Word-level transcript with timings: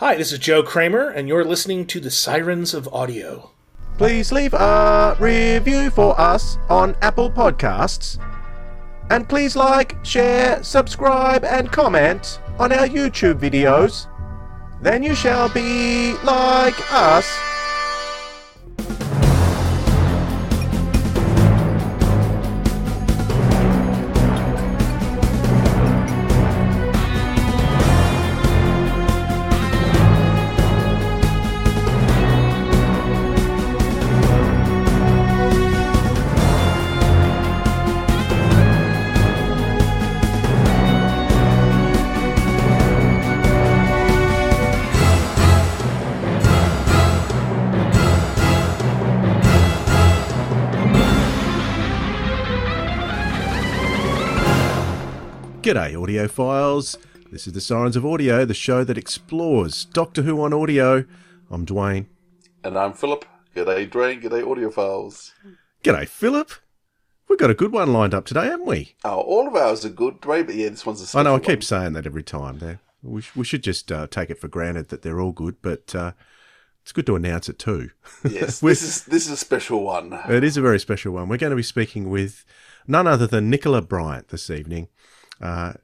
Hi, 0.00 0.14
this 0.14 0.30
is 0.30 0.38
Joe 0.38 0.62
Kramer, 0.62 1.08
and 1.08 1.26
you're 1.26 1.44
listening 1.44 1.84
to 1.86 1.98
the 1.98 2.08
Sirens 2.08 2.72
of 2.72 2.86
Audio. 2.94 3.50
Please 3.96 4.30
leave 4.30 4.54
a 4.54 5.16
review 5.18 5.90
for 5.90 6.14
us 6.20 6.56
on 6.68 6.94
Apple 7.02 7.28
Podcasts. 7.28 8.16
And 9.10 9.28
please 9.28 9.56
like, 9.56 9.96
share, 10.04 10.62
subscribe, 10.62 11.42
and 11.42 11.72
comment 11.72 12.40
on 12.60 12.70
our 12.70 12.86
YouTube 12.86 13.40
videos. 13.40 14.06
Then 14.80 15.02
you 15.02 15.16
shall 15.16 15.48
be 15.48 16.12
like 16.22 16.80
us. 16.92 17.26
Audiophiles. 56.18 56.96
This 57.30 57.46
is 57.46 57.52
the 57.52 57.60
Sirens 57.60 57.94
of 57.94 58.04
Audio, 58.04 58.44
the 58.44 58.54
show 58.54 58.82
that 58.82 58.98
explores 58.98 59.84
Doctor 59.84 60.22
Who 60.22 60.42
on 60.42 60.52
audio. 60.52 61.04
I'm 61.50 61.64
Dwayne. 61.64 62.06
And 62.64 62.76
I'm 62.76 62.92
Philip. 62.92 63.24
G'day, 63.54 63.88
Dwayne. 63.88 64.20
G'day, 64.20 64.42
audiophiles. 64.42 65.30
G'day, 65.84 66.08
Philip. 66.08 66.50
We've 67.28 67.38
got 67.38 67.50
a 67.50 67.54
good 67.54 67.72
one 67.72 67.92
lined 67.92 68.14
up 68.14 68.24
today, 68.24 68.46
haven't 68.46 68.66
we? 68.66 68.96
Oh, 69.04 69.20
all 69.20 69.46
of 69.46 69.54
ours 69.54 69.84
are 69.84 69.90
good, 69.90 70.20
Dwayne, 70.20 70.46
but 70.46 70.56
yeah, 70.56 70.70
this 70.70 70.84
one's 70.84 71.00
a 71.00 71.06
special 71.06 71.18
one. 71.18 71.26
I 71.26 71.30
know, 71.30 71.34
I 71.34 71.38
one. 71.38 71.42
keep 71.42 71.62
saying 71.62 71.92
that 71.92 72.06
every 72.06 72.24
time. 72.24 72.58
There, 72.58 72.80
we, 73.02 73.22
we 73.36 73.44
should 73.44 73.62
just 73.62 73.92
uh, 73.92 74.08
take 74.08 74.30
it 74.30 74.40
for 74.40 74.48
granted 74.48 74.88
that 74.88 75.02
they're 75.02 75.20
all 75.20 75.32
good, 75.32 75.56
but 75.62 75.94
uh, 75.94 76.12
it's 76.82 76.92
good 76.92 77.06
to 77.06 77.16
announce 77.16 77.48
it 77.48 77.60
too. 77.60 77.90
Yes, 78.28 78.58
this 78.60 78.82
is 78.82 79.04
this 79.04 79.26
is 79.26 79.32
a 79.32 79.36
special 79.36 79.84
one. 79.84 80.18
It 80.28 80.42
is 80.42 80.56
a 80.56 80.62
very 80.62 80.80
special 80.80 81.12
one. 81.12 81.28
We're 81.28 81.36
going 81.36 81.50
to 81.50 81.56
be 81.56 81.62
speaking 81.62 82.10
with 82.10 82.44
none 82.88 83.06
other 83.06 83.26
than 83.28 83.50
Nicola 83.50 83.82
Bryant 83.82 84.28
this 84.28 84.50
evening. 84.50 84.88
Uh, 85.40 85.74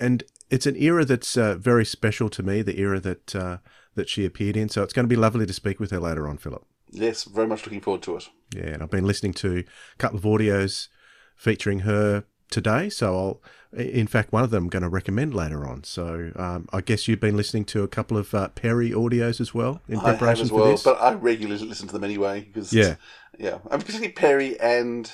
and 0.00 0.24
it's 0.50 0.66
an 0.66 0.76
era 0.76 1.04
that's 1.04 1.36
uh, 1.36 1.54
very 1.56 1.84
special 1.84 2.28
to 2.30 2.42
me, 2.42 2.62
the 2.62 2.80
era 2.80 2.98
that 3.00 3.34
uh, 3.36 3.58
that 3.94 4.08
she 4.08 4.24
appeared 4.24 4.56
in. 4.56 4.68
So 4.68 4.82
it's 4.82 4.92
going 4.92 5.04
to 5.04 5.08
be 5.08 5.16
lovely 5.16 5.46
to 5.46 5.52
speak 5.52 5.78
with 5.78 5.90
her 5.92 6.00
later 6.00 6.26
on, 6.28 6.38
Philip. 6.38 6.64
Yes, 6.90 7.24
very 7.24 7.46
much 7.46 7.64
looking 7.64 7.80
forward 7.80 8.02
to 8.02 8.16
it. 8.16 8.28
Yeah, 8.54 8.64
and 8.74 8.82
I've 8.82 8.90
been 8.90 9.06
listening 9.06 9.34
to 9.34 9.58
a 9.58 9.96
couple 9.98 10.18
of 10.18 10.24
audios 10.24 10.88
featuring 11.36 11.80
her 11.80 12.24
today. 12.50 12.90
So 12.90 13.40
I'll, 13.72 13.78
in 13.80 14.08
fact, 14.08 14.32
one 14.32 14.42
of 14.42 14.50
them 14.50 14.64
I'm 14.64 14.70
going 14.70 14.82
to 14.82 14.88
recommend 14.88 15.32
later 15.34 15.64
on. 15.64 15.84
So 15.84 16.32
um, 16.34 16.68
I 16.72 16.80
guess 16.80 17.06
you've 17.06 17.20
been 17.20 17.36
listening 17.36 17.64
to 17.66 17.84
a 17.84 17.88
couple 17.88 18.16
of 18.16 18.34
uh, 18.34 18.48
Peri 18.48 18.90
audios 18.90 19.40
as 19.40 19.54
well 19.54 19.80
in 19.88 20.00
preparation 20.00 20.24
I 20.24 20.28
have 20.30 20.40
as 20.40 20.48
for 20.48 20.54
well, 20.56 20.70
this. 20.72 20.82
but 20.82 21.00
I 21.00 21.12
regularly 21.14 21.64
listen 21.64 21.86
to 21.86 21.92
them 21.92 22.02
anyway 22.02 22.40
because 22.40 22.72
Yeah. 22.72 22.96
yeah, 23.38 23.58
I'm 23.70 23.78
particularly 23.78 24.12
Peri 24.12 24.58
and 24.58 25.10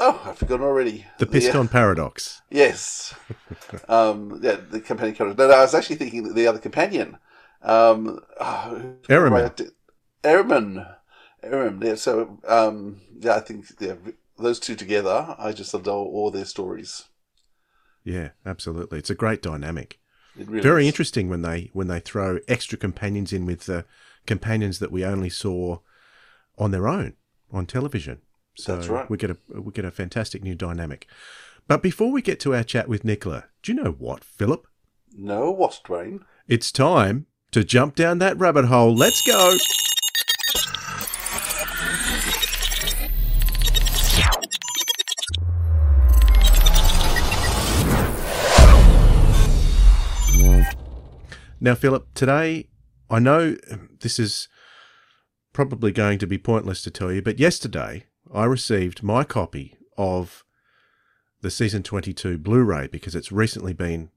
oh, 0.00 0.22
I've 0.24 0.38
forgotten 0.38 0.64
already. 0.64 1.06
the 1.18 1.26
Piscon 1.26 1.70
Paradox. 1.70 2.42
Yes. 2.50 3.14
um, 3.88 4.40
yeah, 4.42 4.56
the 4.70 4.80
companion 4.80 5.14
character. 5.14 5.42
No, 5.42 5.48
no, 5.50 5.58
I 5.58 5.62
was 5.62 5.74
actually 5.74 5.96
thinking 5.96 6.24
that 6.24 6.34
the 6.34 6.46
other 6.46 6.58
companion. 6.58 7.18
Um, 7.62 8.20
oh, 8.40 8.94
Erimem. 9.08 9.70
Erimem. 10.22 11.84
Yeah, 11.84 11.94
so, 11.94 12.38
um, 12.46 13.00
yeah, 13.18 13.36
I 13.36 13.40
think 13.40 13.66
yeah, 13.80 13.94
those 14.38 14.58
two 14.58 14.74
together, 14.74 15.34
I 15.38 15.52
just 15.52 15.74
adore 15.74 16.06
all 16.06 16.30
their 16.30 16.44
stories. 16.44 17.04
Yeah, 18.02 18.30
absolutely. 18.44 18.98
It's 18.98 19.10
a 19.10 19.14
great 19.14 19.42
dynamic. 19.42 19.98
It 20.38 20.48
really 20.48 20.62
Very 20.62 20.82
is. 20.82 20.88
interesting 20.88 21.28
when 21.28 21.42
they 21.42 21.70
when 21.72 21.86
they 21.86 22.00
throw 22.00 22.38
extra 22.48 22.76
companions 22.76 23.32
in 23.32 23.46
with 23.46 23.66
the 23.66 23.84
companions 24.26 24.78
that 24.80 24.92
we 24.92 25.04
only 25.04 25.30
saw 25.30 25.78
on 26.58 26.70
their 26.70 26.88
own 26.88 27.14
on 27.52 27.66
television. 27.66 28.20
So 28.54 28.76
That's 28.76 28.88
right. 28.88 29.10
we 29.10 29.16
get 29.16 29.30
a 29.30 29.36
we 29.48 29.72
get 29.72 29.84
a 29.84 29.90
fantastic 29.90 30.42
new 30.42 30.54
dynamic. 30.54 31.06
But 31.66 31.82
before 31.82 32.12
we 32.12 32.22
get 32.22 32.40
to 32.40 32.54
our 32.54 32.62
chat 32.62 32.88
with 32.88 33.04
Nicola, 33.04 33.46
do 33.62 33.72
you 33.72 33.82
know 33.82 33.92
what, 33.92 34.22
Philip? 34.22 34.66
No, 35.16 35.50
what, 35.50 35.80
Dwayne? 35.84 36.20
It's 36.46 36.70
time 36.70 37.26
to 37.52 37.64
jump 37.64 37.94
down 37.94 38.18
that 38.18 38.38
rabbit 38.38 38.66
hole. 38.66 38.94
Let's 38.94 39.26
go. 39.26 39.56
Now, 51.60 51.74
Philip, 51.74 52.12
today 52.12 52.68
I 53.08 53.18
know 53.18 53.56
this 54.00 54.18
is 54.18 54.48
probably 55.54 55.92
going 55.92 56.18
to 56.18 56.26
be 56.26 56.36
pointless 56.36 56.82
to 56.82 56.90
tell 56.90 57.10
you, 57.10 57.22
but 57.22 57.38
yesterday 57.38 58.04
I 58.34 58.44
received 58.44 59.02
my 59.02 59.22
copy 59.22 59.76
of 59.96 60.44
the 61.40 61.50
season 61.50 61.82
22 61.82 62.38
Blu 62.38 62.62
ray 62.64 62.88
because 62.88 63.14
it's 63.14 63.30
recently 63.30 63.72
been 63.72 64.10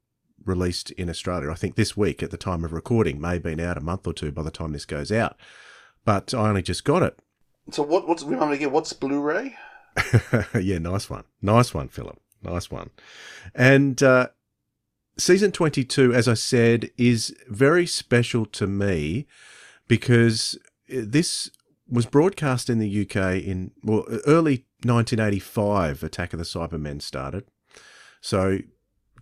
released 0.43 0.91
in 0.91 1.09
Australia. 1.09 1.51
I 1.51 1.55
think 1.55 1.75
this 1.75 1.95
week 1.95 2.23
at 2.23 2.31
the 2.31 2.37
time 2.37 2.63
of 2.63 2.73
recording, 2.73 3.21
may 3.21 3.33
have 3.33 3.43
been 3.43 3.59
out 3.59 3.77
a 3.77 3.81
month 3.81 4.07
or 4.07 4.13
two 4.13 4.31
by 4.31 4.41
the 4.41 4.49
time 4.49 4.71
this 4.71 4.85
goes 4.85 5.11
out. 5.11 5.37
But 6.03 6.33
I 6.33 6.49
only 6.49 6.63
just 6.63 6.83
got 6.83 7.03
it. 7.03 7.19
So, 7.69 7.83
what, 7.83 8.07
what's, 8.07 8.23
remind 8.23 8.51
me 8.51 8.57
again, 8.57 8.71
what's 8.71 8.93
Blu 8.93 9.21
ray? 9.21 9.55
yeah, 10.59 10.79
nice 10.79 11.09
one. 11.09 11.25
Nice 11.41 11.73
one, 11.73 11.89
Philip. 11.89 12.19
Nice 12.41 12.71
one. 12.71 12.91
And 13.53 14.01
uh, 14.01 14.29
season 15.17 15.51
22, 15.51 16.13
as 16.13 16.27
I 16.27 16.33
said, 16.33 16.89
is 16.97 17.35
very 17.49 17.85
special 17.85 18.45
to 18.45 18.67
me 18.67 19.27
because 19.87 20.57
this 20.87 21.51
was 21.89 22.05
broadcast 22.05 22.69
in 22.69 22.79
the 22.79 23.01
UK 23.01 23.41
in 23.43 23.71
well 23.83 24.05
early 24.25 24.65
1985 24.83 26.03
Attack 26.03 26.33
of 26.33 26.39
the 26.39 26.45
Cybermen 26.45 27.01
started. 27.01 27.45
So 28.21 28.59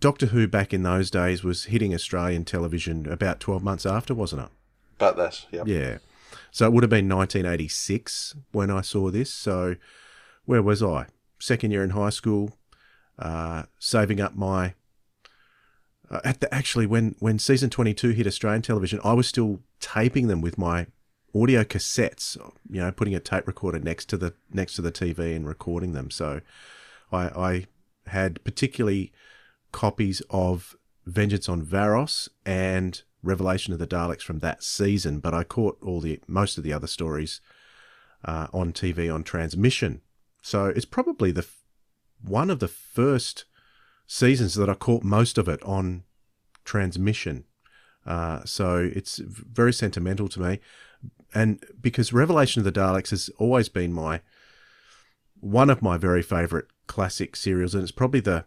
Doctor 0.00 0.26
Who 0.26 0.46
back 0.46 0.74
in 0.74 0.82
those 0.82 1.10
days 1.10 1.42
was 1.42 1.64
hitting 1.64 1.94
Australian 1.94 2.44
television 2.44 3.10
about 3.10 3.40
12 3.40 3.62
months 3.62 3.86
after, 3.86 4.14
wasn't 4.14 4.42
it? 4.42 4.48
About 4.96 5.16
that, 5.16 5.46
yeah. 5.50 5.62
Yeah. 5.66 5.98
So 6.50 6.66
it 6.66 6.72
would 6.72 6.82
have 6.82 6.90
been 6.90 7.08
1986 7.08 8.34
when 8.52 8.70
I 8.70 8.80
saw 8.80 9.10
this. 9.10 9.32
So 9.32 9.76
where 10.44 10.62
was 10.62 10.82
I? 10.82 11.06
Second 11.38 11.70
year 11.70 11.84
in 11.84 11.90
high 11.90 12.10
school, 12.10 12.56
uh, 13.18 13.64
saving 13.78 14.20
up 14.20 14.34
my. 14.34 14.74
Uh, 16.08 16.20
at 16.24 16.40
the, 16.40 16.54
actually, 16.54 16.86
when 16.86 17.16
when 17.18 17.38
season 17.38 17.68
22 17.68 18.10
hit 18.10 18.26
Australian 18.26 18.62
television, 18.62 19.00
I 19.04 19.12
was 19.12 19.26
still 19.26 19.60
taping 19.80 20.28
them 20.28 20.40
with 20.40 20.56
my 20.56 20.86
audio 21.42 21.64
cassettes. 21.64 22.36
You 22.70 22.80
know, 22.80 22.92
putting 22.92 23.14
a 23.14 23.20
tape 23.20 23.46
recorder 23.46 23.78
next 23.78 24.06
to 24.06 24.16
the 24.16 24.34
next 24.52 24.74
to 24.76 24.82
the 24.82 24.92
TV 24.92 25.34
and 25.34 25.46
recording 25.46 25.92
them. 25.92 26.10
So 26.10 26.40
I, 27.12 27.24
I 27.24 27.66
had 28.08 28.42
particularly 28.44 29.12
copies 29.72 30.22
of 30.30 30.76
Vengeance 31.04 31.48
on 31.48 31.62
Varos 31.62 32.28
and 32.44 33.02
Revelation 33.22 33.72
of 33.72 33.78
the 33.78 33.86
Daleks 33.86 34.22
from 34.22 34.38
that 34.40 34.62
season, 34.62 35.20
but 35.20 35.34
I 35.34 35.44
caught 35.44 35.78
all 35.82 36.00
the 36.00 36.20
most 36.26 36.58
of 36.58 36.64
the 36.64 36.72
other 36.72 36.86
stories 36.86 37.40
uh, 38.24 38.46
on 38.52 38.72
TV 38.72 39.12
on 39.12 39.24
transmission. 39.24 40.02
So 40.42 40.66
it's 40.66 40.84
probably 40.84 41.32
the 41.32 41.46
one 42.22 42.50
of 42.50 42.60
the 42.60 42.68
first 42.68 43.44
seasons 44.06 44.54
that 44.54 44.70
I 44.70 44.74
caught 44.74 45.02
most 45.02 45.38
of 45.38 45.48
it 45.48 45.62
on 45.62 46.04
transmission. 46.64 47.44
Uh, 48.04 48.44
so 48.44 48.78
it's 48.94 49.18
very 49.18 49.72
sentimental 49.72 50.28
to 50.28 50.40
me, 50.40 50.60
and 51.36 51.62
because 51.82 52.14
Revelation 52.14 52.60
of 52.60 52.64
the 52.64 52.80
Daleks 52.80 53.10
has 53.10 53.28
always 53.38 53.68
been 53.68 53.92
my 53.92 54.22
one 55.38 55.68
of 55.68 55.82
my 55.82 55.98
very 55.98 56.22
favourite 56.22 56.64
classic 56.86 57.36
serials, 57.36 57.74
and 57.74 57.82
it's 57.82 57.92
probably 57.92 58.20
the 58.20 58.46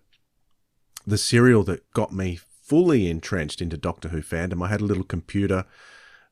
the 1.06 1.18
serial 1.18 1.64
that 1.64 1.92
got 1.94 2.12
me 2.12 2.40
fully 2.64 3.08
entrenched 3.08 3.62
into 3.62 3.78
Doctor 3.78 4.10
Who 4.10 4.22
fandom. 4.22 4.66
I 4.66 4.70
had 4.70 4.82
a 4.82 4.86
little 4.86 5.04
computer, 5.04 5.66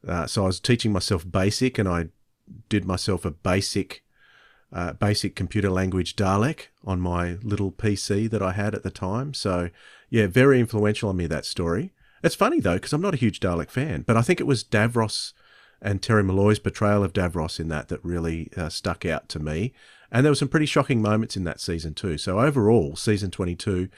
uh, 0.07 0.25
so 0.25 0.43
I 0.43 0.47
was 0.47 0.59
teaching 0.59 0.91
myself 0.91 1.29
Basic, 1.29 1.77
and 1.77 1.87
I 1.87 2.07
did 2.69 2.85
myself 2.85 3.23
a 3.23 3.31
basic 3.31 4.03
uh, 4.73 4.93
basic 4.93 5.35
computer 5.35 5.69
language 5.69 6.15
Dalek 6.15 6.69
on 6.83 6.99
my 6.99 7.37
little 7.43 7.71
PC 7.71 8.29
that 8.31 8.41
I 8.41 8.53
had 8.53 8.73
at 8.73 8.81
the 8.81 8.89
time. 8.89 9.35
So 9.35 9.69
yeah, 10.09 10.25
very 10.25 10.59
influential 10.59 11.09
on 11.09 11.17
me 11.17 11.27
that 11.27 11.45
story. 11.45 11.93
It's 12.23 12.35
funny 12.35 12.59
though 12.59 12.75
because 12.75 12.93
I'm 12.93 13.01
not 13.01 13.13
a 13.13 13.23
huge 13.25 13.39
Dalek 13.39 13.69
fan, 13.69 14.01
but 14.01 14.17
I 14.17 14.23
think 14.23 14.39
it 14.39 14.47
was 14.47 14.63
Davros 14.63 15.33
and 15.81 16.01
Terry 16.01 16.23
Malloy's 16.23 16.59
portrayal 16.59 17.03
of 17.03 17.13
Davros 17.13 17.59
in 17.59 17.67
that 17.69 17.87
that 17.89 18.03
really 18.03 18.49
uh, 18.57 18.69
stuck 18.69 19.05
out 19.05 19.29
to 19.29 19.39
me. 19.39 19.73
And 20.11 20.25
there 20.25 20.31
were 20.31 20.35
some 20.35 20.47
pretty 20.47 20.65
shocking 20.65 21.01
moments 21.01 21.35
in 21.35 21.43
that 21.43 21.59
season 21.59 21.93
too. 21.93 22.17
So 22.17 22.39
overall, 22.39 22.95
season 22.95 23.29
22 23.29 23.89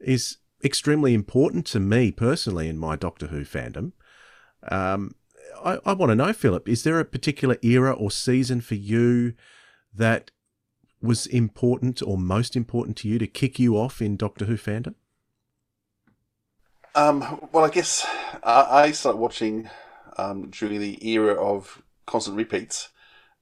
is 0.00 0.38
extremely 0.62 1.14
important 1.14 1.66
to 1.66 1.80
me 1.80 2.12
personally 2.12 2.68
in 2.68 2.78
my 2.78 2.96
Doctor 2.96 3.28
Who 3.28 3.44
fandom. 3.44 3.92
Um, 4.68 5.14
I, 5.64 5.78
I 5.84 5.92
want 5.94 6.10
to 6.10 6.16
know, 6.16 6.32
Philip, 6.32 6.68
is 6.68 6.84
there 6.84 7.00
a 7.00 7.04
particular 7.04 7.56
era 7.62 7.92
or 7.92 8.10
season 8.10 8.60
for 8.60 8.74
you 8.74 9.34
that 9.94 10.30
was 11.02 11.26
important 11.26 12.02
or 12.02 12.18
most 12.18 12.56
important 12.56 12.96
to 12.98 13.08
you 13.08 13.18
to 13.18 13.26
kick 13.26 13.58
you 13.58 13.76
off 13.76 14.02
in 14.02 14.16
Doctor 14.16 14.44
Who 14.44 14.56
fandom? 14.56 14.94
Um, 16.94 17.48
well, 17.52 17.64
I 17.64 17.70
guess 17.70 18.06
I, 18.42 18.66
I 18.70 18.90
started 18.90 19.18
watching 19.18 19.70
um, 20.20 20.50
during 20.50 20.80
the 20.80 21.06
era 21.08 21.34
of 21.34 21.82
constant 22.06 22.36
repeats, 22.36 22.88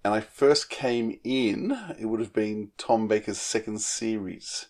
and 0.04 0.14
I 0.14 0.20
first 0.20 0.70
came 0.70 1.19
in. 1.25 1.76
It 1.98 2.06
would 2.06 2.20
have 2.20 2.32
been 2.32 2.70
Tom 2.78 3.08
Baker's 3.08 3.38
second 3.38 3.80
series. 3.80 4.66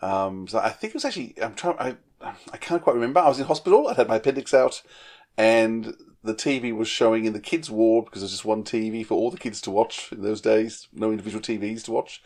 Um, 0.00 0.48
so 0.48 0.58
I 0.58 0.70
think 0.70 0.90
it 0.90 0.94
was 0.94 1.04
actually 1.04 1.34
I'm 1.40 1.54
trying 1.54 1.78
I 1.78 1.96
I 2.52 2.56
can't 2.56 2.82
quite 2.82 2.94
remember. 2.94 3.20
I 3.20 3.28
was 3.28 3.40
in 3.40 3.46
hospital. 3.46 3.88
I'd 3.88 3.96
had 3.96 4.08
my 4.08 4.16
appendix 4.16 4.52
out, 4.52 4.82
and 5.36 5.94
the 6.22 6.34
TV 6.34 6.74
was 6.74 6.88
showing 6.88 7.24
in 7.24 7.32
the 7.32 7.40
kids' 7.40 7.70
ward 7.70 8.04
because 8.04 8.22
there's 8.22 8.32
just 8.32 8.44
one 8.44 8.62
TV 8.62 9.04
for 9.04 9.14
all 9.14 9.30
the 9.30 9.38
kids 9.38 9.60
to 9.62 9.70
watch 9.70 10.12
in 10.12 10.22
those 10.22 10.40
days. 10.40 10.88
No 10.92 11.10
individual 11.10 11.42
TVs 11.42 11.84
to 11.84 11.92
watch. 11.92 12.22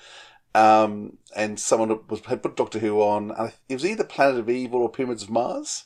Um, 0.55 1.19
and 1.35 1.61
someone 1.61 2.01
was 2.09 2.21
had 2.21 2.43
put 2.43 2.57
Doctor 2.57 2.79
Who 2.79 3.01
on. 3.03 3.31
It 3.69 3.75
was 3.75 3.85
either 3.85 4.05
Planet 4.05 4.39
of 4.39 4.51
Evil 4.51 4.81
or 4.83 4.91
Pyramids 4.91 5.23
of 5.23 5.31
Mars. 5.31 5.85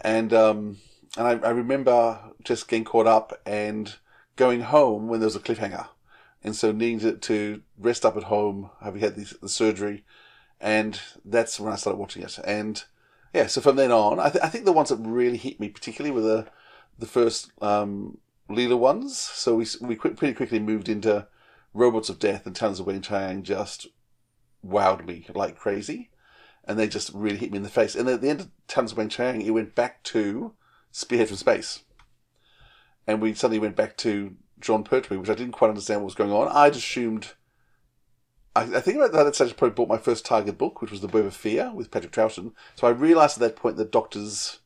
And 0.00 0.32
um, 0.32 0.76
and 1.16 1.26
I, 1.26 1.48
I 1.48 1.50
remember 1.50 2.20
just 2.44 2.68
getting 2.68 2.84
caught 2.84 3.06
up 3.06 3.40
and 3.46 3.94
going 4.36 4.60
home 4.60 5.08
when 5.08 5.20
there 5.20 5.26
was 5.26 5.36
a 5.36 5.40
cliffhanger, 5.40 5.88
and 6.44 6.54
so 6.54 6.72
needing 6.72 7.00
to, 7.00 7.16
to 7.16 7.62
rest 7.78 8.04
up 8.04 8.16
at 8.16 8.24
home, 8.24 8.70
having 8.82 9.00
had 9.00 9.16
the, 9.16 9.34
the 9.42 9.48
surgery, 9.48 10.04
and 10.60 11.00
that's 11.24 11.58
when 11.58 11.72
I 11.72 11.76
started 11.76 11.98
watching 11.98 12.22
it. 12.22 12.38
And 12.44 12.82
yeah, 13.34 13.46
so 13.46 13.60
from 13.60 13.76
then 13.76 13.92
on, 13.92 14.18
I, 14.18 14.30
th- 14.30 14.44
I 14.44 14.48
think 14.48 14.64
the 14.64 14.72
ones 14.72 14.88
that 14.88 14.96
really 14.96 15.36
hit 15.36 15.60
me 15.60 15.68
particularly 15.68 16.14
were 16.14 16.22
the 16.22 16.46
the 16.98 17.06
first 17.06 17.52
um, 17.62 18.18
Leela 18.50 18.78
ones. 18.78 19.16
So 19.16 19.56
we 19.56 19.66
we 19.80 19.96
pretty 19.96 20.34
quickly 20.34 20.58
moved 20.58 20.88
into 20.88 21.26
Robots 21.74 22.08
of 22.08 22.18
Death 22.18 22.46
and 22.46 22.56
Talons 22.56 22.80
of 22.80 22.86
Weng-Chiang 22.86 23.42
just 23.42 23.86
wowed 24.66 25.06
me 25.06 25.26
like 25.34 25.56
crazy. 25.56 26.10
And 26.64 26.78
they 26.78 26.88
just 26.88 27.10
really 27.14 27.38
hit 27.38 27.50
me 27.50 27.56
in 27.56 27.62
the 27.62 27.70
face. 27.70 27.94
And 27.94 28.08
at 28.08 28.20
the 28.20 28.28
end 28.28 28.40
of 28.40 28.50
Talons 28.66 28.92
of 28.92 28.98
Weng-Chiang, 28.98 29.40
it 29.40 29.50
went 29.50 29.74
back 29.74 30.02
to 30.04 30.52
Spearhead 30.98 31.28
from 31.28 31.36
Space. 31.36 31.84
And 33.06 33.22
we 33.22 33.32
suddenly 33.32 33.60
went 33.60 33.76
back 33.76 33.96
to 33.98 34.34
Jon 34.58 34.82
Pertwee, 34.82 35.16
which 35.16 35.30
I 35.30 35.34
didn't 35.34 35.52
quite 35.52 35.68
understand 35.68 36.00
what 36.00 36.06
was 36.06 36.14
going 36.16 36.32
on. 36.32 36.48
I'd 36.48 36.74
assumed. 36.74 37.34
I, 38.56 38.62
I 38.62 38.80
think 38.80 38.96
about 38.96 39.12
that 39.12 39.56
probably 39.56 39.74
bought 39.74 39.88
my 39.88 39.96
first 39.96 40.26
Target 40.26 40.58
book, 40.58 40.82
which 40.82 40.90
was 40.90 41.00
The 41.00 41.06
Web 41.06 41.24
of 41.24 41.36
Fear 41.36 41.70
with 41.72 41.92
Patrick 41.92 42.10
Troughton. 42.10 42.52
So 42.74 42.88
I 42.88 42.90
realised 42.90 43.36
at 43.36 43.40
that 43.40 43.56
point 43.56 43.76
that 43.76 43.92
Doctors 43.92 44.58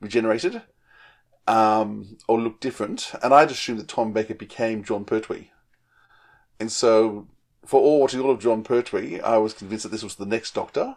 regenerated 0.00 0.62
um, 1.46 2.18
or 2.26 2.40
looked 2.40 2.60
different. 2.60 3.12
And 3.22 3.32
I'd 3.32 3.52
assumed 3.52 3.78
that 3.78 3.86
Tom 3.88 4.12
Baker 4.12 4.34
became 4.34 4.82
Jon 4.82 5.04
Pertwee. 5.04 5.50
And 6.58 6.72
so, 6.72 7.28
for 7.64 7.80
all 7.80 8.00
watching 8.00 8.20
all 8.20 8.32
of 8.32 8.40
Jon 8.40 8.64
Pertwee, 8.64 9.20
I 9.20 9.36
was 9.36 9.54
convinced 9.54 9.84
that 9.84 9.90
this 9.90 10.02
was 10.02 10.16
the 10.16 10.26
next 10.26 10.54
Doctor. 10.54 10.96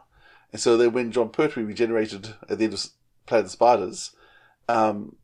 And 0.51 0.59
so 0.59 0.75
then 0.75 0.91
when 0.91 1.11
Jon 1.11 1.29
Pertwee 1.29 1.63
regenerated 1.63 2.33
at 2.49 2.57
the 2.57 2.65
end 2.65 2.73
of 2.73 2.87
Planet 3.27 3.45
of 3.45 3.45
the 3.45 3.51
Spiders, 3.51 4.11
um, 4.67 5.15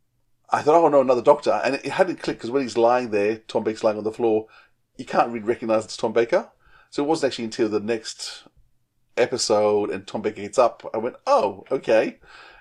I 0.50 0.62
thought, 0.62 0.84
oh 0.84 0.88
no, 0.88 1.02
another 1.02 1.22
Doctor. 1.22 1.62
And 1.64 1.76
it 1.76 1.86
hadn't 1.86 2.22
clicked 2.22 2.40
because 2.40 2.52
when 2.52 2.62
he's 2.62 2.78
lying 2.78 3.12
there, 3.12 3.38
Tom 3.48 3.64
Baker's 3.64 3.84
lying 3.84 3.98
on 3.98 4.04
the 4.04 4.12
floor, 4.12 4.48
you 4.98 5.06
can't 5.06 5.32
really 5.32 5.46
recognize 5.46 5.86
it's 5.86 5.98
Tom 5.98 6.14
Baker. 6.14 6.50
So 6.90 7.04
it 7.04 7.08
wasn't 7.08 7.32
actually 7.32 7.46
until 7.46 7.70
the 7.70 7.80
next 7.80 8.44
episode 9.18 9.90
and 9.90 10.08
Tom 10.08 10.22
Baker 10.22 10.42
gets 10.42 10.58
up, 10.58 10.90
I 10.94 10.98
went, 10.98 11.18
oh, 11.26 11.66
okay. 11.72 12.20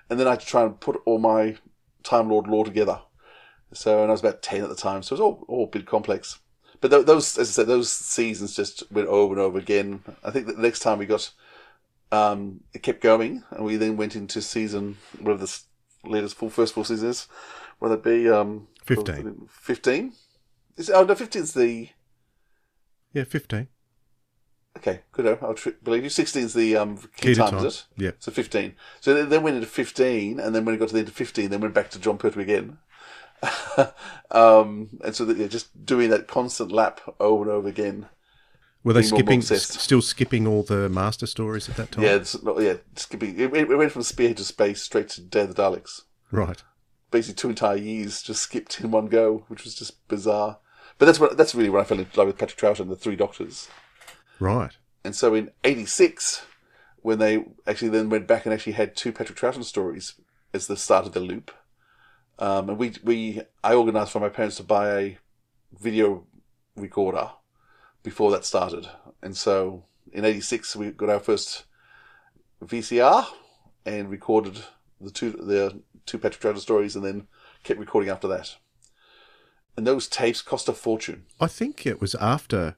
And 0.09 0.19
then 0.19 0.27
I 0.27 0.31
had 0.31 0.41
to 0.41 0.45
try 0.45 0.63
and 0.63 0.79
put 0.79 1.01
all 1.05 1.19
my 1.19 1.57
Time 2.03 2.29
Lord 2.29 2.47
lore 2.47 2.65
together. 2.65 3.01
So, 3.73 4.01
and 4.01 4.09
I 4.09 4.13
was 4.13 4.21
about 4.21 4.41
10 4.41 4.63
at 4.63 4.69
the 4.69 4.75
time, 4.75 5.03
so 5.03 5.13
it 5.13 5.19
was 5.19 5.21
all, 5.21 5.45
all 5.49 5.65
a 5.65 5.67
bit 5.67 5.85
complex. 5.85 6.39
But 6.79 6.89
th- 6.89 7.05
those, 7.05 7.37
as 7.37 7.49
I 7.49 7.51
said, 7.51 7.67
those 7.67 7.91
seasons 7.91 8.55
just 8.55 8.89
went 8.91 9.09
over 9.09 9.33
and 9.33 9.41
over 9.41 9.57
again. 9.57 10.03
I 10.23 10.31
think 10.31 10.47
the 10.47 10.53
next 10.53 10.79
time 10.79 10.99
we 10.99 11.05
got, 11.05 11.31
um, 12.11 12.61
it 12.73 12.83
kept 12.83 13.01
going, 13.01 13.43
and 13.51 13.65
we 13.65 13.75
then 13.75 13.97
went 13.97 14.15
into 14.15 14.41
season, 14.41 14.97
whatever 15.19 15.45
the 15.45 15.59
latest 16.11 16.35
full 16.35 16.49
first 16.49 16.73
full 16.73 16.83
season 16.83 17.09
is, 17.09 17.27
whether 17.79 17.95
it 17.95 18.03
be, 18.03 18.29
um, 18.29 18.67
15. 18.85 19.47
15? 19.49 20.13
Is, 20.77 20.89
oh, 20.89 21.03
no, 21.03 21.15
15 21.15 21.41
is 21.41 21.53
the, 21.53 21.89
Yeah, 23.13 23.23
15. 23.23 23.67
okay, 24.77 25.01
good, 25.11 25.39
I'll 25.41 25.53
tr- 25.55 25.69
believe 25.83 26.03
you. 26.03 26.09
16 26.09 26.43
is 26.43 26.53
the, 26.53 26.75
um, 26.77 26.97
key, 27.17 27.29
Key 27.29 27.35
time, 27.35 27.51
time. 27.51 27.65
is 27.65 27.85
it? 27.97 28.03
Yeah. 28.03 28.11
So 28.19 28.31
15. 28.31 28.75
So 29.01 29.13
then, 29.13 29.29
then 29.29 29.43
went 29.43 29.55
into 29.55 29.67
15, 29.67 30.39
and 30.39 30.53
then 30.55 30.65
when 30.65 30.75
it 30.75 30.77
got 30.77 30.89
to 30.89 30.93
the 30.93 30.99
end 30.99 31.07
of 31.07 31.15
15, 31.15 31.49
then 31.49 31.61
went 31.61 31.73
back 31.73 31.89
to 31.91 31.99
Jon 31.99 32.17
Pertwee 32.17 32.43
again. 32.43 32.77
um, 34.31 34.89
and 35.03 35.15
so 35.15 35.25
that, 35.25 35.37
yeah, 35.37 35.47
just 35.47 35.85
doing 35.85 36.09
that 36.09 36.27
constant 36.27 36.71
lap 36.71 37.01
over 37.19 37.43
and 37.43 37.51
over 37.51 37.67
again. 37.67 38.07
Were 38.83 38.93
they 38.93 39.01
skipping, 39.01 39.41
still 39.41 40.01
skipping 40.01 40.47
all 40.47 40.63
the 40.63 40.87
master 40.87 41.27
stories 41.27 41.67
at 41.67 41.75
that 41.75 41.91
time? 41.91 42.05
Yeah, 42.05 42.15
it's 42.15 42.41
not, 42.41 42.61
yeah, 42.61 42.75
skipping. 42.95 43.37
It, 43.37 43.53
it 43.53 43.77
went 43.77 43.91
from 43.91 44.03
Spearhead 44.03 44.37
to 44.37 44.45
Space 44.45 44.81
straight 44.81 45.09
to 45.09 45.21
Day 45.21 45.41
of 45.41 45.53
the 45.53 45.61
Daleks. 45.61 46.01
Right. 46.31 46.63
Basically, 47.11 47.35
two 47.35 47.49
entire 47.49 47.75
years 47.75 48.21
just 48.21 48.41
skipped 48.41 48.79
in 48.79 48.91
one 48.91 49.07
go, 49.07 49.45
which 49.47 49.63
was 49.63 49.75
just 49.75 50.07
bizarre. 50.07 50.59
But 50.97 51.05
that's 51.05 51.19
what 51.19 51.37
that's 51.37 51.53
really 51.53 51.69
when 51.69 51.81
I 51.81 51.85
fell 51.85 51.99
in 51.99 52.07
love 52.15 52.27
with 52.27 52.37
Patrick 52.37 52.59
Troughton 52.59 52.81
and 52.81 52.91
the 52.91 52.95
Three 52.95 53.15
Doctors. 53.15 53.67
Right. 54.39 54.75
And 55.03 55.15
so 55.15 55.33
in 55.33 55.51
'86, 55.63 56.45
when 57.01 57.19
they 57.19 57.45
actually 57.65 57.89
then 57.89 58.09
went 58.09 58.27
back 58.27 58.45
and 58.45 58.53
actually 58.53 58.73
had 58.73 58.95
two 58.95 59.11
Patrick 59.11 59.37
Troughton 59.37 59.63
stories 59.63 60.15
as 60.53 60.67
the 60.67 60.77
start 60.77 61.05
of 61.05 61.13
the 61.13 61.19
loop, 61.19 61.51
um, 62.39 62.69
and 62.69 62.77
we 62.77 62.93
we 63.03 63.41
I 63.63 63.73
organised 63.73 64.11
for 64.11 64.19
my 64.19 64.29
parents 64.29 64.57
to 64.57 64.63
buy 64.63 64.97
a 64.97 65.17
video 65.79 66.25
recorder 66.75 67.31
before 68.07 68.31
that 68.31 68.45
started, 68.45 68.87
and 69.21 69.35
so 69.35 69.83
in 70.13 70.23
'86 70.23 70.77
we 70.77 70.91
got 70.91 71.09
our 71.09 71.19
first 71.19 71.65
VCR 72.63 73.27
and 73.85 74.09
recorded 74.09 74.63
the 75.01 75.11
two 75.11 75.31
the 75.31 75.81
two 76.05 76.17
Patrick 76.17 76.41
Troughton 76.41 76.61
stories, 76.61 76.95
and 76.95 77.03
then 77.03 77.27
kept 77.63 77.81
recording 77.81 78.09
after 78.09 78.29
that. 78.29 78.55
And 79.75 79.85
those 79.85 80.07
tapes 80.07 80.41
cost 80.41 80.69
a 80.69 80.73
fortune. 80.73 81.25
I 81.41 81.47
think 81.47 81.85
it 81.85 81.99
was 81.99 82.15
after, 82.15 82.77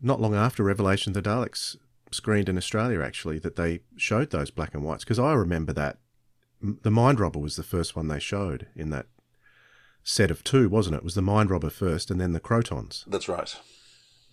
not 0.00 0.22
long 0.22 0.34
after 0.34 0.64
Revelation 0.64 1.10
of 1.10 1.22
the 1.22 1.30
Daleks 1.30 1.76
screened 2.10 2.48
in 2.48 2.56
Australia, 2.56 3.02
actually, 3.02 3.38
that 3.40 3.56
they 3.56 3.80
showed 3.96 4.30
those 4.30 4.50
black 4.50 4.72
and 4.72 4.82
whites. 4.82 5.04
Because 5.04 5.18
I 5.18 5.34
remember 5.34 5.74
that 5.74 5.98
the 6.62 6.90
Mind 6.90 7.20
Robber 7.20 7.38
was 7.38 7.56
the 7.56 7.62
first 7.62 7.94
one 7.94 8.08
they 8.08 8.18
showed 8.18 8.68
in 8.74 8.88
that 8.88 9.06
set 10.02 10.30
of 10.30 10.42
two, 10.42 10.70
wasn't 10.70 10.94
it? 10.94 10.98
It 10.98 11.04
was 11.04 11.14
the 11.14 11.22
Mind 11.22 11.50
Robber 11.50 11.70
first, 11.70 12.10
and 12.10 12.18
then 12.18 12.32
the 12.32 12.40
Krotons. 12.40 13.04
That's 13.06 13.28
right. 13.28 13.54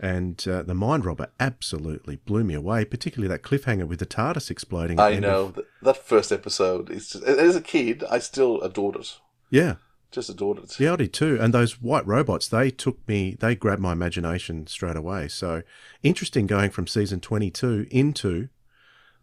And 0.03 0.43
uh, 0.47 0.63
the 0.63 0.73
Mind 0.73 1.05
Robber 1.05 1.27
absolutely 1.39 2.15
blew 2.15 2.43
me 2.43 2.55
away, 2.55 2.85
particularly 2.85 3.27
that 3.27 3.43
cliffhanger 3.43 3.87
with 3.87 3.99
the 3.99 4.05
TARDIS 4.07 4.49
exploding. 4.49 4.99
I 4.99 5.19
know 5.19 5.53
of- 5.55 5.59
that, 5.83 5.97
first 5.97 6.31
episode 6.31 6.89
is 6.89 7.09
just, 7.11 7.23
as 7.23 7.55
a 7.55 7.61
kid, 7.61 8.03
I 8.09 8.17
still 8.17 8.59
adored 8.61 8.95
it. 8.95 9.19
yeah, 9.51 9.75
Just 10.09 10.27
adored 10.29 10.57
it. 10.57 10.79
Yeah, 10.79 10.93
I 10.93 10.95
did 10.95 11.13
too. 11.13 11.37
And 11.39 11.53
those 11.53 11.79
white 11.81 12.07
robots, 12.07 12.47
they 12.47 12.71
took 12.71 13.07
me, 13.07 13.37
they 13.39 13.53
grabbed 13.53 13.81
my 13.81 13.91
imagination 13.91 14.65
straight 14.65 14.95
away. 14.95 15.27
So 15.27 15.61
interesting 16.01 16.47
going 16.47 16.71
from 16.71 16.87
season 16.87 17.19
22 17.19 17.85
into 17.91 18.49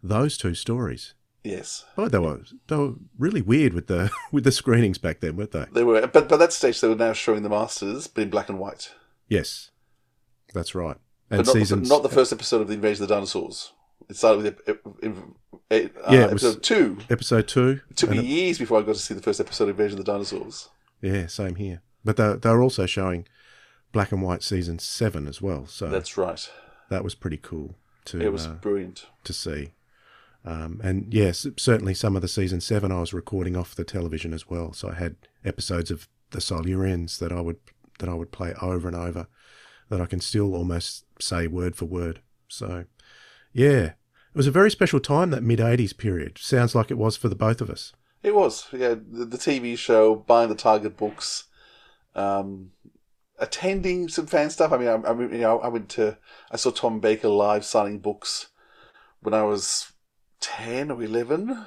those 0.01 0.37
two 0.37 0.55
stories. 0.55 1.13
Yes, 1.43 1.85
Oh, 1.97 2.07
they 2.07 2.19
were, 2.19 2.41
they 2.67 2.75
were 2.77 2.93
really 3.17 3.41
weird 3.41 3.73
with 3.73 3.87
the, 3.87 4.11
with 4.31 4.45
the 4.45 4.51
screenings 4.53 4.97
back 4.97 5.19
then, 5.19 5.35
weren't 5.35 5.51
they? 5.51 5.65
they 5.73 5.83
were. 5.83 6.07
But 6.07 6.29
by 6.29 6.37
that 6.37 6.53
stage, 6.53 6.79
they 6.79 6.87
were 6.87 6.95
now 6.95 7.11
showing 7.13 7.43
the 7.43 7.49
Masters, 7.49 8.07
but 8.07 8.21
in 8.23 8.29
black 8.29 8.47
and 8.47 8.59
white. 8.59 8.93
Yes, 9.27 9.71
that's 10.53 10.75
right. 10.75 10.97
And 11.31 11.45
But 11.45 11.55
not, 11.55 11.67
the, 11.67 11.75
not 11.75 12.03
the 12.03 12.09
first 12.09 12.33
episode 12.33 12.61
of 12.61 12.67
the 12.67 12.73
Invasion 12.73 13.03
of 13.03 13.09
the 13.09 13.15
Dinosaurs. 13.15 13.71
It 14.09 14.15
started 14.15 14.43
with 14.43 14.77
uh, 15.71 15.75
Yeah, 16.09 16.27
episode 16.27 16.63
two. 16.63 16.97
episode 17.09 17.47
two. 17.47 17.81
It 17.91 17.97
took 17.97 18.09
me 18.09 18.21
years 18.21 18.57
before 18.57 18.79
I 18.79 18.81
got 18.81 18.95
to 18.95 18.99
see 19.01 19.13
the 19.13 19.21
first 19.21 19.39
episode 19.39 19.65
of 19.65 19.79
Invasion 19.79 19.99
of 19.99 20.05
the 20.05 20.11
Dinosaurs. 20.11 20.69
yeah, 21.01 21.27
same 21.27 21.55
here. 21.55 21.81
But 22.03 22.17
they, 22.17 22.33
they 22.33 22.49
were 22.49 22.63
also 22.63 22.85
showing 22.85 23.27
black 23.91 24.11
and 24.11 24.21
white 24.21 24.41
season 24.41 24.79
seven 24.79 25.27
as 25.27 25.41
well. 25.41 25.67
So 25.67 25.89
That's 25.89 26.17
right. 26.17 26.49
that 26.89 27.03
was 27.03 27.13
pretty 27.13 27.37
cool 27.37 27.75
to, 28.05 28.19
It 28.21 28.31
was 28.31 28.47
uh, 28.47 28.53
brilliant. 28.53 29.05
to 29.25 29.33
see. 29.33 29.73
Um, 30.45 30.79
and 30.83 31.13
yes, 31.13 31.45
certainly 31.57 31.93
some 31.93 32.15
of 32.15 32.21
the 32.21 32.27
season 32.29 32.61
seven 32.61 32.91
I 32.91 33.01
was 33.01 33.13
recording 33.13 33.55
off 33.57 33.75
the 33.75 33.83
television 33.83 34.33
as 34.33 34.49
well. 34.49 34.71
So 34.73 34.89
I 34.89 34.93
had 34.95 35.17
episodes 35.43 35.91
of 35.91 36.07
the 36.31 36.39
Silurians 36.39 37.19
that 37.19 37.31
I 37.31 37.41
would 37.41 37.57
that 37.99 38.07
I 38.07 38.13
would 38.13 38.31
play 38.31 38.53
over 38.61 38.87
and 38.87 38.95
over 38.95 39.27
that 39.89 40.01
I 40.01 40.05
can 40.05 40.19
still 40.19 40.55
almost 40.55 41.05
say 41.19 41.47
word 41.47 41.75
for 41.75 41.85
word. 41.85 42.21
So 42.47 42.85
yeah, 43.53 43.83
it 43.83 44.35
was 44.35 44.47
a 44.47 44.51
very 44.51 44.71
special 44.71 44.99
time 44.99 45.31
that 45.31 45.43
mid 45.43 45.59
'80s 45.59 45.97
period. 45.97 46.37
Sounds 46.37 46.75
like 46.75 46.91
it 46.91 46.97
was 46.97 47.17
for 47.17 47.29
the 47.29 47.35
both 47.35 47.61
of 47.61 47.69
us. 47.69 47.93
It 48.21 48.35
was, 48.35 48.67
yeah. 48.73 48.95
The, 48.95 49.37
TV 49.37 49.77
show, 49.77 50.15
buying 50.15 50.49
the 50.49 50.55
Target 50.55 50.97
books, 50.97 51.45
um, 52.15 52.71
attending 53.37 54.09
some 54.09 54.27
fan 54.27 54.49
stuff. 54.49 54.73
I 54.73 54.77
mean, 54.77 54.89
I, 54.89 54.95
I 54.95 55.13
mean, 55.13 55.31
you 55.31 55.39
know, 55.39 55.59
I 55.59 55.69
went 55.69 55.87
to, 55.89 56.17
I 56.51 56.57
saw 56.57 56.71
Tom 56.71 56.99
Baker 56.99 57.29
live 57.29 57.63
signing 57.63 57.99
books 57.99 58.47
when 59.21 59.33
I 59.33 59.43
was 59.43 59.93
10 60.41 60.91
or 60.91 61.01
11. 61.01 61.65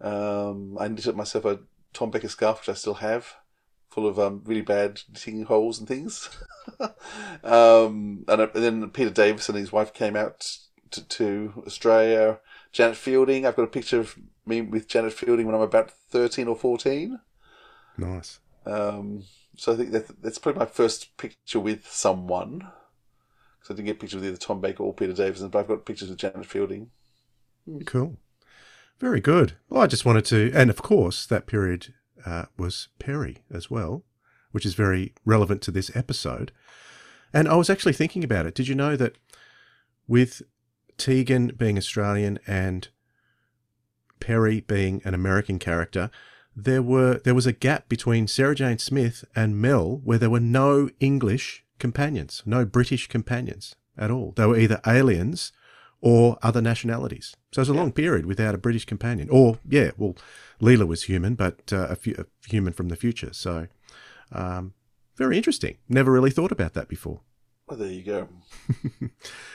Um, 0.00 0.78
I 0.80 0.88
knitted 0.88 1.16
myself 1.16 1.44
a 1.44 1.60
Tom 1.92 2.10
Baker 2.10 2.28
scarf, 2.28 2.60
which 2.60 2.70
I 2.70 2.74
still 2.74 2.94
have, 2.94 3.34
full 3.90 4.06
of 4.06 4.18
um, 4.18 4.42
really 4.44 4.60
bad 4.60 5.00
knitting 5.08 5.44
holes 5.44 5.78
and 5.78 5.88
things. 5.88 6.28
um, 7.44 8.24
and, 8.28 8.40
and, 8.40 8.50
then 8.54 8.90
Peter 8.90 9.10
Davis 9.10 9.48
and 9.48 9.58
his 9.58 9.72
wife 9.72 9.92
came 9.92 10.16
out 10.16 10.58
to, 10.90 11.06
to, 11.08 11.62
Australia. 11.66 12.40
Janet 12.72 12.96
Fielding, 12.96 13.46
I've 13.46 13.56
got 13.56 13.62
a 13.62 13.68
picture 13.68 14.00
of 14.00 14.16
me 14.46 14.60
with 14.60 14.88
Janet 14.88 15.12
Fielding 15.12 15.46
when 15.46 15.54
I'm 15.54 15.62
about 15.62 15.90
13 15.90 16.48
or 16.48 16.56
14. 16.56 17.18
Nice. 17.96 18.40
Um, 18.66 19.24
so 19.56 19.72
I 19.72 19.76
think 19.76 19.92
that, 19.92 20.22
that's 20.22 20.38
probably 20.38 20.60
my 20.60 20.66
first 20.66 21.16
picture 21.16 21.60
with 21.60 21.90
someone. 21.90 22.58
Because 22.58 23.70
I 23.70 23.74
didn't 23.74 23.86
get 23.86 24.00
pictures 24.00 24.20
with 24.20 24.28
either 24.28 24.36
Tom 24.36 24.60
Baker 24.60 24.82
or 24.82 24.94
Peter 24.94 25.14
Davis, 25.14 25.42
but 25.42 25.58
I've 25.58 25.68
got 25.68 25.86
pictures 25.86 26.10
with 26.10 26.18
Janet 26.18 26.46
Fielding. 26.46 26.90
Cool. 27.86 28.18
Very 29.00 29.20
good. 29.20 29.54
Well, 29.68 29.82
I 29.82 29.86
just 29.86 30.04
wanted 30.04 30.24
to, 30.26 30.50
and 30.54 30.70
of 30.70 30.82
course, 30.82 31.24
that 31.26 31.46
period 31.46 31.94
uh, 32.24 32.46
was 32.56 32.88
Peri 32.98 33.38
as 33.50 33.70
well, 33.70 34.04
which 34.52 34.66
is 34.66 34.74
very 34.74 35.14
relevant 35.24 35.62
to 35.62 35.70
this 35.70 35.94
episode. 35.94 36.52
And 37.32 37.48
I 37.48 37.56
was 37.56 37.70
actually 37.70 37.92
thinking 37.92 38.24
about 38.24 38.46
it. 38.46 38.54
Did 38.54 38.68
you 38.68 38.74
know 38.74 38.96
that 38.96 39.16
with 40.06 40.42
Tegan 40.96 41.48
being 41.56 41.76
Australian 41.76 42.38
and 42.46 42.88
Peri 44.20 44.60
being 44.60 45.02
an 45.04 45.14
American 45.14 45.58
character, 45.58 46.10
there 46.56 46.82
were 46.82 47.20
there 47.24 47.34
was 47.34 47.46
a 47.46 47.52
gap 47.52 47.88
between 47.88 48.26
Sarah 48.26 48.54
Jane 48.54 48.78
Smith 48.78 49.24
and 49.36 49.60
Mel 49.60 50.00
where 50.02 50.18
there 50.18 50.30
were 50.30 50.40
no 50.40 50.90
English 50.98 51.64
companions, 51.78 52.42
no 52.44 52.64
British 52.64 53.06
companions 53.06 53.76
at 53.96 54.10
all. 54.10 54.32
They 54.36 54.46
were 54.46 54.58
either 54.58 54.80
aliens 54.86 55.52
or 56.00 56.38
other 56.42 56.62
nationalities. 56.62 57.34
So 57.52 57.60
it 57.60 57.62
was 57.62 57.70
a 57.70 57.72
yeah. 57.72 57.80
long 57.80 57.92
period 57.92 58.26
without 58.26 58.54
a 58.54 58.58
British 58.58 58.84
companion. 58.84 59.28
Or, 59.30 59.58
yeah, 59.68 59.90
well, 59.96 60.16
Leela 60.60 60.86
was 60.86 61.04
human, 61.04 61.34
but 61.34 61.72
uh, 61.72 61.96
a, 62.06 62.10
a, 62.20 62.24
human 62.48 62.72
from 62.72 62.88
the 62.88 62.96
future. 62.96 63.32
So 63.32 63.68
um, 64.32 64.74
very 65.16 65.36
interesting. 65.36 65.78
Never 65.88 66.12
really 66.12 66.30
thought 66.30 66.52
about 66.52 66.74
that 66.74 66.88
before. 66.88 67.20
Well, 67.68 67.78
there 67.78 67.90
you 67.90 68.02
go. 68.02 68.28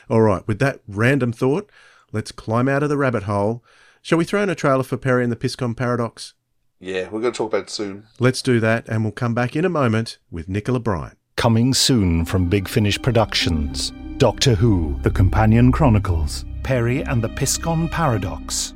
All 0.09 0.21
right, 0.21 0.47
with 0.47 0.59
that 0.59 0.81
random 0.87 1.31
thought, 1.31 1.69
let's 2.11 2.31
climb 2.31 2.69
out 2.69 2.83
of 2.83 2.89
the 2.89 2.97
rabbit 2.97 3.23
hole. 3.23 3.63
Shall 4.01 4.17
we 4.17 4.25
throw 4.25 4.43
in 4.43 4.49
a 4.49 4.55
trailer 4.55 4.83
for 4.83 4.97
Peri 4.97 5.23
and 5.23 5.31
the 5.31 5.37
Piscon 5.37 5.75
Paradox? 5.75 6.33
Yeah, 6.79 7.05
we're 7.05 7.21
going 7.21 7.31
to 7.31 7.37
talk 7.37 7.53
about 7.53 7.63
it 7.63 7.69
soon. 7.69 8.07
Let's 8.19 8.41
do 8.41 8.59
that, 8.59 8.87
and 8.89 9.03
we'll 9.03 9.13
come 9.13 9.33
back 9.33 9.55
in 9.55 9.63
a 9.63 9.69
moment 9.69 10.17
with 10.29 10.49
Nicola 10.49 10.81
Bryant. 10.81 11.17
Coming 11.37 11.73
soon 11.73 12.25
from 12.25 12.49
Big 12.49 12.67
Finish 12.67 13.01
Productions. 13.01 13.93
Doctor 14.17 14.53
Who, 14.53 14.97
The 15.01 15.09
Companion 15.09 15.71
Chronicles, 15.71 16.45
Peri 16.61 17.01
and 17.01 17.21
the 17.21 17.29
Piscon 17.29 17.89
Paradox. 17.89 18.73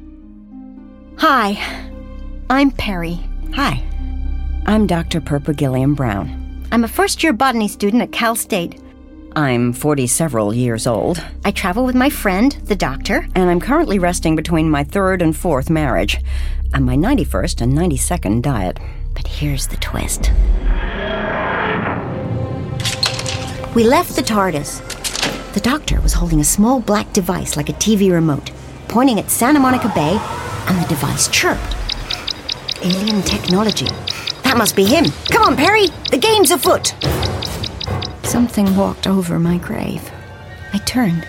Hi, 1.20 1.58
I'm 2.50 2.72
Peri. 2.72 3.20
Hi. 3.54 3.84
I'm 4.66 4.88
Dr. 4.88 5.22
Perpugilliam 5.22 5.96
Brown. 5.96 6.66
I'm 6.72 6.84
a 6.84 6.88
first 6.88 7.24
year 7.24 7.34
botany 7.34 7.68
student 7.68 8.02
at 8.02 8.12
Cal 8.12 8.36
State. 8.36 8.82
I'm 9.36 9.74
40 9.74 10.08
several 10.08 10.54
years 10.54 10.88
old. 10.88 11.24
I 11.46 11.52
travel 11.52 11.86
with 11.86 11.96
my 11.96 12.10
friend, 12.10 12.52
the 12.66 12.76
doctor, 12.76 13.28
and 13.36 13.50
I'm 13.50 13.62
currently 13.62 14.00
resting 14.00 14.36
between 14.36 14.70
my 14.70 14.84
third 14.84 15.22
and 15.22 15.38
fourth 15.38 15.70
marriage 15.70 16.20
and 16.74 16.84
my 16.84 16.96
91st 16.98 17.62
and 17.62 17.74
92nd 17.74 18.42
diet. 18.42 18.80
But 19.14 19.28
here's 19.28 19.68
the 19.68 19.78
twist. 19.78 20.32
We 23.76 23.84
left 23.84 24.16
the 24.16 24.24
TARDIS 24.24 24.97
the 25.58 25.64
doctor 25.72 26.00
was 26.02 26.14
holding 26.14 26.40
a 26.40 26.44
small 26.44 26.80
black 26.80 27.12
device 27.14 27.58
like 27.58 27.68
a 27.68 27.74
TV 27.74 28.12
remote, 28.12 28.52
pointing 28.88 29.18
at 29.18 29.32
Santa 29.32 29.60
Monica 29.60 29.92
Bay, 29.96 30.16
and 30.68 30.78
the 30.78 30.88
device 30.88 31.28
chirped. 31.30 31.76
Alien 32.84 33.24
technology. 33.24 33.88
That 34.44 34.54
must 34.56 34.76
be 34.76 34.86
him. 34.86 35.06
Come 35.32 35.42
on, 35.42 35.58
Peri! 35.58 35.88
The 36.12 36.20
game's 36.20 36.52
afoot! 36.52 36.94
Something 38.22 38.76
walked 38.76 39.08
over 39.08 39.40
my 39.40 39.58
grave. 39.58 40.08
I 40.74 40.78
turned 40.86 41.28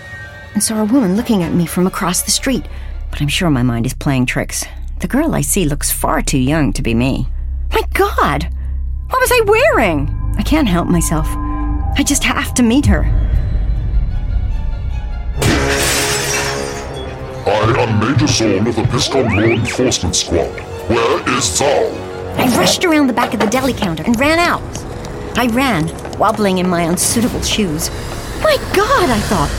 and 0.53 0.61
saw 0.61 0.79
a 0.79 0.85
woman 0.85 1.17
looking 1.17 1.41
at 1.41 1.55
me 1.55 1.65
from 1.65 1.87
across 1.87 2.21
the 2.21 2.29
street, 2.29 2.67
but 3.09 3.21
I'm 3.23 3.29
sure 3.29 3.49
my 3.49 3.63
mind 3.63 3.87
is 3.87 3.95
playing 3.95 4.27
tricks. 4.27 4.63
The 4.99 5.07
girl 5.07 5.33
I 5.33 5.41
see 5.41 5.65
looks 5.65 5.91
far 5.91 6.21
too 6.21 6.37
young 6.37 6.71
to 6.73 6.83
be 6.83 6.93
me. 6.93 7.27
My 7.73 7.81
God! 7.93 8.43
What 9.09 9.21
was 9.21 9.31
I 9.31 9.41
wearing? 9.47 10.35
I 10.37 10.43
can't 10.43 10.67
help 10.67 10.87
myself. 10.87 11.27
I 11.97 12.03
just 12.05 12.23
have 12.23 12.53
to 12.53 12.61
meet 12.61 12.85
her. 12.85 13.11
I 17.49 17.81
am 17.81 17.99
Major 17.99 18.27
Zorn 18.27 18.67
of 18.67 18.75
the 18.75 18.83
Piscon 18.83 19.35
Law 19.35 19.41
Enforcement 19.41 20.15
Squad. 20.15 20.59
Where 20.87 21.35
is 21.35 21.57
Zal? 21.57 21.91
I 22.37 22.45
rushed 22.55 22.85
around 22.85 23.07
the 23.07 23.13
back 23.13 23.33
of 23.33 23.39
the 23.39 23.47
deli 23.47 23.73
counter 23.73 24.03
and 24.03 24.19
ran 24.19 24.37
out. 24.37 24.61
I 25.35 25.47
ran, 25.47 25.87
wobbling 26.19 26.59
in 26.59 26.69
my 26.69 26.83
unsuitable 26.83 27.41
shoes. 27.41 27.89
My 28.43 28.55
God, 28.75 29.09
I 29.09 29.19
thought, 29.21 29.49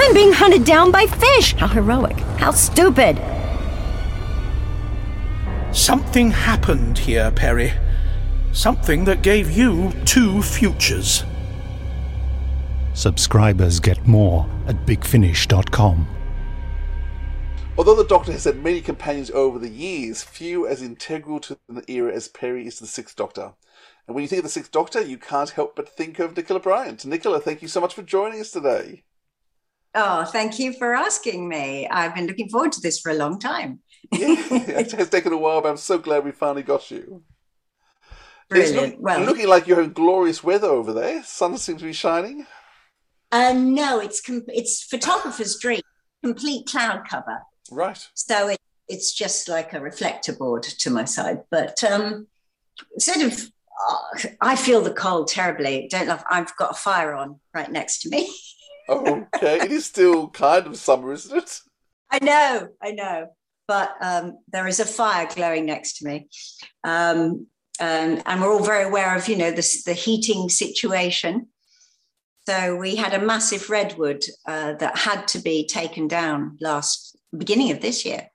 I'm 0.00 0.14
being 0.14 0.32
hunted 0.32 0.64
down 0.64 0.92
by 0.92 1.06
fish. 1.06 1.54
How 1.54 1.66
heroic. 1.66 2.16
How 2.38 2.52
stupid. 2.52 3.20
Something 5.72 6.30
happened 6.30 6.98
here, 6.98 7.32
Peri. 7.32 7.72
Something 8.52 9.04
that 9.06 9.22
gave 9.22 9.50
you 9.50 9.92
two 10.04 10.40
futures. 10.40 11.24
Subscribers 12.94 13.80
get 13.80 14.06
more 14.06 14.48
at 14.68 14.86
bigfinish.com. 14.86 16.19
Although 17.78 17.94
the 17.94 18.04
Doctor 18.04 18.32
has 18.32 18.44
had 18.44 18.62
many 18.62 18.80
companions 18.80 19.30
over 19.30 19.58
the 19.58 19.68
years, 19.68 20.22
few 20.22 20.66
as 20.66 20.82
integral 20.82 21.40
to 21.40 21.58
the 21.68 21.90
era 21.90 22.12
as 22.12 22.28
Peri 22.28 22.66
is 22.66 22.76
to 22.76 22.84
the 22.84 22.88
Sixth 22.88 23.16
Doctor. 23.16 23.54
And 24.06 24.14
when 24.14 24.22
you 24.22 24.28
think 24.28 24.40
of 24.40 24.44
the 24.44 24.50
Sixth 24.50 24.70
Doctor, 24.70 25.00
you 25.00 25.16
can't 25.16 25.50
help 25.50 25.76
but 25.76 25.88
think 25.88 26.18
of 26.18 26.36
Nicola 26.36 26.60
Bryant. 26.60 27.04
Nicola, 27.06 27.40
thank 27.40 27.62
you 27.62 27.68
so 27.68 27.80
much 27.80 27.94
for 27.94 28.02
joining 28.02 28.40
us 28.40 28.50
today. 28.50 29.04
Oh, 29.94 30.24
thank 30.24 30.58
you 30.58 30.72
for 30.72 30.94
asking 30.94 31.48
me. 31.48 31.88
I've 31.88 32.14
been 32.14 32.26
looking 32.26 32.48
forward 32.48 32.72
to 32.72 32.80
this 32.80 33.00
for 33.00 33.10
a 33.10 33.14
long 33.14 33.38
time. 33.38 33.80
yeah, 34.12 34.36
it 34.50 34.92
has 34.92 35.08
taken 35.08 35.32
a 35.32 35.38
while, 35.38 35.60
but 35.62 35.70
I'm 35.70 35.76
so 35.76 35.98
glad 35.98 36.24
we 36.24 36.32
finally 36.32 36.62
got 36.62 36.90
you. 36.90 37.22
Brilliant. 38.48 38.94
Look, 38.94 38.96
well, 39.00 39.20
looking 39.20 39.48
like 39.48 39.66
you're 39.66 39.80
in 39.80 39.92
glorious 39.92 40.44
weather 40.44 40.68
over 40.68 40.92
there. 40.92 41.22
Sun 41.22 41.56
seems 41.56 41.80
to 41.80 41.86
be 41.86 41.92
shining. 41.92 42.46
Uh, 43.32 43.52
no, 43.52 44.00
it's 44.00 44.20
com- 44.20 44.44
it's 44.48 44.82
photographer's 44.82 45.56
dream, 45.58 45.80
complete 46.22 46.66
cloud 46.66 47.08
cover. 47.08 47.42
Right. 47.70 48.08
So 48.14 48.48
it, 48.48 48.58
it's 48.88 49.12
just 49.12 49.48
like 49.48 49.72
a 49.72 49.80
reflector 49.80 50.32
board 50.32 50.64
to 50.64 50.90
my 50.90 51.04
side. 51.04 51.42
But 51.50 51.82
um, 51.84 52.26
sort 52.98 53.22
of, 53.22 53.50
uh, 53.88 54.28
I 54.40 54.56
feel 54.56 54.80
the 54.80 54.92
cold 54.92 55.28
terribly. 55.28 55.88
Don't 55.90 56.08
love. 56.08 56.24
I've 56.28 56.54
got 56.56 56.72
a 56.72 56.74
fire 56.74 57.14
on 57.14 57.40
right 57.54 57.70
next 57.70 58.02
to 58.02 58.10
me. 58.10 58.32
oh, 58.88 59.26
okay. 59.36 59.60
It 59.60 59.72
is 59.72 59.86
still 59.86 60.28
kind 60.28 60.66
of 60.66 60.76
summer, 60.76 61.12
isn't 61.12 61.36
it? 61.36 61.60
I 62.10 62.18
know. 62.22 62.68
I 62.82 62.90
know. 62.92 63.28
But 63.68 63.94
um, 64.00 64.38
there 64.48 64.66
is 64.66 64.80
a 64.80 64.84
fire 64.84 65.28
glowing 65.32 65.66
next 65.66 65.98
to 65.98 66.06
me. 66.06 66.28
Um, 66.82 67.46
and, 67.78 68.22
and 68.26 68.42
we're 68.42 68.52
all 68.52 68.64
very 68.64 68.84
aware 68.84 69.16
of, 69.16 69.28
you 69.28 69.36
know, 69.36 69.52
this, 69.52 69.84
the 69.84 69.94
heating 69.94 70.48
situation. 70.48 71.46
So 72.48 72.76
we 72.76 72.96
had 72.96 73.14
a 73.14 73.24
massive 73.24 73.70
redwood 73.70 74.24
uh, 74.44 74.74
that 74.74 74.98
had 74.98 75.28
to 75.28 75.38
be 75.38 75.66
taken 75.66 76.08
down 76.08 76.58
last 76.60 77.16
beginning 77.36 77.70
of 77.70 77.80
this 77.80 78.04
year 78.04 78.28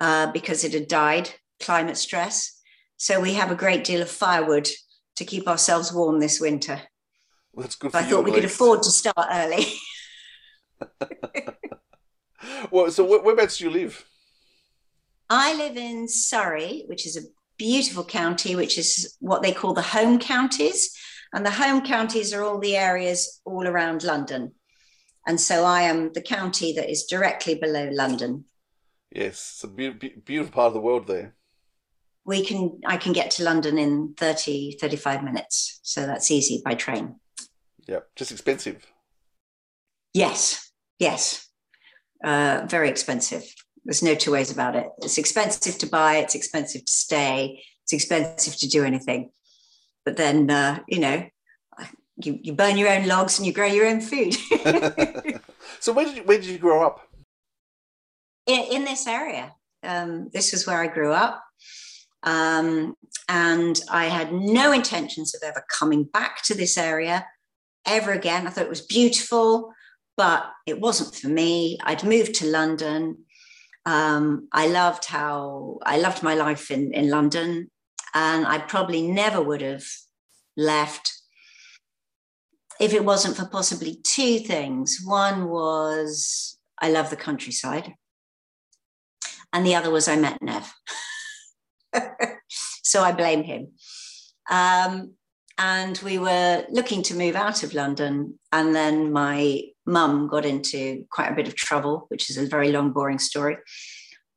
uh, 0.00 0.30
because 0.32 0.64
it 0.64 0.72
had 0.72 0.88
died, 0.88 1.30
climate 1.60 1.96
stress. 1.96 2.60
So 2.96 3.20
we 3.20 3.34
have 3.34 3.50
a 3.50 3.56
great 3.56 3.84
deal 3.84 4.02
of 4.02 4.10
firewood 4.10 4.68
to 5.16 5.24
keep 5.24 5.48
ourselves 5.48 5.92
warm 5.92 6.20
this 6.20 6.40
winter. 6.40 6.82
Well, 7.52 7.62
that's 7.64 7.76
good. 7.76 7.94
I 7.94 8.02
thought 8.02 8.24
we 8.24 8.32
could 8.32 8.44
afford 8.44 8.82
to 8.82 8.90
start 8.90 9.16
early. 9.30 9.64
well, 12.70 12.90
so 12.90 13.04
where, 13.04 13.20
whereabouts 13.20 13.58
do 13.58 13.64
you 13.64 13.70
live? 13.70 14.04
I 15.28 15.54
live 15.54 15.76
in 15.76 16.08
Surrey, 16.08 16.84
which 16.86 17.06
is 17.06 17.16
a 17.16 17.28
beautiful 17.56 18.04
county, 18.04 18.56
which 18.56 18.78
is 18.78 19.16
what 19.20 19.42
they 19.42 19.52
call 19.52 19.74
the 19.74 19.82
home 19.82 20.18
counties. 20.18 20.96
And 21.32 21.46
the 21.46 21.50
home 21.50 21.82
counties 21.82 22.32
are 22.32 22.42
all 22.42 22.58
the 22.58 22.76
areas 22.76 23.40
all 23.44 23.66
around 23.66 24.02
London. 24.02 24.52
And 25.26 25.40
so 25.40 25.64
I 25.64 25.82
am 25.82 26.12
the 26.12 26.22
county 26.22 26.72
that 26.72 26.90
is 26.90 27.04
directly 27.04 27.54
below 27.54 27.88
London. 27.92 28.44
Yes, 29.10 29.52
it's 29.54 29.64
a 29.64 29.68
be- 29.68 29.90
beautiful 30.24 30.52
part 30.52 30.68
of 30.68 30.74
the 30.74 30.80
world 30.80 31.06
there. 31.06 31.34
We 32.24 32.44
can, 32.44 32.80
I 32.86 32.96
can 32.96 33.12
get 33.12 33.30
to 33.32 33.44
London 33.44 33.78
in 33.78 34.14
30, 34.16 34.78
35 34.80 35.24
minutes. 35.24 35.80
So 35.82 36.06
that's 36.06 36.30
easy 36.30 36.62
by 36.64 36.74
train. 36.74 37.16
Yeah, 37.86 38.00
just 38.14 38.30
expensive. 38.30 38.86
Yes, 40.14 40.70
yes. 40.98 41.48
Uh, 42.22 42.66
very 42.68 42.88
expensive. 42.88 43.44
There's 43.84 44.02
no 44.02 44.14
two 44.14 44.32
ways 44.32 44.50
about 44.50 44.76
it. 44.76 44.86
It's 44.98 45.18
expensive 45.18 45.78
to 45.78 45.86
buy, 45.86 46.16
it's 46.16 46.34
expensive 46.34 46.84
to 46.84 46.92
stay, 46.92 47.62
it's 47.84 47.92
expensive 47.92 48.56
to 48.58 48.68
do 48.68 48.84
anything. 48.84 49.30
But 50.04 50.16
then, 50.16 50.50
uh, 50.50 50.80
you 50.86 51.00
know, 51.00 51.24
you, 52.24 52.38
you 52.42 52.52
burn 52.52 52.76
your 52.76 52.88
own 52.88 53.06
logs 53.06 53.38
and 53.38 53.46
you 53.46 53.52
grow 53.52 53.66
your 53.66 53.86
own 53.86 54.00
food. 54.00 54.34
so 55.80 55.92
where 55.92 56.04
did 56.04 56.16
you, 56.16 56.22
where 56.22 56.38
did 56.38 56.46
you 56.46 56.58
grow 56.58 56.86
up? 56.86 57.10
in, 58.50 58.64
in 58.72 58.84
this 58.84 59.06
area. 59.06 59.54
Um, 59.82 60.28
this 60.32 60.52
was 60.52 60.66
where 60.66 60.80
I 60.80 60.86
grew 60.86 61.12
up. 61.12 61.42
Um, 62.22 62.94
and 63.28 63.80
I 63.90 64.06
had 64.06 64.32
no 64.32 64.72
intentions 64.72 65.34
of 65.34 65.42
ever 65.42 65.64
coming 65.70 66.04
back 66.04 66.42
to 66.44 66.54
this 66.54 66.76
area 66.76 67.26
ever 67.86 68.12
again. 68.12 68.46
I 68.46 68.50
thought 68.50 68.64
it 68.64 68.70
was 68.70 68.82
beautiful, 68.82 69.72
but 70.16 70.50
it 70.66 70.80
wasn't 70.80 71.14
for 71.14 71.28
me. 71.28 71.78
I'd 71.82 72.04
moved 72.04 72.34
to 72.36 72.46
London. 72.46 73.24
Um, 73.86 74.48
I 74.52 74.66
loved 74.66 75.06
how 75.06 75.78
I 75.82 75.98
loved 75.98 76.22
my 76.22 76.34
life 76.34 76.70
in, 76.70 76.92
in 76.92 77.08
London, 77.08 77.70
and 78.12 78.46
I 78.46 78.58
probably 78.58 79.00
never 79.00 79.40
would 79.40 79.62
have 79.62 79.84
left 80.58 81.19
if 82.80 82.94
it 82.94 83.04
wasn't 83.04 83.36
for 83.36 83.44
possibly 83.44 84.00
two 84.02 84.38
things. 84.38 85.00
One 85.04 85.48
was 85.48 86.58
I 86.80 86.90
love 86.90 87.10
the 87.10 87.16
countryside, 87.16 87.94
and 89.52 89.64
the 89.64 89.74
other 89.74 89.90
was 89.90 90.08
I 90.08 90.16
met 90.16 90.42
Nev. 90.42 90.72
so 92.48 93.02
I 93.02 93.12
blame 93.12 93.44
him. 93.44 93.68
Um, 94.50 95.12
and 95.58 95.98
we 95.98 96.18
were 96.18 96.64
looking 96.70 97.02
to 97.02 97.14
move 97.14 97.36
out 97.36 97.62
of 97.62 97.74
London, 97.74 98.38
and 98.50 98.74
then 98.74 99.12
my 99.12 99.62
mum 99.84 100.26
got 100.26 100.46
into 100.46 101.04
quite 101.10 101.30
a 101.30 101.34
bit 101.34 101.48
of 101.48 101.54
trouble, 101.54 102.06
which 102.08 102.30
is 102.30 102.38
a 102.38 102.46
very 102.46 102.72
long, 102.72 102.92
boring 102.92 103.18
story. 103.18 103.58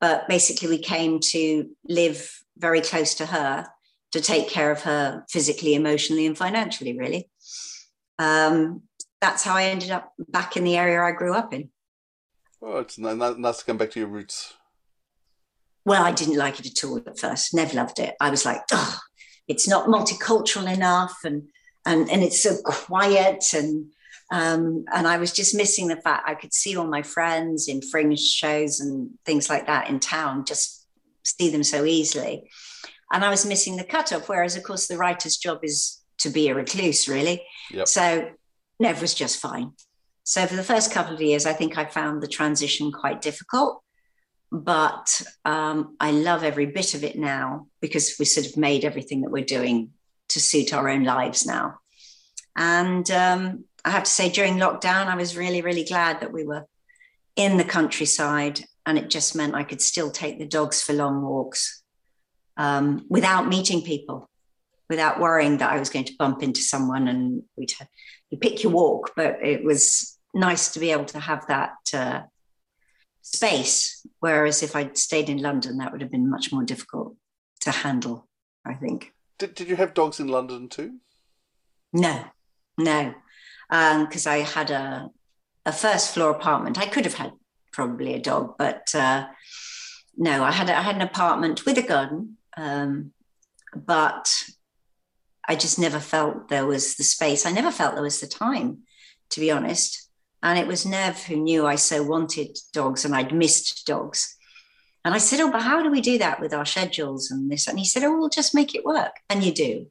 But 0.02 0.28
basically, 0.28 0.68
we 0.68 0.80
came 0.80 1.22
to 1.32 1.70
live 1.88 2.30
very 2.58 2.82
close 2.82 3.14
to 3.16 3.26
her 3.28 3.66
to 4.12 4.20
take 4.20 4.50
care 4.50 4.70
of 4.70 4.82
her 4.82 5.24
physically, 5.30 5.76
emotionally, 5.76 6.26
and 6.26 6.38
financially, 6.38 6.98
really. 6.98 7.30
Um, 8.20 8.84
that's 9.22 9.44
how 9.44 9.56
I 9.56 9.66
ended 9.66 9.92
up 9.92 10.14
back 10.30 10.58
in 10.58 10.64
the 10.64 10.78
area 10.78 11.02
I 11.02 11.12
grew 11.12 11.34
up 11.34 11.54
in. 11.54 11.70
Well, 12.60 12.80
it's 12.80 12.98
nice 12.98 13.60
to 13.60 13.66
come 13.66 13.78
back 13.78 13.92
to 13.92 14.00
your 14.00 14.10
roots. 14.10 14.54
Well, 15.86 16.04
I 16.04 16.12
didn't 16.12 16.38
like 16.38 16.60
it 16.60 16.68
at 16.68 16.88
all 16.88 16.98
at 16.98 17.20
first. 17.20 17.54
Never 17.54 17.76
loved 17.76 18.00
it. 18.00 18.16
I 18.22 18.30
was 18.30 18.46
like, 18.46 18.62
oh, 18.72 19.00
it's 19.48 19.68
not 19.68 19.88
multicultural 19.88 20.74
enough, 20.74 21.18
and 21.26 21.44
and 21.86 22.10
and 22.10 22.24
it's 22.24 22.42
so 22.42 22.56
quiet, 22.64 23.54
and 23.54 23.88
um, 24.32 24.86
and 24.94 25.08
I 25.08 25.18
was 25.18 25.34
just 25.34 25.56
missing 25.56 25.90
the 25.90 25.98
fact 25.98 26.30
I 26.30 26.36
could 26.36 26.54
see 26.54 26.78
all 26.78 26.88
my 26.88 27.02
friends 27.02 27.68
in 27.68 27.82
fringe 27.82 28.22
shows 28.22 28.80
and 28.80 29.10
things 29.26 29.50
like 29.50 29.68
that 29.68 29.90
in 29.90 30.00
town, 30.00 30.46
just 30.46 30.88
see 31.26 31.50
them 31.50 31.64
so 31.64 31.84
easily, 31.84 32.50
and 33.12 33.26
I 33.26 33.30
was 33.30 33.46
missing 33.46 33.76
the 33.76 33.84
cutoff. 33.84 34.30
Whereas, 34.30 34.56
of 34.56 34.64
course, 34.64 34.88
the 34.88 34.98
writer's 34.98 35.36
job 35.36 35.60
is 35.64 36.02
to 36.20 36.30
be 36.30 36.48
a 36.48 36.56
recluse, 36.56 37.10
really. 37.10 37.44
Yep. 37.72 37.88
So 37.88 38.32
Nev 38.80 39.02
was 39.02 39.14
just 39.14 39.40
fine. 39.40 39.72
So 40.24 40.46
for 40.46 40.56
the 40.56 40.64
first 40.64 40.92
couple 40.92 41.14
of 41.14 41.22
years, 41.22 41.46
I 41.46 41.54
think 41.54 41.78
I 41.78 41.86
found 41.86 42.22
the 42.22 42.28
transition 42.28 42.92
quite 42.92 43.22
difficult 43.22 43.84
but 44.54 45.24
um, 45.46 45.96
I 46.00 46.12
love 46.12 46.44
every 46.44 46.68
bit 46.68 46.94
of 46.94 47.04
it 47.04 47.18
now 47.18 47.66
because 47.82 48.16
we 48.20 48.26
sort 48.26 48.46
of 48.46 48.56
made 48.56 48.86
everything 48.86 49.22
that 49.22 49.32
we're 49.32 49.44
doing 49.44 49.90
to 50.30 50.40
suit 50.40 50.76
our 50.76 50.88
own 50.88 51.04
lives 51.04 51.44
now. 51.44 51.80
And 52.56 53.10
um, 53.10 53.66
I 53.84 53.90
have 53.90 54.04
to 54.04 54.12
say, 54.12 54.30
during 54.30 54.58
lockdown, 54.58 55.08
I 55.08 55.16
was 55.16 55.36
really, 55.36 55.62
really 55.62 55.84
glad 55.84 56.22
that 56.22 56.32
we 56.32 56.46
were 56.46 56.66
in 57.36 57.58
the 57.58 57.64
countryside, 57.64 58.64
and 58.86 59.00
it 59.00 59.10
just 59.10 59.36
meant 59.36 59.56
I 59.56 59.64
could 59.64 59.82
still 59.82 60.12
take 60.12 60.38
the 60.38 60.46
dogs 60.46 60.84
for 60.84 60.94
long 60.94 61.24
walks 61.24 61.82
um, 62.56 63.08
without 63.10 63.48
meeting 63.48 63.82
people, 63.82 64.30
without 64.94 65.20
worrying 65.20 65.58
that 65.58 65.72
I 65.72 65.80
was 65.80 65.90
going 65.90 66.06
to 66.06 66.18
bump 66.18 66.44
into 66.44 66.62
someone 66.62 67.08
and 67.08 67.44
we'd 67.56 67.74
you 68.30 68.38
pick 68.38 68.64
your 68.64 68.72
walk. 68.72 69.12
But 69.16 69.32
it 69.44 69.64
was 69.64 70.18
nice 70.34 70.74
to 70.74 70.80
be 70.80 70.92
able 70.92 71.06
to 71.06 71.20
have 71.20 71.46
that. 71.48 71.74
Uh, 71.94 72.22
space. 73.24 74.06
Whereas 74.20 74.62
if 74.62 74.76
I'd 74.76 74.98
stayed 74.98 75.30
in 75.30 75.42
London, 75.42 75.78
that 75.78 75.92
would 75.92 76.02
have 76.02 76.12
been 76.12 76.30
much 76.30 76.52
more 76.52 76.64
difficult 76.64 77.16
to 77.62 77.72
handle, 77.72 78.28
I 78.66 78.76
think. 78.76 79.14
Did, 79.40 79.56
did 79.56 79.68
you 79.68 79.76
have 79.78 79.96
dogs 79.96 80.20
in 80.20 80.28
London 80.28 80.70
too? 80.70 81.00
No, 81.92 82.26
no. 82.78 83.16
Because 83.70 84.28
um, 84.28 84.34
I 84.34 84.38
had 84.40 84.70
a, 84.70 85.10
a 85.66 85.72
first 85.72 86.14
floor 86.14 86.30
apartment. 86.30 86.78
I 86.78 86.86
could 86.86 87.06
have 87.06 87.16
had 87.16 87.32
probably 87.72 88.14
a 88.14 88.20
dog, 88.20 88.56
but 88.60 88.94
uh, 88.94 89.26
no, 90.16 90.44
I 90.44 90.52
had, 90.52 90.70
I 90.70 90.82
had 90.82 90.96
an 90.96 91.02
apartment 91.02 91.66
with 91.66 91.78
a 91.78 91.82
garden. 91.82 92.38
Um, 92.56 93.14
but 93.76 94.32
I 95.48 95.56
just 95.56 95.78
never 95.78 96.00
felt 96.00 96.50
there 96.50 96.66
was 96.66 96.96
the 96.96 97.04
space. 97.04 97.46
I 97.46 97.52
never 97.52 97.72
felt 97.72 97.96
there 97.96 98.04
was 98.04 98.22
the 98.22 98.28
time, 98.28 98.80
to 99.32 99.40
be 99.40 99.52
honest. 99.52 100.10
And 100.42 100.60
it 100.60 100.68
was 100.68 100.86
Nev 100.86 101.24
who 101.24 101.38
knew 101.38 101.66
I 101.66 101.76
so 101.76 102.04
wanted 102.04 102.58
dogs 102.74 103.06
and 103.06 103.16
I'd 103.16 103.34
missed 103.34 103.86
dogs. 103.86 104.38
And 105.06 105.14
I 105.14 105.18
said, 105.18 105.40
Oh, 105.40 105.52
but 105.52 105.62
how 105.62 105.82
do 105.82 105.90
we 105.92 106.02
do 106.02 106.18
that 106.18 106.40
with 106.40 106.54
our 106.54 106.66
schedules 106.66 107.30
and 107.32 107.52
this? 107.52 107.68
And 107.68 107.78
he 107.78 107.86
said, 107.86 108.04
Oh, 108.04 108.18
we'll 108.18 108.30
just 108.30 108.56
make 108.56 108.74
it 108.76 108.86
work. 108.86 109.18
And 109.30 109.44
you 109.44 109.54
do. 109.54 109.88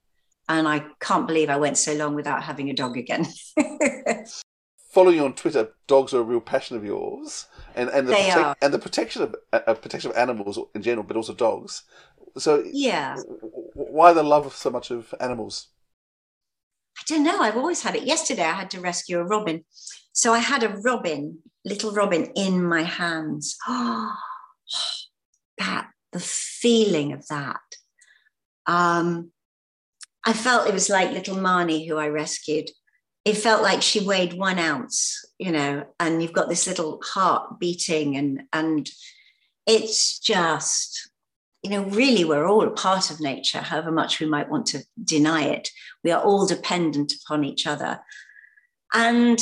And 0.49 0.67
I 0.67 0.85
can't 1.01 1.27
believe 1.27 1.51
I 1.51 1.57
went 1.57 1.79
so 1.79 1.95
long 1.95 2.15
without 2.15 2.43
having 2.43 2.69
a 2.71 2.75
dog 2.75 2.97
again. 2.97 3.27
Following 4.91 5.17
you 5.17 5.25
on 5.25 5.35
Twitter, 5.35 5.71
dogs 5.87 6.12
are 6.12 6.21
a 6.21 6.25
real 6.25 6.41
passion 6.41 6.77
of 6.77 6.85
yours, 6.85 7.47
and 7.75 7.88
and 7.88 8.07
the, 8.07 8.12
prote- 8.12 8.57
and 8.61 8.75
the 8.75 8.79
protection 8.79 9.23
of 9.23 9.35
uh, 9.51 9.73
protection 9.73 10.11
of 10.11 10.17
animals 10.19 10.59
in 10.75 10.83
general, 10.83 11.03
but 11.03 11.17
also 11.17 11.33
dogs. 11.33 11.85
So 12.37 12.62
yeah, 12.71 13.17
why 13.93 14.13
the 14.15 14.23
love 14.23 14.55
so 14.55 14.71
much 14.71 14.91
of 14.91 15.15
animals? 15.21 15.69
I 16.99 17.03
don't 17.07 17.25
know. 17.25 17.41
I've 17.41 17.57
always 17.57 17.83
had 17.83 17.95
it. 17.95 18.05
Yesterday, 18.05 18.43
I 18.43 18.53
had 18.53 18.71
to 18.71 18.81
rescue 18.81 19.19
a 19.19 19.25
robin, 19.25 19.65
so 20.13 20.33
I 20.33 20.39
had 20.39 20.63
a 20.63 20.77
robin, 20.85 21.39
little 21.65 21.93
robin, 21.93 22.33
in 22.35 22.65
my 22.65 22.83
hands. 22.83 23.57
Oh, 23.69 24.15
that, 25.59 25.89
the 26.13 26.21
feeling 26.21 27.13
of 27.13 27.27
that. 27.29 27.61
Um, 28.67 29.31
I 30.25 30.33
felt 30.33 30.69
it 30.69 30.75
was 30.75 30.89
like 30.89 31.13
little 31.13 31.37
Marnie, 31.37 31.87
who 31.87 31.97
I 31.97 32.09
rescued. 32.09 32.71
It 33.25 33.37
felt 33.37 33.63
like 33.63 33.83
she 33.83 34.01
weighed 34.01 34.33
one 34.33 34.59
ounce, 34.59 35.25
you 35.39 35.53
know, 35.53 35.85
and 36.01 36.23
you've 36.23 36.33
got 36.33 36.49
this 36.49 36.67
little 36.67 37.01
heart 37.05 37.59
beating, 37.61 38.17
and 38.17 38.45
and 38.53 38.89
it's 39.67 40.19
just, 40.19 41.12
you 41.62 41.70
know, 41.70 41.85
really 41.85 42.25
we're 42.25 42.46
all 42.46 42.66
a 42.66 42.70
part 42.70 43.11
of 43.11 43.20
nature, 43.20 43.61
however 43.61 43.92
much 43.92 44.18
we 44.18 44.27
might 44.27 44.51
want 44.51 44.66
to 44.66 44.85
deny 45.03 45.44
it. 45.44 45.68
We 46.03 46.11
are 46.11 46.22
all 46.22 46.46
dependent 46.46 47.12
upon 47.12 47.44
each 47.44 47.66
other. 47.66 48.01
And 48.92 49.38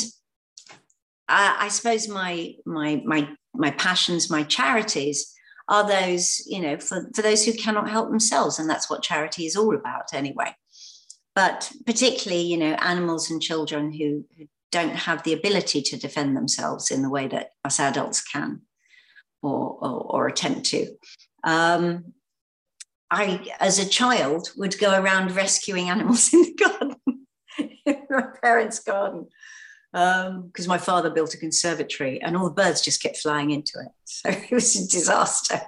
I, 1.27 1.69
suppose 1.69 2.07
my 2.07 2.53
my 2.65 3.01
my 3.05 3.29
my 3.53 3.71
passions, 3.71 4.29
my 4.29 4.43
charities 4.43 5.33
are 5.67 5.87
those, 5.87 6.43
you 6.45 6.59
know, 6.59 6.77
for, 6.77 7.09
for 7.15 7.21
those 7.21 7.45
who 7.45 7.53
cannot 7.53 7.89
help 7.89 8.09
themselves. 8.09 8.59
And 8.59 8.69
that's 8.69 8.89
what 8.89 9.03
charity 9.03 9.45
is 9.45 9.55
all 9.55 9.75
about 9.75 10.13
anyway. 10.13 10.53
But 11.33 11.71
particularly, 11.85 12.43
you 12.43 12.57
know, 12.57 12.73
animals 12.73 13.31
and 13.31 13.41
children 13.41 13.91
who, 13.91 14.25
who 14.37 14.47
don't 14.71 14.95
have 14.95 15.23
the 15.23 15.33
ability 15.33 15.81
to 15.81 15.97
defend 15.97 16.35
themselves 16.35 16.91
in 16.91 17.01
the 17.01 17.09
way 17.09 17.27
that 17.29 17.51
us 17.63 17.79
adults 17.79 18.21
can 18.21 18.61
or, 19.41 19.77
or, 19.81 20.15
or 20.15 20.27
attempt 20.27 20.65
to. 20.67 20.87
Um, 21.43 22.13
I, 23.09 23.55
as 23.59 23.77
a 23.77 23.87
child, 23.87 24.49
would 24.55 24.79
go 24.79 24.97
around 24.99 25.35
rescuing 25.35 25.89
animals 25.89 26.33
in 26.33 26.43
the 26.43 26.53
garden, 26.53 27.27
in 27.85 28.03
my 28.09 28.27
parents' 28.41 28.79
garden 28.79 29.27
because 29.91 30.65
um, 30.65 30.67
my 30.67 30.77
father 30.77 31.09
built 31.09 31.33
a 31.33 31.37
conservatory 31.37 32.21
and 32.21 32.37
all 32.37 32.45
the 32.45 32.55
birds 32.55 32.81
just 32.81 33.03
kept 33.03 33.17
flying 33.17 33.51
into 33.51 33.79
it. 33.79 33.91
So 34.05 34.29
it 34.29 34.51
was 34.51 34.75
a 34.75 34.87
disaster. 34.87 35.61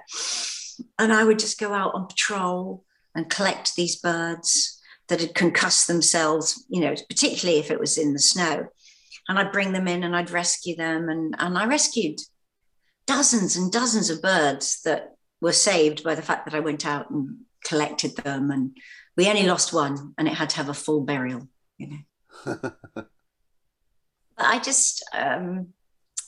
And 0.98 1.12
I 1.12 1.24
would 1.24 1.38
just 1.38 1.58
go 1.58 1.72
out 1.72 1.94
on 1.94 2.06
patrol 2.06 2.84
and 3.14 3.28
collect 3.28 3.74
these 3.74 3.96
birds 3.96 4.80
that 5.08 5.20
had 5.20 5.34
concussed 5.34 5.86
themselves, 5.86 6.64
you 6.68 6.80
know, 6.80 6.94
particularly 7.08 7.60
if 7.60 7.70
it 7.70 7.80
was 7.80 7.98
in 7.98 8.12
the 8.12 8.18
snow. 8.18 8.66
And 9.28 9.38
I'd 9.38 9.52
bring 9.52 9.72
them 9.72 9.88
in 9.88 10.04
and 10.04 10.14
I'd 10.16 10.30
rescue 10.30 10.76
them. 10.76 11.08
And, 11.08 11.34
and 11.38 11.56
I 11.56 11.66
rescued 11.66 12.18
dozens 13.06 13.56
and 13.56 13.70
dozens 13.72 14.10
of 14.10 14.22
birds 14.22 14.80
that 14.84 15.13
were 15.44 15.52
saved 15.52 16.02
by 16.02 16.14
the 16.14 16.22
fact 16.22 16.46
that 16.46 16.54
I 16.54 16.60
went 16.60 16.86
out 16.86 17.10
and 17.10 17.36
collected 17.64 18.16
them. 18.16 18.50
And 18.50 18.76
we 19.16 19.28
only 19.28 19.44
lost 19.44 19.72
one 19.72 20.14
and 20.16 20.26
it 20.26 20.34
had 20.34 20.50
to 20.50 20.56
have 20.56 20.70
a 20.70 20.74
full 20.74 21.02
burial, 21.02 21.48
you 21.78 21.88
know. 21.88 22.72
But 24.36 24.46
I 24.46 24.58
just, 24.58 25.04
um, 25.12 25.68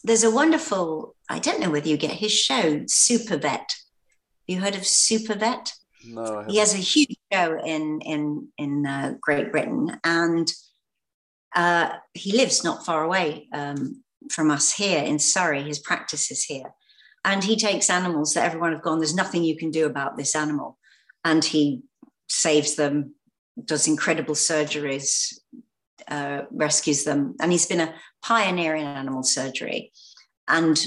there's 0.05 0.23
a 0.23 0.31
wonderful, 0.31 1.17
I 1.29 1.41
don't 1.41 1.59
know 1.59 1.71
whether 1.71 1.89
you 1.89 1.97
get 1.97 2.13
his 2.13 2.33
show, 2.33 2.85
Super 2.87 3.37
Vet. 3.37 3.75
You 4.47 4.61
heard 4.61 4.77
of 4.77 4.87
Super 4.87 5.35
Vet? 5.35 5.73
No, 6.07 6.45
he 6.47 6.59
has 6.59 6.73
a 6.73 6.79
huge 6.79 7.17
show 7.33 7.59
in 7.65 8.01
in 8.03 8.49
in 8.59 8.87
uh, 8.87 9.15
Great 9.21 9.51
Britain, 9.51 9.99
and 10.05 10.53
uh, 11.57 11.95
he 12.15 12.31
lives 12.37 12.63
not 12.63 12.87
far 12.87 13.03
away 13.03 13.49
um, 13.53 14.05
from 14.31 14.53
us 14.53 14.73
here 14.73 15.03
in 15.03 15.19
Surrey. 15.19 15.65
His 15.65 15.81
practice 15.81 16.31
is 16.31 16.45
here, 16.45 16.73
and 17.27 17.45
he 17.45 17.57
takes 17.57 17.91
animals 17.91 18.33
that 18.33 18.45
everyone 18.45 18.73
have 18.73 18.83
gone. 18.83 19.01
There's 19.01 19.15
nothing 19.15 19.45
you 19.45 19.57
can 19.57 19.71
do 19.71 19.85
about 19.85 20.17
this 20.17 20.35
animal, 20.35 20.79
and 21.25 21.45
he 21.45 21.83
saves 22.29 22.77
them, 22.77 23.15
does 23.63 23.87
incredible 23.87 24.35
surgeries, 24.35 25.35
uh, 26.09 26.43
rescues 26.51 27.05
them. 27.05 27.35
And 27.41 27.53
he's 27.53 27.67
been 27.67 27.81
a 27.81 27.95
pioneer 28.23 28.77
in 28.77 28.87
animal 28.87 29.25
surgery. 29.25 29.93
And 30.49 30.79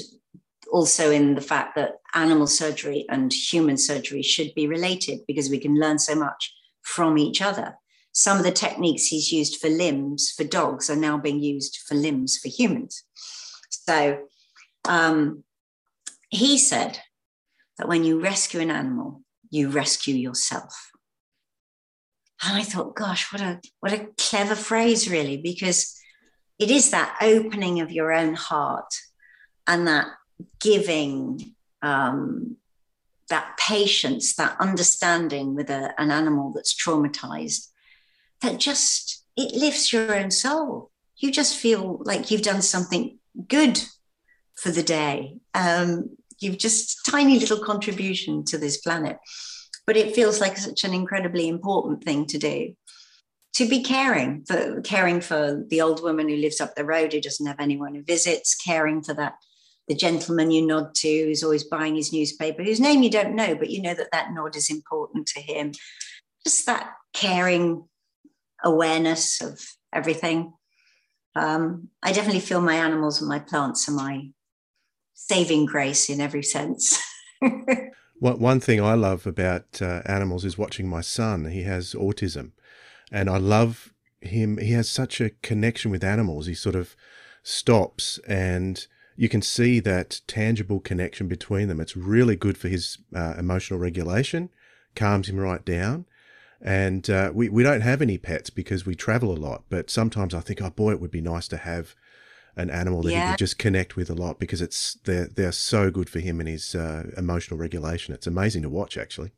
also 0.71 1.12
in 1.12 1.36
the 1.36 1.41
fact 1.41 1.75
that 1.75 1.95
animal 2.13 2.47
surgery 2.47 3.06
and 3.10 3.34
human 3.34 3.78
surgery 3.78 4.21
should 4.21 4.54
be 4.56 4.67
related 4.67 5.19
because 5.28 5.49
we 5.49 5.60
can 5.60 5.80
learn 5.80 5.99
so 5.99 6.15
much 6.15 6.54
from 6.82 7.17
each 7.17 7.41
other. 7.41 7.75
Some 8.13 8.38
of 8.38 8.43
the 8.43 8.52
techniques 8.52 9.08
he's 9.08 9.32
used 9.32 9.60
for 9.60 9.69
limbs 9.69 10.32
for 10.32 10.43
dogs 10.43 10.89
are 10.89 10.95
now 10.95 11.17
being 11.17 11.41
used 11.41 11.80
for 11.88 11.95
limbs 11.95 12.38
for 12.38 12.49
humans. 12.49 13.04
So 13.69 14.19
um, 14.88 15.43
he 16.30 16.58
said 16.58 17.00
that 17.78 17.88
when 17.88 18.04
you 18.04 18.20
rescue 18.20 18.60
an 18.60 18.72
animal, 18.72 19.22
you 19.50 19.70
rescue 19.70 20.15
yourself. 20.15 20.92
And 22.44 22.58
I 22.58 22.63
thought, 22.63 22.96
gosh, 22.96 23.34
what 23.34 23.42
a 23.42 23.60
what 23.80 23.94
a 23.94 24.08
clever 24.18 24.56
phrase, 24.56 25.10
really, 25.10 25.38
because 25.38 26.00
it 26.58 26.72
is 26.72 26.92
that 26.92 27.18
opening 27.22 27.82
of 27.82 27.92
your 27.92 28.13
own 28.13 28.34
heart 28.34 28.94
and 29.68 29.88
that 29.88 30.08
giving, 30.62 31.56
um, 31.82 32.58
that 33.30 33.58
patience, 33.58 34.36
that 34.36 34.56
understanding 34.60 35.56
with 35.56 35.70
a, 35.70 35.94
an 35.98 36.12
animal 36.12 36.54
that's 36.54 36.74
traumatized, 36.74 37.68
that 38.42 38.58
just 38.58 39.26
it 39.36 39.56
lifts 39.56 39.92
your 39.92 40.15
own 40.15 40.32
soul. 40.32 40.92
You 41.18 41.32
just 41.32 41.58
feel 41.58 42.02
like 42.06 42.32
you've 42.32 42.42
done 42.42 42.62
something 42.62 43.20
good 43.48 43.82
for 44.56 44.72
the 44.72 44.84
day. 44.84 45.38
Um, 45.54 46.18
you've 46.39 46.58
just 46.58 46.99
tiny 47.06 47.39
little 47.39 47.60
contribution 47.60 48.43
to 48.45 48.58
this 48.58 48.78
planet, 48.78 49.17
but 49.86 49.97
it 49.97 50.15
feels 50.15 50.39
like 50.39 50.58
such 50.58 50.84
an 50.84 50.93
incredibly 50.93 51.47
important 51.47 52.04
thing 52.04 52.25
to 52.28 52.38
do. 52.38 52.73
To 53.56 53.67
be 53.67 53.84
caring 53.84 54.45
for 54.45 54.80
caring 54.82 55.19
for 55.19 55.65
the 55.67 55.82
old 55.82 56.02
woman 56.02 56.30
who 56.30 56.36
lives 56.36 56.62
up 56.62 56.75
the 56.75 56.86
road 56.86 57.12
who 57.12 57.19
doesn't 57.19 57.45
have 57.45 57.60
anyone 57.60 57.95
who 57.95 58.04
visits, 58.04 58.56
caring 58.56 59.02
for 59.02 59.13
that 59.15 59.34
the 59.89 59.95
gentleman 59.95 60.52
you 60.52 60.65
nod 60.65 60.93
to 60.95 61.08
who's 61.08 61.43
always 61.43 61.63
buying 61.63 61.95
his 61.95 62.13
newspaper, 62.13 62.63
whose 62.63 62.80
name 62.80 63.02
you 63.02 63.10
don't 63.10 63.36
know, 63.36 63.56
but 63.56 63.71
you 63.71 63.82
know 63.82 63.95
that 63.95 64.12
that 64.12 64.32
nod 64.32 64.56
is 64.56 64.69
important 64.69 65.28
to 65.28 65.41
him. 65.41 65.73
Just 66.45 66.67
that 66.67 66.93
caring 67.13 67.86
awareness 68.63 69.41
of 69.41 69.60
everything. 69.91 70.54
Um, 71.36 71.89
I 72.04 72.12
definitely 72.12 72.41
feel 72.41 72.62
my 72.62 72.75
animals 72.75 73.19
and 73.19 73.30
my 73.30 73.39
plants 73.39 73.89
are 73.89 73.93
my 73.93 74.30
saving 75.28 75.66
grace 75.66 76.10
in 76.10 76.22
every 76.22 76.44
sense. 76.44 77.02
One 78.20 78.60
thing 78.60 78.82
I 78.82 78.96
love 78.96 79.26
about 79.26 79.82
uh, 79.82 80.02
animals 80.06 80.44
is 80.44 80.58
watching 80.58 80.90
my 80.90 81.02
son. 81.02 81.46
He 81.46 81.64
has 81.64 81.94
autism, 81.94 82.52
and 83.12 83.30
I 83.30 83.38
love 83.38 83.94
him. 84.22 84.58
He 84.58 84.72
has 84.72 84.90
such 84.90 85.22
a 85.22 85.30
connection 85.30 85.92
with 85.92 86.04
animals. 86.04 86.48
He 86.48 86.54
sort 86.54 86.76
of 86.76 86.96
stops 87.44 88.20
and 88.28 88.86
you 89.16 89.28
can 89.28 89.42
see 89.42 89.82
that 89.82 90.22
tangible 90.28 90.80
connection 90.80 91.28
between 91.28 91.68
them. 91.68 91.82
It's 91.82 91.98
really 91.98 92.38
good 92.38 92.58
for 92.58 92.70
his 92.70 92.98
uh, 93.14 93.36
emotional 93.38 93.78
regulation, 93.78 94.50
calms 94.96 95.28
him 95.28 95.38
right 95.38 95.64
down. 95.66 96.06
And 96.62 97.10
uh, 97.10 97.32
we, 97.34 97.50
we 97.50 97.64
don't 97.64 97.82
have 97.82 98.02
any 98.02 98.18
pets 98.18 98.50
because 98.50 98.86
we 98.86 98.96
travel 98.96 99.34
a 99.34 99.38
lot. 99.38 99.64
But 99.70 99.90
sometimes 99.90 100.34
I 100.34 100.40
think, 100.40 100.62
oh 100.62 100.70
boy, 100.70 100.92
it 100.92 101.02
would 101.02 101.12
be 101.12 101.20
nice 101.20 101.50
to 101.50 101.58
have 101.58 101.96
an 102.60 102.69
animal 102.69 103.02
that 103.04 103.12
yeah. 103.12 103.26
he 103.26 103.32
could 103.32 103.39
just 103.39 103.58
connect 103.58 103.95
with 103.95 104.10
a 104.10 104.15
lot 104.15 104.39
because 104.39 104.62
it's 104.62 104.95
they're 105.06 105.28
they're 105.28 105.52
so 105.52 105.89
good 105.89 106.10
for 106.10 106.19
him 106.19 106.39
and 106.39 106.50
his 106.50 106.76
uh, 106.76 107.04
emotional 107.17 107.58
regulation. 107.58 108.13
It's 108.13 108.28
amazing 108.28 108.63
to 108.63 108.69
watch, 108.69 108.98
actually. 108.98 109.32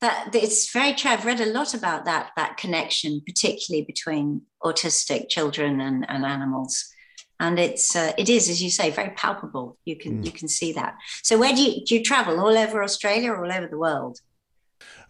That 0.00 0.34
it's 0.34 0.70
very 0.72 0.94
true. 0.94 1.10
I've 1.10 1.24
read 1.24 1.40
a 1.40 1.46
lot 1.46 1.74
about 1.74 2.04
that 2.04 2.30
that 2.36 2.56
connection, 2.56 3.20
particularly 3.26 3.84
between 3.84 4.42
autistic 4.62 5.28
children 5.28 5.80
and, 5.80 6.04
and 6.08 6.24
animals 6.24 6.92
and 7.40 7.58
it's 7.58 7.94
uh, 7.94 8.12
it 8.16 8.28
is 8.28 8.48
as 8.48 8.62
you 8.62 8.70
say 8.70 8.90
very 8.90 9.10
palpable 9.10 9.78
you 9.84 9.96
can 9.96 10.22
mm. 10.22 10.24
you 10.24 10.32
can 10.32 10.48
see 10.48 10.72
that 10.72 10.94
so 11.22 11.38
where 11.38 11.52
do 11.52 11.62
you 11.62 11.84
do 11.84 11.94
you 11.96 12.02
travel 12.02 12.40
all 12.40 12.56
over 12.56 12.82
australia 12.82 13.30
or 13.30 13.44
all 13.44 13.52
over 13.52 13.66
the 13.66 13.78
world 13.78 14.20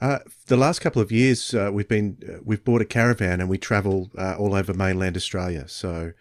uh, 0.01 0.19
the 0.47 0.57
last 0.57 0.81
couple 0.81 1.01
of 1.01 1.11
years 1.11 1.55
uh, 1.55 1.71
we've 1.73 1.89
been 1.89 2.19
uh, 2.29 2.39
we've 2.45 2.65
bought 2.65 2.83
a 2.83 2.85
caravan 2.85 3.41
and 3.41 3.49
we 3.49 3.59
travel 3.59 4.11
uh, 4.19 4.37
all 4.39 4.55
over 4.55 4.75
mainland 4.75 5.17
australia 5.17 5.69
so 5.69 6.13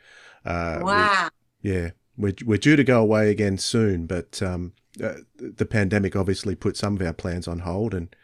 uh, 0.46 0.80
wow 0.82 1.30
we, 1.62 1.72
yeah 1.72 1.90
we're, 2.18 2.34
we're 2.46 2.58
due 2.58 2.76
to 2.76 2.84
go 2.84 3.02
away 3.02 3.30
again 3.30 3.58
soon 3.58 4.06
but 4.06 4.42
um, 4.42 4.74
the 4.96 5.66
pandemic 5.66 6.16
obviously 6.16 6.56
put 6.56 6.78
some 6.78 6.96
of 6.96 7.02
our 7.02 7.14
plans 7.14 7.48
on 7.48 7.60
hold 7.60 7.94
and 7.94 8.16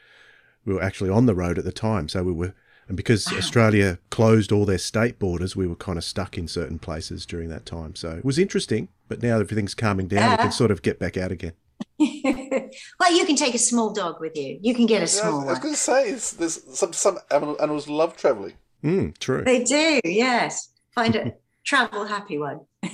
we 0.66 0.74
were 0.74 0.84
actually 0.84 1.10
on 1.10 1.26
the 1.26 1.36
road 1.36 1.58
at 1.58 1.66
the 1.66 1.72
time 1.72 2.08
so 2.08 2.24
we 2.24 2.32
were 2.32 2.54
and 2.92 2.98
because 2.98 3.32
wow. 3.32 3.38
Australia 3.38 4.00
closed 4.10 4.52
all 4.52 4.66
their 4.66 4.78
state 4.78 5.18
borders, 5.18 5.56
we 5.56 5.66
were 5.66 5.78
kind 5.78 5.98
of 5.98 6.04
stuck 6.04 6.38
in 6.38 6.50
certain 6.50 6.78
places 6.78 7.26
during 7.26 7.48
that 7.48 7.66
time. 7.66 7.96
So 7.96 8.12
it 8.12 8.26
was 8.26 8.38
interesting, 8.38 8.90
but 9.08 9.24
now 9.24 9.40
everything's 9.40 9.74
calming 9.74 10.10
down, 10.10 10.24
yeah. 10.24 10.32
we 10.32 10.38
can 10.38 10.52
sort 10.52 10.72
of 10.72 10.82
get 10.82 11.00
back 11.00 11.16
out 11.16 11.32
again. 11.32 11.54
well, 12.00 13.16
you 13.16 13.26
can 13.26 13.38
take 13.38 13.56
a 13.56 13.60
small 13.60 13.94
dog 13.94 14.20
with 14.20 14.36
you. 14.36 14.60
You 14.62 14.76
can 14.76 14.88
get 14.88 15.02
a 15.02 15.08
small 15.08 15.42
yeah, 15.42 15.48
I 15.48 15.52
was, 15.52 15.60
going 15.60 15.74
to 15.74 15.80
say, 15.80 16.12
there's 16.38 16.78
some, 16.78 16.92
some 16.92 17.18
animals 17.32 17.88
love 17.88 18.18
traveling. 18.18 18.56
Mm, 18.84 19.18
true. 19.20 19.44
They 19.46 19.64
do, 19.64 20.02
yes. 20.04 20.70
Find 20.94 21.16
a 21.16 21.34
travel 21.64 22.06
happy 22.06 22.38
one. 22.38 22.62
but 22.82 22.92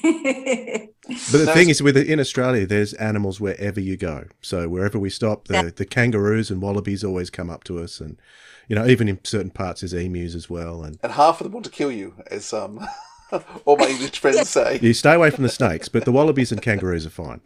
the 1.08 1.51
thing 1.53 1.69
is, 1.69 1.82
with 1.82 1.97
in 1.97 2.19
Australia, 2.19 2.65
there's 2.65 2.93
animals 2.93 3.39
wherever 3.39 3.80
you 3.80 3.97
go. 3.97 4.25
So 4.41 4.67
wherever 4.67 4.99
we 4.99 5.10
stop, 5.10 5.47
the, 5.47 5.53
yeah. 5.53 5.69
the 5.75 5.86
kangaroos 5.86 6.51
and 6.51 6.62
wallabies 6.62 7.03
always 7.03 7.30
come 7.30 7.49
up 7.49 7.63
to 7.65 7.80
us, 7.80 7.99
and 7.99 8.19
you 8.67 8.75
know, 8.75 8.86
even 8.86 9.08
in 9.08 9.23
certain 9.23 9.51
parts, 9.51 9.82
there's 9.82 9.93
emus 9.93 10.36
as 10.36 10.49
well, 10.49 10.84
and 10.84 10.99
and 11.01 11.13
half 11.13 11.39
of 11.39 11.45
them 11.45 11.53
want 11.53 11.65
to 11.65 11.71
kill 11.71 11.91
you, 11.91 12.15
as 12.30 12.53
um, 12.53 12.86
all 13.65 13.77
my 13.77 13.88
English 13.88 14.19
friends 14.19 14.49
say. 14.58 14.80
You 14.82 14.93
stay 14.93 15.13
away 15.13 15.30
from 15.30 15.43
the 15.43 15.49
snakes, 15.49 15.89
but 15.89 16.06
the 16.06 16.12
wallabies 16.12 16.51
and 16.51 16.62
kangaroos 16.62 17.06
are 17.06 17.10
fine. 17.10 17.41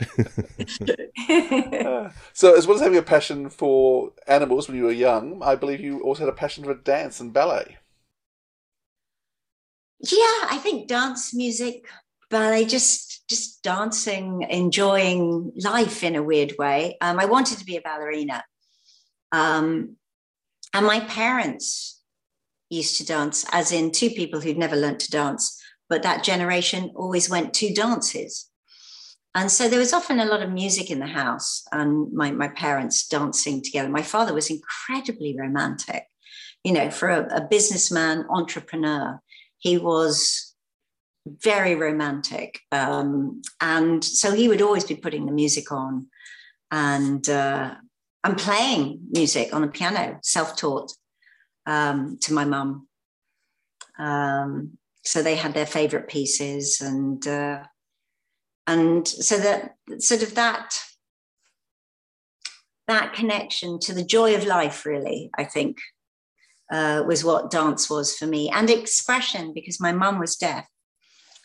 uh, 1.86 2.12
so, 2.34 2.56
as 2.56 2.68
well 2.68 2.76
as 2.76 2.82
having 2.82 2.98
a 2.98 3.04
passion 3.04 3.50
for 3.50 4.12
animals 4.28 4.68
when 4.68 4.78
you 4.78 4.86
were 4.86 4.92
young, 4.92 5.42
I 5.44 5.56
believe 5.56 5.80
you 5.80 6.02
also 6.02 6.26
had 6.26 6.34
a 6.34 6.36
passion 6.36 6.64
for 6.64 6.74
dance 6.74 7.20
and 7.20 7.34
ballet. 7.34 7.78
Yeah, 10.04 10.48
I 10.50 10.60
think 10.62 10.88
dance, 10.88 11.34
music, 11.34 11.86
ballet, 12.30 12.66
just 12.66 13.28
just 13.30 13.64
dancing, 13.64 14.46
enjoying 14.50 15.54
life 15.56 16.04
in 16.04 16.16
a 16.16 16.24
weird 16.24 16.54
way. 16.60 16.98
Um, 17.00 17.18
I 17.18 17.26
wanted 17.26 17.60
to 17.60 17.66
be 17.66 17.78
a 17.78 17.82
ballerina. 17.82 18.44
Um, 19.32 19.96
and 20.74 20.86
my 20.86 21.00
parents 21.02 22.02
used 22.70 22.98
to 22.98 23.06
dance, 23.06 23.46
as 23.52 23.72
in 23.72 23.92
two 23.92 24.10
people 24.10 24.42
who'd 24.42 24.58
never 24.58 24.76
learned 24.76 25.00
to 25.02 25.12
dance, 25.12 25.62
but 25.90 26.04
that 26.04 26.24
generation 26.24 26.92
always 26.96 27.30
went 27.30 27.54
to 27.56 27.74
dances. 27.74 28.50
And 29.34 29.50
so 29.50 29.70
there 29.70 29.80
was 29.80 29.94
often 29.94 30.20
a 30.20 30.26
lot 30.26 30.42
of 30.42 30.52
music 30.52 30.92
in 30.92 31.00
the 31.00 31.08
house 31.08 31.64
and 31.72 32.12
my, 32.12 32.32
my 32.32 32.50
parents 32.50 33.08
dancing 33.08 33.62
together. 33.62 33.88
My 33.88 34.02
father 34.02 34.34
was 34.34 34.50
incredibly 34.50 35.38
romantic. 35.40 36.04
You 36.66 36.74
know, 36.74 36.92
for 36.92 37.10
a, 37.10 37.38
a 37.38 37.48
businessman, 37.48 38.26
entrepreneur, 38.30 39.22
he 39.62 39.78
was 39.78 40.54
very 41.26 41.76
romantic. 41.76 42.60
Um, 42.72 43.42
and 43.60 44.04
so 44.04 44.34
he 44.34 44.48
would 44.48 44.62
always 44.62 44.84
be 44.84 44.96
putting 44.96 45.26
the 45.26 45.32
music 45.32 45.72
on. 45.72 46.08
And 46.72 47.28
uh, 47.30 47.76
I'm 48.24 48.36
playing 48.36 49.02
music 49.12 49.54
on 49.54 49.62
the 49.62 49.68
piano, 49.68 50.20
self-taught 50.24 50.92
um, 51.66 52.18
to 52.22 52.34
my 52.34 52.44
mum. 52.46 52.88
Um, 54.00 54.78
so 55.04 55.22
they 55.22 55.36
had 55.36 55.54
their 55.54 55.66
favorite 55.66 56.08
pieces, 56.08 56.82
and 56.82 57.26
uh, 57.28 57.64
and 58.68 59.08
so 59.08 59.38
that 59.38 59.76
sort 60.00 60.24
of 60.24 60.36
that 60.36 60.78
that 62.88 63.14
connection 63.14 63.80
to 63.80 63.94
the 63.94 64.04
joy 64.04 64.36
of 64.36 64.46
life, 64.46 64.86
really, 64.86 65.30
I 65.38 65.44
think, 65.44 65.78
uh, 66.72 67.04
was 67.06 67.24
what 67.24 67.52
dance 67.52 67.90
was 67.90 68.16
for 68.16 68.26
me, 68.26 68.50
and 68.50 68.70
expression 68.70 69.54
because 69.54 69.80
my 69.80 69.92
mum 69.92 70.20
was 70.20 70.36
deaf. 70.36 70.66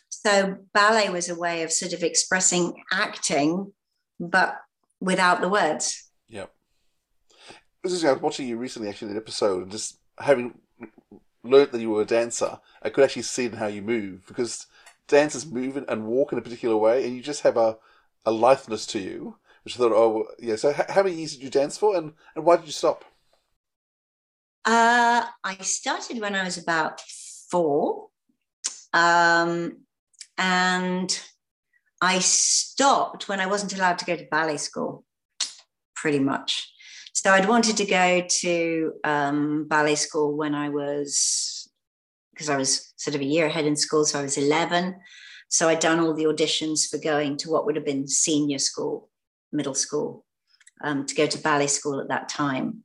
So 0.09 0.57
ballet 0.73 1.11
was 1.11 1.29
a 1.29 1.39
way 1.39 1.63
of 1.63 1.73
sort 1.73 1.93
of 1.93 2.03
expressing 2.03 2.83
acting, 2.93 3.73
but 4.19 4.57
without 5.01 5.41
the 5.41 5.49
words. 5.49 6.11
Yep. 6.29 6.53
I 7.85 7.89
was 7.89 8.05
watching 8.21 8.49
you 8.49 8.57
recently, 8.57 8.89
actually, 8.89 9.09
in 9.09 9.17
an 9.17 9.23
episode, 9.23 9.63
and 9.65 9.71
just 9.71 9.99
having 10.19 10.59
learned 11.43 11.73
that 11.73 11.81
you 11.81 11.91
were 11.91 12.03
a 12.03 12.07
dancer, 12.07 12.59
I 12.83 12.91
could 12.91 13.05
actually 13.05 13.23
see 13.23 13.49
how 13.49 13.67
you 13.67 13.83
move 13.83 14.27
because 14.27 14.67
dancers 15.09 15.47
move 15.47 15.77
and 15.77 16.07
walk 16.07 16.33
in 16.33 16.39
a 16.39 16.43
particular 16.43 16.77
way, 16.77 17.05
and 17.05 17.15
you 17.15 17.23
just 17.23 17.43
have 17.43 17.57
a, 17.57 17.79
a 18.25 18.33
litheness 18.33 18.87
to 18.87 18.99
you, 18.99 19.37
which 19.65 19.77
I 19.77 19.79
thought, 19.79 19.93
oh, 19.93 20.27
yeah. 20.39 20.57
So, 20.57 20.73
how 20.73 21.03
many 21.03 21.17
years 21.17 21.35
did 21.35 21.43
you 21.43 21.51
dance 21.51 21.77
for, 21.77 21.97
and, 21.97 22.13
and 22.35 22.45
why 22.45 22.57
did 22.57 22.67
you 22.67 22.73
stop? 22.73 23.05
Uh, 24.67 25.25
I 25.45 25.55
started 25.59 26.21
when 26.21 26.35
I 26.35 26.43
was 26.43 26.59
about 26.59 27.01
four, 27.51 28.09
um, 28.93 29.79
and 30.37 31.23
I 32.03 32.19
stopped 32.19 33.29
when 33.29 33.41
I 33.41 33.47
wasn't 33.47 33.77
allowed 33.77 33.99
to 34.01 34.05
go 34.05 34.17
to 34.17 34.27
ballet 34.29 34.57
school, 34.57 35.05
pretty 35.95 36.19
much. 36.19 36.69
So 37.13 37.31
I'd 37.31 37.49
wanted 37.49 37.77
to 37.77 37.87
go 37.87 38.27
to 38.41 38.93
um, 39.05 39.69
ballet 39.69 39.95
school 39.95 40.37
when 40.37 40.53
I 40.53 40.69
was, 40.69 41.71
because 42.35 42.51
I 42.51 42.57
was 42.57 42.93
sort 42.97 43.15
of 43.15 43.21
a 43.21 43.25
year 43.25 43.47
ahead 43.47 43.67
in 43.67 43.77
school, 43.77 44.05
so 44.05 44.19
I 44.19 44.23
was 44.23 44.37
11. 44.37 44.97
So 45.49 45.69
I'd 45.69 45.79
done 45.79 46.01
all 46.01 46.13
the 46.13 46.25
auditions 46.25 46.91
for 46.91 46.99
going 46.99 47.37
to 47.39 47.51
what 47.51 47.67
would 47.67 47.77
have 47.77 47.85
been 47.85 48.09
senior 48.09 48.59
school, 48.59 49.11
middle 49.53 49.75
school, 49.75 50.25
um, 50.83 51.07
to 51.07 51.15
go 51.15 51.29
to 51.29 51.39
ballet 51.39 51.69
school 51.69 52.01
at 52.01 52.09
that 52.09 52.29
time. 52.29 52.83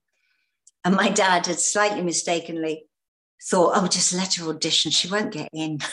And 0.84 0.96
my 0.96 1.10
dad 1.10 1.46
had 1.46 1.60
slightly 1.60 2.02
mistakenly 2.02 2.86
thought, 3.44 3.74
oh, 3.76 3.88
just 3.88 4.14
let 4.14 4.36
her 4.36 4.50
audition. 4.50 4.92
She 4.92 5.10
won't 5.10 5.32
get 5.32 5.50
in. 5.54 5.80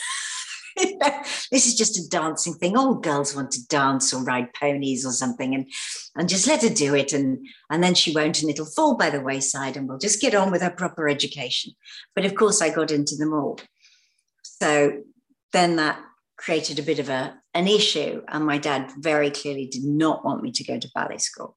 this 0.79 1.67
is 1.67 1.75
just 1.75 1.99
a 1.99 2.09
dancing 2.09 2.55
thing. 2.55 2.77
All 2.77 2.95
girls 2.95 3.35
want 3.35 3.51
to 3.53 3.67
dance 3.67 4.13
or 4.15 4.23
ride 4.23 4.53
ponies 4.55 5.05
or 5.05 5.13
something, 5.13 5.55
and 5.55 5.67
and 6.17 6.29
just 6.29 6.47
let 6.47 6.63
her 6.63 6.69
do 6.69 6.95
it, 6.95 7.13
and 7.13 7.47
and 7.71 7.83
then 7.83 7.95
she 7.95 8.15
won't, 8.15 8.41
and 8.41 8.51
it'll 8.51 8.67
fall 8.67 8.97
by 8.97 9.11
the 9.11 9.21
wayside, 9.21 9.77
and 9.77 9.89
we'll 9.89 9.99
just 9.99 10.21
get 10.21 10.35
on 10.35 10.51
with 10.51 10.63
her 10.63 10.71
proper 10.71 11.09
education. 11.09 11.73
But 12.15 12.25
of 12.25 12.35
course, 12.35 12.63
I 12.63 12.71
got 12.71 12.91
into 12.91 13.17
them 13.17 13.33
all. 13.33 13.59
So 14.43 15.03
then 15.53 15.77
that 15.77 16.01
created 16.37 16.79
a 16.79 16.83
bit 16.83 16.99
of 16.99 17.09
a 17.09 17.37
an 17.55 17.67
issue, 17.67 18.23
and 18.29 18.47
my 18.47 18.59
dad 18.59 18.93
very 18.99 19.31
clearly 19.31 19.67
did 19.67 19.85
not 19.85 20.25
want 20.25 20.43
me 20.43 20.53
to 20.53 20.65
go 20.65 20.79
to 20.79 20.91
ballet 20.95 21.19
school 21.19 21.57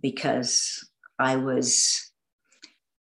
because 0.00 0.86
I 1.18 1.36
was 1.36 2.05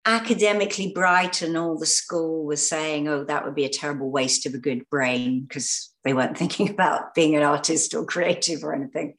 academically 0.06 0.92
bright 0.94 1.42
and 1.42 1.56
all 1.56 1.78
the 1.78 1.86
school 1.86 2.44
was 2.46 2.66
saying 2.66 3.06
oh 3.06 3.22
that 3.24 3.44
would 3.44 3.54
be 3.54 3.66
a 3.66 3.70
terrible 3.70 4.10
waste 4.10 4.46
of 4.46 4.54
a 4.54 4.58
good 4.58 4.88
brain 4.88 5.42
because 5.42 5.92
they 6.04 6.14
weren't 6.14 6.38
thinking 6.38 6.70
about 6.70 7.14
being 7.14 7.36
an 7.36 7.42
artist 7.42 7.94
or 7.94 8.04
creative 8.04 8.64
or 8.64 8.74
anything. 8.74 9.14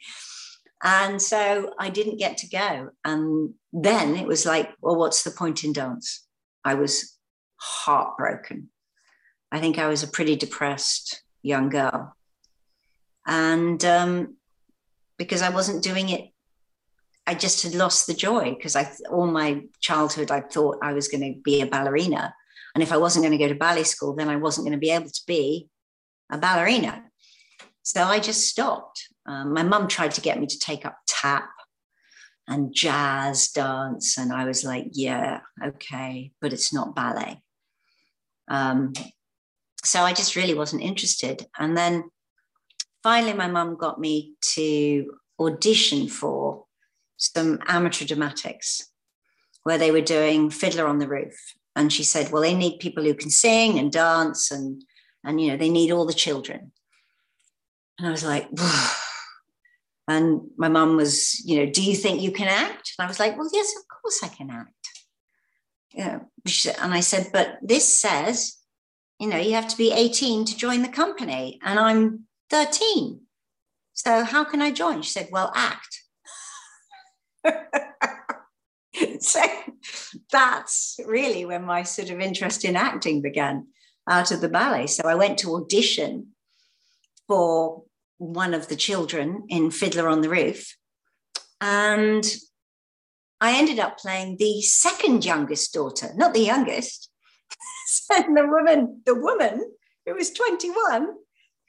And 0.83 1.21
so 1.21 1.73
i 1.79 1.89
didn't 1.89 2.17
get 2.17 2.37
to 2.37 2.49
go. 2.49 2.89
And 3.05 3.53
then 3.71 4.15
it 4.15 4.27
was 4.27 4.45
like 4.45 4.71
well 4.81 4.95
what's 4.95 5.23
the 5.23 5.31
point 5.31 5.63
in 5.63 5.73
dance? 5.73 6.25
I 6.65 6.73
was 6.73 7.17
heartbroken. 7.57 8.69
I 9.51 9.59
think 9.59 9.77
i 9.77 9.87
was 9.87 10.01
a 10.01 10.07
pretty 10.07 10.35
depressed 10.35 11.23
young 11.43 11.69
girl. 11.69 12.15
And 13.27 13.83
um, 13.85 14.37
because 15.17 15.43
i 15.43 15.49
wasn't 15.49 15.83
doing 15.83 16.09
it 16.09 16.30
I 17.27 17.35
just 17.35 17.63
had 17.63 17.75
lost 17.75 18.07
the 18.07 18.13
joy 18.13 18.55
because 18.55 18.75
I 18.75 18.91
all 19.09 19.27
my 19.27 19.63
childhood 19.79 20.31
I 20.31 20.41
thought 20.41 20.79
I 20.81 20.93
was 20.93 21.07
going 21.07 21.33
to 21.33 21.39
be 21.41 21.61
a 21.61 21.67
ballerina, 21.67 22.33
and 22.73 22.83
if 22.83 22.91
I 22.91 22.97
wasn't 22.97 23.23
going 23.23 23.37
to 23.37 23.43
go 23.43 23.47
to 23.47 23.55
ballet 23.55 23.83
school, 23.83 24.15
then 24.15 24.29
I 24.29 24.37
wasn't 24.37 24.65
going 24.65 24.77
to 24.77 24.85
be 24.85 24.91
able 24.91 25.09
to 25.09 25.21
be 25.27 25.69
a 26.31 26.37
ballerina. 26.37 27.03
So 27.83 28.03
I 28.03 28.19
just 28.19 28.47
stopped. 28.47 29.07
Um, 29.25 29.53
my 29.53 29.63
mum 29.63 29.87
tried 29.87 30.11
to 30.11 30.21
get 30.21 30.39
me 30.39 30.47
to 30.47 30.59
take 30.59 30.85
up 30.85 30.97
tap 31.07 31.49
and 32.47 32.73
jazz 32.73 33.49
dance, 33.49 34.17
and 34.17 34.33
I 34.33 34.45
was 34.45 34.63
like, 34.63 34.87
"Yeah, 34.91 35.41
okay, 35.63 36.31
but 36.41 36.53
it's 36.53 36.73
not 36.73 36.95
ballet." 36.95 37.41
Um, 38.47 38.93
so 39.83 40.01
I 40.01 40.13
just 40.13 40.35
really 40.35 40.53
wasn't 40.53 40.83
interested. 40.83 41.45
And 41.57 41.77
then 41.77 42.03
finally, 43.03 43.33
my 43.33 43.47
mum 43.47 43.77
got 43.77 43.99
me 43.99 44.33
to 44.53 45.17
audition 45.39 46.07
for 46.07 46.65
some 47.21 47.59
amateur 47.67 48.05
dramatics 48.05 48.89
where 49.63 49.77
they 49.77 49.91
were 49.91 50.01
doing 50.01 50.49
Fiddler 50.49 50.87
on 50.87 50.97
the 50.97 51.07
Roof. 51.07 51.35
And 51.75 51.93
she 51.93 52.03
said, 52.03 52.31
well, 52.31 52.41
they 52.41 52.55
need 52.55 52.79
people 52.79 53.03
who 53.03 53.13
can 53.13 53.29
sing 53.29 53.77
and 53.77 53.91
dance 53.91 54.49
and, 54.49 54.83
and 55.23 55.39
you 55.39 55.49
know, 55.49 55.57
they 55.57 55.69
need 55.69 55.91
all 55.91 56.05
the 56.05 56.13
children. 56.13 56.71
And 57.99 58.07
I 58.07 58.11
was 58.11 58.25
like, 58.25 58.49
and 60.07 60.41
my 60.57 60.67
mum 60.67 60.97
was, 60.97 61.39
you 61.45 61.59
know, 61.59 61.71
do 61.71 61.83
you 61.83 61.95
think 61.95 62.21
you 62.21 62.31
can 62.31 62.47
act? 62.47 62.93
And 62.97 63.05
I 63.05 63.07
was 63.07 63.19
like, 63.19 63.37
well, 63.37 63.49
yes, 63.53 63.71
of 63.77 63.83
course 64.01 64.21
I 64.23 64.27
can 64.27 64.49
act. 64.49 64.73
Know, 65.93 66.25
and 66.81 66.93
I 66.93 67.01
said, 67.01 67.27
but 67.31 67.59
this 67.61 67.99
says, 67.99 68.57
you 69.19 69.27
know, 69.27 69.37
you 69.37 69.53
have 69.53 69.67
to 69.67 69.77
be 69.77 69.91
18 69.91 70.45
to 70.45 70.57
join 70.57 70.81
the 70.81 70.87
company, 70.87 71.59
and 71.63 71.77
I'm 71.77 72.21
13. 72.49 73.21
So 73.93 74.23
how 74.23 74.43
can 74.43 74.61
I 74.61 74.71
join? 74.71 75.03
She 75.03 75.11
said, 75.11 75.29
well, 75.31 75.51
act. 75.53 76.00
so 79.19 79.41
that's 80.31 80.99
really 81.05 81.45
when 81.45 81.63
my 81.63 81.83
sort 81.83 82.09
of 82.09 82.19
interest 82.19 82.65
in 82.65 82.75
acting 82.75 83.21
began 83.21 83.67
out 84.09 84.31
of 84.31 84.41
the 84.41 84.49
ballet. 84.49 84.87
So 84.87 85.03
I 85.07 85.15
went 85.15 85.39
to 85.39 85.55
audition 85.55 86.27
for 87.27 87.83
one 88.17 88.53
of 88.53 88.67
the 88.67 88.75
children 88.75 89.43
in 89.49 89.71
Fiddler 89.71 90.07
on 90.07 90.21
the 90.21 90.29
Roof. 90.29 90.75
And 91.59 92.25
I 93.39 93.57
ended 93.57 93.79
up 93.79 93.97
playing 93.97 94.37
the 94.37 94.61
second 94.61 95.25
youngest 95.25 95.73
daughter, 95.73 96.09
not 96.15 96.33
the 96.33 96.41
youngest. 96.41 97.09
and 98.11 98.37
the 98.37 98.47
woman, 98.47 99.01
the 99.05 99.15
woman 99.15 99.63
who 100.05 100.15
was 100.15 100.31
21, 100.31 101.07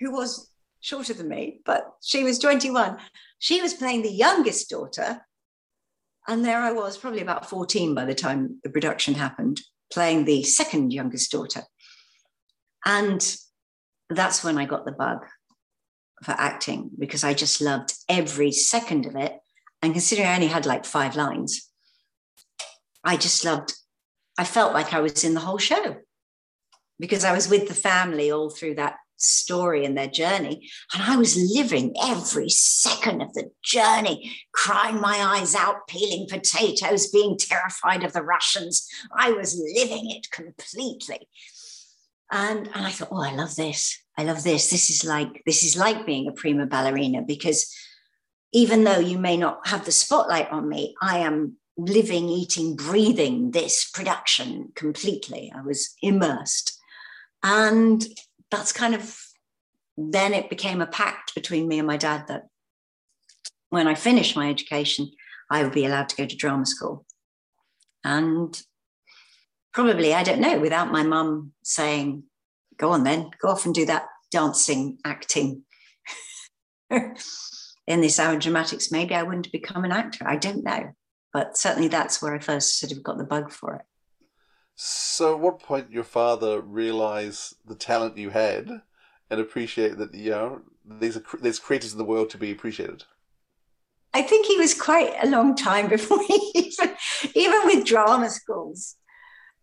who 0.01 0.13
was 0.13 0.51
shorter 0.81 1.15
than 1.15 1.29
me, 1.29 1.61
but 1.65 1.87
she 2.03 2.25
was 2.25 2.39
21. 2.39 2.99
She 3.39 3.63
was 3.63 3.75
playing 3.75 4.03
the 4.03 4.13
youngest 4.13 4.69
daughter 4.69 5.21
and 6.29 6.45
there 6.45 6.59
I 6.59 6.73
was, 6.73 6.97
probably 6.97 7.21
about 7.21 7.49
14 7.49 7.95
by 7.95 8.05
the 8.05 8.15
time 8.15 8.61
the 8.63 8.71
production 8.71 9.15
happened, 9.15 9.61
playing 9.93 10.25
the 10.25 10.43
second 10.43 10.93
youngest 10.93 11.31
daughter. 11.31 11.63
And 12.85 13.37
that's 14.09 14.45
when 14.45 14.59
I 14.59 14.65
got 14.65 14.85
the 14.85 14.93
bug 14.93 15.27
for 16.23 16.33
acting 16.33 16.91
because 16.99 17.25
I 17.25 17.35
just 17.35 17.61
loved 17.61 17.95
every 18.09 18.53
second 18.53 19.07
of 19.07 19.17
it. 19.17 19.39
And 19.83 19.93
considering 19.93 20.29
I 20.29 20.35
only 20.35 20.47
had 20.47 20.67
like 20.67 20.85
five 20.85 21.17
lines, 21.17 21.69
I 23.03 23.17
just 23.17 23.45
loved, 23.45 23.73
I 24.39 24.45
felt 24.45 24.75
like 24.75 24.95
I 24.95 25.01
was 25.01 25.25
in 25.25 25.35
the 25.35 25.41
whole 25.41 25.59
show 25.59 25.97
because 27.01 27.25
I 27.25 27.33
was 27.33 27.49
with 27.49 27.67
the 27.67 27.75
family 27.75 28.31
all 28.31 28.49
through 28.49 28.77
that 28.77 28.97
story 29.23 29.85
and 29.85 29.97
their 29.97 30.09
journey. 30.09 30.69
And 30.93 31.03
I 31.03 31.17
was 31.17 31.37
living 31.37 31.95
every 32.03 32.49
second 32.49 33.23
of 33.23 33.33
the 33.35 33.51
journey, 33.63 34.33
crying 34.53 35.01
my 35.01 35.17
eyes 35.17 35.55
out, 35.55 35.87
peeling 35.89 36.27
potatoes, 36.29 37.11
being 37.11 37.39
terrified 37.39 38.05
of 38.05 38.13
the 38.13 38.23
Russians. 38.23 38.87
I 39.17 39.33
was 39.33 39.61
living 39.75 40.11
it 40.11 40.31
completely. 40.31 41.29
And, 42.31 42.69
and 42.75 42.87
I 42.87 42.91
thought, 42.91 43.09
oh, 43.13 43.23
I 43.23 43.35
love 43.35 43.57
this. 43.57 44.03
I 44.17 44.25
love 44.25 44.43
this. 44.43 44.71
This 44.71 44.91
is 44.91 45.05
like 45.05 45.43
this 45.47 45.63
is 45.63 45.77
like 45.77 46.07
being 46.07 46.29
a 46.29 46.33
prima 46.33 46.67
ballerina 46.67 47.23
because 47.23 47.75
even 48.53 48.85
though 48.85 48.99
you 48.99 49.19
may 49.19 49.37
not 49.37 49.67
have 49.67 49.85
the 49.85 49.93
spotlight 49.93 50.51
on 50.51 50.69
me, 50.69 50.95
I 51.01 51.19
am 51.19 51.57
living, 51.77 52.29
eating, 52.29 52.77
breathing 52.77 53.51
this 53.51 53.89
production 53.91 54.71
completely. 54.75 55.53
I 55.55 55.63
was 55.63 55.95
immersed. 56.03 56.79
And 57.43 58.05
that's 58.53 58.73
kind 58.73 58.95
of 58.95 59.19
then 59.97 60.33
it 60.33 60.49
became 60.49 60.81
a 60.81 60.87
pact 60.87 61.35
between 61.35 61.67
me 61.67 61.79
and 61.79 61.87
my 61.87 61.97
dad 61.97 62.27
that 62.29 62.45
when 63.71 63.89
I 63.89 63.95
finished 63.95 64.37
my 64.37 64.49
education, 64.49 65.11
I 65.51 65.63
would 65.63 65.73
be 65.73 65.85
allowed 65.85 66.09
to 66.11 66.17
go 66.17 66.27
to 66.27 66.37
drama 66.37 66.67
school. 66.67 67.05
And 68.05 68.61
probably, 69.73 70.15
I 70.15 70.23
don't 70.23 70.41
know, 70.41 70.61
without 70.61 70.93
my 70.93 71.03
mum 71.03 71.53
saying, 71.65 72.25
go 72.79 72.91
on 72.91 73.05
then, 73.05 73.31
go 73.41 73.49
off 73.49 73.67
and 73.67 73.75
do 73.75 73.87
that 73.87 74.07
dancing, 74.31 74.99
acting 75.05 75.65
in 76.91 78.01
this 78.01 78.19
hour 78.19 78.35
of 78.35 78.41
dramatics, 78.41 78.93
maybe 78.93 79.15
I 79.15 79.23
wouldn't 79.23 79.53
become 79.53 79.85
an 79.85 79.93
actor. 79.93 80.27
I 80.27 80.37
don't 80.37 80.65
know. 80.65 80.93
But 81.33 81.57
certainly 81.57 81.89
that's 81.89 82.21
where 82.21 82.35
I 82.35 82.39
first 82.39 82.79
sort 82.79 82.93
of 82.93 83.03
got 83.03 83.19
the 83.19 83.25
bug 83.25 83.51
for 83.51 83.77
it. 83.77 83.83
So, 84.85 85.35
at 85.35 85.41
what 85.41 85.61
point 85.61 85.93
your 85.93 86.03
father 86.03 86.61
realized 86.61 87.55
the 87.65 87.77
talent 87.77 88.19
you 88.19 88.31
had 88.31 88.83
and 89.31 89.41
appreciate 89.41 89.97
that 89.99 90.13
you 90.13 90.31
know 90.31 90.63
there's 90.85 91.17
a, 91.17 91.23
there's 91.41 91.61
creators 91.61 91.93
in 91.93 91.99
the 91.99 92.05
world 92.05 92.31
to 92.31 92.37
be 92.37 92.51
appreciated? 92.51 93.05
I 94.13 94.23
think 94.23 94.47
he 94.47 94.59
was 94.59 94.75
quite 94.75 95.15
a 95.23 95.29
long 95.29 95.55
time 95.55 95.89
before 95.89 96.21
he 96.27 96.51
even 96.57 96.97
even 97.37 97.61
with 97.67 97.87
drama 97.87 98.29
schools. 98.29 98.97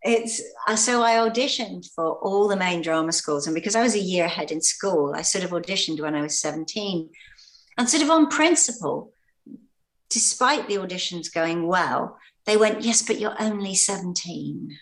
It's 0.04 0.42
uh, 0.70 0.78
so 0.78 1.04
I 1.04 1.16
auditioned 1.16 1.88
for 1.94 2.14
all 2.20 2.48
the 2.48 2.56
main 2.56 2.82
drama 2.82 3.12
schools, 3.12 3.46
and 3.46 3.54
because 3.54 3.76
I 3.76 3.84
was 3.84 3.96
a 3.96 4.00
year 4.00 4.24
ahead 4.24 4.52
in 4.52 4.62
school, 4.62 5.14
I 5.14 5.24
sort 5.24 5.44
of 5.44 5.52
auditioned 5.52 6.00
when 6.00 6.16
I 6.16 6.22
was 6.22 6.40
17, 6.40 7.10
and 7.78 7.90
sort 7.90 8.04
of 8.04 8.10
on 8.10 8.30
principle, 8.30 9.12
despite 10.10 10.70
the 10.70 10.76
auditions 10.76 11.34
going 11.34 11.68
well, 11.68 12.18
they 12.46 12.56
went, 12.56 12.84
"Yes, 12.84 13.02
but 13.02 13.20
you're 13.20 13.36
only 13.38 13.76
17." 13.76 14.80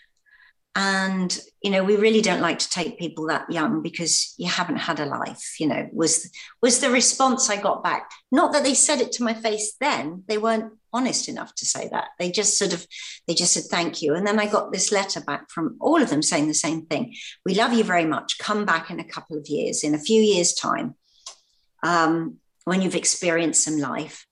And 0.78 1.40
you 1.60 1.72
know 1.72 1.82
we 1.82 1.96
really 1.96 2.22
don't 2.22 2.40
like 2.40 2.60
to 2.60 2.70
take 2.70 3.00
people 3.00 3.26
that 3.26 3.50
young 3.50 3.82
because 3.82 4.32
you 4.38 4.46
haven't 4.46 4.76
had 4.76 5.00
a 5.00 5.06
life 5.06 5.56
you 5.58 5.66
know 5.66 5.88
was 5.92 6.30
was 6.62 6.78
the 6.78 6.88
response 6.88 7.50
i 7.50 7.60
got 7.60 7.82
back. 7.82 8.08
Not 8.30 8.52
that 8.52 8.62
they 8.62 8.74
said 8.74 9.00
it 9.00 9.10
to 9.12 9.24
my 9.24 9.34
face 9.34 9.74
then 9.80 10.22
they 10.28 10.38
weren't 10.38 10.72
honest 10.92 11.28
enough 11.28 11.54
to 11.56 11.66
say 11.66 11.88
that. 11.92 12.08
They 12.18 12.30
just 12.30 12.56
sort 12.56 12.72
of 12.72 12.86
they 13.26 13.34
just 13.34 13.52
said 13.54 13.64
thank 13.64 14.00
you. 14.02 14.14
And 14.14 14.24
then 14.26 14.38
i 14.38 14.46
got 14.46 14.72
this 14.72 14.92
letter 14.92 15.20
back 15.20 15.50
from 15.50 15.76
all 15.80 16.00
of 16.00 16.10
them 16.10 16.22
saying 16.22 16.46
the 16.46 16.54
same 16.54 16.86
thing. 16.86 17.14
We 17.44 17.54
love 17.54 17.72
you 17.72 17.82
very 17.82 18.06
much. 18.06 18.38
Come 18.38 18.64
back 18.64 18.88
in 18.90 19.00
a 19.00 19.10
couple 19.14 19.36
of 19.36 19.48
years 19.48 19.82
in 19.82 19.94
a 19.94 20.04
few 20.08 20.22
years 20.22 20.54
time 20.54 20.94
um, 21.82 22.36
when 22.64 22.82
you've 22.82 22.94
experienced 23.02 23.64
some 23.64 23.78
life. 23.78 24.26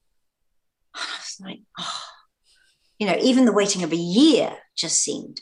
I 0.94 1.16
was 1.18 1.36
like 1.40 1.60
oh. 1.80 2.02
You 3.00 3.08
know 3.08 3.18
even 3.20 3.46
the 3.46 3.58
waiting 3.60 3.82
of 3.82 3.92
a 3.92 3.96
year 3.96 4.52
just 4.76 5.00
seemed 5.00 5.40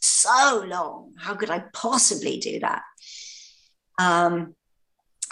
so 0.00 0.64
long. 0.66 1.12
How 1.18 1.34
could 1.34 1.50
I 1.50 1.64
possibly 1.72 2.38
do 2.38 2.60
that? 2.60 2.82
Um, 3.98 4.54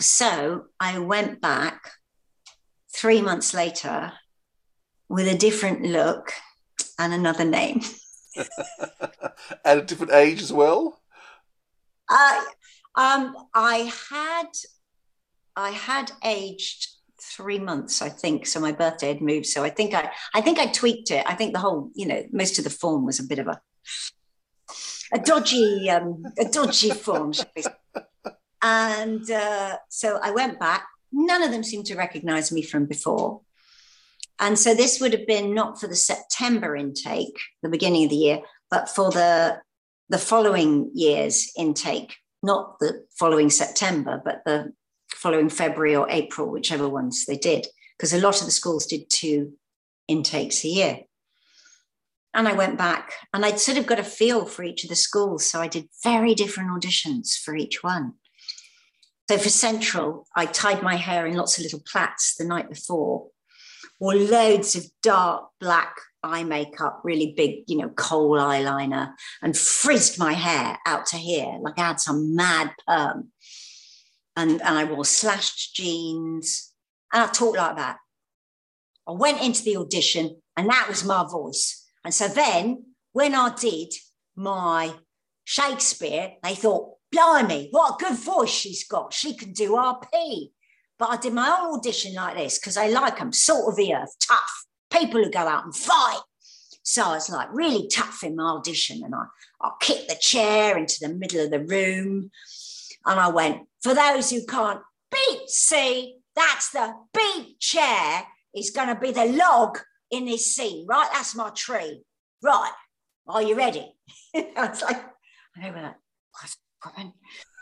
so 0.01 0.67
I 0.79 0.99
went 0.99 1.41
back 1.41 1.93
three 2.95 3.23
months 3.23 3.55
later 3.55 4.13
with 5.09 5.27
a 5.27 5.37
different 5.37 5.83
look 5.83 6.33
and 6.99 7.13
another 7.13 7.45
name. 7.45 7.81
and 9.65 9.81
a 9.81 9.85
different 9.85 10.13
age 10.13 10.43
as 10.43 10.53
well? 10.53 11.01
Uh, 12.09 12.43
um, 12.95 13.35
I 13.55 13.93
had 14.11 14.49
I 15.57 15.71
had 15.71 16.13
aged 16.25 16.89
three 17.21 17.59
months, 17.59 18.01
I 18.01 18.09
think. 18.09 18.47
So 18.47 18.61
my 18.61 18.73
birthday 18.73 19.09
had 19.09 19.21
moved. 19.21 19.47
So 19.47 19.65
I 19.65 19.71
think 19.71 19.95
I 19.95 20.11
I 20.35 20.41
think 20.41 20.59
I 20.59 20.67
tweaked 20.67 21.11
it. 21.11 21.25
I 21.27 21.35
think 21.35 21.53
the 21.53 21.59
whole, 21.59 21.91
you 21.95 22.07
know, 22.07 22.25
most 22.33 22.59
of 22.59 22.65
the 22.65 22.71
form 22.71 23.05
was 23.05 23.21
a 23.21 23.25
bit 23.27 23.39
of 23.39 23.49
a 23.49 23.61
a 25.13 25.19
dodgy 25.19 25.91
um, 25.91 26.25
a 26.39 26.45
dodgy 26.45 26.91
form. 26.91 27.33
And 28.61 29.31
uh, 29.31 29.77
so 29.89 30.19
I 30.23 30.31
went 30.33 30.59
back. 30.59 30.87
None 31.13 31.43
of 31.43 31.51
them 31.51 31.63
seemed 31.63 31.87
to 31.87 31.97
recognize 31.97 32.53
me 32.53 32.63
from 32.63 32.87
before. 32.87 33.41
And 34.41 34.59
so 34.59 34.75
this 34.75 35.01
would 35.01 35.13
have 35.13 35.27
been 35.27 35.55
not 35.55 35.81
for 35.81 35.89
the 35.89 35.97
September 35.97 36.77
intake, 36.77 37.37
the 37.63 37.69
beginning 37.69 38.05
of 38.05 38.11
the 38.11 38.17
year, 38.17 38.41
but 38.71 38.89
for 38.89 39.11
the 39.11 39.61
the 40.11 40.19
following 40.19 40.91
year's 40.95 41.53
intake, 41.57 42.17
not 42.43 42.79
the 42.79 43.05
following 43.19 43.51
September, 43.51 44.23
but 44.25 44.43
the 44.47 44.73
following 45.15 45.49
February 45.49 45.95
or 45.95 46.09
April, 46.09 46.51
whichever 46.51 46.89
ones 46.89 47.27
they 47.27 47.37
did, 47.37 47.67
because 47.97 48.13
a 48.13 48.21
lot 48.21 48.41
of 48.41 48.47
the 48.47 48.53
schools 48.53 48.87
did 48.87 49.11
two 49.11 49.53
intakes 50.07 50.65
a 50.65 50.69
year. 50.69 51.01
And 52.35 52.47
I 52.47 52.53
went 52.53 52.79
back 52.79 53.13
and 53.33 53.45
I'd 53.45 53.59
sort 53.59 53.79
of 53.79 53.87
got 53.87 53.99
a 53.99 54.05
feel 54.05 54.45
for 54.45 54.63
each 54.63 54.85
of 54.85 54.91
the 54.91 54.97
schools. 54.97 55.47
So 55.47 55.61
I 55.61 55.69
did 55.69 55.89
very 56.05 56.35
different 56.35 56.71
auditions 56.71 57.37
for 57.37 57.57
each 57.57 57.83
one. 57.83 58.15
So 59.31 59.39
for 59.39 59.49
Central, 59.49 60.27
I 60.35 60.47
tied 60.47 60.83
my 60.83 60.97
hair 60.97 61.27
in 61.27 61.37
lots 61.37 61.59
of 61.59 61.65
little 61.65 61.83
plaits 61.91 62.35
the 62.37 62.45
night 62.45 62.69
before, 62.71 63.29
wore 64.01 64.15
loads 64.15 64.75
of 64.75 64.85
dark 65.03 65.49
black 65.61 65.97
eye 66.23 66.45
makeup, 66.45 67.01
really 67.05 67.35
big, 67.37 67.65
you 67.67 67.77
know, 67.77 67.91
kohl 67.91 68.39
eyeliner, 68.39 69.13
and 69.43 69.57
frizzed 69.57 70.19
my 70.19 70.33
hair 70.33 70.79
out 70.87 71.07
to 71.07 71.17
here, 71.17 71.59
like 71.61 71.79
I 71.79 71.89
had 71.89 72.01
some 72.01 72.35
mad 72.35 72.73
perm. 72.87 73.31
And, 74.35 74.63
and 74.63 74.79
I 74.79 74.85
wore 74.85 75.05
slashed 75.05 75.75
jeans, 75.75 76.73
and 77.13 77.23
I 77.25 77.27
talked 77.27 77.59
like 77.59 77.77
that. 77.77 77.99
I 79.07 79.13
went 79.13 79.43
into 79.43 79.63
the 79.63 79.77
audition, 79.77 80.41
and 80.57 80.69
that 80.71 80.87
was 80.89 81.05
my 81.05 81.27
voice. 81.29 81.78
And 82.05 82.15
so 82.15 82.29
then, 82.29 82.85
when 83.13 83.35
I 83.35 83.55
did 83.55 83.93
my 84.37 84.95
Shakespeare, 85.45 86.33
they 86.43 86.55
thought, 86.55 86.95
blimey, 87.11 87.69
what 87.71 87.95
a 87.95 88.05
good 88.05 88.19
voice 88.19 88.51
she's 88.51 88.87
got. 88.87 89.13
She 89.13 89.35
can 89.35 89.53
do 89.53 89.73
RP. 89.73 90.51
But 90.99 91.11
I 91.11 91.17
did 91.17 91.33
my 91.33 91.49
own 91.49 91.79
audition 91.79 92.15
like 92.15 92.37
this 92.37 92.59
because 92.59 92.77
I 92.77 92.89
like 92.89 93.19
them, 93.19 93.33
sort 93.33 93.69
of 93.69 93.77
the 93.77 93.95
earth, 93.95 94.15
tough 94.27 94.67
people 94.91 95.23
who 95.23 95.31
go 95.31 95.41
out 95.41 95.65
and 95.65 95.75
fight. 95.75 96.21
So 96.83 97.05
I 97.05 97.13
was 97.15 97.31
like 97.31 97.49
really 97.53 97.89
tough 97.89 98.23
in 98.25 98.37
my 98.37 98.45
audition 98.45 99.03
and 99.05 99.15
I, 99.15 99.25
I 99.61 99.71
kicked 99.81 100.09
the 100.09 100.17
chair 100.17 100.77
into 100.77 100.97
the 101.01 101.15
middle 101.15 101.45
of 101.45 101.51
the 101.51 101.61
room 101.61 102.31
and 103.05 103.21
I 103.21 103.29
went, 103.29 103.67
for 103.83 103.95
those 103.95 104.31
who 104.31 104.45
can't 104.47 104.81
beat, 105.11 105.49
see, 105.49 106.17
that's 106.35 106.71
the 106.71 106.95
beat 107.15 107.59
chair 107.61 108.25
is 108.55 108.71
going 108.71 108.89
to 108.89 109.01
be 109.01 109.13
the 109.13 109.27
log 109.27 109.79
in 110.11 110.25
this 110.25 110.55
scene, 110.55 110.87
right? 110.89 111.09
That's 111.13 111.35
my 111.35 111.51
tree. 111.51 112.03
Right. 112.43 112.73
Are 113.27 113.43
you 113.43 113.57
ready? 113.57 113.93
I 114.35 114.69
was 114.69 114.83
like, 114.83 115.05
I 115.61 115.93
went, 116.97 117.15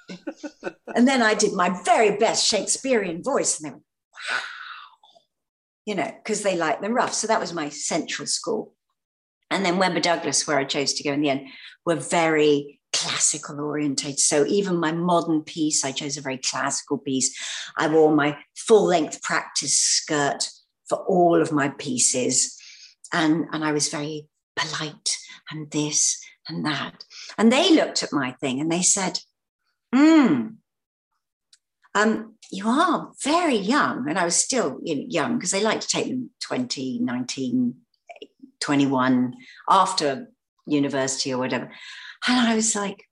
and 0.95 1.09
then 1.09 1.23
I 1.23 1.35
did 1.35 1.53
my 1.53 1.81
very 1.85 2.17
best 2.17 2.47
Shakespearean 2.47 3.23
voice, 3.23 3.59
and 3.59 3.67
they 3.67 3.71
went, 3.73 3.83
wow, 4.31 4.39
you 5.87 5.95
know, 5.95 6.13
because 6.23 6.43
they 6.43 6.57
like 6.57 6.81
them 6.81 6.95
rough. 6.95 7.15
So 7.15 7.27
that 7.27 7.41
was 7.41 7.53
my 7.53 7.69
central 7.71 8.27
school. 8.27 8.75
And 9.51 9.65
then 9.65 9.79
Webber 9.79 10.01
Douglas, 10.01 10.47
where 10.47 10.59
I 10.59 10.65
chose 10.65 10.93
to 10.95 11.05
go 11.05 11.13
in 11.13 11.23
the 11.23 11.31
end, 11.31 11.49
were 11.85 11.97
very 11.97 12.81
classical 12.93 13.61
orientated. 13.61 14.19
So 14.19 14.45
even 14.47 14.81
my 14.81 14.93
modern 14.93 15.43
piece, 15.43 15.85
I 15.85 15.93
chose 15.93 16.17
a 16.17 16.23
very 16.23 16.39
classical 16.39 16.99
piece. 16.99 17.37
I 17.77 17.89
wore 17.89 18.15
my 18.15 18.39
full 18.57 18.85
length 18.85 19.23
practice 19.23 19.79
skirt 19.79 20.49
for 20.89 20.99
all 20.99 21.41
of 21.41 21.53
my 21.53 21.69
pieces. 21.71 22.57
And, 23.13 23.47
and 23.53 23.65
I 23.65 23.73
was 23.73 23.89
very 23.89 24.29
polite 24.57 25.17
and 25.51 25.71
this 25.71 26.21
and 26.49 26.65
that. 26.65 27.05
And 27.39 27.53
they 27.53 27.75
looked 27.75 28.03
at 28.03 28.13
my 28.13 28.33
thing 28.33 28.61
and 28.61 28.71
they 28.71 28.83
said, 28.83 29.21
Hmm, 29.95 30.49
um, 31.95 32.35
you 32.51 32.69
are 32.69 33.13
very 33.23 33.57
young. 33.57 34.09
And 34.09 34.19
I 34.19 34.25
was 34.25 34.37
still 34.37 34.79
you 34.83 34.97
know, 34.97 35.05
young 35.09 35.37
because 35.37 35.51
they 35.51 35.63
like 35.63 35.81
to 35.81 35.89
take 35.89 36.09
them 36.09 36.31
20, 36.41 37.01
19, 37.01 37.75
21 38.61 39.35
after 39.69 40.29
university 40.67 41.33
or 41.33 41.39
whatever. 41.39 41.71
And 42.27 42.49
I 42.49 42.55
was 42.55 42.75
like, 42.77 43.05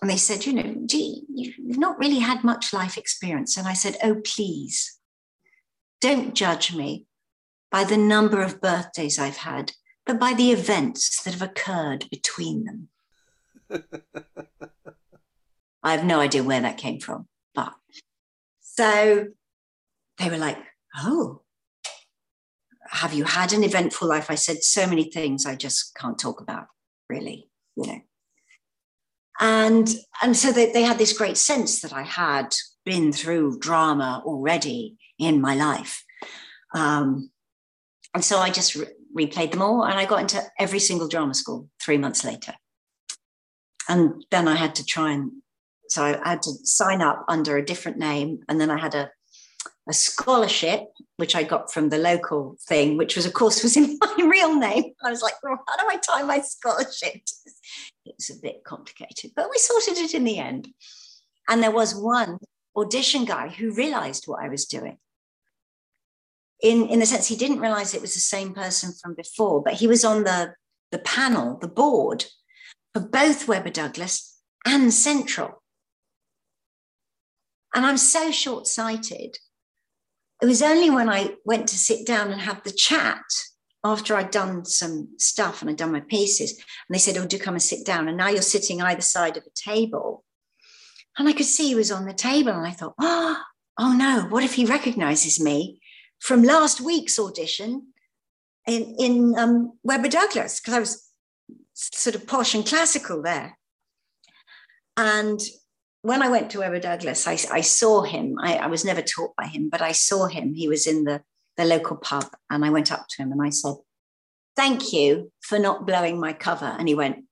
and 0.00 0.10
they 0.10 0.16
said, 0.16 0.46
you 0.46 0.54
know, 0.54 0.74
gee, 0.86 1.24
you've 1.28 1.78
not 1.78 1.98
really 1.98 2.20
had 2.20 2.42
much 2.42 2.72
life 2.72 2.96
experience. 2.96 3.58
And 3.58 3.68
I 3.68 3.74
said, 3.74 3.98
oh, 4.02 4.16
please, 4.24 4.98
don't 6.00 6.34
judge 6.34 6.74
me 6.74 7.06
by 7.70 7.84
the 7.84 7.96
number 7.96 8.42
of 8.42 8.60
birthdays 8.60 9.18
I've 9.18 9.38
had, 9.38 9.72
but 10.04 10.18
by 10.18 10.34
the 10.34 10.50
events 10.50 11.22
that 11.22 11.34
have 11.34 11.42
occurred 11.42 12.06
between 12.10 12.64
them. 12.64 12.88
I 15.82 15.92
have 15.92 16.04
no 16.04 16.20
idea 16.20 16.42
where 16.42 16.60
that 16.60 16.76
came 16.76 17.00
from, 17.00 17.28
but 17.54 17.72
so 18.60 19.28
they 20.18 20.28
were 20.28 20.36
like, 20.36 20.58
oh, 20.98 21.42
have 22.90 23.14
you 23.14 23.24
had 23.24 23.52
an 23.52 23.62
eventful 23.62 24.08
life? 24.08 24.30
I 24.30 24.34
said 24.34 24.62
so 24.62 24.86
many 24.86 25.04
things 25.04 25.46
I 25.46 25.54
just 25.54 25.94
can't 25.94 26.18
talk 26.18 26.40
about, 26.40 26.66
really, 27.08 27.48
you 27.76 27.86
know. 27.86 28.00
And, 29.38 29.88
and 30.22 30.36
so 30.36 30.52
they, 30.52 30.72
they 30.72 30.82
had 30.82 30.98
this 30.98 31.16
great 31.16 31.36
sense 31.36 31.80
that 31.80 31.92
I 31.92 32.02
had 32.02 32.54
been 32.84 33.12
through 33.12 33.58
drama 33.58 34.22
already 34.26 34.98
in 35.18 35.40
my 35.40 35.54
life. 35.54 36.04
Um, 36.74 37.30
and 38.14 38.24
so 38.24 38.38
I 38.38 38.50
just 38.50 38.74
re- 38.74 38.86
replayed 39.16 39.52
them 39.52 39.62
all 39.62 39.84
and 39.84 39.98
I 39.98 40.04
got 40.04 40.20
into 40.20 40.42
every 40.58 40.78
single 40.78 41.08
drama 41.08 41.34
school 41.34 41.68
three 41.82 41.98
months 41.98 42.24
later. 42.24 42.54
And 43.88 44.24
then 44.30 44.48
I 44.48 44.56
had 44.56 44.74
to 44.76 44.84
try 44.84 45.12
and, 45.12 45.32
so 45.88 46.04
I 46.04 46.28
had 46.28 46.42
to 46.42 46.52
sign 46.62 47.02
up 47.02 47.24
under 47.28 47.56
a 47.56 47.64
different 47.64 47.98
name. 47.98 48.40
And 48.48 48.60
then 48.60 48.70
I 48.70 48.78
had 48.78 48.94
a, 48.94 49.10
a 49.88 49.92
scholarship, 49.92 50.84
which 51.16 51.34
I 51.34 51.42
got 51.42 51.72
from 51.72 51.88
the 51.88 51.98
local 51.98 52.56
thing, 52.68 52.96
which 52.96 53.16
was, 53.16 53.26
of 53.26 53.32
course, 53.32 53.62
was 53.62 53.76
in 53.76 53.98
my 54.00 54.28
real 54.28 54.56
name. 54.56 54.92
I 55.04 55.10
was 55.10 55.22
like, 55.22 55.34
well, 55.42 55.58
how 55.66 55.76
do 55.76 55.88
I 55.88 55.96
tie 55.96 56.22
my 56.22 56.40
scholarship? 56.40 57.20
It 58.06 58.14
was 58.16 58.30
a 58.30 58.40
bit 58.40 58.62
complicated, 58.64 59.32
but 59.34 59.50
we 59.50 59.58
sorted 59.58 59.98
it 59.98 60.14
in 60.14 60.24
the 60.24 60.38
end. 60.38 60.68
And 61.48 61.62
there 61.62 61.72
was 61.72 61.94
one 61.94 62.38
audition 62.76 63.24
guy 63.24 63.48
who 63.48 63.72
realized 63.72 64.24
what 64.26 64.42
I 64.42 64.48
was 64.48 64.66
doing. 64.66 64.98
In, 66.62 66.88
in 66.88 66.98
the 66.98 67.06
sense 67.06 67.26
he 67.26 67.36
didn't 67.36 67.60
realize 67.60 67.94
it 67.94 68.02
was 68.02 68.14
the 68.14 68.20
same 68.20 68.52
person 68.52 68.92
from 69.00 69.14
before, 69.14 69.62
but 69.62 69.74
he 69.74 69.86
was 69.86 70.04
on 70.04 70.24
the, 70.24 70.54
the 70.90 70.98
panel, 70.98 71.58
the 71.58 71.68
board 71.68 72.26
for 72.92 73.00
both 73.00 73.48
Webber 73.48 73.70
Douglas 73.70 74.38
and 74.66 74.92
Central. 74.92 75.62
And 77.74 77.86
I'm 77.86 77.96
so 77.96 78.30
short 78.30 78.66
sighted. 78.66 79.38
It 80.42 80.46
was 80.46 80.62
only 80.62 80.90
when 80.90 81.08
I 81.08 81.34
went 81.44 81.68
to 81.68 81.78
sit 81.78 82.06
down 82.06 82.32
and 82.32 82.40
have 82.40 82.62
the 82.62 82.72
chat 82.72 83.22
after 83.84 84.14
I'd 84.14 84.30
done 84.30 84.64
some 84.64 85.08
stuff 85.18 85.60
and 85.60 85.70
I'd 85.70 85.76
done 85.76 85.92
my 85.92 86.00
pieces, 86.00 86.52
and 86.52 86.94
they 86.94 86.98
said, 86.98 87.16
Oh, 87.16 87.26
do 87.26 87.38
come 87.38 87.54
and 87.54 87.62
sit 87.62 87.86
down. 87.86 88.08
And 88.08 88.16
now 88.16 88.28
you're 88.28 88.42
sitting 88.42 88.82
either 88.82 89.00
side 89.00 89.36
of 89.36 89.44
a 89.44 89.70
table. 89.70 90.24
And 91.18 91.28
I 91.28 91.32
could 91.32 91.46
see 91.46 91.68
he 91.68 91.74
was 91.74 91.90
on 91.90 92.06
the 92.06 92.12
table. 92.12 92.52
And 92.52 92.66
I 92.66 92.72
thought, 92.72 92.94
Oh, 93.00 93.40
oh 93.78 93.92
no, 93.92 94.26
what 94.28 94.44
if 94.44 94.54
he 94.54 94.64
recognizes 94.64 95.40
me 95.40 95.79
from 96.20 96.42
last 96.42 96.80
week's 96.80 97.18
audition 97.18 97.88
in, 98.66 98.94
in 98.98 99.38
um, 99.38 99.72
Webber 99.82 100.08
Douglas? 100.08 100.60
Because 100.60 100.74
I 100.74 100.80
was 100.80 101.10
sort 101.74 102.14
of 102.14 102.26
posh 102.26 102.54
and 102.54 102.66
classical 102.66 103.22
there. 103.22 103.58
And 104.96 105.40
when 106.02 106.22
I 106.22 106.28
went 106.28 106.50
to 106.50 106.60
Webber 106.60 106.80
Douglas, 106.80 107.26
I, 107.26 107.38
I 107.52 107.60
saw 107.60 108.02
him. 108.02 108.36
I, 108.40 108.56
I, 108.56 108.66
was 108.66 108.84
never 108.84 109.02
taught 109.02 109.34
by 109.36 109.46
him, 109.46 109.68
but 109.70 109.82
I 109.82 109.92
saw 109.92 110.26
him. 110.26 110.54
He 110.54 110.68
was 110.68 110.86
in 110.86 111.04
the, 111.04 111.22
the 111.56 111.64
local 111.64 111.96
pub, 111.96 112.26
and 112.50 112.64
I 112.64 112.70
went 112.70 112.92
up 112.92 113.06
to 113.10 113.22
him 113.22 113.32
and 113.32 113.42
I 113.42 113.50
said, 113.50 113.74
Thank 114.56 114.92
you 114.92 115.32
for 115.40 115.58
not 115.58 115.86
blowing 115.86 116.18
my 116.20 116.32
cover. 116.32 116.74
And 116.78 116.88
he 116.88 116.94
went, 116.94 117.24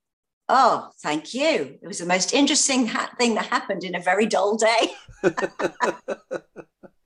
Oh, 0.49 0.91
thank 1.03 1.34
you. 1.34 1.78
It 1.82 1.86
was 1.86 1.99
the 1.99 2.07
most 2.07 2.32
interesting 2.32 2.86
ha- 2.86 3.11
thing 3.18 3.34
that 3.34 3.47
happened 3.47 3.84
in 3.84 3.95
a 3.95 4.01
very 4.01 4.24
dull 4.24 4.57
day. 4.57 4.93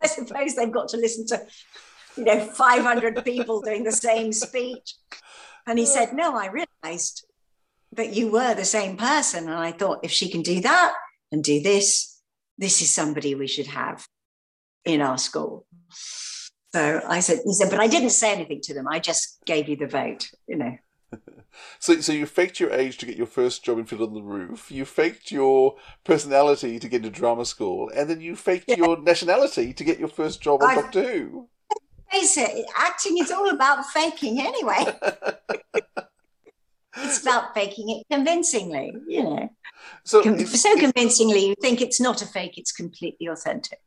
I 0.03 0.07
suppose 0.07 0.55
they've 0.55 0.73
got 0.73 0.89
to 0.89 0.97
listen 0.97 1.27
to, 1.29 1.47
you 2.17 2.25
know, 2.25 2.41
500 2.41 3.25
people 3.25 3.61
doing 3.63 3.85
the 3.85 3.93
same 3.93 4.33
speech. 4.33 4.95
And 5.67 5.79
he 5.79 5.87
said, 5.87 6.13
No, 6.13 6.37
I 6.37 6.49
realized 6.49 7.27
that 7.93 8.15
you 8.15 8.31
were 8.33 8.55
the 8.55 8.65
same 8.65 8.97
person. 8.97 9.45
And 9.45 9.55
I 9.55 9.73
thought, 9.73 10.01
if 10.05 10.11
she 10.11 10.31
can 10.31 10.43
do 10.43 10.61
that 10.63 10.95
and 11.31 11.45
do 11.45 11.61
this, 11.63 12.21
this 12.59 12.83
is 12.83 12.93
somebody 12.93 13.35
we 13.35 13.47
should 13.47 13.69
have. 13.69 14.07
in 14.85 15.01
our 15.01 15.19
school. 15.19 15.67
So 16.75 17.03
I 17.07 17.21
said, 17.21 17.41
he 17.45 17.53
said, 17.53 17.71
but 17.71 17.81
I 17.81 17.87
didn't 17.87 18.11
say 18.11 18.33
anything 18.33 18.61
to 18.63 18.75
them. 18.75 18.89
I 18.89 18.99
just 18.99 19.39
gave 19.45 19.69
you 19.69 19.77
the 19.77 19.87
vote, 19.87 20.31
you 20.47 20.57
know. 20.57 20.77
So, 21.79 22.01
so 22.01 22.13
you 22.13 22.27
faked 22.27 22.61
your 22.61 22.73
age 22.73 22.97
to 22.99 23.07
get 23.07 23.17
your 23.17 23.27
first 23.27 23.65
job 23.65 23.79
in 23.79 23.85
Fiddler 23.85 24.07
on 24.07 24.15
the 24.15 24.23
Roof. 24.23 24.71
You 24.71 24.85
faked 24.85 25.31
your 25.31 25.77
personality 26.05 26.79
to 26.79 26.89
get 26.89 27.05
into 27.05 27.11
drama 27.11 27.45
school, 27.45 27.91
and 27.95 28.09
then 28.09 28.21
you 28.21 28.37
faked 28.37 28.69
yeah. 28.69 28.77
your 28.77 29.01
nationality 29.01 29.73
to 29.75 29.85
get 29.85 29.99
your 29.99 30.09
first 30.09 30.41
job 30.41 30.63
on 30.63 30.71
I, 30.71 30.75
Doctor 30.77 31.03
Who. 31.03 31.49
Face 32.11 32.37
it, 32.37 32.67
acting 32.77 33.19
is 33.19 33.31
all 33.31 33.51
about 33.51 33.85
faking 33.87 34.41
anyway. 34.41 34.85
it's 36.97 37.23
about 37.23 37.55
faking 37.55 37.91
it 37.91 38.07
convincingly, 38.11 38.95
you 39.09 39.23
know. 39.23 39.51
So, 40.05 40.23
Com- 40.23 40.39
so 40.47 40.77
convincingly, 40.77 41.47
you 41.47 41.55
think 41.61 41.81
it's 41.81 42.01
not 42.01 42.23
a 42.23 42.27
fake; 42.27 42.59
it's 42.59 42.73
completely 42.73 43.27
authentic. 43.27 43.81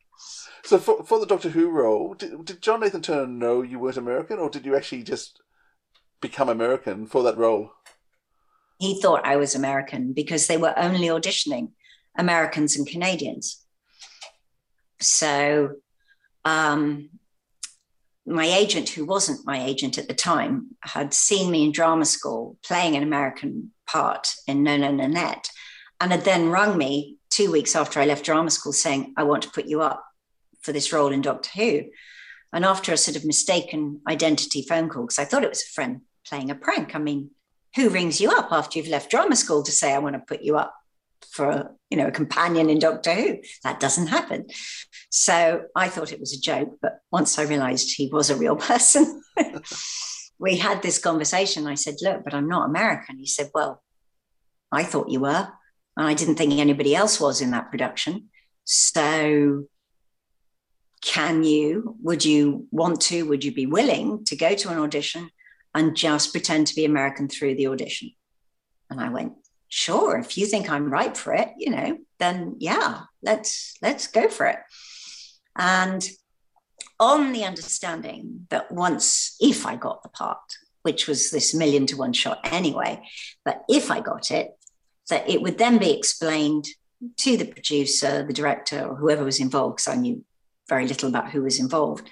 So, 0.64 0.80
for, 0.80 1.04
for 1.04 1.20
the 1.20 1.28
Doctor 1.28 1.50
Who 1.50 1.70
role, 1.70 2.16
did, 2.16 2.44
did 2.46 2.62
John 2.62 2.82
Nathan 2.82 3.02
Turner 3.02 3.28
know 3.28 3.62
you 3.62 3.80
weren't 3.80 3.98
American, 3.98 4.40
or 4.40 4.50
did 4.50 4.66
you 4.66 4.76
actually 4.76 5.04
just 5.04 5.42
become 6.22 6.50
American 6.50 7.06
for 7.06 7.24
that 7.24 7.38
role? 7.38 7.72
He 8.80 9.00
thought 9.02 9.26
I 9.26 9.38
was 9.38 9.56
American 9.56 10.14
because 10.14 10.48
they 10.48 10.58
were 10.58 10.78
only 10.78 11.08
auditioning 11.08 11.72
Americans 12.18 12.76
and 12.76 12.88
Canadians. 12.88 13.64
So, 15.00 15.76
um, 16.44 17.10
my 18.26 18.46
agent, 18.46 18.90
who 18.90 19.06
wasn't 19.06 19.46
my 19.46 19.64
agent 19.64 19.98
at 19.98 20.08
the 20.08 20.14
time, 20.14 20.76
had 20.82 21.14
seen 21.14 21.52
me 21.52 21.64
in 21.64 21.72
drama 21.72 22.06
school 22.06 22.58
playing 22.66 22.96
an 22.96 23.04
American 23.04 23.72
part 23.86 24.28
in 24.48 24.64
No 24.64 24.78
No 24.78 24.92
Nanette, 24.92 25.50
and 26.02 26.12
had 26.12 26.26
then 26.26 26.50
rung 26.50 26.78
me 26.78 27.18
two 27.30 27.52
weeks 27.52 27.76
after 27.76 28.00
I 28.00 28.06
left 28.06 28.26
drama 28.26 28.50
school 28.50 28.74
saying, 28.74 29.14
I 29.18 29.24
want 29.24 29.44
to 29.44 29.52
put 29.52 29.66
you 29.66 29.82
up 29.82 30.04
for 30.62 30.72
this 30.72 30.92
role 30.92 31.12
in 31.12 31.22
Doctor 31.22 31.50
Who. 31.56 31.84
And 32.54 32.64
after 32.64 32.94
a 32.94 32.98
sort 32.98 33.18
of 33.18 33.26
mistaken 33.26 34.02
identity 34.08 34.62
phone 34.62 34.90
call, 34.90 35.04
because 35.04 35.20
I 35.20 35.26
thought 35.26 35.44
it 35.44 35.50
was 35.50 35.64
a 35.64 35.74
friend 35.74 36.02
playing 36.28 36.50
a 36.50 36.56
prank. 36.56 36.96
I 36.96 37.00
mean, 37.00 37.32
who 37.76 37.90
rings 37.90 38.22
you 38.22 38.32
up 38.32 38.50
after 38.52 38.80
you've 38.80 38.88
left 38.88 39.12
drama 39.12 39.36
school 39.36 39.64
to 39.64 39.72
say, 39.72 39.94
I 39.94 40.00
want 40.00 40.16
to 40.16 40.20
put 40.20 40.42
you 40.42 40.58
up 40.58 40.74
for 41.32 41.76
you 41.90 41.98
know, 41.98 42.08
a 42.08 42.12
companion 42.12 42.70
in 42.70 42.80
Doctor 42.80 43.14
Who? 43.14 43.38
That 43.64 43.80
doesn't 43.80 44.08
happen. 44.08 44.48
So 45.10 45.64
I 45.76 45.90
thought 45.90 46.14
it 46.14 46.20
was 46.20 46.34
a 46.34 46.40
joke, 46.40 46.78
but 46.82 47.00
once 47.12 47.38
I 47.38 47.44
realized 47.44 47.94
he 47.96 48.10
was 48.12 48.30
a 48.30 48.36
real 48.36 48.56
person, 48.72 49.22
we 50.40 50.58
had 50.58 50.82
this 50.82 51.00
conversation. 51.00 51.68
I 51.68 51.76
said, 51.76 51.96
Look, 52.02 52.24
but 52.24 52.34
I'm 52.34 52.48
not 52.48 52.70
American. 52.70 53.18
He 53.18 53.28
said, 53.28 53.50
Well, 53.54 53.82
I 54.72 54.84
thought 54.84 55.10
you 55.10 55.22
were. 55.22 55.48
And 55.98 56.08
I 56.08 56.14
didn't 56.14 56.36
think 56.36 56.54
anybody 56.54 56.96
else 56.96 57.20
was 57.20 57.42
in 57.42 57.52
that 57.52 57.72
production. 57.72 58.30
So 58.66 59.66
can 61.06 61.44
you, 61.44 61.96
would 62.02 62.26
you 62.26 62.68
want 62.72 63.00
to, 63.00 63.24
would 63.24 63.44
you 63.46 63.54
be 63.54 63.68
willing 63.68 64.26
to 64.26 64.36
go 64.36 64.56
to 64.56 64.70
an 64.70 64.80
audition 64.80 65.30
and 65.76 65.96
just 65.96 66.32
pretend 66.32 66.68
to 66.68 66.76
be 66.76 66.84
American 66.84 67.28
through 67.28 67.56
the 67.56 67.68
audition? 67.68 68.12
And 68.90 69.00
I 69.00 69.10
went, 69.10 69.34
sure, 69.70 70.18
if 70.18 70.38
you 70.38 70.48
think 70.48 70.70
I'm 70.70 70.90
right 70.90 71.16
for 71.16 71.34
it, 71.34 71.50
you 71.58 71.70
know, 71.70 71.98
then 72.20 72.56
yeah, 72.60 73.02
let's 73.22 73.76
let's 73.82 74.08
go 74.08 74.28
for 74.30 74.48
it. 74.48 74.58
And 75.56 76.04
on 77.00 77.34
the 77.34 77.44
understanding 77.44 78.48
that 78.50 78.72
once, 78.72 79.36
if 79.40 79.66
I 79.66 79.76
got 79.76 80.02
the 80.02 80.10
part, 80.10 80.40
which 80.82 81.08
was 81.08 81.30
this 81.30 81.54
million 81.54 81.86
to 81.88 81.98
one 81.98 82.14
shot 82.14 82.40
anyway, 82.46 83.04
but 83.44 83.64
if 83.70 83.92
I 83.92 84.00
got 84.02 84.32
it, 84.32 84.52
that 85.10 85.30
it 85.30 85.42
would 85.42 85.58
then 85.58 85.78
be 85.78 85.92
explained 85.92 86.66
to 87.18 87.38
the 87.38 87.46
producer, 87.46 88.24
the 88.26 88.34
director, 88.34 88.88
or 88.88 88.96
whoever 88.96 89.24
was 89.24 89.40
involved, 89.40 89.78
because 89.78 89.94
I 89.94 90.00
knew 90.00 90.24
very 90.68 90.88
little 90.88 91.10
about 91.10 91.32
who 91.32 91.44
was 91.44 91.60
involved, 91.60 92.10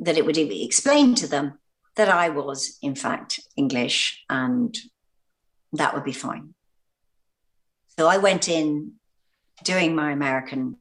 that 0.00 0.16
it 0.16 0.24
would 0.24 0.38
explain 0.38 1.14
to 1.16 1.26
them 1.26 1.58
that 1.96 2.08
I 2.08 2.28
was, 2.28 2.78
in 2.82 2.94
fact, 2.94 3.40
English 3.56 4.24
and 4.28 4.76
that 5.72 5.94
would 5.94 6.04
be 6.04 6.12
fine. 6.12 6.54
So 7.98 8.06
I 8.06 8.18
went 8.18 8.48
in 8.48 8.92
doing 9.64 9.94
my 9.94 10.12
American 10.12 10.76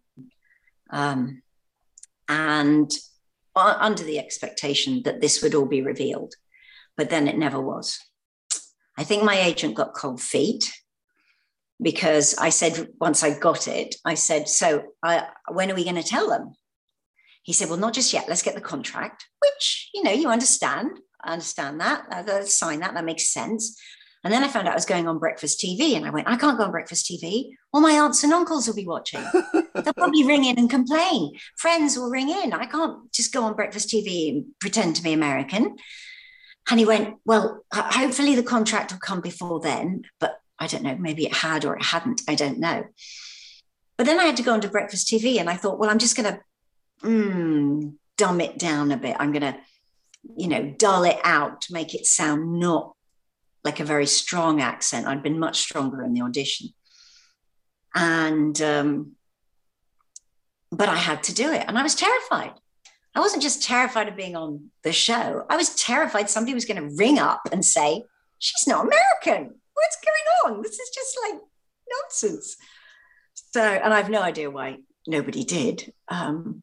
um, 0.91 1.41
and 2.29 2.91
under 3.55 4.03
the 4.03 4.19
expectation 4.19 5.01
that 5.03 5.19
this 5.19 5.41
would 5.41 5.55
all 5.55 5.65
be 5.65 5.81
revealed, 5.81 6.35
but 6.95 7.09
then 7.09 7.27
it 7.27 7.37
never 7.37 7.59
was. 7.59 7.99
I 8.97 9.03
think 9.03 9.23
my 9.23 9.39
agent 9.39 9.75
got 9.75 9.95
cold 9.95 10.21
feet 10.21 10.71
because 11.81 12.35
I 12.37 12.49
said, 12.49 12.89
once 12.99 13.23
I 13.23 13.37
got 13.37 13.67
it, 13.67 13.95
I 14.05 14.15
said, 14.15 14.47
So 14.47 14.83
I, 15.03 15.27
when 15.51 15.71
are 15.71 15.75
we 15.75 15.83
going 15.83 15.95
to 15.95 16.03
tell 16.03 16.29
them? 16.29 16.53
He 17.47 17.53
said, 17.53 17.69
Well, 17.69 17.79
not 17.79 17.93
just 17.93 18.11
yet. 18.11 18.27
Let's 18.27 18.43
get 18.43 18.55
the 18.55 18.61
contract, 18.61 19.25
which, 19.41 19.89
you 19.93 20.03
know, 20.03 20.11
you 20.11 20.27
understand. 20.27 20.99
I 21.23 21.31
understand 21.31 21.79
that. 21.79 22.03
I 22.11 22.41
sign 22.41 22.81
that. 22.81 22.93
That 22.93 23.05
makes 23.05 23.31
sense. 23.31 23.79
And 24.23 24.33
then 24.33 24.43
I 24.43 24.49
found 24.49 24.67
out 24.67 24.73
I 24.73 24.75
was 24.75 24.85
going 24.85 25.07
on 25.07 25.17
breakfast 25.17 25.63
TV, 25.63 25.95
and 25.95 26.05
I 26.05 26.09
went, 26.09 26.27
I 26.27 26.35
can't 26.35 26.57
go 26.57 26.65
on 26.65 26.71
breakfast 26.71 27.09
TV. 27.09 27.51
All 27.71 27.79
my 27.79 27.93
aunts 27.93 28.25
and 28.25 28.33
uncles 28.33 28.67
will 28.67 28.75
be 28.75 28.85
watching. 28.85 29.23
They'll 29.53 29.93
probably 29.93 30.25
ring 30.25 30.43
in 30.43 30.59
and 30.59 30.69
complain. 30.69 31.37
Friends 31.57 31.97
will 31.97 32.09
ring 32.09 32.29
in. 32.29 32.51
I 32.51 32.65
can't 32.65 33.11
just 33.13 33.33
go 33.33 33.43
on 33.43 33.55
breakfast 33.55 33.87
TV 33.87 34.29
and 34.29 34.45
pretend 34.59 34.97
to 34.97 35.03
be 35.03 35.13
American. 35.13 35.77
And 36.69 36.79
he 36.81 36.85
went, 36.85 37.15
Well, 37.23 37.63
hopefully 37.73 38.35
the 38.35 38.43
contract 38.43 38.91
will 38.91 38.99
come 38.99 39.21
before 39.21 39.61
then, 39.61 40.01
but 40.19 40.37
I 40.59 40.67
don't 40.67 40.83
know, 40.83 40.97
maybe 40.97 41.25
it 41.25 41.33
had 41.33 41.63
or 41.63 41.77
it 41.77 41.83
hadn't. 41.83 42.23
I 42.27 42.35
don't 42.35 42.59
know. 42.59 42.83
But 43.97 44.05
then 44.05 44.19
I 44.19 44.25
had 44.25 44.35
to 44.37 44.43
go 44.43 44.53
onto 44.53 44.67
breakfast 44.67 45.07
TV, 45.07 45.39
and 45.39 45.49
I 45.49 45.55
thought, 45.55 45.79
Well, 45.79 45.89
I'm 45.89 45.99
just 45.99 46.17
going 46.17 46.33
to 46.33 46.41
mm, 47.01 47.93
dumb 48.17 48.41
it 48.41 48.57
down 48.57 48.91
a 48.91 48.97
bit. 48.97 49.15
I'm 49.19 49.31
going 49.31 49.53
to, 49.53 49.57
you 50.35 50.47
know, 50.47 50.73
dull 50.77 51.03
it 51.03 51.19
out 51.23 51.65
make 51.69 51.93
it 51.93 52.05
sound 52.05 52.59
not 52.59 52.93
like 53.63 53.79
a 53.79 53.85
very 53.85 54.05
strong 54.05 54.61
accent. 54.61 55.07
I'd 55.07 55.23
been 55.23 55.39
much 55.39 55.59
stronger 55.59 56.03
in 56.03 56.13
the 56.13 56.21
audition. 56.21 56.69
And, 57.95 58.59
um, 58.61 59.13
but 60.71 60.89
I 60.89 60.95
had 60.95 61.23
to 61.23 61.33
do 61.33 61.51
it. 61.51 61.65
And 61.67 61.77
I 61.77 61.83
was 61.83 61.95
terrified. 61.95 62.53
I 63.15 63.19
wasn't 63.19 63.41
just 63.41 63.63
terrified 63.63 64.07
of 64.07 64.15
being 64.15 64.35
on 64.35 64.69
the 64.83 64.93
show, 64.93 65.43
I 65.49 65.57
was 65.57 65.73
terrified 65.73 66.29
somebody 66.29 66.53
was 66.53 66.65
going 66.65 66.81
to 66.81 66.95
ring 66.95 67.17
up 67.17 67.41
and 67.51 67.65
say, 67.65 68.03
She's 68.39 68.67
not 68.67 68.85
American. 68.85 69.55
What's 69.73 69.97
going 70.05 70.55
on? 70.55 70.61
This 70.61 70.77
is 70.77 70.89
just 70.93 71.17
like 71.23 71.41
nonsense. 71.89 72.57
So, 73.33 73.61
and 73.61 73.91
I've 73.91 74.11
no 74.11 74.21
idea 74.21 74.51
why 74.51 74.77
nobody 75.07 75.43
did. 75.43 75.91
Um, 76.07 76.61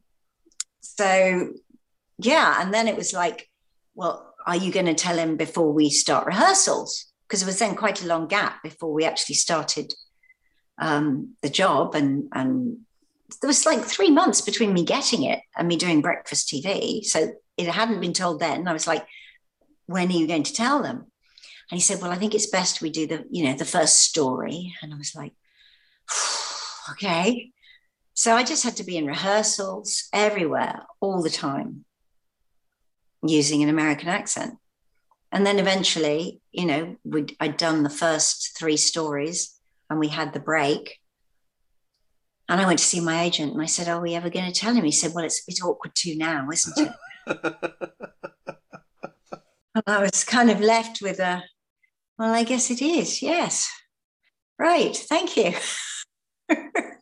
so 0.85 1.49
yeah 2.17 2.61
and 2.61 2.73
then 2.73 2.87
it 2.87 2.95
was 2.95 3.13
like 3.13 3.49
well 3.95 4.35
are 4.45 4.55
you 4.55 4.71
going 4.71 4.85
to 4.85 4.93
tell 4.93 5.17
him 5.17 5.37
before 5.37 5.71
we 5.71 5.89
start 5.89 6.27
rehearsals? 6.27 7.07
Because 7.27 7.41
it 7.41 7.47
was 7.47 7.59
then 7.59 7.75
quite 7.75 8.03
a 8.03 8.07
long 8.07 8.27
gap 8.27 8.61
before 8.61 8.93
we 8.93 9.03
actually 9.03 9.35
started 9.35 9.93
um, 10.77 11.35
the 11.41 11.49
job 11.49 11.95
and 11.95 12.27
and 12.33 12.79
there 13.41 13.47
was 13.47 13.65
like 13.65 13.81
three 13.81 14.11
months 14.11 14.41
between 14.41 14.73
me 14.73 14.83
getting 14.83 15.23
it 15.23 15.39
and 15.57 15.67
me 15.67 15.77
doing 15.77 16.01
breakfast 16.01 16.49
tv 16.49 17.03
so 17.03 17.33
it 17.57 17.67
hadn't 17.67 18.01
been 18.01 18.13
told 18.13 18.39
then. 18.39 18.67
I 18.67 18.73
was 18.73 18.85
like 18.85 19.05
when 19.87 20.09
are 20.09 20.11
you 20.11 20.27
going 20.27 20.43
to 20.43 20.53
tell 20.53 20.83
them? 20.83 20.97
And 21.71 21.77
he 21.77 21.79
said 21.79 22.01
well 22.01 22.11
i 22.11 22.15
think 22.15 22.35
it's 22.35 22.47
best 22.47 22.81
we 22.81 22.89
do 22.89 23.07
the 23.07 23.25
you 23.31 23.45
know 23.45 23.55
the 23.55 23.65
first 23.65 24.03
story. 24.03 24.73
And 24.81 24.93
i 24.93 24.97
was 24.97 25.15
like 25.15 25.31
okay 26.91 27.51
so 28.15 28.33
I 28.33 28.43
just 28.43 28.63
had 28.63 28.77
to 28.77 28.83
be 28.85 28.97
in 28.97 29.05
rehearsals 29.05 30.07
everywhere 30.13 30.83
all 31.01 31.21
the 31.21 31.29
time 31.29 31.83
using 33.21 33.61
an 33.61 33.67
American 33.67 34.07
accent. 34.07 34.55
And 35.33 35.45
then 35.45 35.59
eventually, 35.59 36.39
you 36.53 36.65
know, 36.65 36.95
we 37.03 37.25
I'd 37.41 37.57
done 37.57 37.83
the 37.83 37.89
first 37.89 38.57
three 38.57 38.77
stories 38.77 39.59
and 39.89 39.99
we 39.99 40.07
had 40.07 40.31
the 40.31 40.39
break. 40.39 40.97
And 42.47 42.61
I 42.61 42.65
went 42.65 42.79
to 42.79 42.85
see 42.85 43.01
my 43.01 43.21
agent 43.21 43.51
and 43.51 43.61
I 43.61 43.65
said, 43.65 43.89
Are 43.89 44.01
we 44.01 44.15
ever 44.15 44.29
going 44.29 44.49
to 44.49 44.57
tell 44.57 44.73
him? 44.73 44.85
He 44.85 44.91
said, 44.91 45.11
Well, 45.13 45.25
it's 45.25 45.41
a 45.41 45.51
bit 45.51 45.59
awkward 45.61 45.93
too 45.93 46.15
now, 46.15 46.47
isn't 46.49 46.87
it? 46.87 46.93
and 49.75 49.83
I 49.87 49.99
was 49.99 50.23
kind 50.23 50.49
of 50.49 50.61
left 50.61 51.01
with 51.01 51.19
a, 51.19 51.43
Well, 52.17 52.33
I 52.33 52.43
guess 52.43 52.71
it 52.71 52.81
is. 52.81 53.21
Yes. 53.21 53.69
Right. 54.57 54.95
Thank 54.95 55.35
you. 55.35 55.53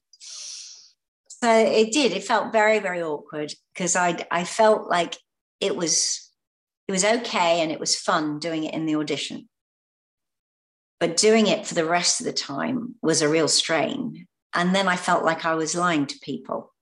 So 1.43 1.51
it 1.53 1.91
did. 1.91 2.13
It 2.13 2.23
felt 2.23 2.53
very, 2.53 2.79
very 2.79 3.03
awkward 3.03 3.53
because 3.73 3.97
I 3.97 4.25
I 4.31 4.45
felt 4.45 4.89
like 4.89 5.17
it 5.59 5.75
was 5.75 6.31
it 6.87 6.93
was 6.93 7.03
okay 7.03 7.59
and 7.59 7.69
it 7.69 7.81
was 7.81 7.99
fun 7.99 8.39
doing 8.39 8.63
it 8.63 8.73
in 8.73 8.85
the 8.85 8.95
audition. 8.95 9.49
But 11.01 11.17
doing 11.17 11.47
it 11.47 11.67
for 11.67 11.73
the 11.73 11.83
rest 11.83 12.21
of 12.21 12.27
the 12.27 12.31
time 12.31 12.95
was 13.01 13.21
a 13.21 13.27
real 13.27 13.49
strain. 13.49 14.25
And 14.53 14.73
then 14.73 14.87
I 14.87 14.95
felt 14.95 15.25
like 15.25 15.43
I 15.43 15.55
was 15.55 15.75
lying 15.75 16.05
to 16.05 16.19
people. 16.19 16.73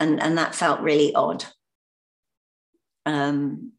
And, 0.00 0.22
and 0.22 0.38
that 0.38 0.54
felt 0.54 0.80
really 0.80 1.14
odd. 1.14 1.44
Um, 3.04 3.72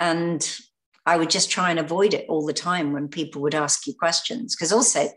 and 0.00 0.58
I 1.06 1.16
would 1.16 1.30
just 1.30 1.48
try 1.48 1.70
and 1.70 1.78
avoid 1.78 2.12
it 2.12 2.26
all 2.28 2.44
the 2.44 2.52
time 2.52 2.92
when 2.92 3.06
people 3.06 3.40
would 3.42 3.54
ask 3.54 3.86
you 3.86 3.94
questions. 3.96 4.56
Because 4.56 4.72
also, 4.72 5.10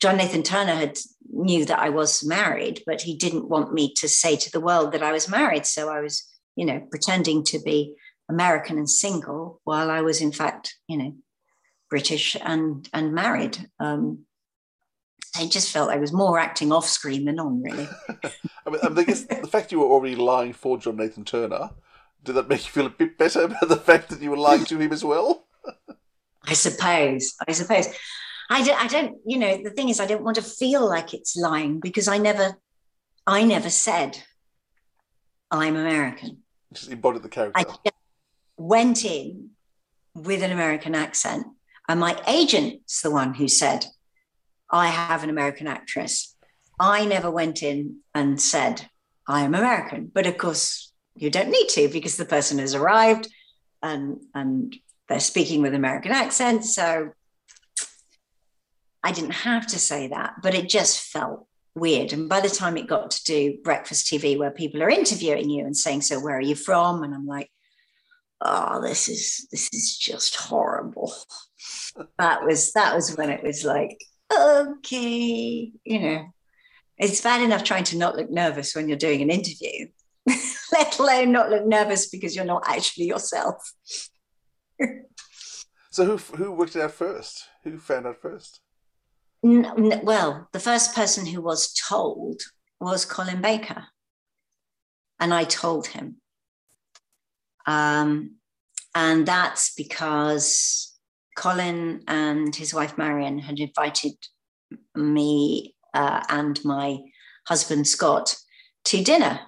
John 0.00 0.16
Nathan 0.16 0.42
Turner 0.42 0.74
had 0.74 0.98
knew 1.28 1.64
that 1.64 1.78
I 1.78 1.90
was 1.90 2.24
married, 2.24 2.82
but 2.86 3.02
he 3.02 3.16
didn't 3.16 3.48
want 3.48 3.72
me 3.72 3.92
to 3.94 4.08
say 4.08 4.36
to 4.36 4.50
the 4.50 4.60
world 4.60 4.92
that 4.92 5.02
I 5.02 5.12
was 5.12 5.28
married. 5.28 5.66
So 5.66 5.88
I 5.88 6.00
was, 6.00 6.22
you 6.54 6.64
know, 6.64 6.80
pretending 6.90 7.44
to 7.44 7.58
be 7.58 7.94
American 8.28 8.78
and 8.78 8.88
single 8.88 9.60
while 9.64 9.90
I 9.90 10.00
was 10.02 10.20
in 10.20 10.32
fact, 10.32 10.74
you 10.88 10.98
know, 10.98 11.14
British 11.88 12.36
and 12.40 12.88
and 12.92 13.14
married. 13.14 13.68
Um, 13.78 14.26
I 15.36 15.46
just 15.46 15.70
felt 15.70 15.90
I 15.90 15.98
was 15.98 16.12
more 16.12 16.38
acting 16.38 16.72
off 16.72 16.86
screen 16.86 17.26
than 17.26 17.38
on, 17.38 17.62
really. 17.62 17.88
I 18.66 18.70
mean, 18.70 18.80
I 18.82 19.02
guess 19.02 19.22
the 19.22 19.46
fact 19.46 19.70
you 19.70 19.80
were 19.80 19.86
already 19.86 20.16
lying 20.16 20.54
for 20.54 20.78
John 20.78 20.96
Nathan 20.96 21.24
Turner, 21.24 21.70
did 22.24 22.34
that 22.34 22.48
make 22.48 22.64
you 22.64 22.70
feel 22.70 22.86
a 22.86 22.90
bit 22.90 23.18
better 23.18 23.42
about 23.42 23.68
the 23.68 23.76
fact 23.76 24.08
that 24.08 24.20
you 24.20 24.30
were 24.30 24.36
lying 24.36 24.64
to 24.64 24.78
him 24.78 24.92
as 24.92 25.04
well? 25.04 25.46
I 26.44 26.54
suppose. 26.54 27.34
I 27.46 27.52
suppose. 27.52 27.88
I 28.48 28.62
don't, 28.62 28.84
I 28.84 28.86
don't, 28.86 29.16
you 29.26 29.38
know, 29.38 29.62
the 29.62 29.70
thing 29.70 29.88
is, 29.88 30.00
I 30.00 30.06
don't 30.06 30.22
want 30.22 30.36
to 30.36 30.42
feel 30.42 30.86
like 30.88 31.14
it's 31.14 31.36
lying 31.36 31.80
because 31.80 32.08
I 32.08 32.18
never, 32.18 32.56
I 33.26 33.42
never 33.44 33.70
said 33.70 34.22
I'm 35.50 35.76
American. 35.76 36.42
Just 36.72 36.90
embodied 36.90 37.22
the 37.22 37.28
character. 37.28 37.58
I 37.58 37.90
went 38.56 39.04
in 39.04 39.50
with 40.14 40.42
an 40.42 40.52
American 40.52 40.94
accent, 40.94 41.46
and 41.88 42.00
my 42.00 42.20
agent's 42.26 43.02
the 43.02 43.10
one 43.10 43.34
who 43.34 43.48
said, 43.48 43.86
I 44.70 44.88
have 44.88 45.22
an 45.22 45.30
American 45.30 45.66
actress. 45.66 46.36
I 46.78 47.04
never 47.04 47.30
went 47.30 47.62
in 47.62 47.98
and 48.14 48.40
said, 48.40 48.88
I 49.26 49.42
am 49.42 49.54
American. 49.54 50.10
But 50.12 50.26
of 50.26 50.38
course, 50.38 50.92
you 51.14 51.30
don't 51.30 51.50
need 51.50 51.68
to 51.70 51.88
because 51.88 52.16
the 52.16 52.24
person 52.24 52.58
has 52.58 52.74
arrived 52.74 53.28
and, 53.82 54.18
and 54.34 54.76
they're 55.08 55.20
speaking 55.20 55.62
with 55.62 55.74
American 55.74 56.12
accents. 56.12 56.74
So 56.74 57.12
I 59.06 59.12
didn't 59.12 59.34
have 59.34 59.68
to 59.68 59.78
say 59.78 60.08
that, 60.08 60.34
but 60.42 60.56
it 60.56 60.68
just 60.68 61.12
felt 61.12 61.46
weird. 61.76 62.12
And 62.12 62.28
by 62.28 62.40
the 62.40 62.48
time 62.48 62.76
it 62.76 62.88
got 62.88 63.12
to 63.12 63.22
do 63.22 63.58
breakfast 63.62 64.06
TV, 64.06 64.36
where 64.36 64.50
people 64.50 64.82
are 64.82 64.90
interviewing 64.90 65.48
you 65.48 65.64
and 65.64 65.76
saying, 65.76 66.02
"So 66.02 66.18
where 66.18 66.36
are 66.36 66.48
you 66.50 66.56
from?" 66.56 67.04
and 67.04 67.14
I'm 67.14 67.24
like, 67.24 67.48
"Oh, 68.40 68.82
this 68.82 69.08
is 69.08 69.46
this 69.52 69.72
is 69.72 69.96
just 69.96 70.34
horrible." 70.34 71.14
that 72.18 72.44
was 72.44 72.72
that 72.72 72.96
was 72.96 73.16
when 73.16 73.30
it 73.30 73.44
was 73.44 73.64
like, 73.64 73.96
okay, 74.36 75.70
you 75.84 76.00
know, 76.00 76.26
it's 76.98 77.20
bad 77.20 77.42
enough 77.42 77.62
trying 77.62 77.84
to 77.84 77.98
not 77.98 78.16
look 78.16 78.28
nervous 78.28 78.74
when 78.74 78.88
you're 78.88 78.98
doing 78.98 79.22
an 79.22 79.30
interview, 79.30 79.86
let 80.72 80.98
alone 80.98 81.30
not 81.30 81.50
look 81.50 81.64
nervous 81.64 82.08
because 82.08 82.34
you're 82.34 82.44
not 82.44 82.64
actually 82.66 83.06
yourself. 83.06 83.72
so 85.92 86.04
who 86.04 86.16
who 86.16 86.50
worked 86.50 86.74
it 86.74 86.82
out 86.82 86.90
first? 86.90 87.44
Who 87.62 87.78
found 87.78 88.08
out 88.08 88.20
first? 88.20 88.62
Well, 89.42 90.48
the 90.52 90.60
first 90.60 90.94
person 90.94 91.26
who 91.26 91.40
was 91.40 91.72
told 91.72 92.40
was 92.80 93.04
Colin 93.04 93.40
Baker. 93.40 93.84
And 95.18 95.32
I 95.32 95.44
told 95.44 95.86
him. 95.88 96.16
Um, 97.66 98.36
and 98.94 99.26
that's 99.26 99.74
because 99.74 100.94
Colin 101.36 102.02
and 102.06 102.54
his 102.54 102.72
wife 102.74 102.96
Marion 102.98 103.38
had 103.38 103.58
invited 103.58 104.14
me 104.94 105.74
uh, 105.94 106.22
and 106.28 106.62
my 106.64 106.98
husband 107.46 107.86
Scott 107.86 108.36
to 108.84 109.02
dinner. 109.02 109.40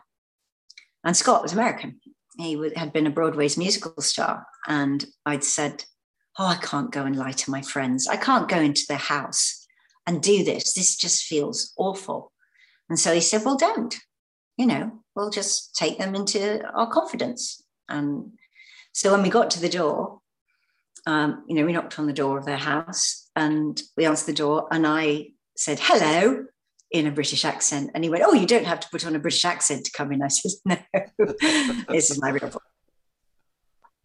And 1.04 1.16
Scott 1.16 1.42
was 1.42 1.52
American. 1.52 2.00
He 2.38 2.72
had 2.76 2.92
been 2.92 3.06
a 3.06 3.10
Broadway's 3.10 3.58
musical 3.58 4.00
star. 4.02 4.46
And 4.66 5.04
I'd 5.26 5.44
said, 5.44 5.84
Oh, 6.38 6.46
I 6.46 6.56
can't 6.56 6.92
go 6.92 7.04
and 7.04 7.16
lie 7.16 7.32
to 7.32 7.50
my 7.50 7.62
friends. 7.62 8.06
I 8.06 8.16
can't 8.16 8.48
go 8.48 8.60
into 8.60 8.84
their 8.88 8.96
house 8.96 9.57
and 10.08 10.22
do 10.22 10.42
this. 10.42 10.72
This 10.72 10.96
just 10.96 11.24
feels 11.24 11.74
awful. 11.76 12.32
And 12.88 12.98
so 12.98 13.14
he 13.14 13.20
said, 13.20 13.44
Well, 13.44 13.58
don't. 13.58 13.94
You 14.56 14.66
know, 14.66 15.04
we'll 15.14 15.30
just 15.30 15.76
take 15.76 15.98
them 15.98 16.16
into 16.16 16.64
our 16.74 16.90
confidence. 16.90 17.62
And 17.88 18.32
so 18.92 19.12
when 19.12 19.22
we 19.22 19.28
got 19.28 19.50
to 19.50 19.60
the 19.60 19.68
door, 19.68 20.20
um, 21.06 21.44
you 21.46 21.54
know, 21.54 21.64
we 21.64 21.72
knocked 21.72 21.98
on 21.98 22.06
the 22.06 22.12
door 22.12 22.38
of 22.38 22.46
their 22.46 22.56
house 22.56 23.30
and 23.36 23.80
we 23.96 24.06
answered 24.06 24.26
the 24.26 24.36
door. 24.36 24.66
And 24.72 24.86
I 24.86 25.28
said, 25.56 25.78
Hello, 25.80 26.46
in 26.90 27.06
a 27.06 27.12
British 27.12 27.44
accent. 27.44 27.90
And 27.94 28.02
he 28.02 28.10
went, 28.10 28.24
Oh, 28.26 28.32
you 28.32 28.46
don't 28.46 28.66
have 28.66 28.80
to 28.80 28.88
put 28.88 29.06
on 29.06 29.14
a 29.14 29.20
British 29.20 29.44
accent 29.44 29.84
to 29.84 29.92
come 29.92 30.10
in. 30.10 30.22
I 30.22 30.28
said, 30.28 30.52
No, 30.64 31.34
this 31.90 32.10
is 32.10 32.20
my 32.20 32.30
real 32.30 32.48
voice. 32.48 32.62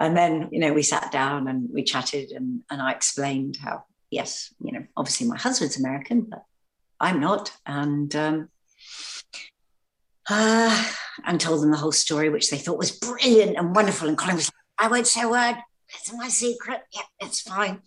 And 0.01 0.17
then, 0.17 0.49
you 0.51 0.59
know, 0.59 0.73
we 0.73 0.83
sat 0.83 1.13
down 1.13 1.47
and 1.47 1.69
we 1.71 1.81
chatted 1.81 2.31
and, 2.31 2.61
and 2.69 2.81
I 2.81 2.91
explained 2.91 3.57
how 3.63 3.85
yes, 4.13 4.53
you 4.63 4.71
know, 4.71 4.85
obviously 4.95 5.27
my 5.27 5.37
husband's 5.37 5.77
American, 5.77 6.21
but 6.21 6.43
I'm 6.99 7.19
not. 7.19 7.51
And 7.65 8.15
um, 8.15 8.49
uh, 10.29 10.85
and 11.25 11.39
told 11.39 11.61
them 11.61 11.71
the 11.71 11.77
whole 11.77 11.91
story, 11.91 12.29
which 12.29 12.49
they 12.49 12.57
thought 12.57 12.77
was 12.77 12.91
brilliant 12.91 13.57
and 13.57 13.75
wonderful. 13.75 14.07
And 14.07 14.17
Colin 14.17 14.35
was 14.35 14.47
like, 14.47 14.87
I 14.87 14.91
won't 14.91 15.07
say 15.07 15.21
a 15.23 15.29
word. 15.29 15.55
It's 15.95 16.13
my 16.13 16.29
secret. 16.29 16.81
Yeah, 16.93 17.01
it's 17.19 17.41
fine. 17.41 17.81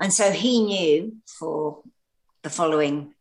And 0.00 0.12
so 0.12 0.30
he 0.30 0.64
knew 0.64 1.16
for 1.26 1.82
the 2.42 2.50
following, 2.50 3.14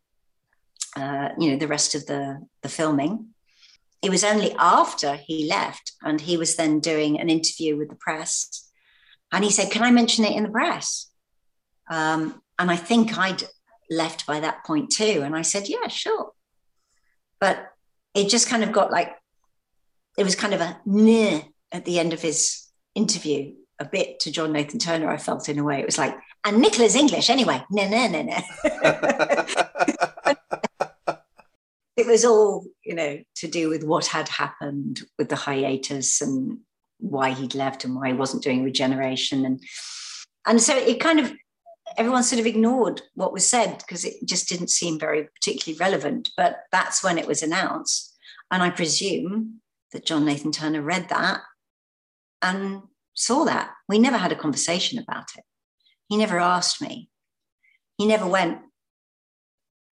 uh, 0.95 1.30
you 1.39 1.51
know, 1.51 1.57
the 1.57 1.67
rest 1.67 1.95
of 1.95 2.05
the, 2.05 2.45
the 2.61 2.69
filming. 2.69 3.30
It 4.01 4.11
was 4.11 4.23
only 4.23 4.53
after 4.59 5.15
he 5.15 5.47
left 5.49 5.93
and 6.03 6.21
he 6.21 6.38
was 6.38 6.55
then 6.55 6.80
doing 6.80 7.19
an 7.19 7.30
interview 7.30 7.75
with 7.75 7.89
the 7.89 7.95
press. 7.95 8.69
And 9.32 9.43
he 9.43 9.51
said, 9.51 9.71
Can 9.71 9.82
I 9.82 9.91
mention 9.91 10.23
it 10.23 10.36
in 10.36 10.43
the 10.43 10.49
press? 10.49 11.06
Um, 11.89 12.41
and 12.59 12.71
I 12.71 12.75
think 12.75 13.17
I'd 13.17 13.43
left 13.89 14.25
by 14.25 14.39
that 14.39 14.65
point 14.65 14.91
too. 14.91 15.21
And 15.23 15.35
I 15.35 15.41
said, 15.41 15.67
yeah, 15.67 15.88
sure. 15.88 16.31
But 17.39 17.71
it 18.13 18.29
just 18.29 18.49
kind 18.49 18.63
of 18.63 18.71
got 18.71 18.91
like, 18.91 19.15
it 20.17 20.23
was 20.23 20.35
kind 20.35 20.53
of 20.53 20.61
a 20.61 20.79
near 20.85 21.43
at 21.71 21.85
the 21.85 21.99
end 21.99 22.13
of 22.13 22.21
his 22.21 22.67
interview, 22.95 23.53
a 23.79 23.85
bit 23.85 24.19
to 24.21 24.31
John 24.31 24.51
Nathan 24.51 24.79
Turner, 24.79 25.09
I 25.09 25.17
felt 25.17 25.49
in 25.49 25.59
a 25.59 25.63
way. 25.63 25.79
It 25.79 25.85
was 25.85 25.97
like, 25.97 26.17
and 26.43 26.61
Nicola's 26.61 26.95
English 26.95 27.29
anyway. 27.29 27.63
No, 27.69 27.88
no, 27.88 28.07
no, 28.07 28.21
no. 28.23 28.38
it 31.97 32.07
was 32.07 32.25
all, 32.25 32.65
you 32.83 32.95
know, 32.95 33.19
to 33.35 33.47
do 33.47 33.69
with 33.69 33.83
what 33.83 34.07
had 34.07 34.29
happened 34.29 35.01
with 35.17 35.29
the 35.29 35.35
hiatus 35.35 36.21
and 36.21 36.59
why 36.99 37.31
he'd 37.31 37.53
left 37.53 37.85
and 37.85 37.95
why 37.95 38.07
he 38.07 38.13
wasn't 38.13 38.43
doing 38.43 38.63
regeneration. 38.63 39.45
And 39.45 39.61
and 40.45 40.61
so 40.61 40.75
it 40.75 40.99
kind 40.99 41.19
of 41.19 41.33
everyone 41.95 42.23
sort 42.23 42.39
of 42.39 42.45
ignored 42.45 43.01
what 43.15 43.33
was 43.33 43.47
said 43.47 43.77
because 43.77 44.03
it 44.03 44.15
just 44.25 44.49
didn't 44.49 44.69
seem 44.69 44.99
very 44.99 45.23
particularly 45.35 45.77
relevant. 45.79 46.29
But 46.35 46.63
that's 46.71 47.03
when 47.03 47.17
it 47.17 47.27
was 47.27 47.41
announced. 47.41 48.15
And 48.51 48.63
I 48.63 48.69
presume 48.69 49.61
that 49.93 50.05
John 50.05 50.25
Nathan 50.25 50.51
Turner 50.51 50.81
read 50.81 51.09
that 51.09 51.41
and 52.41 52.81
saw 53.13 53.45
that. 53.45 53.71
We 53.88 53.99
never 53.99 54.17
had 54.17 54.31
a 54.31 54.35
conversation 54.35 54.99
about 54.99 55.27
it. 55.38 55.43
He 56.07 56.17
never 56.17 56.39
asked 56.39 56.81
me. 56.81 57.09
He 57.97 58.05
never 58.05 58.27
went, 58.27 58.59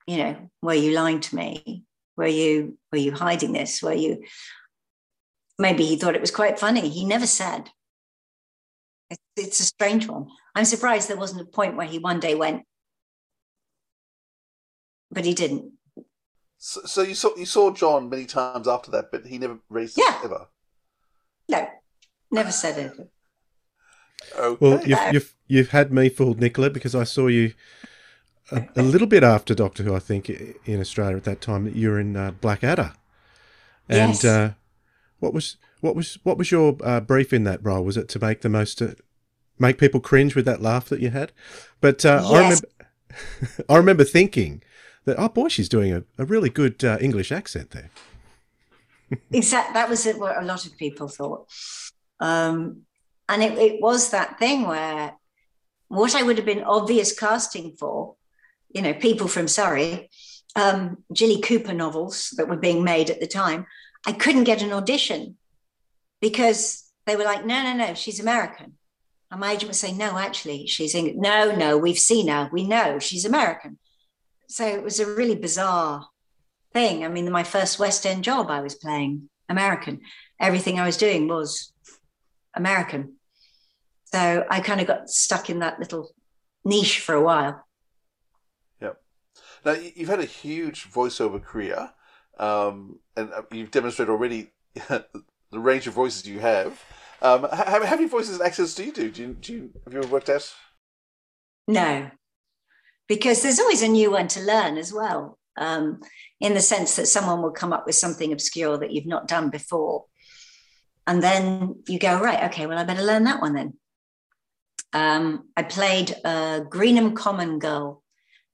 you 0.07 0.17
know, 0.17 0.49
were 0.61 0.73
you 0.73 0.93
lying 0.93 1.19
to 1.21 1.35
me? 1.35 1.83
Were 2.17 2.27
you 2.27 2.77
were 2.91 2.97
you 2.97 3.11
hiding 3.11 3.51
this? 3.51 3.81
Were 3.81 3.93
you 3.93 4.23
maybe 5.59 5.85
he 5.85 5.97
thought 5.97 6.15
it 6.15 6.21
was 6.21 6.31
quite 6.31 6.59
funny. 6.59 6.87
He 6.89 7.05
never 7.05 7.27
said. 7.27 7.69
It's 9.37 9.59
a 9.59 9.63
strange 9.63 10.07
one. 10.07 10.27
I'm 10.55 10.65
surprised 10.65 11.09
there 11.09 11.17
wasn't 11.17 11.41
a 11.41 11.45
point 11.45 11.75
where 11.75 11.85
he 11.85 11.99
one 11.99 12.19
day 12.19 12.35
went, 12.35 12.63
but 15.11 15.25
he 15.25 15.33
didn't. 15.33 15.73
So, 16.57 16.81
so 16.85 17.01
you 17.01 17.13
saw 17.13 17.35
you 17.35 17.45
saw 17.45 17.71
John 17.71 18.09
many 18.09 18.25
times 18.25 18.67
after 18.67 18.89
that, 18.91 19.11
but 19.11 19.25
he 19.25 19.37
never 19.37 19.59
raised 19.69 19.97
yeah. 19.97 20.21
ever. 20.23 20.47
No, 21.49 21.67
never 22.31 22.51
said 22.51 22.79
anything. 22.79 23.09
Okay. 24.37 24.57
Well, 24.59 24.87
you've, 24.87 25.13
you've 25.13 25.35
you've 25.47 25.69
had 25.69 25.91
me 25.91 26.09
fooled, 26.09 26.39
Nicola, 26.39 26.69
because 26.69 26.95
I 26.95 27.03
saw 27.03 27.27
you 27.27 27.53
a, 28.51 28.65
a, 28.75 28.81
little 28.81 29.07
bit 29.07 29.23
after 29.23 29.53
Doctor 29.53 29.83
Who. 29.83 29.95
I 29.95 29.99
think 29.99 30.29
in 30.29 30.79
Australia 30.79 31.17
at 31.17 31.23
that 31.25 31.41
time 31.41 31.67
you 31.67 31.89
were 31.89 31.99
in 31.99 32.15
uh, 32.15 32.31
Blackadder, 32.31 32.93
and 33.89 34.13
yes. 34.13 34.25
uh, 34.25 34.53
what 35.19 35.33
was 35.33 35.57
what 35.85 35.95
was 35.95 36.17
what 36.23 36.37
was 36.37 36.51
your 36.51 36.77
uh, 36.83 36.99
brief 36.99 37.31
in 37.31 37.43
that 37.43 37.63
role? 37.63 37.83
Was 37.83 37.95
it 37.95 38.09
to 38.09 38.19
make 38.19 38.41
the 38.41 38.49
most, 38.49 38.81
uh, 38.81 38.95
make 39.59 39.77
people 39.77 39.99
cringe 39.99 40.35
with 40.35 40.45
that 40.45 40.61
laugh 40.61 40.89
that 40.89 40.99
you 40.99 41.11
had? 41.11 41.31
But 41.79 42.03
uh, 42.03 42.21
yes. 42.23 42.31
I 42.31 42.39
remember, 42.41 43.63
I 43.69 43.77
remember 43.77 44.03
thinking 44.03 44.63
that 45.05 45.19
oh 45.19 45.29
boy, 45.29 45.47
she's 45.47 45.69
doing 45.69 45.93
a, 45.93 46.03
a 46.17 46.25
really 46.25 46.49
good 46.49 46.83
uh, 46.83 46.97
English 46.99 47.31
accent 47.31 47.71
there. 47.71 47.91
exactly, 49.31 49.73
that 49.73 49.89
was 49.89 50.05
what 50.15 50.41
a 50.41 50.45
lot 50.45 50.65
of 50.65 50.75
people 50.75 51.07
thought, 51.07 51.47
um, 52.19 52.81
and 53.29 53.43
it, 53.43 53.57
it 53.57 53.81
was 53.81 54.09
that 54.09 54.39
thing 54.39 54.63
where 54.67 55.13
what 55.87 56.15
I 56.15 56.23
would 56.23 56.37
have 56.37 56.45
been 56.45 56.63
obvious 56.63 57.17
casting 57.17 57.75
for, 57.77 58.15
you 58.73 58.81
know, 58.81 58.93
people 58.93 59.27
from 59.27 59.47
Surrey, 59.47 60.09
um, 60.55 61.03
Jilly 61.13 61.39
Cooper 61.41 61.73
novels 61.73 62.33
that 62.37 62.49
were 62.49 62.57
being 62.57 62.83
made 62.83 63.11
at 63.11 63.19
the 63.19 63.27
time. 63.27 63.67
I 64.07 64.13
couldn't 64.13 64.45
get 64.45 64.63
an 64.63 64.73
audition 64.73 65.37
because 66.25 66.91
they 67.05 67.15
were 67.15 67.23
like, 67.23 67.45
no, 67.45 67.61
no, 67.61 67.73
no, 67.73 67.93
she's 67.93 68.19
American. 68.19 68.73
And 69.29 69.39
my 69.39 69.51
agent 69.51 69.69
would 69.69 69.75
say, 69.75 69.91
no, 69.91 70.17
actually, 70.17 70.65
she's 70.65 70.95
English. 70.95 71.17
No, 71.19 71.55
no, 71.55 71.77
we've 71.77 71.99
seen 71.99 72.29
her. 72.29 72.49
We 72.51 72.67
know 72.67 72.97
she's 72.97 73.25
American. 73.25 73.77
so 74.49 74.65
it 74.65 74.81
was 74.81 74.99
a 74.99 75.05
really 75.05 75.35
bizarre 75.35 76.07
thing. 76.73 77.05
I 77.05 77.09
mean, 77.09 77.31
my 77.31 77.43
first 77.43 77.77
West 77.77 78.07
End 78.07 78.23
job, 78.23 78.49
I 78.49 78.61
was 78.61 78.73
playing 78.73 79.29
American. 79.49 80.01
Everything 80.39 80.79
I 80.79 80.87
was 80.87 80.97
doing 80.97 81.27
was 81.27 81.71
American. 82.55 83.17
So 84.05 84.45
I 84.49 84.61
kind 84.61 84.81
of 84.81 84.87
got 84.87 85.07
stuck 85.11 85.51
in 85.51 85.59
that 85.59 85.77
little 85.77 86.09
niche 86.63 87.01
for 87.01 87.13
a 87.13 87.21
while. 87.21 87.63
Yep. 88.81 88.99
Now 89.63 89.73
you've 89.73 90.09
had 90.09 90.21
a 90.21 90.25
huge 90.25 90.91
voiceover 90.91 91.39
career, 91.39 91.91
um, 92.39 92.97
and 93.15 93.31
uh, 93.31 93.43
you've 93.51 93.69
demonstrated 93.69 94.09
already 94.09 94.53
the 95.55 95.61
range 95.61 95.87
of 95.87 95.93
voices 95.93 96.27
you 96.27 96.39
have. 96.39 96.83
Um, 97.21 97.47
how, 97.51 97.83
how, 97.83 97.95
many 97.95 98.07
voices 98.07 98.37
and 98.37 98.45
accents 98.45 98.75
do 98.75 98.83
you 98.83 98.91
do? 98.91 99.09
Do 99.09 99.21
you, 99.21 99.33
do 99.33 99.53
you 99.53 99.71
have 99.85 99.93
you 99.93 99.99
ever 99.99 100.07
worked 100.09 100.29
out? 100.29 100.53
No, 101.67 102.11
because 103.07 103.41
there's 103.41 103.59
always 103.59 103.81
a 103.81 103.87
new 103.87 104.11
one 104.11 104.27
to 104.29 104.41
learn 104.41 104.77
as 104.77 104.93
well. 104.93 105.39
Um, 105.57 106.01
in 106.41 106.53
the 106.53 106.59
sense 106.59 106.97
that 106.97 107.07
someone 107.07 107.41
will 107.41 107.51
come 107.51 107.71
up 107.71 107.85
with 107.85 107.95
something 107.95 108.33
obscure 108.33 108.77
that 108.77 108.91
you've 108.91 109.05
not 109.05 109.29
done 109.29 109.49
before, 109.49 110.03
and 111.07 111.23
then 111.23 111.81
you 111.87 111.97
go 111.97 112.19
right. 112.19 112.43
Okay, 112.51 112.67
well, 112.67 112.77
I 112.77 112.83
better 112.83 113.03
learn 113.03 113.23
that 113.23 113.41
one 113.41 113.53
then. 113.53 113.73
Um, 114.91 115.47
I 115.55 115.63
played 115.63 116.11
a 116.25 116.61
Greenham 116.69 117.15
Common 117.15 117.59
girl, 117.59 118.03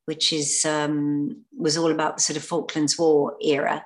which 0.06 0.32
is 0.32 0.64
um, 0.66 1.43
was 1.58 1.78
all 1.78 1.91
about 1.91 2.18
the 2.18 2.24
sort 2.24 2.38
of 2.38 2.43
Falklands 2.43 2.97
War 2.99 3.36
era, 3.41 3.84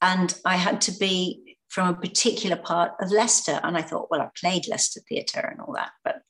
and 0.00 0.34
I 0.46 0.56
had 0.56 0.80
to 0.82 0.92
be 0.92 1.45
from 1.68 1.88
a 1.88 1.98
particular 1.98 2.56
part 2.56 2.92
of 3.00 3.10
Leicester. 3.10 3.60
And 3.62 3.76
I 3.76 3.82
thought, 3.82 4.10
well, 4.10 4.22
I 4.22 4.28
played 4.38 4.68
Leicester 4.68 5.00
Theatre 5.08 5.40
and 5.40 5.60
all 5.60 5.74
that. 5.74 5.90
But 6.04 6.22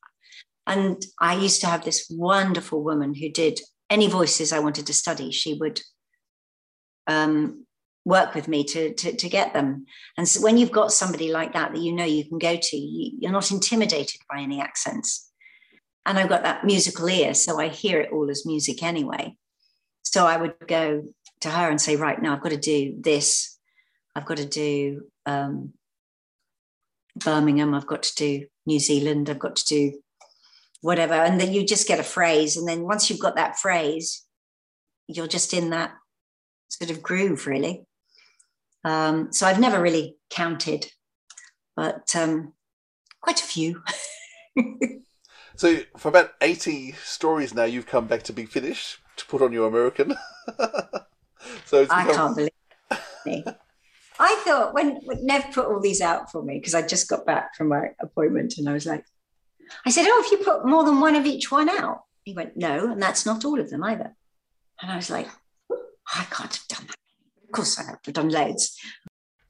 and 0.66 1.04
I 1.20 1.36
used 1.36 1.60
to 1.60 1.68
have 1.68 1.84
this 1.84 2.06
wonderful 2.10 2.82
woman 2.82 3.14
who 3.14 3.28
did 3.30 3.60
any 3.88 4.08
voices 4.08 4.52
I 4.52 4.58
wanted 4.58 4.86
to 4.88 4.94
study. 4.94 5.30
She 5.30 5.54
would 5.54 5.80
um, 7.06 7.66
work 8.04 8.34
with 8.34 8.48
me 8.48 8.64
to, 8.64 8.94
to, 8.94 9.16
to 9.16 9.28
get 9.28 9.52
them. 9.52 9.86
And 10.16 10.26
so 10.26 10.40
when 10.40 10.56
you've 10.56 10.72
got 10.72 10.92
somebody 10.92 11.30
like 11.30 11.52
that 11.52 11.72
that 11.72 11.80
you 11.80 11.92
know 11.92 12.04
you 12.04 12.24
can 12.24 12.38
go 12.38 12.56
to, 12.60 12.76
you, 12.76 13.12
you're 13.18 13.32
not 13.32 13.50
intimidated 13.50 14.20
by 14.28 14.40
any 14.40 14.60
accents. 14.60 15.30
And 16.04 16.18
I've 16.18 16.28
got 16.28 16.44
that 16.44 16.64
musical 16.64 17.08
ear, 17.08 17.34
so 17.34 17.60
I 17.60 17.66
hear 17.68 18.00
it 18.00 18.12
all 18.12 18.30
as 18.30 18.46
music 18.46 18.82
anyway. 18.82 19.36
So 20.02 20.24
I 20.24 20.36
would 20.36 20.54
go 20.66 21.02
to 21.40 21.50
her 21.50 21.68
and 21.68 21.80
say, 21.80 21.96
right 21.96 22.20
now 22.22 22.34
I've 22.34 22.42
got 22.42 22.50
to 22.50 22.56
do 22.56 22.94
this. 23.00 23.55
I've 24.16 24.24
got 24.24 24.38
to 24.38 24.46
do 24.46 25.02
um, 25.26 25.74
Birmingham, 27.16 27.74
I've 27.74 27.86
got 27.86 28.02
to 28.04 28.14
do 28.14 28.46
New 28.64 28.80
Zealand, 28.80 29.28
I've 29.28 29.38
got 29.38 29.56
to 29.56 29.64
do 29.66 30.00
whatever. 30.80 31.12
And 31.12 31.38
then 31.38 31.52
you 31.52 31.66
just 31.66 31.86
get 31.86 32.00
a 32.00 32.02
phrase. 32.02 32.56
And 32.56 32.66
then 32.66 32.84
once 32.84 33.10
you've 33.10 33.20
got 33.20 33.36
that 33.36 33.58
phrase, 33.58 34.24
you're 35.06 35.26
just 35.26 35.52
in 35.52 35.68
that 35.70 35.92
sort 36.70 36.90
of 36.90 37.02
groove, 37.02 37.46
really. 37.46 37.84
Um, 38.84 39.32
so 39.32 39.46
I've 39.46 39.60
never 39.60 39.82
really 39.82 40.16
counted, 40.30 40.90
but 41.76 42.16
um, 42.16 42.54
quite 43.20 43.40
a 43.40 43.44
few. 43.44 43.82
so 45.56 45.80
for 45.98 46.08
about 46.08 46.30
80 46.40 46.92
stories 47.04 47.52
now, 47.52 47.64
you've 47.64 47.86
come 47.86 48.06
back 48.06 48.22
to 48.24 48.32
Big 48.32 48.48
Finish 48.48 48.98
to 49.16 49.26
put 49.26 49.42
on 49.42 49.52
your 49.52 49.68
American. 49.68 50.16
so 51.66 51.86
I 51.90 52.12
can't 52.12 52.34
believe 52.34 52.50
it. 53.26 53.56
I 54.18 54.42
thought 54.44 54.74
when, 54.74 54.96
when 55.04 55.26
Nev 55.26 55.52
put 55.52 55.66
all 55.66 55.80
these 55.80 56.00
out 56.00 56.30
for 56.30 56.42
me, 56.42 56.58
because 56.58 56.74
I 56.74 56.86
just 56.86 57.08
got 57.08 57.26
back 57.26 57.54
from 57.54 57.68
my 57.68 57.90
appointment 58.00 58.54
and 58.58 58.68
I 58.68 58.72
was 58.72 58.86
like, 58.86 59.04
I 59.84 59.90
said, 59.90 60.06
Oh, 60.08 60.22
if 60.24 60.32
you 60.32 60.44
put 60.44 60.66
more 60.66 60.84
than 60.84 61.00
one 61.00 61.16
of 61.16 61.26
each 61.26 61.50
one 61.50 61.68
out? 61.68 62.02
He 62.24 62.32
went, 62.32 62.56
No, 62.56 62.90
and 62.90 63.02
that's 63.02 63.26
not 63.26 63.44
all 63.44 63.60
of 63.60 63.70
them 63.70 63.84
either. 63.84 64.14
And 64.80 64.90
I 64.90 64.96
was 64.96 65.10
like, 65.10 65.28
I 66.14 66.24
can't 66.30 66.54
have 66.54 66.68
done 66.68 66.86
that. 66.86 66.96
Of 67.44 67.52
course 67.52 67.78
I 67.78 67.84
have 67.84 68.02
done 68.02 68.30
loads. 68.30 68.78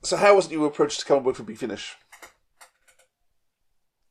So 0.03 0.17
how 0.17 0.37
was 0.37 0.47
it 0.47 0.53
you 0.53 0.61
were 0.61 0.69
approached 0.69 1.01
to 1.01 1.07
come 1.07 1.19
and 1.19 1.27
work 1.27 1.37
for 1.37 1.43
Big 1.43 1.59
Finish? 1.59 1.95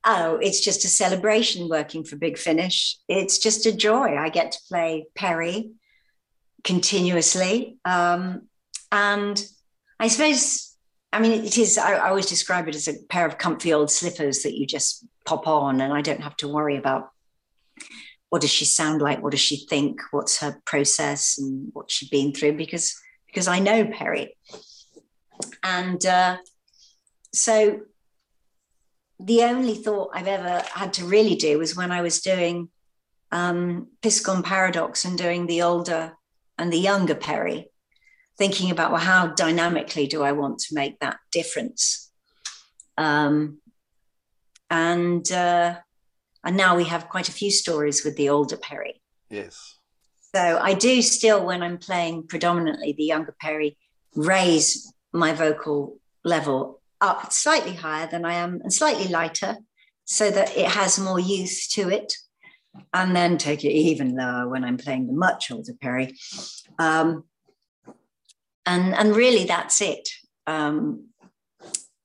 Oh, 0.04 0.36
it's 0.36 0.60
just 0.60 0.84
a 0.84 0.88
celebration 0.88 1.68
working 1.68 2.04
for 2.04 2.16
Big 2.16 2.38
Finish. 2.38 2.98
It's 3.08 3.38
just 3.38 3.66
a 3.66 3.72
joy. 3.72 4.16
I 4.16 4.28
get 4.28 4.52
to 4.52 4.58
play 4.68 5.06
Peri 5.16 5.72
continuously. 6.62 7.78
Um, 7.84 8.42
and 8.92 9.42
I 9.98 10.08
suppose, 10.08 10.76
I 11.12 11.20
mean, 11.20 11.44
it 11.44 11.56
is, 11.56 11.78
I, 11.78 11.94
I 11.94 12.08
always 12.08 12.26
describe 12.26 12.68
it 12.68 12.74
as 12.74 12.88
a 12.88 12.94
pair 13.08 13.26
of 13.26 13.38
comfy 13.38 13.72
old 13.72 13.90
slippers 13.90 14.42
that 14.42 14.56
you 14.56 14.66
just 14.66 15.06
pop 15.24 15.46
on, 15.46 15.80
and 15.80 15.92
I 15.92 16.02
don't 16.02 16.22
have 16.22 16.36
to 16.38 16.48
worry 16.48 16.76
about 16.76 17.10
what 18.28 18.42
does 18.42 18.50
she 18.50 18.64
sound 18.64 19.00
like, 19.00 19.22
what 19.22 19.30
does 19.30 19.40
she 19.40 19.66
think, 19.66 20.00
what's 20.10 20.38
her 20.40 20.60
process, 20.64 21.38
and 21.38 21.70
what's 21.72 21.94
she's 21.94 22.08
been 22.08 22.32
through, 22.32 22.56
because 22.56 22.94
because 23.26 23.48
I 23.48 23.58
know 23.58 23.84
Peri. 23.84 24.36
And 25.62 26.04
uh, 26.06 26.38
so 27.34 27.80
the 29.20 29.42
only 29.42 29.74
thought 29.74 30.10
I've 30.14 30.26
ever 30.26 30.62
had 30.72 30.94
to 30.94 31.04
really 31.04 31.34
do 31.34 31.58
was 31.58 31.76
when 31.76 31.92
I 31.92 32.02
was 32.02 32.20
doing 32.20 32.70
um, 33.32 33.88
Piscon 34.02 34.42
Paradox 34.42 35.04
and 35.04 35.18
doing 35.18 35.46
the 35.46 35.62
older 35.62 36.14
and 36.58 36.72
the 36.72 36.78
younger 36.78 37.14
Peri 37.14 37.68
thinking 38.38 38.70
about 38.70 38.90
well 38.92 39.00
how 39.00 39.28
dynamically 39.28 40.06
do 40.06 40.22
i 40.22 40.32
want 40.32 40.58
to 40.58 40.74
make 40.74 40.98
that 41.00 41.18
difference? 41.32 42.10
Um, 42.98 43.58
and 44.70 45.30
uh, 45.30 45.76
and 46.44 46.56
now 46.56 46.76
we 46.76 46.84
have 46.84 47.08
quite 47.08 47.28
a 47.28 47.32
few 47.32 47.50
stories 47.50 48.04
with 48.04 48.16
the 48.16 48.28
older 48.28 48.56
Peri. 48.56 49.00
Yes. 49.30 49.78
So 50.34 50.58
i 50.60 50.74
do 50.74 51.02
still 51.02 51.44
when 51.46 51.62
i'm 51.62 51.78
playing 51.78 52.26
predominantly 52.26 52.92
the 52.92 53.04
younger 53.04 53.34
Peri 53.40 53.76
raise 54.14 54.92
my 55.12 55.32
vocal 55.32 55.98
level 56.24 56.80
up 57.00 57.32
slightly 57.32 57.72
higher 57.74 58.06
than 58.06 58.24
i 58.24 58.34
am 58.34 58.60
and 58.62 58.72
slightly 58.72 59.08
lighter 59.08 59.56
so 60.06 60.30
that 60.30 60.56
it 60.56 60.68
has 60.68 60.98
more 60.98 61.20
youth 61.20 61.66
to 61.72 61.90
it. 61.90 62.16
And 62.92 63.16
then 63.16 63.38
take 63.38 63.64
it 63.64 63.72
even 63.72 64.16
lower 64.16 64.48
when 64.48 64.64
i'm 64.64 64.76
playing 64.76 65.06
the 65.06 65.12
much 65.12 65.50
older 65.50 65.72
Peri. 65.80 66.14
Um, 66.78 67.24
and 68.66 68.94
and 68.94 69.16
really 69.16 69.44
that's 69.44 69.80
it 69.80 70.08
um, 70.46 71.08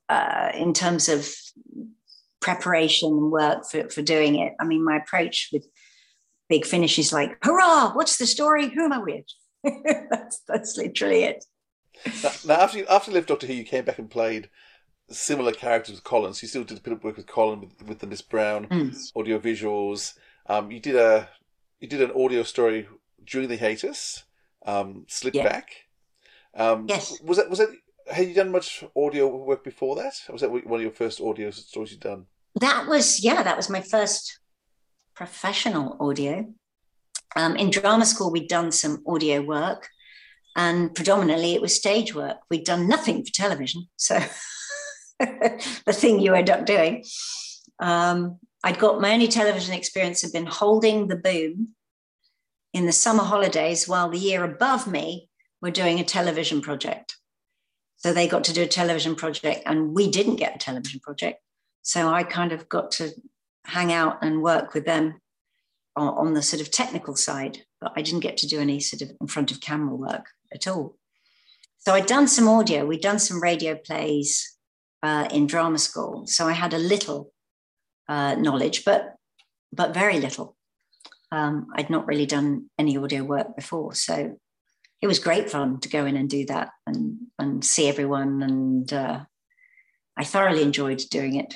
uh, 0.08 0.50
in 0.54 0.72
terms 0.72 1.08
of 1.08 1.28
preparation 2.40 3.08
and 3.08 3.30
work 3.30 3.64
for, 3.70 3.88
for 3.88 4.02
doing 4.02 4.38
it. 4.38 4.52
I 4.60 4.64
mean, 4.64 4.84
my 4.84 4.96
approach 4.96 5.48
with 5.52 5.66
Big 6.48 6.66
Finish 6.66 6.98
is 6.98 7.12
like, 7.12 7.38
hurrah, 7.42 7.92
what's 7.94 8.18
the 8.18 8.26
story? 8.26 8.68
Who 8.68 8.84
am 8.84 8.92
I 8.92 8.98
with? 8.98 9.24
that's, 10.10 10.42
that's 10.46 10.76
literally 10.76 11.22
it. 11.22 11.44
Now, 12.22 12.30
now, 12.46 12.60
after 12.60 12.78
you, 12.78 12.86
after 12.90 13.10
you 13.10 13.14
left 13.14 13.28
Doctor 13.28 13.46
Who, 13.46 13.54
you 13.54 13.64
came 13.64 13.84
back 13.84 13.98
and 13.98 14.10
played 14.10 14.50
similar 15.08 15.52
characters 15.52 15.94
with 15.94 16.04
Colin. 16.04 16.34
So 16.34 16.42
you 16.42 16.48
still 16.48 16.64
did 16.64 16.78
a 16.78 16.82
bit 16.82 16.92
of 16.92 17.04
work 17.04 17.16
with 17.16 17.26
Colin 17.26 17.60
with, 17.60 17.88
with 17.88 17.98
the 18.00 18.06
Miss 18.06 18.22
Brown 18.22 18.66
mm. 18.66 19.12
audio 19.16 19.38
visuals. 19.38 20.14
Um, 20.46 20.70
you 20.72 20.80
did 20.80 20.96
a 20.96 21.28
you 21.80 21.88
did 21.88 22.02
an 22.02 22.12
audio 22.12 22.42
story 22.42 22.88
during 23.24 23.48
the 23.48 23.56
hiatus, 23.56 24.24
um, 24.66 25.04
Slip 25.08 25.34
yeah. 25.34 25.48
Back. 25.48 25.70
Um, 26.56 26.86
yes. 26.88 27.20
Was 27.22 27.38
that 27.38 27.50
was 27.50 27.58
that? 27.58 27.68
Had 28.10 28.28
you 28.28 28.34
done 28.34 28.50
much 28.50 28.84
audio 28.96 29.28
work 29.28 29.64
before 29.64 29.96
that? 29.96 30.14
Or 30.28 30.32
was 30.32 30.42
that 30.42 30.50
one 30.50 30.80
of 30.80 30.82
your 30.82 30.90
first 30.90 31.20
audio 31.20 31.50
stories 31.50 31.92
you'd 31.92 32.00
done? 32.00 32.26
That 32.60 32.86
was 32.88 33.24
yeah. 33.24 33.42
That 33.42 33.56
was 33.56 33.70
my 33.70 33.80
first 33.80 34.38
professional 35.14 35.96
audio. 36.00 36.52
Um, 37.34 37.56
in 37.56 37.70
drama 37.70 38.04
school, 38.04 38.30
we'd 38.30 38.48
done 38.48 38.72
some 38.72 39.02
audio 39.06 39.40
work, 39.40 39.88
and 40.56 40.94
predominantly 40.94 41.54
it 41.54 41.62
was 41.62 41.74
stage 41.74 42.14
work. 42.14 42.38
We'd 42.50 42.64
done 42.64 42.88
nothing 42.88 43.24
for 43.24 43.32
television, 43.32 43.88
so 43.96 44.20
the 45.18 45.92
thing 45.92 46.20
you 46.20 46.34
end 46.34 46.50
up 46.50 46.66
doing. 46.66 47.04
Um, 47.78 48.38
I'd 48.64 48.78
got 48.78 49.00
my 49.00 49.12
only 49.12 49.28
television 49.28 49.74
experience 49.74 50.22
had 50.22 50.32
been 50.32 50.46
holding 50.46 51.08
the 51.08 51.16
boom 51.16 51.68
in 52.72 52.86
the 52.86 52.92
summer 52.92 53.24
holidays 53.24 53.88
while 53.88 54.08
the 54.08 54.18
year 54.18 54.44
above 54.44 54.86
me 54.86 55.28
were 55.62 55.70
doing 55.70 56.00
a 56.00 56.04
television 56.04 56.60
project. 56.60 57.16
So 57.96 58.12
they 58.12 58.26
got 58.26 58.44
to 58.44 58.52
do 58.52 58.62
a 58.62 58.66
television 58.66 59.14
project, 59.14 59.62
and 59.64 59.94
we 59.94 60.10
didn't 60.10 60.36
get 60.36 60.56
a 60.56 60.58
television 60.58 61.00
project. 61.00 61.40
So 61.82 62.08
I 62.08 62.24
kind 62.24 62.52
of 62.52 62.68
got 62.68 62.90
to 62.92 63.12
hang 63.64 63.92
out 63.92 64.18
and 64.22 64.42
work 64.42 64.74
with 64.74 64.84
them 64.84 65.20
on, 65.94 66.08
on 66.08 66.34
the 66.34 66.42
sort 66.42 66.60
of 66.60 66.70
technical 66.70 67.14
side, 67.14 67.58
but 67.80 67.92
I 67.96 68.02
didn't 68.02 68.20
get 68.20 68.36
to 68.38 68.48
do 68.48 68.60
any 68.60 68.80
sort 68.80 69.02
of 69.02 69.12
in 69.20 69.28
front 69.28 69.52
of 69.52 69.60
camera 69.60 69.94
work 69.94 70.26
at 70.52 70.66
all. 70.66 70.96
So 71.78 71.94
I'd 71.94 72.06
done 72.06 72.28
some 72.28 72.48
audio, 72.48 72.84
we'd 72.84 73.00
done 73.00 73.18
some 73.18 73.42
radio 73.42 73.76
plays 73.76 74.56
uh, 75.02 75.28
in 75.32 75.46
drama 75.46 75.78
school. 75.78 76.26
So 76.26 76.46
I 76.46 76.52
had 76.52 76.74
a 76.74 76.78
little 76.78 77.32
uh, 78.08 78.34
knowledge, 78.34 78.84
but 78.84 79.14
but 79.74 79.94
very 79.94 80.20
little. 80.20 80.56
Um, 81.30 81.68
I'd 81.74 81.88
not 81.88 82.06
really 82.06 82.26
done 82.26 82.68
any 82.78 82.98
audio 82.98 83.24
work 83.24 83.56
before, 83.56 83.94
so 83.94 84.38
it 85.02 85.06
was 85.08 85.18
great 85.18 85.50
fun 85.50 85.80
to 85.80 85.88
go 85.88 86.06
in 86.06 86.16
and 86.16 86.30
do 86.30 86.46
that 86.46 86.70
and 86.86 87.18
and 87.38 87.64
see 87.64 87.88
everyone 87.88 88.42
and 88.42 88.92
uh, 88.92 89.20
I 90.16 90.24
thoroughly 90.24 90.62
enjoyed 90.62 91.02
doing 91.10 91.34
it. 91.36 91.54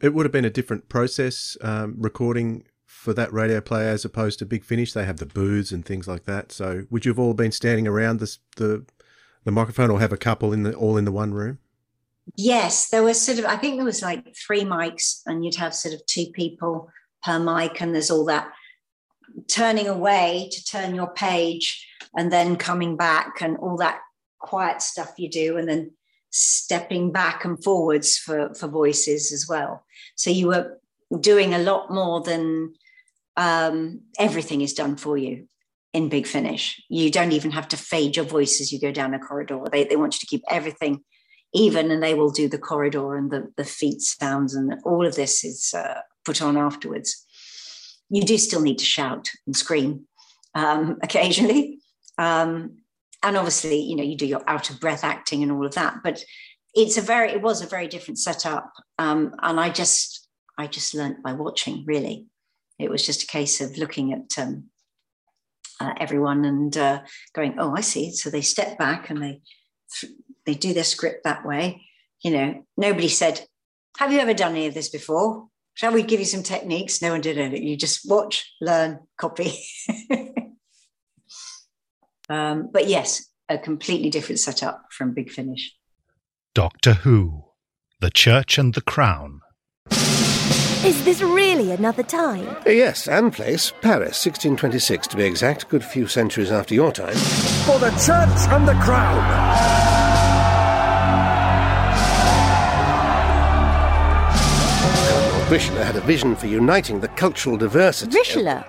It 0.00 0.14
would 0.14 0.24
have 0.24 0.32
been 0.32 0.44
a 0.44 0.50
different 0.50 0.88
process 0.88 1.56
um, 1.62 1.96
recording 1.98 2.64
for 2.86 3.12
that 3.14 3.32
radio 3.32 3.60
play 3.60 3.88
as 3.88 4.04
opposed 4.04 4.38
to 4.38 4.46
Big 4.46 4.64
Finish? 4.64 4.92
They 4.92 5.04
have 5.04 5.18
the 5.18 5.26
booths 5.26 5.72
and 5.72 5.84
things 5.84 6.08
like 6.08 6.24
that. 6.24 6.52
So 6.52 6.82
would 6.90 7.04
you 7.04 7.10
have 7.10 7.18
all 7.18 7.34
been 7.34 7.52
standing 7.52 7.86
around 7.86 8.20
this, 8.20 8.38
the 8.56 8.84
the 9.44 9.52
microphone, 9.52 9.90
or 9.90 10.00
have 10.00 10.12
a 10.12 10.16
couple 10.16 10.52
in 10.52 10.64
the 10.64 10.74
all 10.74 10.96
in 10.96 11.04
the 11.04 11.12
one 11.12 11.32
room? 11.32 11.58
Yes, 12.36 12.88
there 12.90 13.04
was 13.04 13.20
sort 13.20 13.38
of. 13.38 13.44
I 13.44 13.56
think 13.56 13.76
there 13.76 13.84
was 13.84 14.02
like 14.02 14.34
three 14.34 14.62
mics, 14.62 15.20
and 15.26 15.44
you'd 15.44 15.54
have 15.56 15.74
sort 15.74 15.94
of 15.94 16.04
two 16.06 16.26
people 16.32 16.90
per 17.22 17.38
mic, 17.38 17.80
and 17.80 17.94
there's 17.94 18.10
all 18.10 18.24
that 18.26 18.52
turning 19.48 19.86
away 19.86 20.48
to 20.50 20.64
turn 20.64 20.94
your 20.94 21.10
page, 21.12 21.86
and 22.16 22.32
then 22.32 22.56
coming 22.56 22.96
back, 22.96 23.40
and 23.40 23.56
all 23.58 23.76
that 23.78 24.00
quiet 24.38 24.82
stuff 24.82 25.14
you 25.18 25.28
do, 25.28 25.56
and 25.56 25.68
then 25.68 25.92
stepping 26.30 27.12
back 27.12 27.44
and 27.44 27.62
forwards 27.62 28.16
for 28.16 28.54
for 28.54 28.68
voices 28.68 29.32
as 29.32 29.46
well. 29.48 29.84
So 30.16 30.30
you 30.30 30.48
were 30.48 30.78
doing 31.20 31.54
a 31.54 31.58
lot 31.58 31.90
more 31.90 32.20
than 32.20 32.74
um, 33.36 34.00
everything 34.18 34.60
is 34.60 34.72
done 34.72 34.96
for 34.96 35.16
you 35.16 35.48
in 35.92 36.08
Big 36.08 36.26
Finish. 36.26 36.82
You 36.88 37.10
don't 37.10 37.32
even 37.32 37.52
have 37.52 37.68
to 37.68 37.76
fade 37.76 38.16
your 38.16 38.24
voice 38.24 38.60
as 38.60 38.72
you 38.72 38.80
go 38.80 38.92
down 38.92 39.14
a 39.14 39.18
corridor. 39.18 39.62
They, 39.70 39.84
they 39.84 39.96
want 39.96 40.14
you 40.14 40.20
to 40.20 40.26
keep 40.26 40.42
everything 40.50 41.02
even, 41.54 41.90
and 41.90 42.02
they 42.02 42.14
will 42.14 42.30
do 42.30 42.48
the 42.48 42.58
corridor 42.58 43.16
and 43.16 43.30
the, 43.30 43.50
the 43.56 43.64
feet 43.64 44.00
sounds, 44.02 44.54
and 44.54 44.74
all 44.84 45.06
of 45.06 45.14
this 45.14 45.44
is 45.44 45.72
uh, 45.74 46.00
put 46.24 46.42
on 46.42 46.56
afterwards. 46.56 47.24
You 48.10 48.22
do 48.22 48.36
still 48.36 48.60
need 48.60 48.78
to 48.78 48.84
shout 48.84 49.30
and 49.46 49.56
scream 49.56 50.06
um, 50.54 50.98
occasionally. 51.02 51.78
Um, 52.18 52.78
and 53.22 53.36
obviously, 53.36 53.80
you 53.80 53.96
know, 53.96 54.02
you 54.02 54.16
do 54.16 54.26
your 54.26 54.42
out 54.48 54.70
of 54.70 54.80
breath 54.80 55.04
acting 55.04 55.42
and 55.42 55.50
all 55.50 55.66
of 55.66 55.74
that, 55.74 55.96
but 56.04 56.22
it's 56.74 56.96
a 56.96 57.02
very, 57.02 57.30
it 57.30 57.42
was 57.42 57.62
a 57.62 57.66
very 57.66 57.88
different 57.88 58.18
setup. 58.18 58.72
Um, 58.98 59.34
and 59.42 59.58
I 59.58 59.70
just, 59.70 60.28
I 60.58 60.66
just 60.66 60.94
learned 60.94 61.22
by 61.22 61.32
watching, 61.32 61.84
really. 61.86 62.26
It 62.78 62.90
was 62.90 63.04
just 63.04 63.22
a 63.22 63.26
case 63.26 63.60
of 63.60 63.78
looking 63.78 64.12
at 64.12 64.38
um, 64.38 64.64
uh, 65.80 65.92
everyone 65.98 66.44
and 66.44 66.76
uh, 66.76 67.02
going, 67.34 67.56
oh, 67.58 67.74
I 67.74 67.80
see. 67.80 68.12
So 68.12 68.30
they 68.30 68.42
step 68.42 68.78
back 68.78 69.10
and 69.10 69.22
they 69.22 69.40
they 70.44 70.54
do 70.54 70.72
their 70.72 70.84
script 70.84 71.24
that 71.24 71.44
way. 71.44 71.82
You 72.22 72.30
know, 72.30 72.66
nobody 72.76 73.08
said, 73.08 73.46
"Have 73.98 74.12
you 74.12 74.20
ever 74.20 74.34
done 74.34 74.52
any 74.52 74.66
of 74.66 74.74
this 74.74 74.88
before? 74.88 75.48
Shall 75.74 75.92
we 75.92 76.02
give 76.02 76.20
you 76.20 76.26
some 76.26 76.42
techniques?" 76.42 77.02
No 77.02 77.10
one 77.10 77.20
did 77.20 77.36
it. 77.36 77.62
You 77.62 77.76
just 77.76 78.08
watch, 78.08 78.52
learn, 78.60 79.00
copy. 79.18 79.52
um, 82.28 82.70
but 82.72 82.88
yes, 82.88 83.28
a 83.48 83.58
completely 83.58 84.10
different 84.10 84.38
setup 84.38 84.86
from 84.90 85.12
Big 85.12 85.30
Finish. 85.30 85.74
Doctor 86.54 86.94
Who, 86.94 87.44
The 88.00 88.10
Church 88.10 88.58
and 88.58 88.74
the 88.74 88.80
Crown. 88.80 89.40
Is 90.84 91.04
this 91.04 91.20
really 91.20 91.72
another 91.72 92.02
time? 92.02 92.56
Yes, 92.64 93.08
and 93.08 93.32
place. 93.32 93.72
Paris, 93.80 94.24
1626 94.24 95.08
to 95.08 95.16
be 95.16 95.24
exact, 95.24 95.68
good 95.68 95.84
few 95.84 96.06
centuries 96.06 96.50
after 96.50 96.74
your 96.74 96.92
time. 96.92 97.16
For 97.64 97.78
the 97.78 97.90
Church 97.90 98.48
and 98.52 98.68
the 98.68 98.74
Crown! 98.74 99.76
Cardinal 105.46 105.52
Richelieu 105.52 105.80
had 105.80 105.96
a 105.96 106.00
vision 106.00 106.34
for 106.34 106.48
uniting 106.48 107.00
the 107.00 107.08
cultural 107.08 107.56
diversity. 107.56 108.16
Richelieu? 108.16 108.62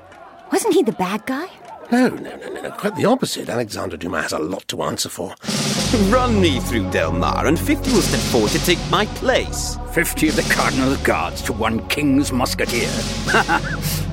Wasn't 0.51 0.76
he 0.76 0.84
the 0.84 0.91
bad 0.91 1.26
guy? 1.26 1.47
No, 1.89 2.09
no, 2.09 2.35
no, 2.35 2.49
no, 2.49 2.61
no, 2.63 2.71
quite 2.71 2.97
the 2.97 3.05
opposite. 3.05 3.47
Alexander 3.47 3.95
Dumas 3.95 4.23
has 4.23 4.33
a 4.33 4.39
lot 4.39 4.67
to 4.67 4.83
answer 4.83 5.07
for. 5.07 5.33
Run 6.13 6.41
me 6.41 6.59
through 6.59 6.89
Delmar, 6.91 7.47
and 7.47 7.57
fifty 7.57 7.91
will 7.93 8.01
step 8.01 8.19
forward 8.19 8.51
to 8.51 8.65
take 8.65 8.79
my 8.91 9.05
place. 9.05 9.77
Fifty 9.93 10.27
of 10.27 10.35
the 10.35 10.53
Cardinal's 10.53 10.97
guards 10.97 11.41
to 11.43 11.53
one 11.53 11.88
King's 11.88 12.33
musketeer. 12.33 12.89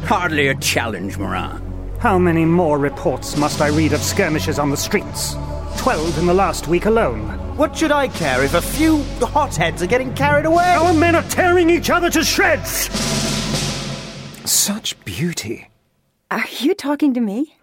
Hardly 0.06 0.48
a 0.48 0.54
challenge, 0.56 1.18
Morin. 1.18 1.60
How 1.98 2.16
many 2.16 2.44
more 2.44 2.78
reports 2.78 3.36
must 3.36 3.60
I 3.60 3.68
read 3.68 3.92
of 3.92 4.02
skirmishes 4.02 4.60
on 4.60 4.70
the 4.70 4.76
streets? 4.76 5.34
Twelve 5.76 6.16
in 6.16 6.26
the 6.26 6.34
last 6.34 6.68
week 6.68 6.86
alone. 6.86 7.22
What 7.56 7.76
should 7.76 7.90
I 7.90 8.06
care 8.06 8.44
if 8.44 8.54
a 8.54 8.62
few 8.62 9.02
hotheads 9.20 9.82
are 9.82 9.86
getting 9.88 10.14
carried 10.14 10.46
away? 10.46 10.74
Our 10.74 10.94
men 10.94 11.16
are 11.16 11.22
tearing 11.24 11.70
each 11.70 11.90
other 11.90 12.08
to 12.10 12.22
shreds! 12.22 12.88
Such 14.48 15.02
beauty. 15.04 15.68
Are 16.35 16.49
you 16.59 16.74
talking 16.74 17.14
to 17.14 17.20
me? 17.20 17.55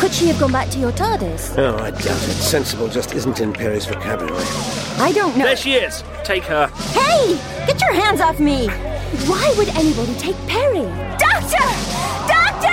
Could 0.00 0.12
she 0.12 0.26
have 0.26 0.40
gone 0.40 0.50
back 0.50 0.70
to 0.70 0.78
your 0.80 0.90
TARDIS? 0.90 1.56
Oh, 1.56 1.76
I 1.76 1.92
doubt 1.92 2.02
it. 2.02 2.32
Sensible 2.32 2.88
just 2.88 3.14
isn't 3.14 3.40
in 3.40 3.52
Peri's 3.52 3.86
vocabulary. 3.86 4.44
I 4.98 5.12
don't 5.14 5.36
know. 5.36 5.44
There 5.44 5.54
she 5.56 5.74
is. 5.74 6.02
Take 6.24 6.42
her. 6.42 6.66
Hey! 6.66 7.38
Get 7.68 7.80
your 7.80 7.92
hands 7.92 8.20
off 8.20 8.40
me! 8.40 8.66
Why 9.28 9.54
would 9.56 9.68
anybody 9.68 10.16
take 10.16 10.34
Peri? 10.48 10.82
Doctor! 11.16 11.62
Doctor! 12.26 12.66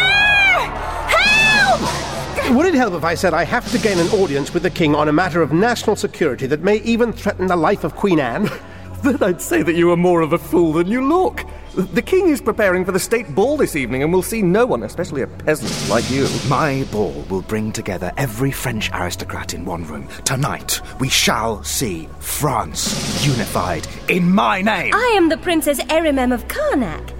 Help! 1.14 2.56
Would 2.56 2.66
it 2.66 2.74
help 2.74 2.96
if 2.96 3.04
I 3.04 3.14
said 3.14 3.36
I 3.36 3.44
have 3.44 3.72
to 3.72 3.78
gain 3.78 4.00
an 4.00 4.08
audience 4.20 4.52
with 4.52 4.64
the 4.64 4.72
King 4.72 4.96
on 4.96 5.10
a 5.10 5.14
matter 5.14 5.44
of 5.44 5.54
national 5.54 5.96
security 5.96 6.48
that 6.48 6.62
may 6.62 6.78
even 6.78 7.14
threaten 7.14 7.46
the 7.46 7.56
life 7.56 7.84
of 7.84 7.96
Queen 7.96 8.20
Anne? 8.20 8.50
Then 9.04 9.22
I'd 9.22 9.42
say 9.42 9.62
that 9.62 9.76
you 9.76 9.92
are 9.92 9.98
more 9.98 10.22
of 10.22 10.34
a 10.34 10.40
fool 10.40 10.74
than 10.74 10.88
you 10.88 11.08
look. 11.08 11.46
The 11.76 12.02
king 12.02 12.30
is 12.30 12.40
preparing 12.40 12.86
for 12.86 12.94
the 12.94 13.00
state 13.00 13.36
ball 13.36 13.58
this 13.58 13.76
evening 13.76 14.02
and 14.02 14.14
will 14.14 14.24
see 14.24 14.42
no 14.42 14.66
one, 14.66 14.84
especially 14.84 15.24
a 15.24 15.28
peasant 15.28 15.90
like 15.90 16.10
you. 16.10 16.26
My 16.48 16.88
ball 16.90 17.12
will 17.30 17.42
bring 17.42 17.74
together 17.74 18.14
every 18.16 18.50
French 18.50 18.90
aristocrat 18.94 19.54
in 19.54 19.66
one 19.66 19.84
room. 19.84 20.08
Tonight, 20.24 20.80
we 21.02 21.10
shall 21.10 21.62
see 21.66 22.08
France 22.20 23.26
unified 23.28 23.86
in 24.08 24.32
my 24.32 24.62
name. 24.62 24.94
I 24.94 25.16
am 25.18 25.28
the 25.28 25.36
Princess 25.36 25.82
Erimem 25.82 26.34
of 26.34 26.48
Karnak. 26.48 27.12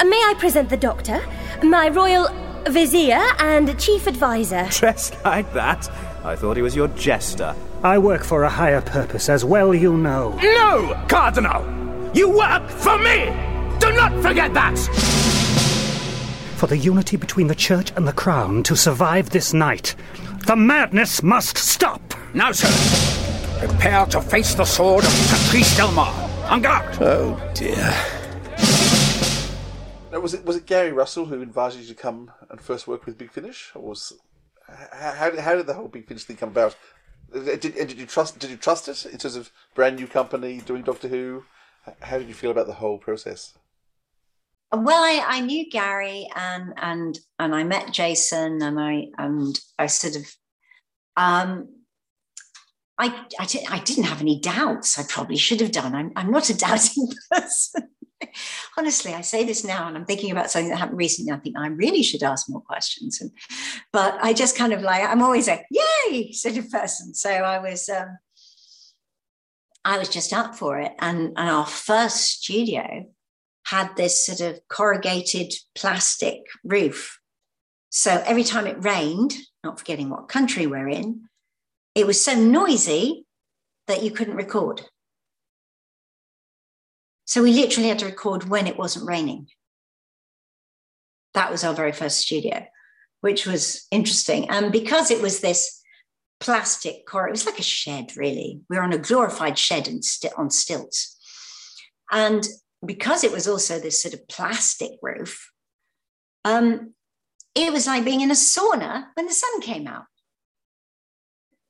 Uh, 0.00 0.04
May 0.06 0.16
I 0.16 0.36
present 0.38 0.70
the 0.70 0.78
doctor, 0.78 1.20
my 1.62 1.90
royal 1.90 2.28
vizier 2.70 3.20
and 3.40 3.78
chief 3.78 4.06
advisor? 4.06 4.66
Dressed 4.70 5.22
like 5.22 5.52
that? 5.52 5.86
I 6.24 6.34
thought 6.34 6.56
he 6.56 6.62
was 6.62 6.74
your 6.74 6.88
jester. 6.88 7.54
I 7.82 7.98
work 7.98 8.24
for 8.24 8.44
a 8.44 8.48
higher 8.48 8.80
purpose, 8.80 9.28
as 9.28 9.44
well 9.44 9.74
you 9.74 9.98
know. 9.98 10.30
No, 10.40 11.04
Cardinal! 11.08 11.62
You 12.14 12.30
work 12.30 12.70
for 12.70 12.96
me! 12.96 13.52
Do 13.82 13.92
not 13.94 14.12
forget 14.22 14.54
that! 14.54 14.78
For 16.56 16.68
the 16.68 16.76
unity 16.76 17.16
between 17.16 17.48
the 17.48 17.54
church 17.56 17.92
and 17.96 18.06
the 18.06 18.12
crown 18.12 18.62
to 18.62 18.76
survive 18.76 19.30
this 19.30 19.52
night, 19.52 19.96
the 20.46 20.54
madness 20.54 21.20
must 21.20 21.58
stop! 21.58 22.14
Now, 22.32 22.52
sir, 22.52 22.68
prepare 23.58 24.06
to 24.06 24.20
face 24.20 24.54
the 24.54 24.64
sword 24.64 25.02
of 25.04 25.10
Patrice 25.10 25.76
Delmar. 25.76 26.14
En 26.48 26.62
garde! 26.62 26.96
Oh, 27.00 27.52
dear. 27.54 27.92
Now, 30.12 30.20
was 30.20 30.34
it 30.34 30.44
was 30.44 30.58
it 30.58 30.66
Gary 30.66 30.92
Russell 30.92 31.24
who 31.24 31.42
invited 31.42 31.80
you 31.80 31.88
to 31.88 31.94
come 32.00 32.30
and 32.50 32.60
first 32.60 32.86
work 32.86 33.04
with 33.04 33.18
Big 33.18 33.32
Finish, 33.32 33.72
or 33.74 33.82
was 33.82 34.12
how, 34.68 35.10
how, 35.10 35.30
did, 35.30 35.40
how 35.40 35.56
did 35.56 35.66
the 35.66 35.74
whole 35.74 35.88
Big 35.88 36.06
Finish 36.06 36.22
thing 36.22 36.36
come 36.36 36.50
about? 36.50 36.76
Uh, 37.34 37.40
did, 37.40 37.74
did 37.74 37.98
you 37.98 38.06
trust 38.06 38.38
did 38.38 38.50
you 38.50 38.56
trust 38.56 38.86
it 38.86 39.06
in 39.06 39.18
terms 39.18 39.34
of 39.34 39.50
brand 39.74 39.96
new 39.96 40.06
company 40.06 40.60
doing 40.60 40.84
Doctor 40.84 41.08
Who? 41.08 41.42
How 42.00 42.18
did 42.18 42.28
you 42.28 42.34
feel 42.34 42.52
about 42.52 42.68
the 42.68 42.74
whole 42.74 42.98
process? 42.98 43.54
Well, 44.74 45.02
I, 45.02 45.22
I 45.26 45.40
knew 45.40 45.68
Gary 45.70 46.28
and 46.34 46.72
and 46.78 47.18
and 47.38 47.54
I 47.54 47.62
met 47.62 47.92
Jason 47.92 48.62
and 48.62 48.80
I 48.80 49.08
and 49.18 49.58
I 49.78 49.86
sort 49.86 50.16
of 50.16 50.34
um 51.16 51.68
I 52.98 53.26
I, 53.38 53.44
di- 53.44 53.66
I 53.68 53.80
didn't 53.80 54.04
have 54.04 54.22
any 54.22 54.40
doubts. 54.40 54.98
I 54.98 55.04
probably 55.06 55.36
should 55.36 55.60
have 55.60 55.72
done. 55.72 55.94
I'm 55.94 56.12
I'm 56.16 56.30
not 56.30 56.48
a 56.48 56.56
doubting 56.56 57.08
person. 57.30 57.88
Honestly, 58.78 59.12
I 59.12 59.20
say 59.20 59.44
this 59.44 59.62
now, 59.62 59.88
and 59.88 59.96
I'm 59.96 60.06
thinking 60.06 60.30
about 60.30 60.50
something 60.50 60.70
that 60.70 60.78
happened 60.78 60.96
recently. 60.96 61.32
I 61.32 61.38
think 61.38 61.58
I 61.58 61.66
really 61.66 62.02
should 62.02 62.22
ask 62.22 62.48
more 62.48 62.62
questions, 62.62 63.20
and 63.20 63.30
but 63.92 64.16
I 64.22 64.32
just 64.32 64.56
kind 64.56 64.72
of 64.72 64.80
like 64.80 65.02
I'm 65.02 65.22
always 65.22 65.48
a 65.48 65.62
yay 65.70 66.32
sort 66.32 66.56
of 66.56 66.70
person. 66.70 67.14
So 67.14 67.30
I 67.30 67.58
was 67.58 67.90
um, 67.90 68.16
I 69.84 69.98
was 69.98 70.08
just 70.08 70.32
up 70.32 70.54
for 70.54 70.78
it, 70.78 70.92
and 70.98 71.34
and 71.36 71.50
our 71.50 71.66
first 71.66 72.42
studio 72.42 73.06
had 73.64 73.96
this 73.96 74.24
sort 74.26 74.40
of 74.40 74.60
corrugated 74.68 75.52
plastic 75.74 76.40
roof. 76.64 77.18
So 77.90 78.22
every 78.26 78.44
time 78.44 78.66
it 78.66 78.82
rained, 78.84 79.34
not 79.62 79.78
forgetting 79.78 80.10
what 80.10 80.28
country 80.28 80.66
we're 80.66 80.88
in, 80.88 81.28
it 81.94 82.06
was 82.06 82.22
so 82.22 82.34
noisy 82.34 83.26
that 83.86 84.02
you 84.02 84.10
couldn't 84.10 84.36
record. 84.36 84.82
So 87.24 87.42
we 87.42 87.52
literally 87.52 87.88
had 87.88 87.98
to 88.00 88.06
record 88.06 88.44
when 88.44 88.66
it 88.66 88.78
wasn't 88.78 89.06
raining. 89.06 89.48
That 91.34 91.50
was 91.50 91.64
our 91.64 91.72
very 91.72 91.92
first 91.92 92.20
studio, 92.20 92.66
which 93.20 93.46
was 93.46 93.86
interesting. 93.90 94.50
And 94.50 94.72
because 94.72 95.10
it 95.10 95.22
was 95.22 95.40
this 95.40 95.82
plastic 96.40 97.06
core, 97.06 97.28
it 97.28 97.32
was 97.32 97.46
like 97.46 97.58
a 97.58 97.62
shed, 97.62 98.16
really. 98.16 98.60
We 98.68 98.76
were 98.76 98.82
on 98.82 98.92
a 98.92 98.98
glorified 98.98 99.58
shed 99.58 99.88
and 99.88 100.04
st- 100.04 100.34
on 100.36 100.50
stilts. 100.50 101.16
And 102.10 102.46
because 102.84 103.24
it 103.24 103.32
was 103.32 103.46
also 103.46 103.78
this 103.78 104.02
sort 104.02 104.14
of 104.14 104.26
plastic 104.28 104.92
roof, 105.02 105.50
um, 106.44 106.94
it 107.54 107.72
was 107.72 107.86
like 107.86 108.04
being 108.04 108.20
in 108.20 108.30
a 108.30 108.34
sauna 108.34 109.06
when 109.14 109.26
the 109.26 109.32
sun 109.32 109.60
came 109.60 109.86
out. 109.86 110.04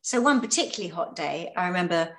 So 0.02 0.20
one 0.20 0.40
particularly 0.40 0.92
hot 0.92 1.14
day, 1.14 1.52
I 1.56 1.68
remember, 1.68 2.16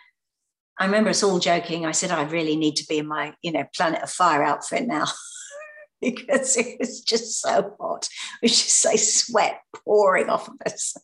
I 0.79 0.85
remember 0.85 1.09
us 1.09 1.23
all 1.23 1.39
joking. 1.39 1.85
I 1.85 1.91
said, 1.91 2.11
I 2.11 2.23
really 2.23 2.55
need 2.55 2.75
to 2.77 2.85
be 2.87 2.99
in 2.99 3.07
my, 3.07 3.33
you 3.41 3.51
know, 3.51 3.65
Planet 3.75 4.03
of 4.03 4.09
Fire 4.09 4.43
outfit 4.43 4.87
now. 4.87 5.05
because 6.01 6.57
it 6.57 6.77
was 6.79 7.01
just 7.01 7.41
so 7.41 7.75
hot. 7.79 8.07
It 8.41 8.51
was 8.51 8.61
just 8.61 8.85
like 8.85 8.99
sweat 8.99 9.61
pouring 9.85 10.29
off 10.29 10.47
of 10.47 10.55
us. 10.65 10.95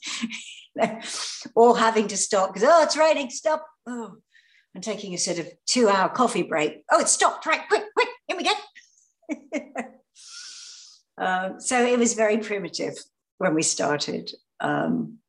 all 1.55 1.73
having 1.73 2.07
to 2.09 2.17
stop 2.17 2.53
because, 2.53 2.67
oh, 2.69 2.83
it's 2.83 2.97
raining, 2.97 3.29
stop. 3.29 3.65
Oh, 3.87 4.17
and 4.75 4.83
taking 4.83 5.13
a 5.13 5.17
sort 5.17 5.39
of 5.39 5.47
two 5.65 5.89
hour 5.89 6.09
coffee 6.09 6.43
break. 6.43 6.83
Oh, 6.91 6.99
it 6.99 7.07
stopped, 7.07 7.45
right, 7.45 7.67
quick, 7.67 7.83
quick, 7.95 8.09
here 8.27 8.37
we 8.37 8.43
go. 8.43 8.51
um, 11.23 11.59
so 11.59 11.83
it 11.83 11.97
was 11.97 12.13
very 12.13 12.37
primitive 12.37 12.95
when 13.37 13.55
we 13.55 13.63
started. 13.63 14.31
Um, 14.59 15.19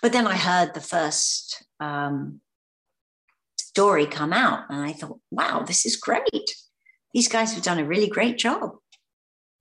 but 0.00 0.12
then 0.12 0.26
I 0.26 0.36
heard 0.36 0.74
the 0.74 0.80
first 0.80 1.64
um, 1.80 2.40
story 3.56 4.06
come 4.06 4.32
out, 4.32 4.64
and 4.68 4.82
I 4.82 4.92
thought, 4.92 5.18
wow, 5.30 5.64
this 5.66 5.86
is 5.86 5.96
great. 5.96 6.54
These 7.14 7.28
guys 7.28 7.54
have 7.54 7.62
done 7.62 7.78
a 7.78 7.84
really 7.84 8.08
great 8.08 8.38
job. 8.38 8.76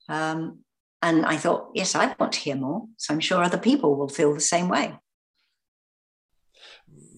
Um, 0.09 0.59
and 1.01 1.25
I 1.25 1.37
thought, 1.37 1.71
yes, 1.73 1.95
I 1.95 2.15
want 2.19 2.33
to 2.33 2.39
hear 2.39 2.55
more. 2.55 2.85
So 2.97 3.13
I'm 3.13 3.19
sure 3.19 3.43
other 3.43 3.57
people 3.57 3.95
will 3.95 4.07
feel 4.07 4.33
the 4.33 4.39
same 4.39 4.69
way. 4.69 4.95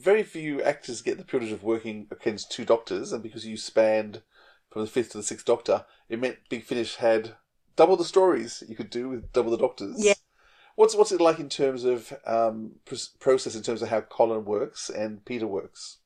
Very 0.04 0.24
few 0.24 0.62
actors 0.62 1.01
get 1.01 1.18
the 1.18 1.24
privilege 1.24 1.54
of 1.54 1.64
working 1.64 2.08
against 2.12 2.51
two 2.51 2.66
doctors, 2.66 3.14
and 3.14 3.24
because 3.24 3.45
you 3.45 3.56
spanned 3.56 4.22
from 4.70 4.82
the 4.82 4.88
fifth 4.88 5.12
to 5.12 5.18
the 5.18 5.24
sixth 5.24 5.45
doctor, 5.45 5.86
it 6.10 6.20
meant 6.20 6.39
Big 6.49 6.66
Finish 6.66 6.97
had 6.97 7.36
double 7.78 7.95
the 7.95 8.04
stories 8.04 8.64
you 8.68 8.76
could 8.76 8.89
do 8.89 9.08
with 9.08 9.32
double 9.32 9.51
the 9.51 9.58
doctors. 9.58 9.95
Yeah. 9.97 10.14
What's 10.76 10.95
what's 10.95 11.12
it 11.12 11.22
like 11.22 11.39
in 11.39 11.47
terms 11.47 11.86
of 11.86 12.12
um, 12.26 12.74
process, 13.20 13.56
in 13.56 13.62
terms 13.62 13.82
of 13.82 13.89
how 13.89 14.01
Colin 14.01 14.43
works 14.43 14.89
and 14.89 15.24
Peter 15.24 15.47
works? 15.47 15.99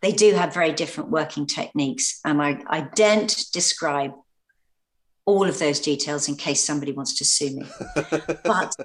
They 0.00 0.12
do 0.12 0.34
have 0.34 0.52
very 0.52 0.72
different 0.72 1.10
working 1.10 1.46
techniques, 1.46 2.20
and 2.24 2.42
I, 2.42 2.62
I 2.66 2.82
daren't 2.94 3.46
describe 3.52 4.12
all 5.24 5.48
of 5.48 5.58
those 5.58 5.80
details 5.80 6.28
in 6.28 6.36
case 6.36 6.64
somebody 6.64 6.92
wants 6.92 7.16
to 7.18 7.24
sue 7.24 7.56
me. 7.56 7.66
but 8.44 8.76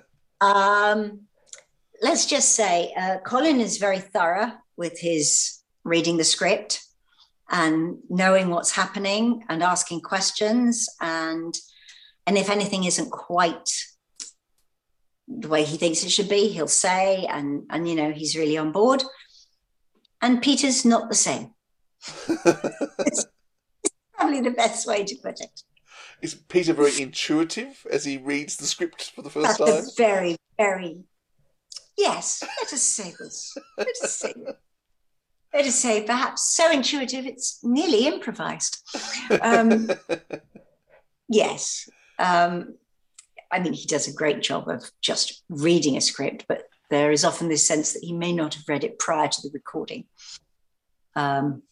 um, 0.41 1.21
let's 2.01 2.25
just 2.25 2.55
say 2.55 2.93
uh, 2.97 3.17
Colin 3.25 3.59
is 3.59 3.77
very 3.77 3.99
thorough 3.99 4.51
with 4.75 4.99
his 4.99 5.59
reading 5.83 6.17
the 6.17 6.23
script 6.23 6.83
and 7.49 7.97
knowing 8.09 8.49
what's 8.49 8.71
happening 8.71 9.43
and 9.49 9.63
asking 9.63 10.01
questions 10.01 10.87
and 11.01 11.55
and 12.25 12.37
if 12.37 12.49
anything 12.49 12.83
isn't 12.83 13.09
quite 13.09 13.69
the 15.27 15.47
way 15.47 15.63
he 15.63 15.77
thinks 15.77 16.03
it 16.03 16.11
should 16.11 16.29
be 16.29 16.49
he'll 16.49 16.67
say 16.67 17.25
and 17.25 17.63
and 17.69 17.87
you 17.87 17.95
know 17.95 18.11
he's 18.11 18.35
really 18.35 18.57
on 18.57 18.71
board 18.71 19.01
and 20.21 20.41
peter's 20.41 20.83
not 20.83 21.07
the 21.07 21.15
same 21.15 21.53
it's 22.99 23.25
probably 24.13 24.41
the 24.41 24.51
best 24.51 24.85
way 24.85 25.05
to 25.05 25.15
put 25.23 25.39
it 25.39 25.63
is 26.21 26.33
Peter 26.33 26.73
very 26.73 26.99
intuitive 26.99 27.85
as 27.91 28.05
he 28.05 28.17
reads 28.17 28.57
the 28.57 28.65
script 28.65 29.11
for 29.15 29.21
the 29.21 29.29
first 29.29 29.59
That's 29.59 29.95
time? 29.95 30.05
very, 30.05 30.35
very. 30.57 31.03
Yes, 31.97 32.43
let 32.43 32.71
us 32.73 32.81
say 32.81 33.13
this. 33.19 33.57
Let 33.77 33.87
us 34.03 34.15
say. 34.15 34.33
Let 35.53 35.65
us 35.65 35.75
say 35.75 36.03
perhaps 36.03 36.53
so 36.55 36.69
intuitive 36.69 37.25
it's 37.25 37.59
nearly 37.63 38.05
improvised. 38.05 38.83
Um, 39.41 39.89
yes, 41.29 41.89
um, 42.19 42.75
I 43.51 43.59
mean 43.59 43.73
he 43.73 43.87
does 43.87 44.07
a 44.07 44.13
great 44.13 44.41
job 44.41 44.67
of 44.67 44.91
just 45.01 45.43
reading 45.49 45.97
a 45.97 46.01
script, 46.01 46.45
but 46.47 46.63
there 46.89 47.11
is 47.11 47.25
often 47.25 47.49
this 47.49 47.67
sense 47.67 47.93
that 47.93 48.03
he 48.03 48.13
may 48.13 48.33
not 48.33 48.53
have 48.53 48.67
read 48.67 48.83
it 48.83 48.99
prior 48.99 49.27
to 49.27 49.41
the 49.41 49.49
recording. 49.53 50.05
Um, 51.15 51.63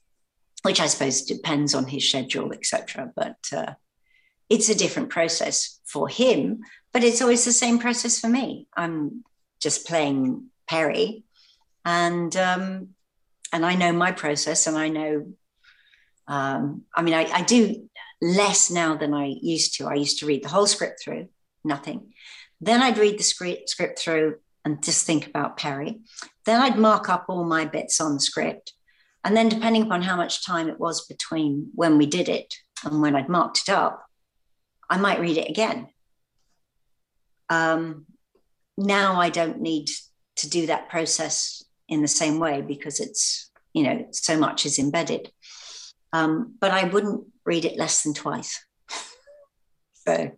which 0.66 0.80
I 0.80 0.88
suppose 0.88 1.22
depends 1.22 1.76
on 1.76 1.86
his 1.86 2.10
schedule, 2.10 2.52
etc. 2.52 3.12
But 3.16 3.38
uh, 3.56 3.74
it's 4.50 4.68
a 4.68 4.76
different 4.76 5.10
process 5.10 5.80
for 5.86 6.10
him, 6.10 6.64
but 6.92 7.04
it's 7.04 7.22
always 7.22 7.46
the 7.46 7.52
same 7.52 7.78
process 7.78 8.20
for 8.20 8.30
me. 8.30 8.68
I'm 8.76 9.24
just 9.66 9.88
playing 9.88 10.46
Peri, 10.70 11.24
and 11.84 12.36
um, 12.38 12.90
and 13.52 13.66
I 13.66 13.74
know 13.74 13.92
my 13.92 14.12
process, 14.12 14.68
and 14.68 14.78
I 14.78 14.90
know. 14.90 15.34
Um, 16.28 16.84
I 16.96 17.02
mean, 17.02 17.16
I, 17.16 17.26
I 17.32 17.42
do 17.42 17.90
less 18.22 18.70
now 18.70 18.96
than 18.96 19.12
I 19.16 19.36
used 19.42 19.76
to. 19.78 19.88
I 19.88 19.96
used 19.96 20.20
to 20.20 20.28
read 20.28 20.44
the 20.44 20.50
whole 20.50 20.68
script 20.68 21.02
through, 21.04 21.30
nothing. 21.64 22.14
Then 22.62 22.84
I'd 22.84 23.00
read 23.00 23.18
the 23.18 23.24
script 23.24 23.70
script 23.70 23.98
through 23.98 24.36
and 24.64 24.84
just 24.84 25.08
think 25.08 25.26
about 25.26 25.58
Peri. 25.58 26.00
Then 26.46 26.62
I'd 26.62 26.78
mark 26.78 27.10
up 27.10 27.26
all 27.28 27.44
my 27.44 27.66
bits 27.66 28.00
on 28.00 28.14
the 28.14 28.20
script. 28.20 28.74
And 29.24 29.36
then, 29.36 29.50
depending 29.50 29.82
upon 29.82 30.04
how 30.04 30.16
much 30.16 30.46
time 30.46 30.70
it 30.70 30.80
was 30.80 31.08
between 31.08 31.72
when 31.74 31.98
we 31.98 32.06
did 32.06 32.30
it 32.30 32.54
and 32.84 33.02
when 33.02 33.16
I'd 33.16 33.30
marked 33.30 33.62
it 33.68 33.70
up, 33.72 34.06
I 34.88 34.98
might 34.98 35.20
read 35.20 35.38
it 35.38 35.50
again. 35.50 35.88
Um, 37.50 38.06
now 38.78 39.20
I 39.20 39.30
don't 39.30 39.62
need 39.62 39.90
to 40.38 40.50
do 40.50 40.68
that 40.68 40.90
process 40.90 41.64
in 41.88 42.02
the 42.02 42.08
same 42.08 42.40
way 42.40 42.62
because 42.62 43.00
it's, 43.00 43.52
you 43.74 43.84
know, 43.84 44.08
so 44.12 44.38
much 44.38 44.66
is 44.66 44.80
embedded. 44.80 45.32
Um, 46.14 46.56
but 46.60 46.72
I 46.72 46.86
wouldn't 46.86 47.26
read 47.46 47.66
it 47.66 47.78
less 47.78 48.04
than 48.04 48.14
twice. 48.14 48.66
so 49.94 50.32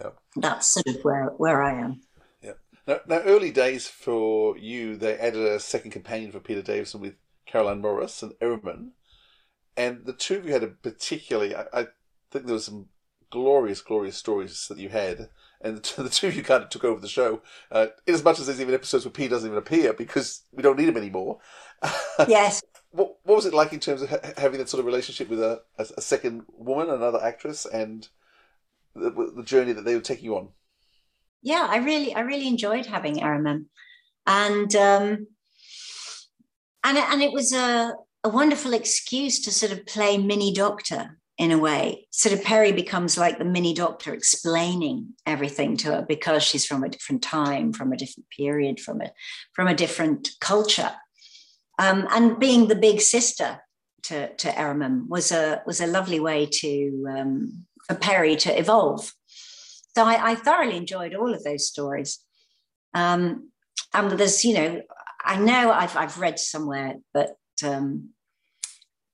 yeah. 0.00 0.10
that's 0.36 0.68
sort 0.68 0.86
of 0.86 0.96
where, 1.02 1.26
where 1.36 1.62
I 1.62 1.80
am. 1.80 2.00
Yeah. 2.42 2.52
Now, 2.86 3.00
now, 3.06 3.20
early 3.20 3.50
days 3.50 3.86
for 3.86 4.56
you, 4.58 4.96
they 4.96 5.16
added 5.16 5.44
a 5.44 5.60
second 5.60 5.92
companion 5.92 6.32
for 6.32 6.40
Peter 6.40 6.62
Davison 6.62 7.00
with 7.00 7.14
Caroline 7.46 7.80
Morris 7.80 8.22
and 8.22 8.32
Erimem. 8.40 8.90
And 9.76 10.04
the 10.04 10.12
two 10.12 10.36
of 10.36 10.46
you 10.46 10.52
had 10.52 10.64
a 10.64 10.68
particularly, 10.68 11.54
I, 11.54 11.66
I 11.72 11.86
think 12.30 12.46
there 12.46 12.54
was 12.54 12.64
some 12.64 12.88
glorious, 13.30 13.80
glorious 13.80 14.16
stories 14.16 14.66
that 14.68 14.78
you 14.78 14.88
had. 14.88 15.28
And 15.60 15.76
the, 15.76 16.02
the 16.04 16.08
two 16.08 16.28
of 16.28 16.36
you 16.36 16.42
kind 16.42 16.62
of 16.62 16.68
took 16.68 16.84
over 16.84 17.00
the 17.00 17.08
show. 17.08 17.42
Uh, 17.70 17.88
in 18.06 18.14
as 18.14 18.24
much 18.24 18.38
as 18.38 18.46
there's 18.46 18.60
even 18.60 18.74
episodes 18.74 19.04
where 19.04 19.12
P 19.12 19.28
doesn't 19.28 19.48
even 19.48 19.58
appear 19.58 19.92
because 19.92 20.42
we 20.52 20.62
don't 20.62 20.78
need 20.78 20.88
him 20.88 20.96
anymore. 20.96 21.38
Yes. 22.26 22.64
what, 22.90 23.16
what 23.22 23.36
was 23.36 23.46
it 23.46 23.54
like 23.54 23.72
in 23.72 23.78
terms 23.78 24.02
of 24.02 24.10
ha- 24.10 24.32
having 24.36 24.58
that 24.58 24.68
sort 24.68 24.80
of 24.80 24.86
relationship 24.86 25.28
with 25.28 25.40
a, 25.40 25.62
a, 25.78 25.86
a 25.98 26.00
second 26.00 26.42
woman, 26.52 26.90
another 26.90 27.22
actress, 27.22 27.64
and 27.64 28.08
the, 28.96 29.32
the, 29.36 29.44
journey 29.44 29.72
that 29.72 29.84
they 29.84 29.94
were 29.94 30.00
taking 30.00 30.24
you 30.24 30.36
on? 30.36 30.48
Yeah, 31.40 31.68
I 31.70 31.76
really, 31.76 32.12
I 32.12 32.20
really 32.22 32.48
enjoyed 32.48 32.86
having 32.86 33.18
Erimem, 33.18 33.66
and 34.26 34.74
um, 34.74 35.28
and 36.82 36.98
and 36.98 37.22
it 37.22 37.30
was 37.30 37.52
a 37.52 37.94
a 38.24 38.28
wonderful 38.28 38.74
excuse 38.74 39.40
to 39.40 39.52
sort 39.52 39.72
of 39.72 39.86
play 39.86 40.18
mini 40.18 40.52
doctor 40.52 41.18
in 41.38 41.52
a 41.52 41.58
way. 41.58 42.06
Sort 42.10 42.34
of 42.34 42.44
Peri 42.44 42.72
becomes 42.72 43.16
like 43.16 43.38
the 43.38 43.44
mini 43.44 43.72
doctor 43.72 44.12
explaining 44.12 45.14
everything 45.24 45.76
to 45.78 45.92
her 45.92 46.06
because 46.06 46.42
she's 46.42 46.66
from 46.66 46.82
a 46.82 46.88
different 46.88 47.22
time, 47.22 47.72
from 47.72 47.92
a 47.92 47.96
different 47.96 48.28
period, 48.36 48.80
from 48.80 49.00
a 49.00 49.12
from 49.54 49.68
a 49.68 49.74
different 49.74 50.30
culture. 50.40 50.92
Um, 51.78 52.08
and 52.10 52.40
being 52.40 52.66
the 52.66 52.74
big 52.74 53.00
sister 53.00 53.60
to, 54.04 54.34
to 54.34 54.48
Erimem 54.48 55.08
was 55.08 55.30
a 55.30 55.62
was 55.64 55.80
a 55.80 55.86
lovely 55.86 56.18
way 56.18 56.46
to 56.46 57.06
um, 57.08 57.66
for 57.86 57.94
Peri 57.94 58.34
to 58.36 58.58
evolve. 58.58 59.12
So 59.96 60.04
I, 60.04 60.30
I, 60.30 60.34
thoroughly 60.34 60.76
enjoyed 60.76 61.14
all 61.14 61.34
of 61.34 61.42
those 61.42 61.66
stories. 61.66 62.20
Um, 62.94 63.50
and 63.92 64.12
there's, 64.12 64.44
you 64.44 64.54
know, 64.54 64.82
I 65.24 65.38
know 65.38 65.72
I've 65.72 65.96
I've 65.96 66.18
read 66.18 66.38
somewhere 66.38 66.96
that 67.14 67.36
um, 67.64 68.10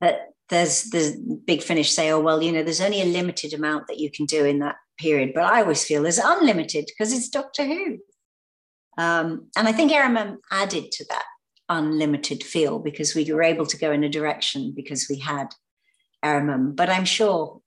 that 0.00 0.33
there's 0.50 0.84
the 0.84 1.40
big 1.46 1.62
finish 1.62 1.90
say, 1.90 2.10
oh, 2.10 2.20
well, 2.20 2.42
you 2.42 2.52
know, 2.52 2.62
there's 2.62 2.80
only 2.80 3.00
a 3.00 3.06
limited 3.06 3.54
amount 3.54 3.86
that 3.88 3.98
you 3.98 4.10
can 4.10 4.26
do 4.26 4.44
in 4.44 4.58
that 4.58 4.76
period. 4.98 5.32
But 5.34 5.44
I 5.44 5.62
always 5.62 5.84
feel 5.84 6.02
there's 6.02 6.18
unlimited 6.18 6.86
because 6.86 7.12
it's 7.12 7.28
Doctor 7.28 7.64
Who. 7.64 7.98
Um, 8.96 9.48
and 9.56 9.66
I 9.66 9.72
think 9.72 9.90
Erimem 9.90 10.36
added 10.50 10.92
to 10.92 11.04
that 11.10 11.24
unlimited 11.68 12.44
feel 12.44 12.78
because 12.78 13.14
we 13.14 13.24
were 13.32 13.42
able 13.42 13.66
to 13.66 13.78
go 13.78 13.90
in 13.90 14.04
a 14.04 14.08
direction 14.08 14.72
because 14.76 15.06
we 15.08 15.18
had 15.18 15.48
Erimem. 16.24 16.76
But 16.76 16.90
I'm 16.90 17.04
sure 17.04 17.60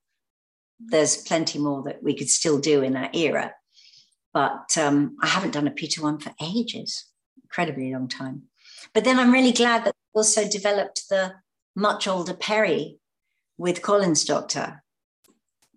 there's 0.79 1.17
plenty 1.17 1.59
more 1.59 1.83
that 1.83 2.03
we 2.03 2.13
could 2.13 2.29
still 2.29 2.59
do 2.59 2.83
in 2.83 2.93
that 2.93 3.15
era. 3.15 3.53
But 4.33 4.77
um, 4.77 5.17
I 5.21 5.27
haven't 5.27 5.51
done 5.51 5.67
a 5.67 5.71
Peter 5.71 6.01
one 6.03 6.19
for 6.19 6.31
ages, 6.41 7.05
incredibly 7.43 7.91
long 7.91 8.07
time. 8.07 8.43
But 8.93 9.03
then 9.03 9.17
I'm 9.19 9.31
really 9.31 9.51
glad 9.51 9.83
that 9.85 9.95
we 10.13 10.19
also 10.19 10.47
developed 10.47 11.09
the 11.09 11.33
much 11.77 12.07
older 12.07 12.33
Peri 12.33 12.97
with 13.57 13.83
Colin's 13.83 14.25
Doctor, 14.25 14.83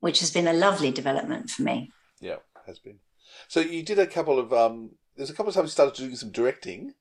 which 0.00 0.20
has 0.20 0.30
been 0.30 0.48
a 0.48 0.52
lovely 0.52 0.90
development 0.90 1.50
for 1.50 1.62
me. 1.62 1.92
Yeah, 2.20 2.36
has 2.66 2.78
been. 2.78 2.98
So 3.48 3.60
you 3.60 3.82
did 3.82 3.98
a 3.98 4.06
couple 4.06 4.38
of 4.38 4.52
um, 4.52 4.92
there's 5.14 5.30
a 5.30 5.34
couple 5.34 5.50
of 5.50 5.54
times 5.54 5.66
you 5.66 5.72
started 5.72 5.94
doing 5.94 6.16
some 6.16 6.32
directing. 6.32 6.94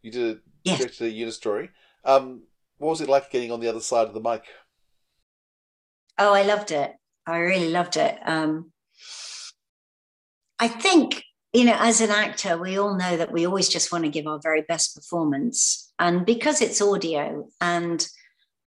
You 0.00 0.10
did 0.10 0.36
a 0.36 0.40
yes. 0.64 0.78
directed 0.78 1.04
a 1.04 1.10
unit 1.10 1.34
story. 1.34 1.68
Um, 2.04 2.44
what 2.78 2.88
was 2.88 3.00
it 3.02 3.10
like 3.10 3.30
getting 3.30 3.52
on 3.52 3.60
the 3.60 3.68
other 3.68 3.80
side 3.80 4.08
of 4.08 4.14
the 4.14 4.20
mic? 4.20 4.44
Oh, 6.18 6.32
I 6.32 6.42
loved 6.42 6.70
it. 6.70 6.92
I 7.26 7.38
really 7.38 7.70
loved 7.70 7.98
it. 7.98 8.18
Um, 8.24 8.72
I 10.58 10.68
think 10.68 11.22
you 11.52 11.64
know, 11.64 11.76
as 11.78 12.00
an 12.00 12.10
actor, 12.10 12.58
we 12.58 12.78
all 12.78 12.96
know 12.96 13.16
that 13.16 13.32
we 13.32 13.46
always 13.46 13.68
just 13.68 13.92
want 13.92 14.04
to 14.04 14.10
give 14.10 14.26
our 14.26 14.40
very 14.42 14.62
best 14.62 14.94
performance, 14.94 15.92
and 15.98 16.24
because 16.24 16.62
it's 16.62 16.80
audio 16.80 17.48
and 17.60 18.06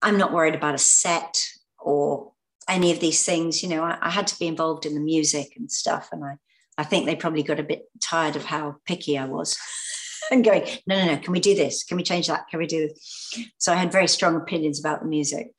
I'm 0.01 0.17
not 0.17 0.33
worried 0.33 0.55
about 0.55 0.75
a 0.75 0.79
set 0.79 1.43
or 1.79 2.31
any 2.67 2.91
of 2.91 2.99
these 2.99 3.25
things. 3.25 3.63
You 3.63 3.69
know, 3.69 3.83
I, 3.83 3.97
I 4.01 4.09
had 4.09 4.27
to 4.27 4.39
be 4.39 4.47
involved 4.47 4.85
in 4.85 4.93
the 4.93 5.01
music 5.01 5.53
and 5.57 5.71
stuff, 5.71 6.09
and 6.11 6.23
I 6.23 6.37
I 6.77 6.83
think 6.83 7.05
they 7.05 7.15
probably 7.15 7.43
got 7.43 7.59
a 7.59 7.63
bit 7.63 7.89
tired 8.01 8.37
of 8.37 8.45
how 8.45 8.77
picky 8.85 9.17
I 9.17 9.25
was. 9.25 9.57
and 10.31 10.45
going, 10.45 10.65
no, 10.87 10.97
no, 10.97 11.13
no, 11.13 11.17
can 11.17 11.33
we 11.33 11.39
do 11.39 11.55
this? 11.55 11.83
Can 11.83 11.97
we 11.97 12.03
change 12.03 12.27
that? 12.27 12.47
Can 12.49 12.59
we 12.59 12.67
do 12.67 12.87
this? 12.87 13.51
So 13.57 13.73
I 13.73 13.75
had 13.75 13.91
very 13.91 14.07
strong 14.07 14.35
opinions 14.35 14.79
about 14.79 15.01
the 15.01 15.07
music. 15.07 15.51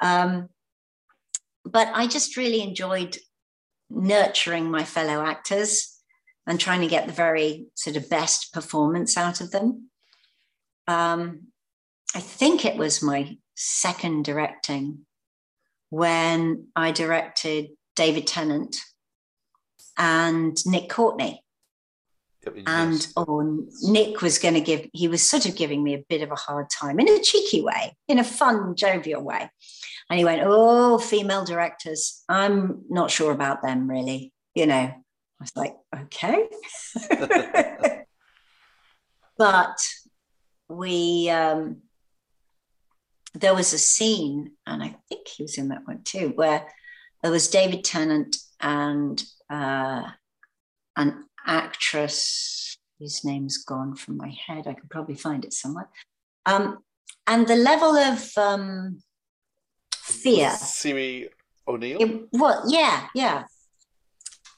Um, 0.00 0.48
but 1.64 1.88
I 1.94 2.06
just 2.06 2.36
really 2.36 2.60
enjoyed 2.60 3.16
nurturing 3.88 4.70
my 4.70 4.84
fellow 4.84 5.24
actors 5.24 5.96
and 6.46 6.60
trying 6.60 6.80
to 6.80 6.86
get 6.86 7.06
the 7.06 7.12
very 7.12 7.66
sort 7.74 7.96
of 7.96 8.10
best 8.10 8.52
performance 8.52 9.16
out 9.16 9.40
of 9.40 9.50
them. 9.50 9.90
Um, 10.86 11.48
I 12.14 12.20
think 12.20 12.64
it 12.64 12.76
was 12.76 13.02
my 13.02 13.36
second 13.60 14.24
directing 14.24 15.00
when 15.90 16.68
I 16.76 16.92
directed 16.92 17.70
David 17.96 18.26
Tennant 18.26 18.76
and 19.96 20.56
Nick 20.64 20.88
Courtney. 20.88 21.42
And 22.66 23.06
oh, 23.16 23.66
Nick 23.82 24.22
was 24.22 24.38
going 24.38 24.54
to 24.54 24.60
give, 24.60 24.88
he 24.94 25.08
was 25.08 25.28
sort 25.28 25.44
of 25.44 25.56
giving 25.56 25.82
me 25.82 25.94
a 25.94 26.04
bit 26.08 26.22
of 26.22 26.30
a 26.30 26.36
hard 26.36 26.70
time 26.70 27.00
in 27.00 27.08
a 27.08 27.20
cheeky 27.20 27.60
way, 27.60 27.96
in 28.06 28.20
a 28.20 28.24
fun, 28.24 28.76
jovial 28.76 29.22
way. 29.22 29.50
And 30.08 30.18
he 30.18 30.24
went, 30.24 30.42
Oh, 30.44 30.98
female 30.98 31.44
directors, 31.44 32.22
I'm 32.28 32.84
not 32.88 33.10
sure 33.10 33.32
about 33.32 33.60
them 33.60 33.90
really. 33.90 34.32
You 34.54 34.66
know, 34.66 34.74
I 34.76 34.94
was 35.40 35.52
like, 35.56 35.74
Okay. 36.04 36.48
but 39.36 39.78
we, 40.68 41.28
um, 41.28 41.82
there 43.34 43.54
was 43.54 43.72
a 43.72 43.78
scene, 43.78 44.52
and 44.66 44.82
I 44.82 44.96
think 45.08 45.28
he 45.28 45.42
was 45.42 45.58
in 45.58 45.68
that 45.68 45.86
one 45.86 46.02
too, 46.02 46.32
where 46.34 46.66
there 47.22 47.32
was 47.32 47.48
David 47.48 47.84
Tennant 47.84 48.36
and 48.60 49.22
uh, 49.50 50.02
an 50.96 51.24
actress 51.46 52.78
whose 52.98 53.24
name's 53.24 53.58
gone 53.58 53.94
from 53.94 54.16
my 54.16 54.34
head. 54.46 54.66
I 54.66 54.74
could 54.74 54.90
probably 54.90 55.14
find 55.14 55.44
it 55.44 55.52
somewhere. 55.52 55.88
Um, 56.46 56.78
and 57.26 57.46
the 57.46 57.56
level 57.56 57.96
of 57.96 58.32
um, 58.36 59.00
fear. 59.92 60.50
Siri 60.50 61.28
O'Neill? 61.66 62.00
It, 62.00 62.28
well, 62.32 62.64
yeah, 62.68 63.06
yeah. 63.14 63.44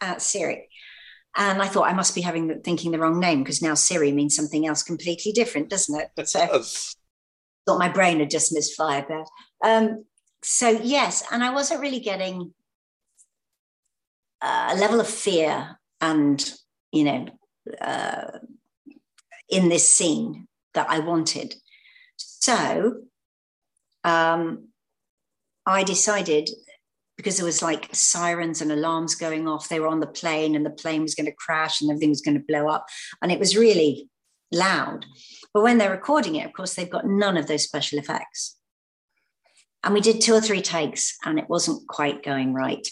Uh, 0.00 0.18
Siri. 0.18 0.68
And 1.36 1.62
I 1.62 1.66
thought 1.66 1.88
I 1.88 1.92
must 1.92 2.14
be 2.14 2.22
having 2.22 2.60
thinking 2.62 2.90
the 2.90 2.98
wrong 2.98 3.20
name 3.20 3.42
because 3.42 3.62
now 3.62 3.74
Siri 3.74 4.12
means 4.12 4.34
something 4.34 4.66
else 4.66 4.82
completely 4.82 5.32
different, 5.32 5.68
doesn't 5.68 6.00
it? 6.00 6.28
So 6.28 6.46
does. 6.46 6.96
Thought 7.66 7.78
my 7.78 7.88
brain 7.88 8.20
had 8.20 8.30
just 8.30 8.52
misfired 8.52 9.06
there. 9.08 9.24
Um, 9.64 10.04
so 10.42 10.68
yes, 10.68 11.22
and 11.30 11.44
I 11.44 11.52
wasn't 11.52 11.80
really 11.80 12.00
getting 12.00 12.54
a 14.42 14.74
level 14.76 15.00
of 15.00 15.08
fear 15.08 15.78
and 16.00 16.52
you 16.92 17.04
know 17.04 17.26
uh, 17.80 18.38
in 19.48 19.68
this 19.68 19.88
scene 19.88 20.46
that 20.74 20.88
I 20.88 21.00
wanted. 21.00 21.54
So 22.16 23.02
um, 24.04 24.68
I 25.66 25.84
decided 25.84 26.48
because 27.16 27.36
there 27.36 27.46
was 27.46 27.61
like 27.61 27.88
sirens 27.92 28.62
and 28.62 28.72
alarms 28.72 29.14
going 29.14 29.46
off. 29.46 29.68
They 29.68 29.78
were 29.78 29.88
on 29.88 30.00
the 30.00 30.06
plane, 30.06 30.54
and 30.54 30.64
the 30.64 30.70
plane 30.70 31.02
was 31.02 31.14
going 31.14 31.26
to 31.26 31.32
crash, 31.32 31.80
and 31.80 31.90
everything 31.90 32.08
was 32.08 32.22
going 32.22 32.38
to 32.38 32.44
blow 32.46 32.68
up, 32.68 32.86
and 33.20 33.30
it 33.30 33.38
was 33.38 33.56
really 33.56 34.08
loud. 34.50 35.04
But 35.53 35.62
when 35.62 35.78
they're 35.78 35.90
recording 35.90 36.36
it, 36.36 36.46
of 36.46 36.53
course, 36.53 36.74
they've 36.74 36.90
got 36.90 37.07
none 37.07 37.36
of 37.36 37.46
those 37.46 37.64
special 37.64 37.98
effects. 37.98 38.57
And 39.82 39.94
we 39.94 40.01
did 40.01 40.20
two 40.20 40.34
or 40.34 40.40
three 40.40 40.61
takes, 40.61 41.16
and 41.24 41.38
it 41.38 41.48
wasn't 41.48 41.88
quite 41.88 42.22
going 42.22 42.53
right. 42.53 42.86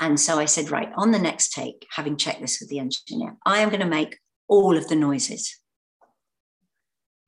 And 0.00 0.18
so 0.18 0.38
I 0.38 0.46
said, 0.46 0.70
right, 0.70 0.90
on 0.96 1.10
the 1.10 1.18
next 1.18 1.52
take, 1.52 1.86
having 1.94 2.16
checked 2.16 2.40
this 2.40 2.58
with 2.58 2.70
the 2.70 2.78
engineer, 2.78 3.36
I 3.44 3.60
am 3.60 3.68
going 3.68 3.80
to 3.80 3.86
make 3.86 4.18
all 4.48 4.76
of 4.76 4.88
the 4.88 4.96
noises. 4.96 5.56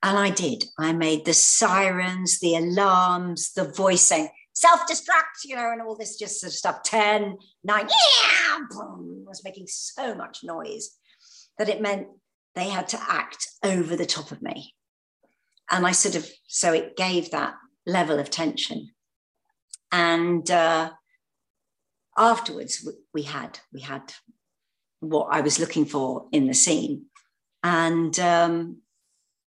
And 0.02 0.18
I 0.18 0.30
did. 0.30 0.64
I 0.78 0.92
made 0.92 1.24
the 1.24 1.34
sirens, 1.34 2.40
the 2.40 2.56
alarms, 2.56 3.52
the 3.52 3.64
voice 3.64 4.02
saying, 4.02 4.30
self 4.52 4.80
destruct, 4.90 5.44
you 5.44 5.54
know, 5.54 5.70
and 5.70 5.82
all 5.82 5.96
this 5.96 6.18
just 6.18 6.40
sort 6.40 6.52
of 6.52 6.56
stuff 6.56 6.82
10, 6.82 7.36
9, 7.62 7.88
yeah, 7.88 8.58
boom, 8.70 9.24
was 9.26 9.44
making 9.44 9.66
so 9.68 10.14
much 10.14 10.40
noise 10.42 10.96
that 11.58 11.68
it 11.68 11.80
meant 11.80 12.08
they 12.54 12.68
had 12.68 12.88
to 12.88 13.00
act 13.08 13.48
over 13.62 13.96
the 13.96 14.06
top 14.06 14.30
of 14.30 14.42
me. 14.42 14.74
And 15.70 15.86
I 15.86 15.92
sort 15.92 16.16
of, 16.16 16.28
so 16.46 16.72
it 16.72 16.96
gave 16.96 17.30
that 17.30 17.54
level 17.86 18.18
of 18.18 18.30
tension. 18.30 18.90
And 19.90 20.50
uh, 20.50 20.90
afterwards 22.16 22.86
we 23.14 23.22
had 23.22 23.58
we 23.72 23.80
had 23.80 24.12
what 25.00 25.28
I 25.30 25.40
was 25.40 25.58
looking 25.58 25.84
for 25.84 26.26
in 26.32 26.46
the 26.46 26.54
scene, 26.54 27.06
and 27.62 28.18
um, 28.20 28.78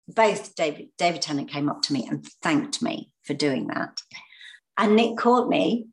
both 0.09 0.55
David 0.55 0.88
David 0.99 1.22
Tennant 1.22 1.51
came 1.51 1.68
up 1.68 1.82
to 1.82 1.93
me 1.93 2.07
and 2.09 2.24
thanked 2.43 2.82
me 2.82 3.11
for 3.24 3.34
doing 3.34 3.68
that, 3.68 3.99
and 4.78 4.97
Nick 4.97 5.16
Courtney 5.16 5.86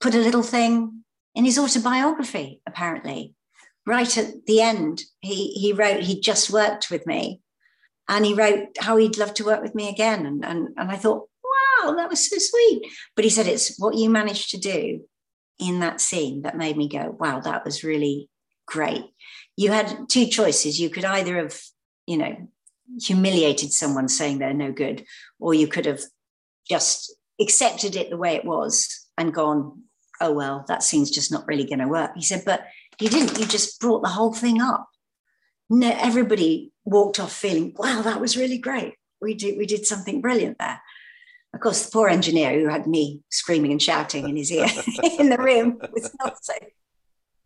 put 0.00 0.14
a 0.14 0.18
little 0.18 0.42
thing 0.42 1.04
in 1.34 1.44
his 1.44 1.58
autobiography 1.58 2.60
apparently 2.66 3.34
right 3.90 4.16
at 4.16 4.46
the 4.46 4.60
end 4.60 5.02
he 5.20 5.50
he 5.62 5.72
wrote 5.72 6.02
he 6.02 6.20
just 6.20 6.50
worked 6.50 6.90
with 6.90 7.04
me 7.06 7.40
and 8.08 8.24
he 8.24 8.34
wrote 8.34 8.68
how 8.78 8.96
he'd 8.96 9.18
love 9.18 9.34
to 9.34 9.44
work 9.44 9.62
with 9.62 9.74
me 9.74 9.88
again 9.88 10.26
and 10.26 10.44
and, 10.44 10.68
and 10.76 10.90
i 10.90 10.96
thought 10.96 11.28
wow 11.44 11.94
that 11.96 12.10
was 12.10 12.28
so 12.28 12.36
sweet 12.38 12.82
but 13.16 13.24
he 13.24 13.30
said 13.30 13.46
it's 13.46 13.78
what 13.78 13.96
you 13.96 14.08
managed 14.08 14.50
to 14.50 14.58
do 14.58 15.00
in 15.60 15.80
that 15.80 16.00
scene 16.00 16.42
that 16.42 16.56
made 16.56 16.76
me 16.76 16.88
go, 16.88 17.14
wow, 17.20 17.40
that 17.40 17.64
was 17.64 17.84
really 17.84 18.28
great. 18.66 19.04
You 19.56 19.70
had 19.70 20.08
two 20.08 20.26
choices. 20.26 20.80
You 20.80 20.88
could 20.90 21.04
either 21.04 21.36
have, 21.36 21.60
you 22.06 22.16
know, 22.16 22.48
humiliated 23.00 23.72
someone 23.72 24.08
saying 24.08 24.38
they're 24.38 24.54
no 24.54 24.72
good, 24.72 25.04
or 25.38 25.54
you 25.54 25.68
could 25.68 25.86
have 25.86 26.00
just 26.68 27.14
accepted 27.40 27.94
it 27.94 28.10
the 28.10 28.16
way 28.16 28.34
it 28.34 28.44
was 28.44 29.06
and 29.18 29.34
gone, 29.34 29.82
oh, 30.20 30.32
well, 30.32 30.64
that 30.68 30.82
scene's 30.82 31.10
just 31.10 31.30
not 31.30 31.46
really 31.46 31.64
going 31.64 31.78
to 31.78 31.88
work. 31.88 32.12
He 32.16 32.22
said, 32.22 32.42
but 32.44 32.64
you 33.00 33.08
didn't. 33.08 33.38
You 33.38 33.46
just 33.46 33.80
brought 33.80 34.02
the 34.02 34.08
whole 34.08 34.32
thing 34.32 34.60
up. 34.60 34.88
No, 35.68 35.94
everybody 35.98 36.72
walked 36.84 37.20
off 37.20 37.32
feeling, 37.32 37.74
wow, 37.76 38.02
that 38.02 38.20
was 38.20 38.36
really 38.36 38.58
great. 38.58 38.94
We 39.20 39.34
did, 39.34 39.56
we 39.56 39.66
did 39.66 39.86
something 39.86 40.20
brilliant 40.20 40.58
there. 40.58 40.80
Of 41.54 41.60
course, 41.60 41.84
the 41.84 41.92
poor 41.92 42.08
engineer 42.08 42.58
who 42.58 42.68
had 42.68 42.86
me 42.86 43.22
screaming 43.30 43.72
and 43.72 43.82
shouting 43.82 44.28
in 44.28 44.36
his 44.36 44.52
ear 44.52 44.66
in 45.18 45.30
the 45.30 45.38
room 45.38 45.80
was 45.92 46.14
not 46.22 46.44
so. 46.44 46.54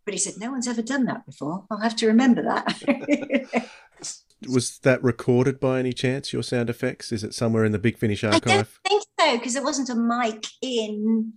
But 0.05 0.13
he 0.13 0.19
said, 0.19 0.35
No 0.37 0.51
one's 0.51 0.67
ever 0.67 0.83
done 0.83 1.05
that 1.05 1.25
before. 1.25 1.65
I'll 1.71 1.79
have 1.79 1.95
to 1.97 2.07
remember 2.07 2.43
that. 2.43 3.69
was 4.47 4.77
that 4.79 5.03
recorded 5.03 5.59
by 5.59 5.79
any 5.79 5.93
chance, 5.93 6.31
your 6.31 6.43
sound 6.43 6.69
effects? 6.69 7.11
Is 7.11 7.23
it 7.23 7.33
somewhere 7.33 7.65
in 7.65 7.71
the 7.71 7.79
Big 7.79 7.97
Finish 7.97 8.23
archive? 8.23 8.43
I 8.45 8.55
don't 8.55 8.67
think 8.87 9.03
so, 9.19 9.37
because 9.37 9.53
there 9.55 9.63
wasn't 9.63 9.89
a 9.89 9.95
mic 9.95 10.45
in 10.61 11.33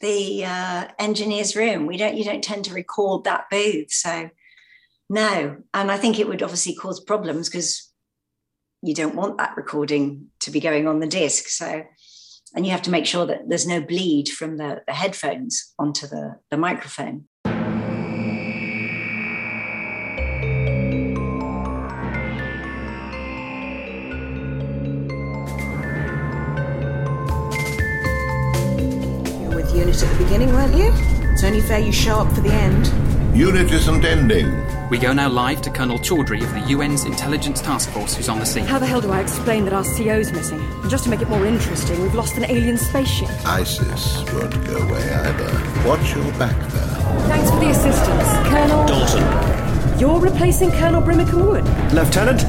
the 0.00 0.44
uh, 0.44 0.88
engineer's 0.98 1.54
room. 1.54 1.86
We 1.86 1.96
don't 1.96 2.16
you 2.16 2.24
don't 2.24 2.44
tend 2.44 2.64
to 2.66 2.74
record 2.74 3.24
that 3.24 3.44
booth. 3.50 3.92
So 3.92 4.30
no. 5.08 5.58
And 5.74 5.90
I 5.90 5.96
think 5.96 6.18
it 6.18 6.28
would 6.28 6.42
obviously 6.42 6.74
cause 6.74 7.00
problems 7.00 7.48
because 7.48 7.92
you 8.82 8.94
don't 8.94 9.16
want 9.16 9.38
that 9.38 9.56
recording 9.56 10.28
to 10.40 10.50
be 10.50 10.60
going 10.60 10.88
on 10.88 11.00
the 11.00 11.06
disc. 11.06 11.48
So 11.48 11.84
and 12.54 12.66
you 12.66 12.72
have 12.72 12.82
to 12.82 12.90
make 12.90 13.06
sure 13.06 13.26
that 13.26 13.48
there's 13.48 13.66
no 13.66 13.80
bleed 13.80 14.28
from 14.28 14.56
the, 14.56 14.82
the 14.86 14.92
headphones 14.92 15.72
onto 15.78 16.06
the, 16.06 16.36
the 16.50 16.56
microphone. 16.56 17.26
Unit 29.90 30.04
at 30.04 30.18
the 30.18 30.24
beginning, 30.24 30.52
weren't 30.52 30.76
you? 30.76 30.92
It's 31.32 31.42
only 31.42 31.60
fair 31.60 31.80
you 31.80 31.90
show 31.90 32.20
up 32.20 32.32
for 32.32 32.42
the 32.42 32.52
end. 32.52 32.86
Unit 33.36 33.72
isn't 33.72 34.04
ending. 34.04 34.48
We 34.88 34.98
go 34.98 35.12
now 35.12 35.28
live 35.28 35.62
to 35.62 35.70
Colonel 35.70 35.98
Chaudhry 35.98 36.44
of 36.44 36.54
the 36.54 36.74
UN's 36.74 37.04
Intelligence 37.04 37.60
Task 37.60 37.90
Force, 37.90 38.14
who's 38.14 38.28
on 38.28 38.38
the 38.38 38.46
scene. 38.46 38.66
How 38.66 38.78
the 38.78 38.86
hell 38.86 39.00
do 39.00 39.10
I 39.10 39.18
explain 39.20 39.64
that 39.64 39.72
our 39.72 39.82
CO's 39.82 40.30
missing? 40.30 40.60
And 40.60 40.88
just 40.88 41.02
to 41.04 41.10
make 41.10 41.22
it 41.22 41.28
more 41.28 41.44
interesting, 41.44 42.00
we've 42.02 42.14
lost 42.14 42.36
an 42.36 42.44
alien 42.44 42.78
spaceship. 42.78 43.30
ISIS 43.44 44.18
won't 44.32 44.64
go 44.64 44.76
away 44.76 45.02
either. 45.12 45.88
Watch 45.88 46.14
your 46.14 46.30
back 46.38 46.56
there. 46.70 47.26
Thanks 47.26 47.50
for 47.50 47.58
the 47.58 47.70
assistance, 47.70 48.48
Colonel. 48.48 48.86
Dalton. 48.86 49.98
You're 49.98 50.20
replacing 50.20 50.70
Colonel 50.70 51.02
Brimmicombe-Wood. 51.02 51.64
Lieutenant, 51.92 52.42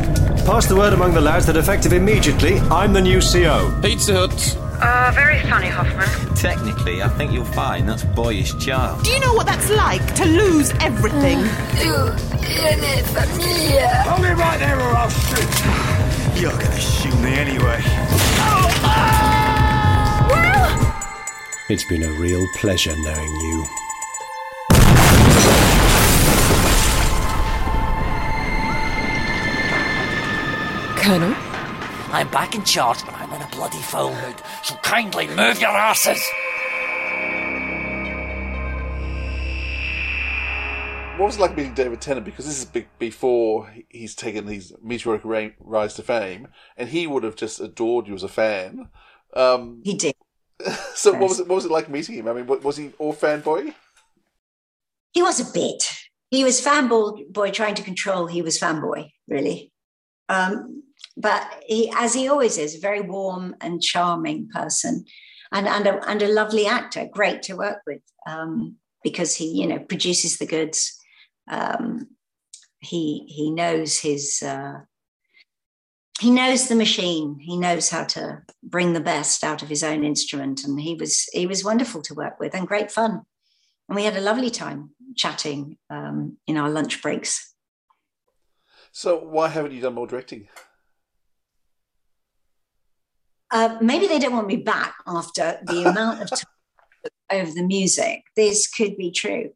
pass 0.46 0.68
the 0.68 0.76
word 0.76 0.94
among 0.94 1.16
the 1.16 1.22
lads 1.22 1.48
that 1.48 1.58
effective 1.58 1.92
immediately, 1.92 2.60
I'm 2.70 2.94
the 2.94 3.02
new 3.02 3.20
CO. 3.20 3.76
Pizza 3.82 4.14
Hut. 4.14 4.58
Uh, 4.84 5.12
very 5.14 5.40
funny, 5.42 5.68
Hoffman. 5.68 6.36
Technically, 6.36 7.04
I 7.04 7.10
think 7.10 7.32
you'll 7.32 7.46
find 7.46 7.88
that's 7.88 8.04
boyish 8.04 8.58
charm. 8.58 9.02
Do 9.04 9.12
you 9.12 9.20
know 9.20 9.34
what 9.34 9.46
that's 9.46 9.70
like 9.70 10.16
to 10.16 10.26
lose 10.26 10.72
everything? 10.80 11.40
You 11.78 12.16
tiene 12.42 13.04
familia. 13.14 13.88
Hold 14.08 14.22
me 14.24 14.30
right 14.30 14.58
there 14.60 14.80
or 14.80 14.94
I'll 14.96 15.10
shoot. 15.10 16.42
You're 16.42 16.52
gonna 16.52 16.80
shoot 16.80 17.14
me 17.20 17.34
anyway. 17.34 17.82
Well, 20.30 20.96
It's 21.70 21.84
been 21.84 22.04
a 22.04 22.12
real 22.20 22.46
pleasure 22.56 22.96
knowing 22.98 23.36
you. 23.42 23.66
Colonel? 30.96 31.34
I'm 32.14 32.28
back 32.30 32.54
in 32.56 32.64
charge 32.64 33.02
and 33.02 33.10
I'm 33.16 33.16
in 33.16 33.21
a 33.21 33.21
bloody 33.62 33.78
foul 33.84 34.12
mood, 34.12 34.41
so 34.64 34.74
kindly 34.78 35.28
move 35.28 35.62
your 35.62 35.70
asses! 35.70 36.20
What 41.16 41.28
was 41.28 41.36
it 41.38 41.41
like 41.41 41.55
meeting 41.55 41.76
David 41.76 42.01
Tennant? 42.01 42.26
Because 42.26 42.45
this 42.47 42.57
is 42.57 42.66
be- 42.66 42.88
before 42.97 43.72
he's 43.88 44.16
taken 44.16 44.47
his 44.47 44.74
meteoric 44.82 45.22
ra- 45.24 45.49
rise 45.59 45.93
to 45.93 46.01
fame, 46.01 46.47
and 46.76 46.89
he 46.89 47.05
would 47.05 47.24
have 47.24 47.36
just 47.36 47.59
adored 47.59 48.07
you 48.07 48.16
as 48.16 48.24
a 48.24 48.28
fan. 48.28 48.89
Um, 49.36 49.84
he 49.84 49.93
did. 49.93 50.16
So 50.95 51.12
what 51.12 51.30
was 51.30 51.39
it? 51.39 51.47
What 51.47 51.55
was 51.57 51.66
it 51.66 51.72
like 51.72 51.88
meeting 51.88 52.16
him? 52.16 52.28
I 52.28 52.34
mean, 52.34 52.47
was 52.47 52.78
he 52.78 52.93
all 52.97 53.14
fanboy? 53.14 53.76
He 55.14 55.22
was 55.22 55.39
a 55.39 55.53
bit. 55.53 55.88
He 56.32 56.43
was 56.43 56.59
fanboy 56.66 57.32
boy 57.32 57.51
trying 57.51 57.76
to 57.76 57.84
control. 57.84 58.26
He 58.26 58.41
was 58.41 58.59
fanboy, 58.59 59.12
really. 59.28 59.72
Um, 60.30 60.81
but 61.18 61.47
he, 61.66 61.91
as 61.95 62.14
he 62.14 62.28
always 62.28 62.57
is, 62.57 62.76
a 62.76 62.80
very 62.80 63.01
warm 63.01 63.55
and 63.62 63.82
charming 63.82 64.49
person, 64.49 65.05
and 65.51 65.68
and 65.68 65.88
a, 65.88 66.09
and 66.09 66.22
a 66.22 66.34
lovely 66.34 66.66
actor. 66.66 67.07
Great 67.12 67.41
to 67.43 67.55
work 67.55 67.82
with 67.86 68.01
um, 68.28 68.78
because 69.03 69.36
he, 69.36 69.47
you 69.62 69.68
know, 69.68 69.80
produces 69.80 70.38
the 70.38 70.45
goods. 70.45 70.97
Um, 71.49 72.07
he 72.80 73.26
he 73.28 73.51
knows 73.51 73.99
his. 73.99 74.41
Uh, 74.41 74.82
he 76.20 76.30
knows 76.30 76.68
the 76.68 76.76
machine. 76.76 77.39
He 77.39 77.57
knows 77.57 77.89
how 77.89 78.03
to 78.03 78.43
bring 78.62 78.93
the 78.93 78.99
best 78.99 79.43
out 79.43 79.64
of 79.64 79.70
his 79.70 79.84
own 79.84 80.03
instrument, 80.03 80.64
and 80.64 80.80
he 80.80 80.93
was 80.93 81.28
he 81.34 81.47
was 81.47 81.64
wonderful 81.64 82.01
to 82.03 82.14
work 82.14 82.39
with 82.39 82.53
and 82.53 82.68
great 82.68 82.91
fun. 82.91 83.22
And 83.89 83.95
we 83.95 84.05
had 84.05 84.16
a 84.16 84.22
lovely 84.22 84.49
time 84.49 84.91
chatting 85.16 85.78
um, 85.89 86.38
in 86.47 86.57
our 86.57 86.70
lunch 86.70 87.01
breaks. 87.01 87.53
So 88.91 89.18
why 89.18 89.49
haven't 89.49 89.74
you 89.74 89.82
done 89.82 89.95
more 89.95 90.07
directing? 90.07 90.47
Uh, 93.52 93.78
maybe 93.82 94.08
they 94.08 94.20
don't 94.20 94.34
want 94.34 94.47
me 94.47 94.58
back 94.58 94.95
after 95.06 95.60
the 95.64 95.84
amount 95.84 96.22
of 96.22 96.30
time 96.30 96.45
over 97.32 97.52
the 97.52 97.64
music. 97.64 98.24
This 98.36 98.68
could 98.68 98.97
be 98.97 99.12
true. 99.12 99.52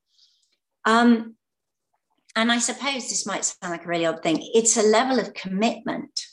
Um, 0.83 1.35
and 2.35 2.51
I 2.51 2.59
suppose 2.59 3.09
this 3.09 3.25
might 3.25 3.45
sound 3.45 3.71
like 3.71 3.85
a 3.85 3.87
really 3.87 4.05
odd 4.05 4.21
thing. 4.21 4.39
It's 4.53 4.75
a 4.75 4.83
level 4.83 5.19
of 5.19 5.33
commitment 5.33 6.25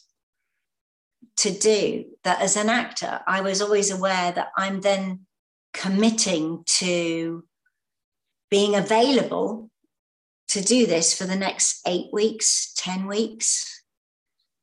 to 1.37 1.53
do 1.53 2.05
that 2.25 2.41
as 2.41 2.57
an 2.57 2.69
actor. 2.69 3.21
I 3.27 3.41
was 3.41 3.63
always 3.63 3.91
aware 3.91 4.33
that 4.33 4.49
I'm 4.57 4.81
then 4.81 5.21
committing 5.73 6.65
to 6.67 7.45
being 8.51 8.75
available 8.75 9.71
to 10.49 10.63
do 10.63 10.87
this 10.87 11.17
for 11.17 11.25
the 11.25 11.37
next 11.37 11.81
eight 11.87 12.09
weeks, 12.13 12.75
10 12.77 13.07
weeks, 13.07 13.83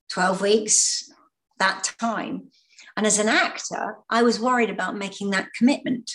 12 0.09 0.41
weeks, 0.41 1.11
that 1.57 1.95
time. 1.99 2.51
And 2.99 3.07
as 3.07 3.17
an 3.17 3.29
actor, 3.29 3.95
I 4.09 4.23
was 4.23 4.41
worried 4.41 4.69
about 4.69 4.97
making 4.97 5.29
that 5.29 5.53
commitment 5.57 6.11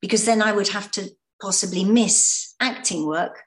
because 0.00 0.24
then 0.24 0.40
I 0.40 0.52
would 0.52 0.68
have 0.68 0.88
to 0.92 1.10
possibly 1.42 1.84
miss 1.84 2.54
acting 2.60 3.08
work 3.08 3.42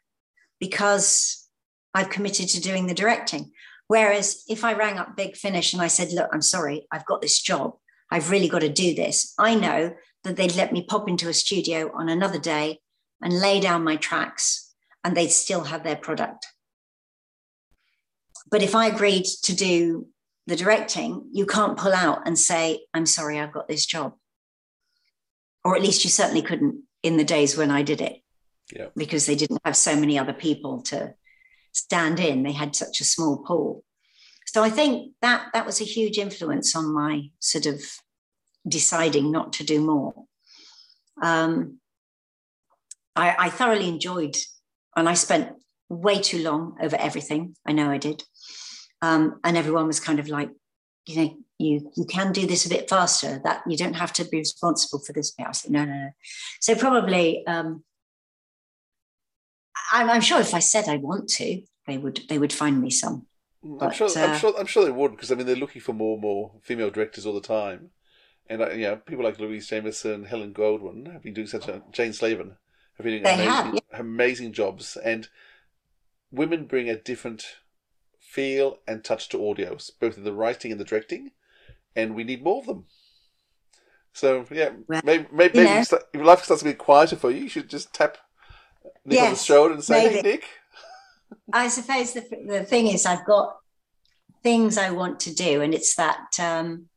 because 0.59 1.47
I've 1.93 2.09
committed 2.09 2.49
to 2.49 2.59
doing 2.59 2.85
the 2.85 2.93
directing. 2.93 3.53
Whereas 3.87 4.43
if 4.49 4.65
I 4.65 4.73
rang 4.73 4.97
up 4.97 5.15
Big 5.15 5.37
Finish 5.37 5.71
and 5.71 5.81
I 5.81 5.87
said, 5.87 6.11
Look, 6.11 6.29
I'm 6.33 6.41
sorry, 6.41 6.85
I've 6.91 7.05
got 7.05 7.21
this 7.21 7.41
job, 7.41 7.77
I've 8.11 8.29
really 8.29 8.49
got 8.49 8.59
to 8.59 8.67
do 8.67 8.93
this, 8.93 9.33
I 9.39 9.55
know 9.55 9.95
that 10.25 10.35
they'd 10.35 10.57
let 10.57 10.73
me 10.73 10.83
pop 10.83 11.07
into 11.07 11.29
a 11.29 11.33
studio 11.33 11.93
on 11.95 12.09
another 12.09 12.39
day 12.39 12.81
and 13.21 13.39
lay 13.39 13.61
down 13.61 13.85
my 13.85 13.95
tracks 13.95 14.75
and 15.01 15.15
they'd 15.15 15.31
still 15.31 15.63
have 15.63 15.85
their 15.85 15.95
product. 15.95 16.45
But 18.51 18.63
if 18.63 18.75
I 18.75 18.87
agreed 18.87 19.23
to 19.43 19.55
do 19.55 20.07
the 20.47 20.55
directing, 20.55 21.29
you 21.31 21.45
can't 21.45 21.77
pull 21.77 21.93
out 21.93 22.25
and 22.25 22.39
say, 22.39 22.85
I'm 22.93 23.05
sorry, 23.05 23.39
I've 23.39 23.51
got 23.53 23.67
this 23.67 23.85
job. 23.85 24.13
Or 25.63 25.75
at 25.75 25.81
least 25.81 26.03
you 26.05 26.09
certainly 26.09 26.41
couldn't 26.41 26.83
in 27.03 27.17
the 27.17 27.25
days 27.25 27.57
when 27.57 27.69
I 27.69 27.83
did 27.83 28.01
it 28.01 28.21
Yeah. 28.73 28.87
because 28.95 29.25
they 29.25 29.35
didn't 29.35 29.61
have 29.65 29.75
so 29.75 29.95
many 29.95 30.17
other 30.17 30.33
people 30.33 30.81
to 30.83 31.13
stand 31.73 32.19
in. 32.19 32.43
They 32.43 32.53
had 32.53 32.75
such 32.75 33.01
a 33.01 33.05
small 33.05 33.43
pool. 33.45 33.83
So 34.45 34.63
I 34.63 34.69
think 34.69 35.11
that 35.21 35.47
that 35.53 35.65
was 35.65 35.81
a 35.81 35.85
huge 35.85 36.17
influence 36.17 36.75
on 36.75 36.93
my 36.93 37.29
sort 37.39 37.65
of 37.65 37.81
deciding 38.67 39.31
not 39.31 39.53
to 39.53 39.65
do 39.65 39.81
more. 39.81 40.13
Um, 41.21 41.79
I, 43.15 43.35
I 43.37 43.49
thoroughly 43.49 43.89
enjoyed, 43.89 44.37
and 44.95 45.09
I 45.09 45.13
spent 45.15 45.51
way 45.89 46.21
too 46.21 46.41
long 46.41 46.77
over 46.81 46.95
everything. 46.95 47.55
I 47.65 47.73
know 47.73 47.89
I 47.89 47.97
did. 47.97 48.23
Um, 49.01 49.39
and 49.43 49.57
everyone 49.57 49.87
was 49.87 49.99
kind 49.99 50.19
of 50.19 50.27
like, 50.27 50.49
you 51.05 51.15
know, 51.15 51.37
you 51.59 51.91
you 51.95 52.05
can 52.05 52.31
do 52.31 52.45
this 52.45 52.65
a 52.65 52.69
bit 52.69 52.89
faster. 52.89 53.41
That 53.43 53.63
you 53.67 53.77
don't 53.77 53.95
have 53.95 54.13
to 54.13 54.25
be 54.25 54.37
responsible 54.37 54.99
for 54.99 55.13
this 55.13 55.31
bit. 55.31 55.47
I 55.47 55.51
said, 55.51 55.71
no, 55.71 55.85
no, 55.85 55.93
no. 55.93 56.09
So 56.61 56.75
probably 56.75 57.45
um, 57.47 57.83
I'm, 59.91 60.09
I'm 60.09 60.21
sure 60.21 60.39
if 60.39 60.53
I 60.53 60.59
said 60.59 60.87
I 60.87 60.97
want 60.97 61.29
to, 61.29 61.61
they 61.87 61.97
would 61.97 62.21
they 62.29 62.37
would 62.37 62.53
find 62.53 62.81
me 62.81 62.89
some. 62.89 63.25
I'm 63.63 63.77
But, 63.77 63.95
sure. 63.95 64.09
I'm 64.15 64.31
uh, 64.31 64.37
sure. 64.37 64.53
I'm 64.59 64.65
sure 64.65 64.85
they 64.85 64.91
would 64.91 65.11
because 65.11 65.31
I 65.31 65.35
mean 65.35 65.47
they're 65.47 65.55
looking 65.55 65.81
for 65.81 65.93
more 65.93 66.13
and 66.13 66.21
more 66.21 66.51
female 66.61 66.91
directors 66.91 67.25
all 67.25 67.33
the 67.33 67.41
time, 67.41 67.89
and 68.47 68.61
uh, 68.61 68.69
you 68.71 68.83
know 68.83 68.97
people 68.97 69.23
like 69.23 69.39
Louise 69.39 69.67
Jameson, 69.67 70.25
Helen 70.25 70.53
Goldwyn 70.53 71.11
have 71.11 71.23
been 71.23 71.33
doing 71.33 71.47
such 71.47 71.67
a 71.67 71.81
Jane 71.91 72.13
Slavin 72.13 72.57
have 72.97 73.03
been 73.03 73.21
doing 73.21 73.33
amazing, 73.33 73.79
have, 73.91 73.99
amazing 73.99 74.53
jobs, 74.53 74.97
and 74.97 75.27
women 76.31 76.65
bring 76.65 76.89
a 76.89 76.97
different 76.97 77.57
feel 78.37 78.77
and 78.87 79.03
touch 79.03 79.29
to 79.29 79.37
audios, 79.39 79.89
both 79.99 80.15
in 80.15 80.23
the 80.23 80.31
writing 80.41 80.71
and 80.71 80.79
the 80.79 80.85
directing, 80.85 81.31
and 81.95 82.13
we 82.13 82.23
need 82.23 82.43
more 82.43 82.59
of 82.59 82.67
them. 82.67 82.85
So 84.13 84.45
yeah, 84.51 84.69
maybe 84.87 85.01
maybe, 85.03 85.23
you 85.23 85.37
maybe 85.37 85.63
know. 85.63 85.79
if 85.79 85.93
if 86.13 86.21
life 86.21 86.43
starts 86.43 86.61
to 86.61 86.69
be 86.69 86.75
quieter 86.75 87.15
for 87.15 87.31
you, 87.31 87.41
you 87.43 87.49
should 87.49 87.69
just 87.69 87.93
tap 87.93 88.17
Nick 89.05 89.21
on 89.21 89.29
the 89.31 89.35
shoulder 89.35 89.73
and 89.73 89.83
say, 89.83 90.13
"Hey. 90.13 90.21
Nick." 90.21 90.43
I 91.51 91.67
suppose 91.67 92.13
the, 92.13 92.23
the 92.47 92.63
thing 92.63 92.87
is, 92.87 93.05
I've 93.05 93.25
got 93.25 93.57
things 94.43 94.77
I 94.77 94.91
want 94.91 95.19
to 95.21 95.33
do, 95.33 95.61
and 95.61 95.73
it's 95.73 95.95
that 95.95 96.27
um, 96.39 96.89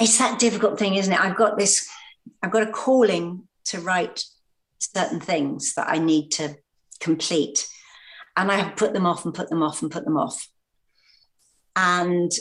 it's 0.00 0.18
that 0.18 0.38
difficult 0.38 0.78
thing, 0.78 0.94
isn't 0.94 1.12
it? 1.12 1.20
I've 1.20 1.36
got 1.36 1.58
this, 1.58 1.86
I've 2.42 2.50
got 2.50 2.68
a 2.68 2.72
calling 2.72 3.46
to 3.66 3.80
write 3.80 4.24
certain 4.78 5.20
things 5.20 5.74
that 5.74 5.88
I 5.88 5.98
need 5.98 6.30
to 6.32 6.56
complete, 6.98 7.68
and 8.40 8.50
I 8.50 8.56
have 8.56 8.76
put 8.76 8.92
them 8.92 9.06
off 9.06 9.24
and 9.24 9.34
put 9.34 9.50
them 9.50 9.62
off 9.62 9.82
and 9.82 9.90
put 9.90 10.04
them 10.04 10.16
off, 10.16 10.48
and 11.76 12.32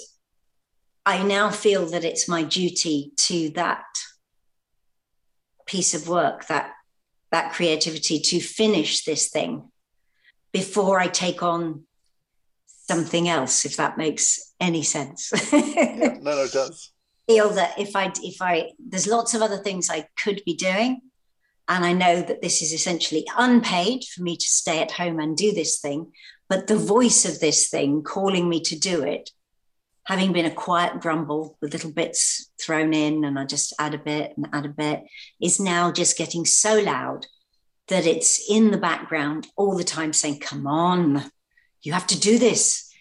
I 1.06 1.24
now 1.24 1.50
feel 1.50 1.86
that 1.88 2.04
it's 2.04 2.28
my 2.28 2.44
duty 2.44 3.12
to 3.18 3.50
that 3.52 3.86
piece 5.66 5.94
of 5.94 6.08
work 6.08 6.48
that 6.48 6.72
that 7.32 7.54
creativity 7.54 8.20
to 8.20 8.40
finish 8.40 9.04
this 9.04 9.30
thing 9.30 9.70
before 10.52 11.00
I 11.00 11.08
take 11.08 11.44
on 11.44 11.84
something 12.88 13.30
else, 13.30 13.66
if 13.66 13.78
that 13.78 13.98
makes 13.98 14.54
any 14.60 14.82
sense. 14.82 15.32
No, 15.54 16.18
no, 16.22 16.44
it 16.44 16.52
does. 16.52 16.92
Feel 17.28 17.50
that 17.52 17.78
if 17.78 17.96
I, 17.96 18.12
if 18.24 18.42
I, 18.42 18.72
there's 18.80 19.06
lots 19.06 19.36
of 19.36 19.44
other 19.44 19.58
things 19.58 19.90
I 19.90 20.08
could 20.24 20.42
be 20.46 20.56
doing. 20.56 21.02
And 21.70 21.86
I 21.86 21.94
know 21.94 22.22
that 22.24 22.42
this 22.42 22.64
is 22.64 22.74
essentially 22.74 23.26
unpaid 23.38 24.04
for 24.04 24.24
me 24.24 24.36
to 24.36 24.46
stay 24.46 24.82
at 24.82 24.92
home 24.92 25.20
and 25.20 25.38
do 25.38 25.54
this 25.54 25.80
thing. 25.80 26.12
But 26.50 26.66
the 26.66 26.76
voice 26.76 27.26
of 27.26 27.40
this 27.40 27.70
thing 27.70 28.02
calling 28.02 28.50
me 28.50 28.60
to 28.62 28.78
do 28.78 29.04
it, 29.04 29.30
having 30.06 30.34
been 30.34 30.48
a 30.48 30.52
quiet 30.52 31.00
grumble 31.00 31.60
with 31.62 31.72
little 31.72 31.92
bits 31.92 32.50
thrown 32.60 32.96
in, 32.96 33.24
and 33.24 33.38
I 33.38 33.46
just 33.46 33.72
add 33.78 33.94
a 33.94 34.00
bit 34.00 34.34
and 34.36 34.50
add 34.52 34.66
a 34.66 34.70
bit, 34.70 35.04
is 35.40 35.60
now 35.60 35.92
just 35.92 36.18
getting 36.18 36.44
so 36.44 36.80
loud 36.80 37.28
that 37.88 38.08
it's 38.08 38.50
in 38.50 38.72
the 38.72 38.78
background 38.78 39.46
all 39.56 39.78
the 39.78 39.84
time 39.84 40.12
saying, 40.12 40.40
Come 40.40 40.66
on, 40.66 41.30
you 41.84 41.94
have 41.94 42.08
to 42.08 42.20
do 42.20 42.40
this. 42.40 42.92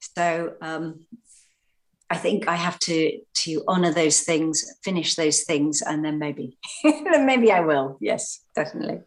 So 0.00 0.54
um, 0.60 1.06
I 2.10 2.16
think 2.16 2.48
I 2.48 2.56
have 2.56 2.78
to 2.80 3.18
to 3.44 3.62
honor 3.68 3.92
those 3.92 4.20
things, 4.20 4.64
finish 4.82 5.14
those 5.14 5.42
things, 5.42 5.82
and 5.82 6.04
then 6.04 6.18
maybe, 6.18 6.58
then 6.82 7.26
maybe 7.26 7.52
I 7.52 7.60
will. 7.60 7.98
Yes, 8.00 8.40
definitely. 8.54 9.00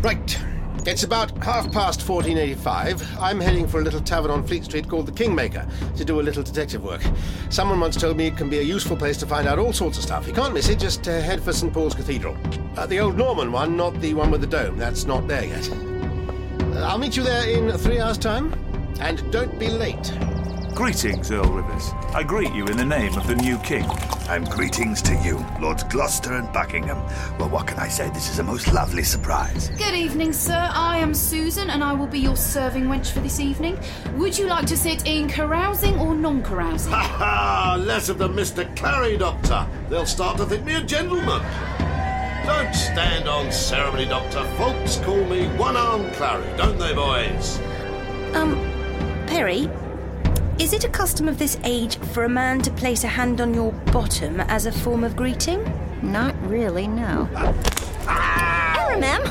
Right. 0.00 0.38
It's 0.86 1.02
about 1.02 1.30
half 1.42 1.70
past 1.72 2.08
1485. 2.08 3.18
I'm 3.18 3.40
heading 3.40 3.66
for 3.66 3.80
a 3.80 3.82
little 3.82 4.00
tavern 4.00 4.30
on 4.30 4.46
Fleet 4.46 4.64
Street 4.64 4.88
called 4.88 5.06
the 5.06 5.12
Kingmaker 5.12 5.66
to 5.96 6.04
do 6.04 6.20
a 6.20 6.22
little 6.22 6.44
detective 6.44 6.84
work. 6.84 7.02
Someone 7.50 7.80
once 7.80 7.96
told 7.96 8.16
me 8.16 8.28
it 8.28 8.36
can 8.36 8.48
be 8.48 8.58
a 8.58 8.62
useful 8.62 8.96
place 8.96 9.16
to 9.18 9.26
find 9.26 9.48
out 9.48 9.58
all 9.58 9.72
sorts 9.72 9.98
of 9.98 10.04
stuff. 10.04 10.28
You 10.28 10.32
can't 10.32 10.54
miss 10.54 10.68
it, 10.68 10.78
just 10.78 11.08
uh, 11.08 11.20
head 11.20 11.42
for 11.42 11.52
St. 11.52 11.72
Paul's 11.72 11.94
Cathedral. 11.94 12.36
Uh, 12.76 12.86
the 12.86 13.00
old 13.00 13.16
Norman 13.16 13.50
one, 13.50 13.76
not 13.76 14.00
the 14.00 14.14
one 14.14 14.30
with 14.30 14.42
the 14.42 14.46
dome. 14.46 14.76
That's 14.78 15.06
not 15.06 15.26
there 15.26 15.44
yet. 15.44 15.68
Uh, 15.72 16.86
I'll 16.86 16.98
meet 16.98 17.16
you 17.16 17.24
there 17.24 17.48
in 17.48 17.76
three 17.78 17.98
hours' 17.98 18.18
time. 18.18 18.54
And 19.00 19.30
don't 19.32 19.58
be 19.58 19.68
late. 19.68 20.12
Greetings, 20.76 21.30
Earl 21.30 21.50
Rivers. 21.52 21.92
I 22.12 22.22
greet 22.22 22.52
you 22.52 22.66
in 22.66 22.76
the 22.76 22.84
name 22.84 23.16
of 23.16 23.26
the 23.26 23.34
new 23.34 23.56
king. 23.60 23.86
And 24.28 24.46
greetings 24.50 25.00
to 25.02 25.14
you, 25.24 25.42
Lords 25.58 25.84
Gloucester 25.84 26.34
and 26.34 26.52
Buckingham. 26.52 26.98
Well, 27.38 27.48
what 27.48 27.66
can 27.66 27.78
I 27.78 27.88
say? 27.88 28.10
This 28.10 28.28
is 28.28 28.40
a 28.40 28.42
most 28.42 28.70
lovely 28.74 29.02
surprise. 29.02 29.70
Good 29.70 29.94
evening, 29.94 30.34
sir. 30.34 30.68
I 30.70 30.98
am 30.98 31.14
Susan, 31.14 31.70
and 31.70 31.82
I 31.82 31.94
will 31.94 32.06
be 32.06 32.18
your 32.18 32.36
serving 32.36 32.84
wench 32.84 33.10
for 33.10 33.20
this 33.20 33.40
evening. 33.40 33.78
Would 34.16 34.36
you 34.38 34.48
like 34.48 34.66
to 34.66 34.76
sit 34.76 35.06
in 35.06 35.30
carousing 35.30 35.98
or 35.98 36.14
non-carousing? 36.14 36.92
Ha 36.92 37.00
ha! 37.00 37.76
Less 37.82 38.10
of 38.10 38.18
the 38.18 38.28
Mr. 38.28 38.76
Clary, 38.76 39.16
Doctor. 39.16 39.66
They'll 39.88 40.04
start 40.04 40.36
to 40.36 40.44
think 40.44 40.66
me 40.66 40.74
a 40.74 40.82
gentleman. 40.82 41.40
Don't 42.44 42.74
stand 42.74 43.30
on 43.30 43.50
ceremony, 43.50 44.04
Doctor. 44.04 44.44
Folks 44.58 44.98
call 44.98 45.24
me 45.24 45.48
One 45.56 45.74
Arm 45.74 46.10
Clary, 46.12 46.54
don't 46.58 46.76
they, 46.78 46.94
boys? 46.94 47.58
Um, 48.34 48.56
Peri, 49.26 49.70
is 50.58 50.72
it 50.72 50.84
a 50.84 50.88
custom 50.88 51.28
of 51.28 51.38
this 51.38 51.58
age 51.64 51.98
for 51.98 52.24
a 52.24 52.28
man 52.28 52.62
to 52.62 52.70
place 52.70 53.04
a 53.04 53.08
hand 53.08 53.42
on 53.42 53.52
your 53.52 53.72
bottom 53.92 54.40
as 54.40 54.64
a 54.64 54.72
form 54.72 55.04
of 55.04 55.14
greeting? 55.14 55.62
Not 56.02 56.34
really, 56.48 56.88
no. 56.88 57.28
Erimem, 58.06 59.22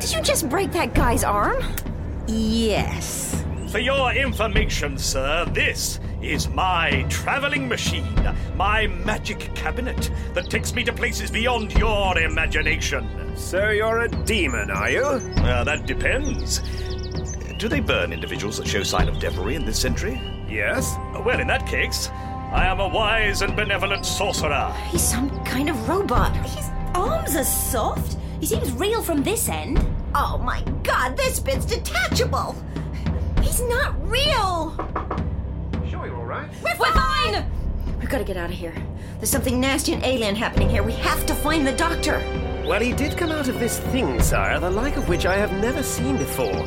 did 0.00 0.10
you 0.10 0.22
just 0.22 0.48
break 0.48 0.72
that 0.72 0.94
guy's 0.94 1.22
arm? 1.22 1.62
Yes. 2.26 3.44
For 3.70 3.78
your 3.78 4.14
information, 4.14 4.96
sir, 4.96 5.44
this 5.52 6.00
is 6.22 6.48
my 6.48 7.04
travelling 7.10 7.68
machine, 7.68 8.14
my 8.56 8.86
magic 8.86 9.54
cabinet 9.54 10.10
that 10.32 10.48
takes 10.48 10.74
me 10.74 10.82
to 10.84 10.94
places 10.94 11.30
beyond 11.30 11.74
your 11.74 12.18
imagination. 12.18 13.36
So 13.36 13.68
you're 13.68 14.00
a 14.00 14.08
demon, 14.08 14.70
are 14.70 14.90
you? 14.90 15.04
Uh, 15.04 15.64
that 15.64 15.84
depends. 15.84 16.62
Do 17.58 17.68
they 17.68 17.80
burn 17.80 18.14
individuals 18.14 18.56
that 18.56 18.66
show 18.66 18.82
sign 18.82 19.08
of 19.08 19.20
devilry 19.20 19.54
in 19.54 19.66
this 19.66 19.78
century? 19.78 20.18
Yes. 20.48 20.96
Well, 21.24 21.40
in 21.40 21.46
that 21.48 21.66
case, 21.66 22.08
I 22.50 22.66
am 22.66 22.80
a 22.80 22.88
wise 22.88 23.42
and 23.42 23.54
benevolent 23.54 24.06
sorcerer. 24.06 24.72
He's 24.88 25.02
some 25.02 25.28
kind 25.44 25.68
of 25.68 25.88
robot. 25.88 26.34
His 26.46 26.70
arms 26.94 27.36
are 27.36 27.44
soft. 27.44 28.16
He 28.40 28.46
seems 28.46 28.72
real 28.72 29.02
from 29.02 29.22
this 29.22 29.48
end. 29.48 29.78
Oh 30.14 30.38
my 30.38 30.62
god, 30.82 31.16
this 31.16 31.38
bit's 31.38 31.66
detachable! 31.66 32.56
He's 33.42 33.60
not 33.62 33.94
real! 34.08 34.74
Sure 35.88 36.06
you're 36.06 36.16
alright? 36.16 36.48
We're, 36.62 36.74
fine! 36.92 37.44
We've 38.00 38.08
got 38.08 38.18
to 38.18 38.24
get 38.24 38.36
out 38.36 38.50
of 38.50 38.56
here. 38.56 38.74
There's 39.18 39.30
something 39.30 39.60
nasty 39.60 39.92
and 39.92 40.02
alien 40.02 40.34
happening 40.34 40.70
here. 40.70 40.82
We 40.82 40.92
have 40.92 41.26
to 41.26 41.34
find 41.34 41.66
the 41.66 41.72
doctor. 41.72 42.18
Well, 42.64 42.80
he 42.80 42.92
did 42.92 43.18
come 43.18 43.32
out 43.32 43.48
of 43.48 43.58
this 43.58 43.80
thing, 43.80 44.20
sire, 44.20 44.58
the 44.60 44.70
like 44.70 44.96
of 44.96 45.08
which 45.08 45.26
I 45.26 45.36
have 45.36 45.52
never 45.60 45.82
seen 45.82 46.16
before. 46.16 46.64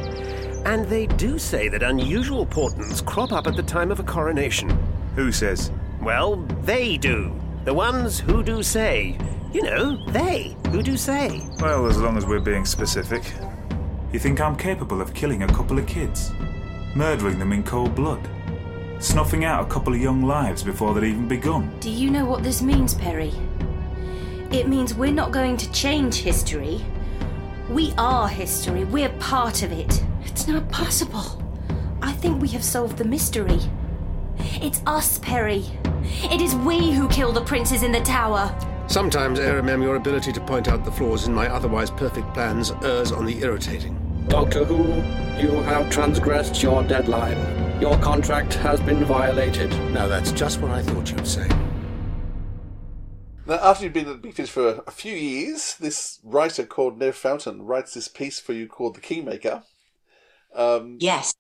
And 0.66 0.86
they 0.86 1.08
do 1.08 1.40
say 1.40 1.68
that 1.70 1.84
unusual 1.84 2.46
portents 2.46 3.02
crop 3.02 3.32
up 3.32 3.48
at 3.48 3.56
the 3.56 3.64
time 3.64 3.92
of 3.92 4.00
a 4.00 4.04
coronation. 4.04 4.70
Who 5.16 5.32
says? 5.32 5.72
Well, 6.02 6.38
they 6.64 6.98
do. 6.98 7.34
The 7.66 7.74
ones 7.74 8.20
who 8.20 8.44
do 8.44 8.64
say. 8.64 9.18
You 9.52 9.64
know, 9.64 10.06
they 10.12 10.56
who 10.70 10.82
do 10.82 10.96
say. 10.98 11.42
Well, 11.60 11.88
as 11.88 11.98
long 11.98 12.16
as 12.18 12.26
we're 12.26 12.40
being 12.40 12.66
specific. 12.66 13.24
You 14.14 14.20
think 14.20 14.40
I'm 14.40 14.56
capable 14.56 15.02
of 15.02 15.14
killing 15.14 15.44
a 15.44 15.48
couple 15.48 15.80
of 15.80 15.88
kids? 15.88 16.32
Murdering 16.96 17.40
them 17.40 17.54
in 17.54 17.64
cold 17.64 17.96
blood? 17.96 18.28
Snuffing 19.00 19.46
out 19.46 19.66
a 19.66 19.70
couple 19.70 19.94
of 19.94 20.00
young 20.00 20.24
lives 20.24 20.64
before 20.64 20.94
they'd 20.94 21.08
even 21.08 21.28
begun? 21.28 21.76
Do 21.80 21.90
you 21.90 22.12
know 22.12 22.26
what 22.26 22.44
this 22.44 22.62
means, 22.62 22.94
Peri? 22.94 23.34
It 24.52 24.68
means 24.68 24.94
we're 24.94 25.12
not 25.12 25.32
going 25.32 25.58
to 25.58 25.72
change 25.72 26.16
history. 26.16 26.86
We 27.70 27.94
are 27.98 28.28
history. 28.28 28.84
We're 28.84 29.10
part 29.20 29.64
of 29.64 29.72
it. 29.72 30.04
It's 30.32 30.48
not 30.48 30.70
possible. 30.70 31.44
I 32.02 32.14
think 32.14 32.42
we 32.42 32.48
have 32.50 32.64
solved 32.64 32.98
the 32.98 33.04
mystery. 33.04 33.60
It's 34.62 34.82
us, 34.88 35.20
Peri. 35.20 35.66
It 36.32 36.40
is 36.40 36.56
we 36.56 36.92
who 36.92 37.10
kill 37.10 37.34
the 37.34 37.44
princes 37.44 37.84
in 37.84 37.92
the 37.92 38.00
tower. 38.00 38.56
Sometimes, 38.88 39.40
Erimem, 39.40 39.84
your 39.84 39.98
ability 39.98 40.32
to 40.32 40.40
point 40.40 40.70
out 40.70 40.86
the 40.86 40.92
flaws 40.92 41.28
in 41.28 41.34
my 41.34 41.50
otherwise 41.50 41.92
perfect 41.92 42.34
plans 42.34 42.72
errs 42.82 43.12
on 43.12 43.26
the 43.26 43.40
irritating. 43.42 43.98
Doctor 44.30 44.64
Who, 44.64 44.94
you 45.38 45.52
have 45.64 45.90
transgressed 45.90 46.64
your 46.64 46.82
deadline. 46.84 47.82
Your 47.82 47.98
contract 48.00 48.54
has 48.54 48.80
been 48.80 49.04
violated. 49.04 49.70
Now, 49.92 50.08
that's 50.08 50.32
just 50.32 50.62
what 50.62 50.72
I 50.72 50.82
thought 50.82 51.12
you'd 51.12 51.28
say. 51.28 51.50
Now, 53.46 53.56
after 53.56 53.84
you've 53.84 53.94
been 53.94 54.08
at 54.08 54.22
Big 54.22 54.34
Finish 54.34 54.52
for 54.52 54.82
a 54.88 54.92
few 54.92 55.14
years, 55.14 55.76
this 55.78 56.20
writer 56.24 56.64
called 56.64 56.98
Nev 56.98 57.18
Fountain 57.18 57.64
writes 57.64 57.96
this 57.96 58.08
piece 58.08 58.40
for 58.40 58.54
you 58.54 58.68
called 58.68 58.96
The 58.96 59.02
Kingmaker. 59.02 59.64
Um, 60.56 60.98
yes. 61.00 61.34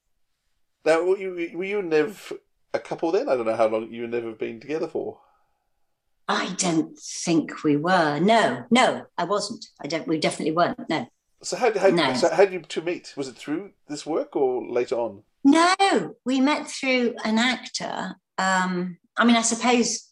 Now, 0.85 1.03
were 1.03 1.17
you, 1.17 1.51
were 1.53 1.63
you 1.63 1.79
and 1.79 1.89
Nev 1.89 2.33
a 2.73 2.79
couple 2.79 3.11
then? 3.11 3.29
I 3.29 3.35
don't 3.35 3.45
know 3.45 3.55
how 3.55 3.67
long 3.67 3.91
you 3.91 4.03
and 4.03 4.11
Nev 4.11 4.23
have 4.23 4.39
been 4.39 4.59
together 4.59 4.87
for. 4.87 5.19
I 6.27 6.53
don't 6.57 6.97
think 6.97 7.63
we 7.63 7.75
were. 7.75 8.19
No, 8.19 8.63
no, 8.71 9.05
I 9.17 9.25
wasn't. 9.25 9.65
I 9.81 9.87
don't. 9.87 10.07
We 10.07 10.17
definitely 10.17 10.55
weren't. 10.55 10.79
No. 10.89 11.07
So 11.43 11.57
how, 11.57 11.77
how, 11.77 11.89
No. 11.89 12.13
so 12.13 12.29
how 12.29 12.45
did 12.45 12.53
you 12.53 12.61
two 12.61 12.81
meet? 12.81 13.13
Was 13.17 13.27
it 13.27 13.35
through 13.35 13.71
this 13.87 14.05
work 14.05 14.35
or 14.35 14.65
later 14.65 14.95
on? 14.95 15.23
No, 15.43 16.15
we 16.23 16.39
met 16.39 16.67
through 16.67 17.15
an 17.25 17.37
actor. 17.37 18.15
Um, 18.37 18.97
I 19.17 19.25
mean, 19.25 19.35
I 19.35 19.41
suppose 19.41 20.07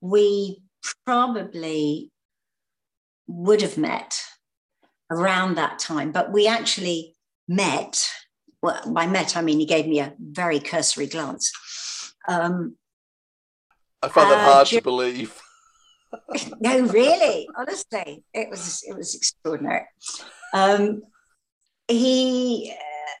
we 0.00 0.62
probably 1.06 2.10
would 3.26 3.62
have 3.62 3.78
met 3.78 4.20
around 5.10 5.56
that 5.56 5.78
time, 5.78 6.12
but 6.12 6.32
we 6.32 6.46
actually 6.46 7.14
met. 7.50 8.08
Well, 8.62 8.80
by 8.92 9.06
met, 9.06 9.36
I 9.36 9.42
mean 9.42 9.58
he 9.58 9.66
gave 9.66 9.86
me 9.86 10.00
a 10.00 10.14
very 10.18 10.60
cursory 10.60 11.06
glance. 11.06 11.52
Um, 12.28 12.76
I 14.02 14.08
find 14.08 14.30
that 14.30 14.48
Uh, 14.48 14.52
hard 14.52 14.66
to 14.68 14.80
believe. 14.80 15.38
no, 16.60 16.80
really, 16.86 17.48
honestly, 17.56 18.24
it 18.32 18.48
was 18.48 18.82
it 18.86 18.96
was 18.96 19.14
extraordinary. 19.14 19.86
Um, 20.54 21.02
he 21.88 22.72
uh, 22.72 23.16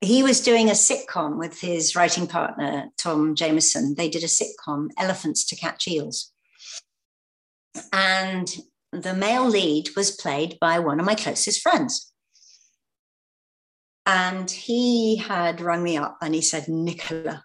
he 0.00 0.22
was 0.22 0.40
doing 0.40 0.68
a 0.68 0.72
sitcom 0.72 1.38
with 1.38 1.60
his 1.60 1.94
writing 1.94 2.26
partner 2.26 2.88
Tom 2.96 3.34
Jamieson. 3.34 3.94
They 3.94 4.08
did 4.08 4.24
a 4.24 4.26
sitcom, 4.26 4.88
Elephants 4.98 5.44
to 5.46 5.56
Catch 5.56 5.86
Eels, 5.88 6.32
and 7.92 8.54
the 8.92 9.14
male 9.14 9.48
lead 9.48 9.90
was 9.96 10.10
played 10.10 10.58
by 10.60 10.78
one 10.78 10.98
of 10.98 11.06
my 11.06 11.14
closest 11.14 11.60
friends. 11.60 12.09
And 14.12 14.50
he 14.50 15.14
had 15.14 15.60
rung 15.60 15.84
me 15.84 15.96
up 15.96 16.18
and 16.20 16.34
he 16.34 16.42
said, 16.42 16.66
Nicola, 16.66 17.44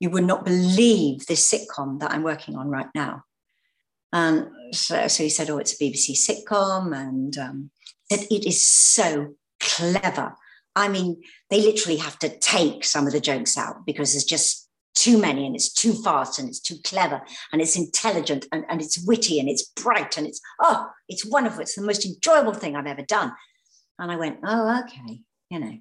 you 0.00 0.08
would 0.08 0.24
not 0.24 0.42
believe 0.42 1.26
this 1.26 1.52
sitcom 1.52 2.00
that 2.00 2.12
I'm 2.12 2.22
working 2.22 2.56
on 2.56 2.70
right 2.70 2.88
now. 2.94 3.24
And 4.10 4.48
so, 4.72 5.06
so 5.08 5.22
he 5.22 5.28
said, 5.28 5.50
Oh, 5.50 5.58
it's 5.58 5.78
a 5.78 5.84
BBC 5.84 6.16
sitcom. 6.16 6.96
And 6.96 7.36
um, 7.36 7.70
said, 8.10 8.26
It 8.30 8.46
is 8.46 8.62
so 8.62 9.34
clever. 9.60 10.34
I 10.74 10.88
mean, 10.88 11.20
they 11.50 11.60
literally 11.60 11.98
have 11.98 12.18
to 12.20 12.38
take 12.38 12.84
some 12.84 13.06
of 13.06 13.12
the 13.12 13.20
jokes 13.20 13.58
out 13.58 13.84
because 13.84 14.12
there's 14.12 14.24
just 14.24 14.70
too 14.94 15.18
many 15.18 15.44
and 15.44 15.54
it's 15.54 15.70
too 15.70 15.92
fast 15.92 16.38
and 16.38 16.48
it's 16.48 16.60
too 16.60 16.76
clever 16.84 17.20
and 17.52 17.60
it's 17.60 17.76
intelligent 17.76 18.46
and, 18.50 18.64
and 18.70 18.80
it's 18.80 19.04
witty 19.06 19.38
and 19.38 19.48
it's 19.50 19.68
bright 19.76 20.16
and 20.16 20.26
it's, 20.26 20.40
oh, 20.58 20.86
it's 21.10 21.26
wonderful. 21.26 21.60
It's 21.60 21.74
the 21.74 21.82
most 21.82 22.06
enjoyable 22.06 22.54
thing 22.54 22.76
I've 22.76 22.86
ever 22.86 23.02
done. 23.02 23.32
And 23.98 24.10
I 24.10 24.16
went, 24.16 24.38
Oh, 24.42 24.82
okay, 24.84 25.20
you 25.52 25.60
know. 25.60 25.78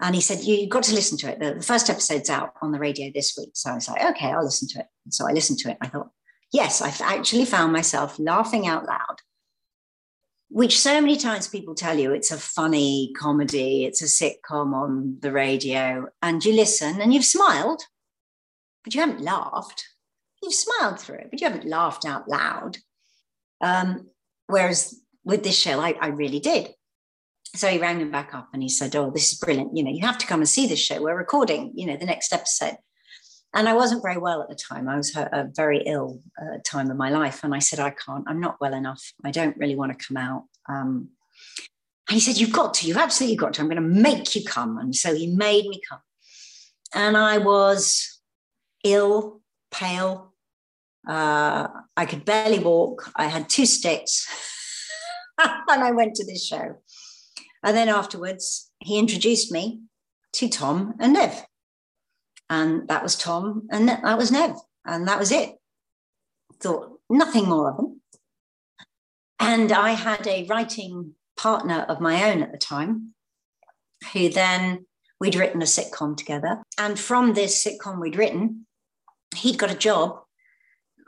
And 0.00 0.14
he 0.14 0.20
said, 0.20 0.40
You've 0.40 0.70
got 0.70 0.82
to 0.84 0.94
listen 0.94 1.16
to 1.18 1.30
it. 1.30 1.40
The, 1.40 1.54
the 1.54 1.62
first 1.62 1.88
episode's 1.88 2.30
out 2.30 2.52
on 2.62 2.72
the 2.72 2.78
radio 2.78 3.10
this 3.12 3.36
week. 3.38 3.50
So 3.54 3.70
I 3.70 3.74
was 3.74 3.88
like, 3.88 4.02
Okay, 4.02 4.26
I'll 4.26 4.44
listen 4.44 4.68
to 4.68 4.80
it. 4.80 4.86
And 5.04 5.14
so 5.14 5.28
I 5.28 5.32
listened 5.32 5.58
to 5.60 5.70
it. 5.70 5.78
I 5.80 5.88
thought, 5.88 6.10
Yes, 6.52 6.82
I've 6.82 7.00
actually 7.00 7.44
found 7.44 7.72
myself 7.72 8.18
laughing 8.18 8.66
out 8.66 8.86
loud, 8.86 9.18
which 10.50 10.78
so 10.78 11.00
many 11.00 11.16
times 11.16 11.48
people 11.48 11.74
tell 11.74 11.98
you 11.98 12.12
it's 12.12 12.30
a 12.30 12.38
funny 12.38 13.12
comedy, 13.16 13.84
it's 13.84 14.02
a 14.02 14.06
sitcom 14.06 14.72
on 14.72 15.18
the 15.20 15.32
radio, 15.32 16.08
and 16.22 16.44
you 16.44 16.54
listen 16.54 17.00
and 17.00 17.12
you've 17.12 17.24
smiled, 17.24 17.82
but 18.84 18.94
you 18.94 19.00
haven't 19.00 19.20
laughed. 19.20 19.84
You've 20.42 20.54
smiled 20.54 21.00
through 21.00 21.16
it, 21.16 21.28
but 21.30 21.40
you 21.40 21.48
haven't 21.48 21.68
laughed 21.68 22.04
out 22.04 22.28
loud. 22.28 22.78
Um, 23.60 24.08
whereas 24.46 25.00
with 25.24 25.42
this 25.42 25.58
show, 25.58 25.80
I, 25.80 25.96
I 26.00 26.08
really 26.08 26.38
did. 26.38 26.70
So 27.54 27.68
he 27.68 27.78
rang 27.78 28.00
him 28.00 28.10
back 28.10 28.34
up 28.34 28.48
and 28.52 28.62
he 28.62 28.68
said, 28.68 28.94
Oh, 28.94 29.10
this 29.10 29.32
is 29.32 29.38
brilliant. 29.38 29.76
You 29.76 29.82
know, 29.82 29.90
you 29.90 30.04
have 30.06 30.18
to 30.18 30.26
come 30.26 30.40
and 30.40 30.48
see 30.48 30.66
this 30.66 30.80
show. 30.80 31.00
We're 31.00 31.16
recording, 31.16 31.72
you 31.74 31.86
know, 31.86 31.96
the 31.96 32.06
next 32.06 32.32
episode. 32.32 32.76
And 33.54 33.68
I 33.68 33.72
wasn't 33.72 34.02
very 34.02 34.18
well 34.18 34.42
at 34.42 34.48
the 34.48 34.54
time. 34.54 34.88
I 34.88 34.96
was 34.96 35.16
a 35.16 35.28
a 35.32 35.48
very 35.56 35.82
ill 35.86 36.20
uh, 36.40 36.58
time 36.64 36.90
of 36.90 36.96
my 36.96 37.10
life. 37.10 37.42
And 37.42 37.54
I 37.54 37.60
said, 37.60 37.80
I 37.80 37.90
can't, 37.90 38.24
I'm 38.26 38.40
not 38.40 38.60
well 38.60 38.74
enough. 38.74 39.12
I 39.24 39.30
don't 39.30 39.56
really 39.56 39.74
want 39.74 39.98
to 39.98 40.06
come 40.06 40.18
out. 40.18 40.44
Um, 40.68 41.08
and 42.08 42.14
he 42.14 42.20
said, 42.20 42.38
You've 42.38 42.52
got 42.52 42.74
to, 42.74 42.86
you've 42.86 42.96
absolutely 42.96 43.36
got 43.36 43.54
to. 43.54 43.62
I'm 43.62 43.68
going 43.68 43.82
to 43.82 43.88
make 44.02 44.34
you 44.34 44.44
come. 44.44 44.78
And 44.78 44.94
so 44.94 45.14
he 45.14 45.26
made 45.26 45.66
me 45.66 45.80
come. 45.88 46.00
And 46.94 47.16
I 47.16 47.38
was 47.38 48.20
ill, 48.84 49.40
pale. 49.70 50.34
Uh, 51.06 51.68
I 51.96 52.06
could 52.06 52.24
barely 52.24 52.58
walk. 52.58 53.10
I 53.16 53.26
had 53.26 53.48
two 53.48 53.66
sticks. 53.66 54.26
and 55.38 55.84
I 55.84 55.90
went 55.92 56.14
to 56.16 56.24
this 56.24 56.44
show. 56.44 56.76
And 57.62 57.76
then 57.76 57.88
afterwards, 57.88 58.70
he 58.78 58.98
introduced 58.98 59.50
me 59.50 59.80
to 60.34 60.48
Tom 60.48 60.94
and 61.00 61.12
Nev. 61.14 61.44
and 62.50 62.88
that 62.88 63.02
was 63.02 63.16
Tom, 63.16 63.66
and 63.70 63.88
that 63.88 64.18
was 64.18 64.30
Nev, 64.30 64.56
and 64.84 65.06
that 65.06 65.18
was 65.18 65.32
it. 65.32 65.56
Thought 66.60 67.00
nothing 67.10 67.46
more 67.46 67.70
of 67.70 67.76
them. 67.76 68.00
And 69.38 69.70
I 69.72 69.90
had 69.92 70.26
a 70.26 70.46
writing 70.46 71.14
partner 71.36 71.86
of 71.88 72.00
my 72.00 72.30
own 72.30 72.42
at 72.42 72.52
the 72.52 72.58
time, 72.58 73.14
who 74.12 74.28
then 74.28 74.86
we'd 75.20 75.34
written 75.36 75.62
a 75.62 75.66
sitcom 75.66 76.16
together. 76.16 76.62
And 76.78 76.98
from 76.98 77.34
this 77.34 77.64
sitcom 77.64 78.00
we'd 78.00 78.16
written, 78.16 78.66
he'd 79.36 79.58
got 79.58 79.70
a 79.70 79.76
job, 79.76 80.20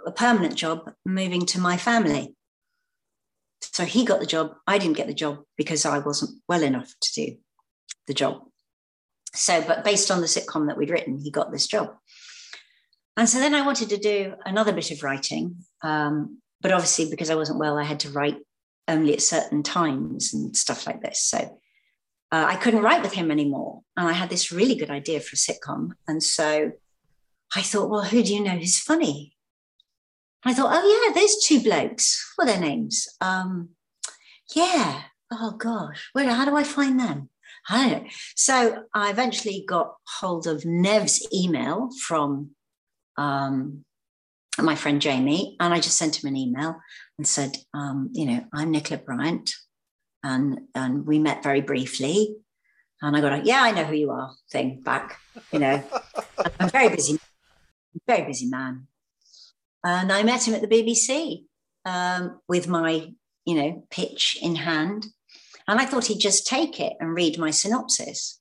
a 0.06 0.12
permanent 0.12 0.54
job, 0.54 0.92
moving 1.04 1.46
to 1.46 1.60
my 1.60 1.76
family. 1.76 2.34
So 3.62 3.84
he 3.84 4.04
got 4.04 4.20
the 4.20 4.26
job. 4.26 4.54
I 4.66 4.78
didn't 4.78 4.96
get 4.96 5.06
the 5.06 5.14
job 5.14 5.40
because 5.56 5.84
I 5.84 5.98
wasn't 5.98 6.40
well 6.48 6.62
enough 6.62 6.92
to 7.00 7.12
do 7.14 7.36
the 8.06 8.14
job. 8.14 8.42
So, 9.34 9.62
but 9.62 9.84
based 9.84 10.10
on 10.10 10.20
the 10.20 10.26
sitcom 10.26 10.66
that 10.66 10.76
we'd 10.76 10.90
written, 10.90 11.18
he 11.18 11.30
got 11.30 11.52
this 11.52 11.66
job. 11.66 11.94
And 13.16 13.28
so 13.28 13.38
then 13.38 13.54
I 13.54 13.64
wanted 13.64 13.90
to 13.90 13.96
do 13.96 14.34
another 14.44 14.72
bit 14.72 14.90
of 14.90 15.02
writing. 15.02 15.56
Um, 15.82 16.38
but 16.60 16.72
obviously, 16.72 17.08
because 17.10 17.30
I 17.30 17.34
wasn't 17.34 17.58
well, 17.58 17.78
I 17.78 17.84
had 17.84 18.00
to 18.00 18.10
write 18.10 18.38
only 18.88 19.12
at 19.12 19.22
certain 19.22 19.62
times 19.62 20.34
and 20.34 20.56
stuff 20.56 20.86
like 20.86 21.02
this. 21.02 21.22
So 21.22 21.38
uh, 22.32 22.44
I 22.48 22.56
couldn't 22.56 22.82
write 22.82 23.02
with 23.02 23.12
him 23.12 23.30
anymore. 23.30 23.82
And 23.96 24.08
I 24.08 24.12
had 24.12 24.30
this 24.30 24.52
really 24.52 24.74
good 24.74 24.90
idea 24.90 25.20
for 25.20 25.34
a 25.34 25.36
sitcom. 25.36 25.90
And 26.08 26.22
so 26.22 26.72
I 27.54 27.62
thought, 27.62 27.90
well, 27.90 28.04
who 28.04 28.22
do 28.22 28.34
you 28.34 28.42
know 28.42 28.56
who's 28.56 28.78
funny? 28.78 29.36
I 30.44 30.54
thought, 30.54 30.70
oh, 30.72 31.06
yeah, 31.06 31.14
there's 31.14 31.36
two 31.42 31.62
blokes. 31.62 32.32
What 32.36 32.48
are 32.48 32.52
their 32.52 32.60
names? 32.60 33.06
Um, 33.20 33.70
yeah. 34.54 35.02
Oh, 35.30 35.52
gosh. 35.52 36.08
Where, 36.12 36.28
how 36.28 36.44
do 36.44 36.56
I 36.56 36.64
find 36.64 36.98
them? 36.98 37.28
I 37.68 37.88
don't 37.88 38.02
know. 38.02 38.08
So 38.36 38.84
I 38.94 39.10
eventually 39.10 39.64
got 39.66 39.94
hold 40.20 40.46
of 40.46 40.64
Nev's 40.64 41.26
email 41.32 41.90
from 42.06 42.50
um, 43.16 43.84
my 44.58 44.74
friend 44.74 45.00
Jamie, 45.00 45.56
and 45.60 45.72
I 45.72 45.80
just 45.80 45.96
sent 45.96 46.22
him 46.22 46.28
an 46.28 46.36
email 46.36 46.80
and 47.18 47.26
said, 47.26 47.56
um, 47.74 48.10
you 48.12 48.26
know, 48.26 48.44
I'm 48.52 48.70
Nicola 48.70 49.00
Bryant, 49.00 49.52
and 50.22 50.60
and 50.74 51.06
we 51.06 51.18
met 51.18 51.42
very 51.42 51.60
briefly, 51.60 52.36
and 53.02 53.16
I 53.16 53.20
got 53.20 53.40
a 53.40 53.42
yeah, 53.44 53.62
I 53.62 53.72
know 53.72 53.84
who 53.84 53.94
you 53.94 54.10
are 54.10 54.32
thing 54.50 54.80
back. 54.82 55.18
You 55.52 55.58
know, 55.58 55.82
I'm 56.60 56.70
very 56.70 56.88
busy, 56.88 57.18
very 58.06 58.24
busy 58.26 58.46
man, 58.46 58.86
and 59.84 60.12
I 60.12 60.22
met 60.22 60.46
him 60.46 60.54
at 60.54 60.62
the 60.62 60.68
BBC 60.68 61.44
um, 61.84 62.40
with 62.48 62.68
my 62.68 63.12
you 63.44 63.54
know 63.54 63.84
pitch 63.90 64.38
in 64.40 64.56
hand, 64.56 65.06
and 65.66 65.80
I 65.80 65.86
thought 65.86 66.06
he'd 66.06 66.20
just 66.20 66.46
take 66.46 66.80
it 66.80 66.94
and 67.00 67.14
read 67.14 67.38
my 67.38 67.50
synopsis. 67.50 68.40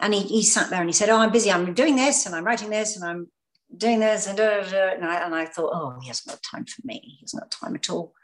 And 0.00 0.14
he, 0.14 0.22
he 0.22 0.42
sat 0.44 0.70
there 0.70 0.80
and 0.80 0.88
he 0.88 0.92
said, 0.92 1.08
Oh, 1.08 1.18
I'm 1.18 1.32
busy. 1.32 1.50
I'm 1.50 1.74
doing 1.74 1.96
this 1.96 2.24
and 2.24 2.34
I'm 2.34 2.44
writing 2.44 2.70
this 2.70 2.94
and 2.94 3.04
I'm 3.04 3.26
doing 3.76 4.00
this 4.00 4.26
and, 4.26 4.36
da, 4.36 4.62
da, 4.62 4.70
da. 4.70 4.94
And, 4.94 5.04
I, 5.04 5.24
and 5.24 5.34
I 5.34 5.44
thought, 5.44 5.72
oh, 5.74 5.98
he 6.00 6.08
has 6.08 6.26
no 6.26 6.34
time 6.48 6.64
for 6.64 6.82
me. 6.84 7.00
He 7.02 7.18
has 7.22 7.34
no 7.34 7.42
time 7.50 7.74
at 7.74 7.90
all. 7.90 8.14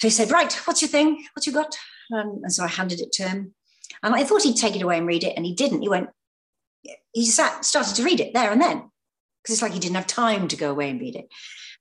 So 0.00 0.08
he 0.08 0.10
said, 0.10 0.30
right, 0.30 0.52
what's 0.64 0.82
your 0.82 0.88
thing? 0.88 1.24
What 1.34 1.46
you 1.46 1.52
got? 1.52 1.76
Um, 2.14 2.40
and 2.42 2.52
so 2.52 2.64
I 2.64 2.68
handed 2.68 3.00
it 3.00 3.12
to 3.12 3.28
him. 3.28 3.54
And 4.02 4.14
I 4.14 4.24
thought 4.24 4.42
he'd 4.42 4.56
take 4.56 4.76
it 4.76 4.82
away 4.82 4.98
and 4.98 5.06
read 5.06 5.24
it, 5.24 5.34
and 5.36 5.46
he 5.46 5.54
didn't. 5.54 5.82
He 5.82 5.88
went, 5.88 6.10
he 7.12 7.24
sat, 7.24 7.64
started 7.64 7.94
to 7.96 8.04
read 8.04 8.20
it 8.20 8.34
there 8.34 8.52
and 8.52 8.60
then, 8.60 8.90
because 9.44 9.54
it's 9.56 9.62
like 9.62 9.72
he 9.72 9.78
didn't 9.78 9.96
have 9.96 10.06
time 10.06 10.48
to 10.48 10.56
go 10.56 10.70
away 10.70 10.88
and 10.88 11.00
read 11.00 11.16
it. 11.16 11.28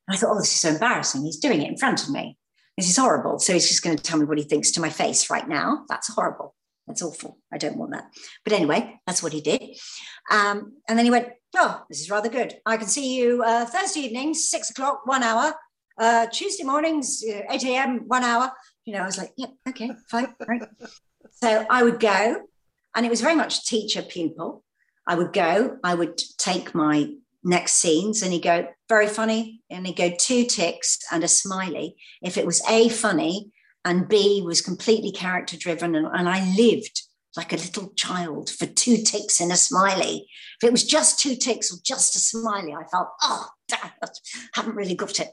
And 0.07 0.15
I 0.15 0.17
thought, 0.17 0.31
oh, 0.31 0.39
this 0.39 0.53
is 0.53 0.59
so 0.59 0.69
embarrassing. 0.69 1.23
He's 1.23 1.37
doing 1.37 1.61
it 1.61 1.69
in 1.69 1.77
front 1.77 2.03
of 2.03 2.09
me. 2.09 2.37
This 2.77 2.89
is 2.89 2.97
horrible. 2.97 3.39
So 3.39 3.53
he's 3.53 3.69
just 3.69 3.83
going 3.83 3.95
to 3.95 4.03
tell 4.03 4.19
me 4.19 4.25
what 4.25 4.37
he 4.37 4.43
thinks 4.43 4.71
to 4.71 4.81
my 4.81 4.89
face 4.89 5.29
right 5.29 5.47
now. 5.47 5.85
That's 5.87 6.13
horrible. 6.13 6.55
That's 6.87 7.01
awful. 7.01 7.37
I 7.53 7.57
don't 7.57 7.77
want 7.77 7.91
that. 7.91 8.05
But 8.43 8.53
anyway, 8.53 8.99
that's 9.07 9.23
what 9.23 9.31
he 9.31 9.39
did. 9.39 9.61
Um, 10.29 10.73
and 10.89 10.97
then 10.97 11.05
he 11.05 11.11
went, 11.11 11.29
Oh, 11.55 11.83
this 11.87 12.01
is 12.01 12.09
rather 12.09 12.29
good. 12.29 12.55
I 12.65 12.77
can 12.77 12.87
see 12.87 13.15
you 13.15 13.43
uh, 13.43 13.65
Thursday 13.65 14.01
evenings, 14.01 14.49
six 14.49 14.71
o'clock, 14.71 15.05
one 15.05 15.23
hour. 15.23 15.53
Uh, 15.99 16.25
Tuesday 16.25 16.63
mornings, 16.63 17.23
uh, 17.29 17.41
8 17.47 17.63
a.m., 17.65 17.99
one 18.07 18.23
hour. 18.23 18.51
You 18.85 18.93
know, 18.93 19.03
I 19.03 19.05
was 19.05 19.19
like, 19.19 19.31
Yep, 19.37 19.51
yeah, 19.65 19.69
okay, 19.69 19.91
fine. 20.09 20.33
Right. 20.47 20.63
so 21.31 21.65
I 21.69 21.83
would 21.83 21.99
go, 21.99 22.37
and 22.95 23.05
it 23.05 23.09
was 23.09 23.21
very 23.21 23.35
much 23.35 23.65
teacher 23.67 24.01
pupil. 24.01 24.63
I 25.05 25.15
would 25.15 25.31
go, 25.31 25.77
I 25.83 25.93
would 25.93 26.19
take 26.39 26.73
my 26.73 27.13
next 27.43 27.73
scenes, 27.73 28.21
and 28.21 28.31
he'd 28.33 28.43
go, 28.43 28.67
Very 28.89 29.07
funny. 29.07 29.61
And 29.69 29.85
he'd 29.85 29.97
go, 29.97 30.11
Two 30.17 30.45
ticks 30.45 30.99
and 31.11 31.23
a 31.23 31.27
smiley. 31.27 31.95
If 32.21 32.37
it 32.37 32.45
was 32.45 32.61
A, 32.69 32.89
funny, 32.89 33.51
and 33.85 34.07
B 34.07 34.41
was 34.45 34.61
completely 34.61 35.11
character 35.11 35.57
driven. 35.57 35.95
And, 35.95 36.07
and 36.07 36.29
I 36.29 36.45
lived 36.55 37.01
like 37.35 37.51
a 37.51 37.57
little 37.57 37.91
child 37.95 38.49
for 38.49 38.65
two 38.65 38.97
ticks 38.97 39.39
and 39.39 39.51
a 39.51 39.55
smiley. 39.55 40.27
If 40.61 40.67
it 40.67 40.71
was 40.71 40.83
just 40.83 41.19
two 41.19 41.35
ticks 41.35 41.73
or 41.73 41.77
just 41.83 42.15
a 42.15 42.19
smiley, 42.19 42.73
I 42.73 42.83
felt, 42.85 43.09
oh, 43.23 43.49
damn, 43.67 43.91
I 44.01 44.07
haven't 44.53 44.75
really 44.75 44.95
got 44.95 45.19
it. 45.19 45.29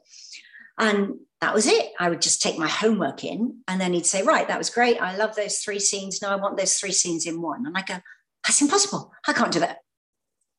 And 0.78 1.16
that 1.42 1.54
was 1.54 1.66
it. 1.66 1.92
I 1.98 2.08
would 2.08 2.22
just 2.22 2.40
take 2.40 2.58
my 2.58 2.68
homework 2.68 3.22
in, 3.22 3.58
and 3.68 3.80
then 3.80 3.92
he'd 3.92 4.06
say, 4.06 4.22
Right, 4.22 4.48
that 4.48 4.58
was 4.58 4.70
great. 4.70 5.00
I 5.00 5.16
love 5.16 5.36
those 5.36 5.58
three 5.58 5.78
scenes. 5.78 6.22
Now 6.22 6.30
I 6.30 6.36
want 6.36 6.56
those 6.56 6.74
three 6.74 6.92
scenes 6.92 7.26
in 7.26 7.42
one. 7.42 7.66
And 7.66 7.76
I 7.76 7.82
go, 7.82 7.98
That's 8.44 8.62
impossible. 8.62 9.12
I 9.28 9.34
can't 9.34 9.52
do 9.52 9.60
that. 9.60 9.78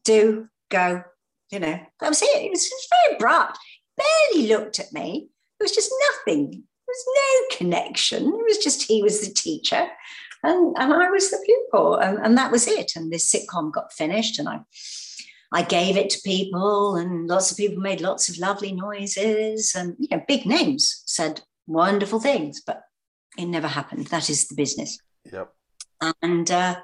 Do, 0.05 0.47
go, 0.69 1.03
you 1.51 1.59
know, 1.59 1.79
that 1.99 2.09
was 2.09 2.21
it. 2.21 2.27
It 2.27 2.49
was, 2.49 2.69
very 2.89 3.15
abrupt. 3.15 3.57
Barely 3.97 4.47
looked 4.47 4.79
at 4.79 4.93
me. 4.93 5.29
It 5.59 5.63
was 5.63 5.71
just 5.71 5.91
nothing 6.09 6.49
There 6.51 6.61
was 6.87 7.05
no 7.15 7.57
connection. 7.57 8.27
It 8.27 8.45
was 8.47 8.57
just 8.57 8.83
he 8.83 9.03
was 9.03 9.21
the 9.21 9.33
teacher 9.33 9.87
and, 10.43 10.75
and 10.77 10.93
I 10.93 11.09
was 11.09 11.29
the 11.29 11.43
pupil. 11.45 11.95
And, 11.97 12.17
and 12.19 12.37
that 12.37 12.51
was 12.51 12.67
it. 12.67 12.93
And 12.95 13.11
this 13.11 13.31
sitcom 13.31 13.71
got 13.71 13.93
finished 13.93 14.39
and 14.39 14.49
I 14.49 14.61
I 15.53 15.63
gave 15.63 15.97
it 15.97 16.09
to 16.11 16.21
people, 16.23 16.95
and 16.95 17.27
lots 17.27 17.51
of 17.51 17.57
people 17.57 17.81
made 17.81 17.99
lots 17.99 18.29
of 18.29 18.37
lovely 18.37 18.71
noises, 18.71 19.75
and 19.75 19.95
you 19.99 20.07
know, 20.11 20.23
big 20.25 20.45
names 20.45 21.03
said 21.05 21.41
wonderful 21.67 22.21
things, 22.21 22.61
but 22.65 22.83
it 23.37 23.47
never 23.47 23.67
happened. 23.67 24.07
That 24.07 24.29
is 24.29 24.47
the 24.47 24.55
business. 24.55 24.97
Yep. 25.31 25.53
And 26.21 26.49
uh, 26.49 26.77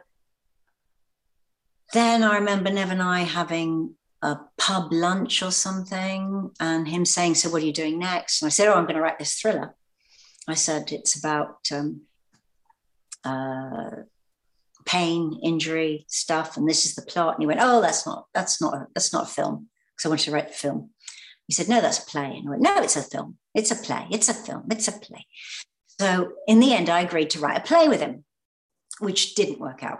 then 1.94 2.24
I 2.24 2.36
remember 2.36 2.70
Nev 2.70 2.92
and 2.92 3.02
I 3.02 3.22
having 3.22 3.96
a 4.22 4.38
pub 4.58 4.92
lunch 4.92 5.44
or 5.44 5.52
something, 5.52 6.52
and 6.60 6.88
him 6.88 7.06
saying, 7.06 7.36
"So, 7.36 7.50
what 7.50 7.62
are 7.62 7.66
you 7.66 7.74
doing 7.74 8.00
next?" 8.00 8.42
And 8.42 8.48
I 8.48 8.50
said, 8.50 8.68
"Oh, 8.68 8.74
I'm 8.74 8.86
going 8.86 8.96
to 8.96 9.02
write 9.02 9.20
this 9.20 9.40
thriller." 9.40 9.76
I 10.48 10.56
said 10.56 10.92
it's 10.92 11.16
about 11.16 11.60
um, 11.72 12.02
uh, 13.24 14.04
pain, 14.86 15.40
injury 15.44 16.06
stuff, 16.08 16.58
and 16.58 16.68
this 16.68 16.86
is 16.86 16.96
the 16.96 17.02
plot. 17.02 17.36
And 17.36 17.44
he 17.44 17.48
went, 17.48 17.60
"Oh, 17.62 17.82
that's 17.82 18.06
not 18.06 18.28
that's 18.34 18.62
not 18.62 18.74
a, 18.74 18.88
that's 18.94 19.14
not 19.14 19.24
a 19.24 19.34
film," 19.34 19.70
because 19.96 20.06
I 20.06 20.10
wanted 20.10 20.26
to 20.26 20.32
write 20.32 20.48
the 20.48 20.54
film. 20.54 20.92
He 21.48 21.54
said, 21.54 21.70
"No, 21.70 21.82
that's 21.82 22.00
a 22.00 22.06
play." 22.06 22.38
And 22.38 22.48
I 22.48 22.52
went, 22.52 22.64
"No, 22.64 22.78
it's 22.82 22.96
a 22.96 23.04
film. 23.04 23.38
It's 23.54 23.72
a 23.72 23.76
play. 23.76 24.08
It's 24.12 24.30
a 24.30 24.34
film. 24.34 24.64
It's 24.72 24.88
a 24.88 24.94
play." 24.94 25.28
So 26.00 26.34
in 26.48 26.60
the 26.60 26.74
end, 26.74 26.90
I 26.90 27.02
agreed 27.02 27.32
to 27.32 27.40
write 27.40 27.58
a 27.58 27.62
play 27.68 27.88
with 27.88 28.02
him, 28.02 28.24
which 29.00 29.36
didn't 29.36 29.60
work 29.60 29.84
out 29.84 30.00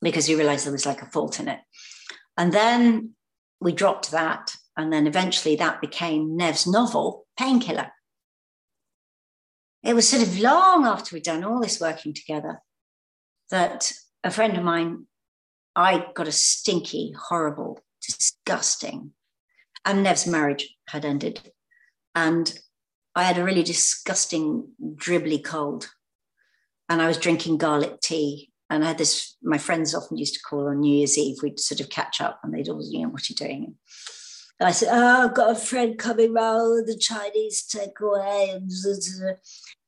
because 0.00 0.26
he 0.26 0.34
realized 0.34 0.66
there 0.66 0.72
was 0.72 0.86
like 0.86 1.02
a 1.02 1.10
fault 1.10 1.40
in 1.40 1.48
it. 1.48 1.60
And 2.36 2.52
then 2.52 3.14
we 3.60 3.72
dropped 3.72 4.10
that, 4.10 4.54
and 4.76 4.92
then 4.92 5.06
eventually 5.06 5.56
that 5.56 5.80
became 5.80 6.36
Nev's 6.36 6.66
novel, 6.66 7.26
Painkiller 7.38 7.90
it 9.84 9.94
was 9.94 10.08
sort 10.08 10.22
of 10.22 10.38
long 10.38 10.86
after 10.86 11.14
we'd 11.14 11.22
done 11.22 11.44
all 11.44 11.60
this 11.60 11.80
working 11.80 12.14
together 12.14 12.60
that 13.50 13.92
a 14.24 14.30
friend 14.30 14.56
of 14.56 14.64
mine, 14.64 15.06
I 15.76 16.06
got 16.14 16.26
a 16.26 16.32
stinky, 16.32 17.14
horrible, 17.28 17.80
disgusting, 18.00 19.12
and 19.84 20.02
Nev's 20.02 20.26
marriage 20.26 20.74
had 20.88 21.04
ended. 21.04 21.52
And 22.14 22.58
I 23.14 23.24
had 23.24 23.36
a 23.36 23.44
really 23.44 23.62
disgusting, 23.62 24.68
dribbly 24.82 25.44
cold. 25.44 25.90
And 26.88 27.02
I 27.02 27.06
was 27.06 27.18
drinking 27.18 27.58
garlic 27.58 28.00
tea. 28.00 28.50
And 28.70 28.82
I 28.82 28.88
had 28.88 28.98
this, 28.98 29.36
my 29.42 29.58
friends 29.58 29.94
often 29.94 30.16
used 30.16 30.34
to 30.34 30.40
call 30.40 30.68
on 30.68 30.80
New 30.80 30.96
Year's 30.96 31.18
Eve, 31.18 31.36
we'd 31.42 31.60
sort 31.60 31.80
of 31.80 31.90
catch 31.90 32.20
up 32.20 32.40
and 32.42 32.52
they'd 32.52 32.68
always, 32.68 32.90
you 32.90 33.02
know, 33.02 33.08
what 33.08 33.22
are 33.22 33.26
you 33.28 33.36
doing? 33.36 33.74
And 34.58 34.68
I 34.68 34.72
said, 34.72 34.88
Oh, 34.90 35.24
I've 35.24 35.34
got 35.34 35.50
a 35.50 35.54
friend 35.54 35.98
coming 35.98 36.32
round 36.32 36.70
with 36.70 36.86
the 36.86 36.98
Chinese 36.98 37.66
takeaway. 37.68 38.54
And 38.54 38.70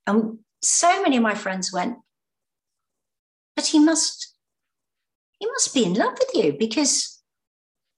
and 0.06 0.38
so 0.62 1.02
many 1.02 1.16
of 1.16 1.22
my 1.22 1.34
friends 1.34 1.72
went, 1.72 1.96
but 3.54 3.66
he 3.66 3.78
must, 3.78 4.34
he 5.38 5.46
must 5.46 5.72
be 5.72 5.84
in 5.84 5.94
love 5.94 6.18
with 6.18 6.30
you 6.34 6.52
because 6.58 7.22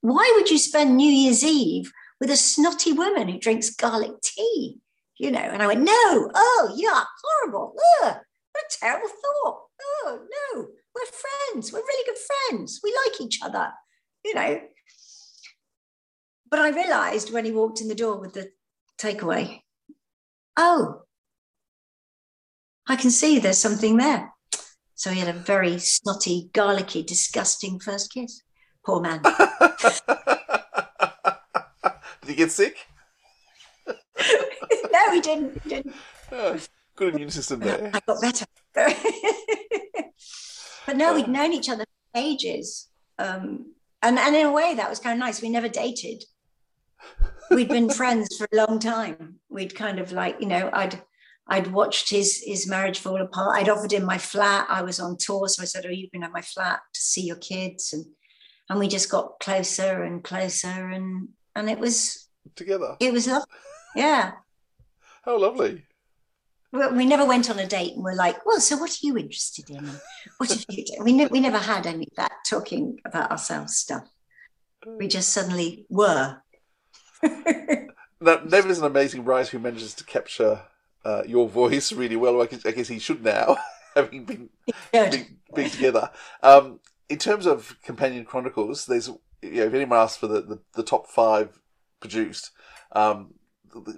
why 0.01 0.33
would 0.37 0.51
you 0.51 0.59
spend 0.59 0.97
New 0.97 1.11
Year's 1.11 1.43
Eve 1.43 1.93
with 2.21 2.31
a 2.31 2.37
snotty 2.37 2.93
woman 2.93 3.29
who 3.29 3.39
drinks 3.39 3.71
garlic 3.71 4.21
tea? 4.23 4.79
You 5.19 5.33
know, 5.33 5.41
and 5.41 5.63
I 5.63 5.67
went, 5.67 5.81
no, 5.81 5.93
oh, 5.93 6.75
yeah, 6.77 7.03
horrible. 7.25 7.75
Ugh, 8.03 8.17
what 8.53 8.65
a 8.65 8.79
terrible 8.79 9.09
thought. 9.09 9.68
Oh, 9.81 10.21
no, 10.21 10.69
we're 10.95 11.53
friends. 11.53 11.73
We're 11.73 11.81
really 11.81 12.05
good 12.07 12.19
friends. 12.49 12.81
We 12.83 12.95
like 13.07 13.21
each 13.21 13.41
other, 13.43 13.71
you 14.25 14.35
know. 14.35 14.61
But 16.51 16.61
I 16.61 16.71
realized 16.71 17.33
when 17.33 17.45
he 17.45 17.53
walked 17.53 17.81
in 17.81 17.89
the 17.89 17.95
door 17.95 18.19
with 18.19 18.33
the 18.33 18.51
takeaway, 18.99 19.61
oh, 20.57 21.03
I 22.89 22.97
can 22.97 23.11
see 23.11 23.39
there's 23.39 23.59
something 23.59 23.99
there. 23.99 24.33
So 24.95 25.11
he 25.11 25.21
had 25.21 25.29
a 25.29 25.39
very 25.39 25.79
snotty, 25.79 26.51
garlicky, 26.53 27.03
disgusting 27.03 27.79
first 27.79 28.13
kiss. 28.13 28.43
Poor 28.85 29.01
man. 29.01 29.21
Did 32.23 32.31
he 32.31 32.35
get 32.35 32.51
sick? 32.51 32.79
no, 33.87 35.13
he 35.13 35.21
didn't. 35.21 35.63
He 35.63 35.69
didn't. 35.69 35.95
Oh, 36.33 36.59
good 36.99 37.15
immune 37.15 37.31
system 37.31 37.61
there. 37.61 37.91
I 37.95 38.01
got 38.01 38.21
better. 38.21 38.45
but 38.75 38.97
no, 40.97 41.15
we'd 41.15 41.29
known 41.29 41.53
each 41.53 41.71
other 41.71 41.85
for 41.85 42.21
ages. 42.21 42.89
Um, 43.19 43.73
and, 44.03 44.19
and 44.19 44.37
in 44.37 44.47
a 44.47 44.53
way, 44.53 44.75
that 44.75 44.91
was 44.91 44.99
kind 44.99 45.15
of 45.15 45.21
nice. 45.21 45.41
We 45.41 45.49
never 45.49 45.69
dated. 45.69 46.25
We'd 47.51 47.69
been 47.69 47.89
friends 47.89 48.37
for 48.37 48.47
a 48.53 48.57
long 48.57 48.79
time. 48.79 49.37
We'd 49.49 49.75
kind 49.75 49.99
of 49.99 50.13
like, 50.13 50.37
you 50.41 50.47
know, 50.47 50.69
I'd 50.73 51.01
I'd 51.51 51.69
watched 51.69 52.11
his 52.11 52.43
his 52.45 52.69
marriage 52.69 52.99
fall 52.99 53.23
apart. 53.23 53.57
I'd 53.57 53.71
offered 53.71 53.93
him 53.93 54.05
my 54.05 54.19
flat. 54.19 54.67
I 54.69 54.83
was 54.83 55.01
on 55.01 55.17
tour, 55.19 55.49
so 55.49 55.63
I 55.63 55.65
said, 55.65 55.87
"Oh, 55.87 55.91
you 55.91 56.11
can 56.11 56.21
have 56.21 56.33
my 56.33 56.43
flat 56.43 56.81
to 56.93 57.01
see 57.01 57.23
your 57.23 57.37
kids," 57.37 57.95
and 57.95 58.05
and 58.69 58.79
we 58.79 58.87
just 58.87 59.11
got 59.11 59.41
closer 59.41 60.03
and 60.03 60.23
closer, 60.23 60.69
and 60.69 61.29
and 61.57 61.71
it 61.71 61.79
was 61.79 62.29
together. 62.55 62.97
It 63.01 63.15
was 63.15 63.27
lovely. 63.27 63.47
Yeah. 63.97 64.33
How 65.23 65.39
lovely. 65.39 65.87
We 66.73 67.07
never 67.07 67.25
went 67.25 67.49
on 67.49 67.59
a 67.59 67.67
date 67.67 67.95
and 67.95 68.05
we're 68.05 68.15
like, 68.15 68.45
well, 68.45 68.61
so 68.61 68.77
what 68.77 68.91
are 68.91 69.07
you 69.07 69.17
interested 69.17 69.71
in? 69.71 69.91
What 70.37 70.51
have 70.51 70.65
you 70.69 70.85
done? 70.85 71.05
We, 71.05 71.13
ne- 71.13 71.27
we 71.27 71.41
never 71.41 71.59
had 71.59 71.87
any 71.87 72.05
of 72.05 72.17
that 72.17 72.33
talking 72.49 72.99
about 73.05 73.31
ourselves 73.31 73.77
stuff. 73.77 74.05
We 74.87 75.09
just 75.09 75.31
suddenly 75.31 75.87
were. 75.89 76.43
Now, 78.21 78.41
Nev 78.45 78.67
is 78.67 78.79
an 78.79 78.85
amazing 78.85 79.25
writer 79.25 79.51
who 79.57 79.63
manages 79.63 79.95
to 79.95 80.05
capture 80.05 80.63
uh, 81.05 81.23
your 81.27 81.49
voice 81.49 81.93
really 81.93 82.17
well. 82.17 82.43
I 82.43 82.47
guess, 82.47 82.67
I 82.67 82.73
guess 82.73 82.89
he 82.89 82.99
should 82.99 83.23
now, 83.23 83.57
having 83.95 84.25
been, 84.25 84.49
been, 84.93 85.39
been 85.55 85.71
together. 85.71 86.11
Um, 86.43 86.81
in 87.09 87.19
terms 87.19 87.47
of 87.47 87.77
companion 87.83 88.25
chronicles, 88.25 88.87
there's 88.87 89.09
you 89.41 89.53
know, 89.53 89.67
if 89.67 89.75
anyone 89.75 89.99
asks 89.99 90.19
for 90.19 90.27
the, 90.27 90.41
the, 90.41 90.59
the 90.75 90.83
top 90.83 91.09
five 91.09 91.61
produced, 92.01 92.51
um, 92.93 93.35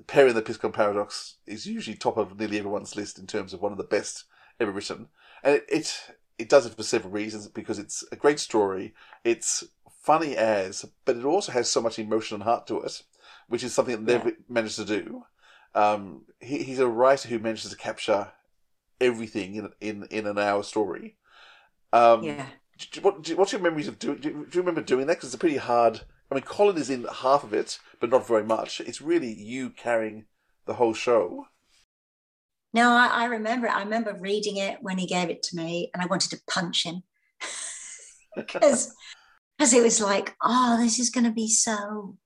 Peri 0.06 0.28
and 0.28 0.36
the 0.36 0.42
Piscon 0.42 0.72
Paradox 0.72 1.36
is 1.46 1.66
usually 1.66 1.96
top 1.96 2.16
of 2.16 2.38
nearly 2.38 2.58
everyone's 2.58 2.96
list 2.96 3.18
in 3.18 3.26
terms 3.26 3.52
of 3.52 3.60
one 3.60 3.72
of 3.72 3.78
the 3.78 3.84
best 3.84 4.24
ever 4.58 4.70
written, 4.72 5.08
and 5.42 5.56
it 5.56 5.64
it, 5.68 6.10
it 6.38 6.48
does 6.48 6.66
it 6.66 6.74
for 6.74 6.82
several 6.82 7.12
reasons 7.12 7.48
because 7.48 7.78
it's 7.78 8.04
a 8.12 8.16
great 8.16 8.40
story, 8.40 8.94
it's 9.24 9.64
funny 10.02 10.36
as, 10.36 10.86
but 11.04 11.16
it 11.16 11.24
also 11.24 11.52
has 11.52 11.70
so 11.70 11.80
much 11.80 11.98
emotion 11.98 12.34
and 12.36 12.44
heart 12.44 12.66
to 12.66 12.80
it, 12.80 13.02
which 13.48 13.62
is 13.62 13.72
something 13.74 14.04
that 14.04 14.24
Nev 14.24 14.34
managed 14.48 14.76
to 14.76 14.84
do. 14.84 15.24
Um, 15.74 16.22
he, 16.40 16.62
he's 16.62 16.78
a 16.80 16.88
writer 16.88 17.28
who 17.28 17.38
manages 17.38 17.70
to 17.70 17.76
capture 17.76 18.32
everything 19.00 19.54
in 19.54 19.68
in 19.80 20.04
in 20.10 20.26
an 20.26 20.38
hour 20.38 20.62
story. 20.62 21.16
Um, 21.92 22.22
Yeah. 22.24 22.46
do 22.78 22.86
you- 22.94 23.02
What, 23.02 23.22
do 23.22 23.36
what's 23.36 23.52
your 23.52 23.60
memories 23.60 23.88
of 23.88 23.98
doing? 23.98 24.18
Do 24.18 24.28
you, 24.28 24.34
do 24.46 24.58
you 24.58 24.62
remember 24.62 24.80
doing 24.82 25.06
that? 25.06 25.16
Because 25.18 25.28
it's 25.28 25.34
a 25.34 25.38
pretty 25.38 25.56
hard. 25.58 26.02
I 26.30 26.34
mean, 26.34 26.44
Colin 26.44 26.76
is 26.76 26.90
in 26.90 27.04
half 27.12 27.42
of 27.44 27.52
it, 27.52 27.78
but 28.00 28.10
not 28.10 28.26
very 28.26 28.44
much. 28.44 28.80
It's 28.80 29.00
really 29.00 29.32
you 29.32 29.70
carrying 29.70 30.24
the 30.66 30.74
whole 30.74 30.94
show. 30.94 31.46
No, 32.72 32.90
I, 32.90 33.06
I 33.06 33.24
remember 33.26 33.66
it. 33.66 33.74
I 33.74 33.82
remember 33.82 34.16
reading 34.18 34.56
it 34.56 34.78
when 34.80 34.98
he 34.98 35.06
gave 35.06 35.28
it 35.28 35.42
to 35.44 35.56
me 35.56 35.90
and 35.92 36.02
I 36.02 36.06
wanted 36.06 36.30
to 36.30 36.42
punch 36.48 36.84
him. 36.84 37.02
Because 38.36 38.94
because 39.58 39.74
it 39.74 39.82
was 39.82 40.00
like, 40.00 40.34
oh, 40.42 40.78
this 40.80 40.98
is 40.98 41.10
going 41.10 41.24
to 41.24 41.32
be 41.32 41.46
so 41.46 42.16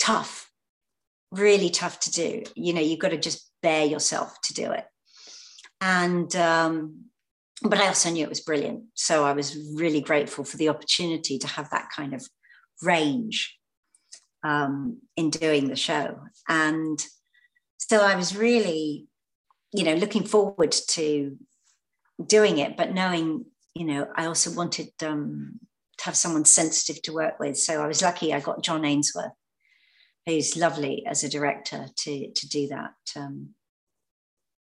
tough, 0.00 0.50
really 1.30 1.70
tough 1.70 2.00
to 2.00 2.10
do. 2.10 2.42
You 2.56 2.72
know, 2.72 2.80
you've 2.80 2.98
got 2.98 3.10
to 3.10 3.18
just 3.18 3.52
bear 3.62 3.84
yourself 3.84 4.40
to 4.44 4.54
do 4.54 4.72
it. 4.72 4.84
And, 5.80 6.34
um, 6.34 7.04
but 7.62 7.78
I 7.78 7.86
also 7.86 8.10
knew 8.10 8.24
it 8.24 8.28
was 8.28 8.40
brilliant. 8.40 8.84
So 8.94 9.24
I 9.24 9.32
was 9.32 9.56
really 9.74 10.00
grateful 10.00 10.42
for 10.42 10.56
the 10.56 10.70
opportunity 10.70 11.38
to 11.38 11.46
have 11.46 11.70
that 11.70 11.90
kind 11.94 12.12
of 12.12 12.26
range 12.82 13.58
um, 14.42 14.98
in 15.16 15.30
doing 15.30 15.68
the 15.68 15.76
show. 15.76 16.20
And 16.48 17.04
so 17.78 18.00
I 18.00 18.16
was 18.16 18.36
really, 18.36 19.06
you 19.72 19.84
know, 19.84 19.94
looking 19.94 20.24
forward 20.24 20.72
to 20.90 21.36
doing 22.24 22.58
it, 22.58 22.76
but 22.76 22.92
knowing, 22.92 23.46
you 23.74 23.84
know, 23.84 24.08
I 24.16 24.26
also 24.26 24.50
wanted 24.50 24.90
um, 25.02 25.60
to 25.98 26.04
have 26.04 26.16
someone 26.16 26.44
sensitive 26.44 27.02
to 27.02 27.12
work 27.12 27.38
with. 27.38 27.58
So 27.58 27.82
I 27.82 27.86
was 27.86 28.02
lucky 28.02 28.32
I 28.32 28.40
got 28.40 28.62
John 28.62 28.84
Ainsworth, 28.84 29.32
who's 30.26 30.56
lovely 30.56 31.04
as 31.06 31.24
a 31.24 31.28
director 31.28 31.86
to 31.94 32.32
to 32.32 32.48
do 32.48 32.68
that 32.68 32.94
um, 33.16 33.50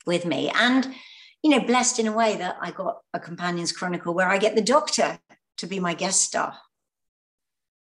with 0.07 0.25
me, 0.25 0.51
and 0.55 0.95
you 1.45 1.51
know, 1.51 1.61
blessed 1.61 1.99
in 1.99 2.07
a 2.07 2.13
way 2.13 2.37
that 2.37 2.57
I 2.61 2.71
got 2.71 3.01
a 3.13 3.21
Companions 3.21 3.71
Chronicle 3.71 4.15
where 4.15 4.31
I 4.31 4.39
get 4.39 4.55
the 4.55 4.63
Doctor 4.63 5.19
to 5.59 5.67
be 5.67 5.79
my 5.79 5.93
guest 5.93 6.23
star, 6.23 6.57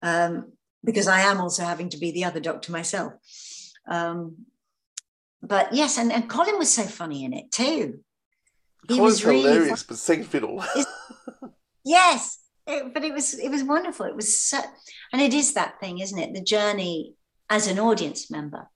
um, 0.06 0.52
because 0.84 1.08
I 1.08 1.20
am 1.20 1.40
also 1.40 1.64
having 1.64 1.88
to 1.90 1.98
be 1.98 2.10
the 2.12 2.24
other 2.24 2.40
Doctor 2.40 2.72
myself. 2.72 3.12
Um, 3.88 4.46
but 5.42 5.72
yes, 5.72 5.98
and, 5.98 6.12
and 6.12 6.28
Colin 6.28 6.58
was 6.58 6.72
so 6.72 6.84
funny 6.84 7.24
in 7.24 7.32
it 7.32 7.50
too. 7.50 8.00
He 8.88 8.96
Colin's 8.96 9.14
was 9.14 9.24
really 9.24 9.42
hilarious, 9.42 9.82
but 9.82 9.96
second 9.96 10.24
fiddle. 10.26 10.64
yes 11.84 12.38
it- 12.66 12.92
but 12.92 13.04
it 13.04 13.12
was 13.12 13.34
it 13.38 13.48
was 13.48 13.62
wonderful 13.62 14.06
it 14.06 14.16
was 14.16 14.40
so 14.40 14.58
and 15.12 15.22
it 15.22 15.32
is 15.32 15.54
that 15.54 15.78
thing 15.80 15.98
isn't 16.00 16.18
it 16.18 16.34
the 16.34 16.42
journey 16.42 17.14
as 17.48 17.68
an 17.68 17.78
audience 17.78 18.28
member 18.30 18.68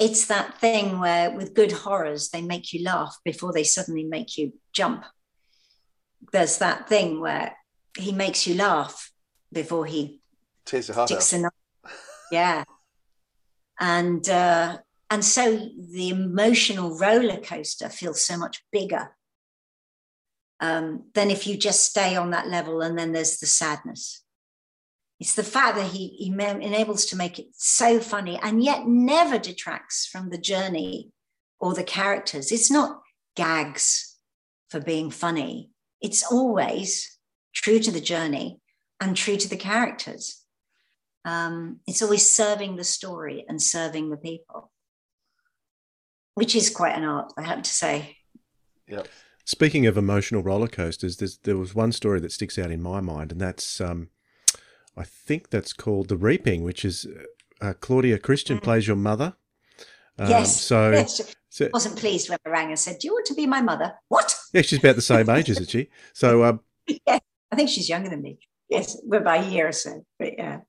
it's 0.00 0.26
that 0.26 0.58
thing 0.60 0.98
where 0.98 1.30
with 1.30 1.54
good 1.54 1.72
horrors 1.72 2.30
they 2.30 2.42
make 2.42 2.72
you 2.72 2.82
laugh 2.84 3.16
before 3.24 3.52
they 3.52 3.62
suddenly 3.64 4.04
make 4.04 4.36
you 4.36 4.52
jump 4.72 5.04
there's 6.32 6.58
that 6.58 6.88
thing 6.88 7.20
where 7.20 7.56
he 7.96 8.10
makes 8.12 8.46
you 8.46 8.54
laugh 8.56 9.12
before 9.56 9.86
he 9.86 10.20
Tears 10.64 10.88
your 10.88 10.94
heart 10.94 11.08
sticks 11.08 11.32
out. 11.32 11.52
a 11.84 11.90
yeah 12.30 12.64
and 13.80 14.28
uh 14.28 14.76
and 15.08 15.24
so 15.24 15.70
the 15.92 16.10
emotional 16.10 16.98
roller 16.98 17.38
coaster 17.38 17.88
feels 17.88 18.22
so 18.22 18.36
much 18.36 18.62
bigger 18.72 19.16
um, 20.60 21.04
than 21.14 21.30
if 21.30 21.46
you 21.46 21.56
just 21.56 21.84
stay 21.84 22.16
on 22.16 22.30
that 22.30 22.48
level 22.48 22.80
and 22.80 22.98
then 22.98 23.12
there's 23.12 23.38
the 23.38 23.46
sadness. 23.46 24.24
It's 25.20 25.34
the 25.34 25.44
fact 25.44 25.76
that 25.76 25.92
he, 25.92 26.08
he 26.08 26.26
enables 26.26 27.06
to 27.06 27.16
make 27.16 27.38
it 27.38 27.46
so 27.52 28.00
funny 28.00 28.38
and 28.42 28.64
yet 28.64 28.86
never 28.86 29.38
detracts 29.38 30.06
from 30.06 30.30
the 30.30 30.38
journey 30.38 31.12
or 31.60 31.72
the 31.72 31.84
characters. 31.84 32.50
It's 32.50 32.70
not 32.70 33.00
gags 33.36 34.16
for 34.70 34.80
being 34.80 35.10
funny, 35.10 35.70
it's 36.00 36.24
always 36.30 37.18
true 37.54 37.78
to 37.78 37.92
the 37.92 38.00
journey 38.00 38.60
and 39.00 39.16
true 39.16 39.36
to 39.36 39.48
the 39.48 39.56
characters. 39.56 40.42
Um, 41.24 41.80
it's 41.86 42.02
always 42.02 42.30
serving 42.30 42.76
the 42.76 42.84
story 42.84 43.44
and 43.48 43.60
serving 43.60 44.10
the 44.10 44.16
people, 44.16 44.70
which 46.34 46.54
is 46.54 46.70
quite 46.70 46.96
an 46.96 47.04
art, 47.04 47.32
I 47.36 47.42
have 47.42 47.62
to 47.62 47.70
say. 47.70 48.18
Yep. 48.88 49.08
Speaking 49.44 49.86
of 49.86 49.96
emotional 49.96 50.42
roller 50.42 50.68
coasters, 50.68 51.16
there's, 51.16 51.38
there 51.38 51.56
was 51.56 51.74
one 51.74 51.92
story 51.92 52.20
that 52.20 52.32
sticks 52.32 52.58
out 52.58 52.70
in 52.70 52.82
my 52.82 53.00
mind, 53.00 53.32
and 53.32 53.40
that's 53.40 53.80
um, 53.80 54.10
I 54.96 55.04
think 55.04 55.50
that's 55.50 55.72
called 55.72 56.08
The 56.08 56.16
Reaping, 56.16 56.62
which 56.62 56.84
is 56.84 57.06
uh, 57.60 57.74
Claudia 57.80 58.18
Christian 58.18 58.58
plays 58.58 58.86
your 58.86 58.96
mother. 58.96 59.34
Um, 60.18 60.30
yes. 60.30 60.60
So, 60.60 60.90
yes. 60.92 61.34
so 61.50 61.68
wasn't 61.72 61.96
pleased 61.96 62.28
when 62.30 62.38
I 62.46 62.50
rang 62.50 62.68
and 62.68 62.78
said, 62.78 62.98
"Do 62.98 63.08
you 63.08 63.12
want 63.12 63.26
to 63.26 63.34
be 63.34 63.46
my 63.46 63.60
mother?" 63.60 63.94
What? 64.08 64.34
yeah, 64.52 64.62
she's 64.62 64.78
about 64.78 64.96
the 64.96 65.02
same 65.02 65.28
age, 65.28 65.48
isn't 65.50 65.68
she? 65.68 65.90
So, 66.12 66.44
um, 66.44 66.60
yeah, 66.86 67.18
I 67.52 67.56
think 67.56 67.68
she's 67.68 67.88
younger 67.88 68.08
than 68.08 68.22
me. 68.22 68.38
Yes, 68.68 69.00
we're 69.04 69.20
by 69.20 69.36
year 69.36 69.68
or 69.68 69.72
so. 69.72 70.04
But 70.18 70.34
yeah, 70.38 70.60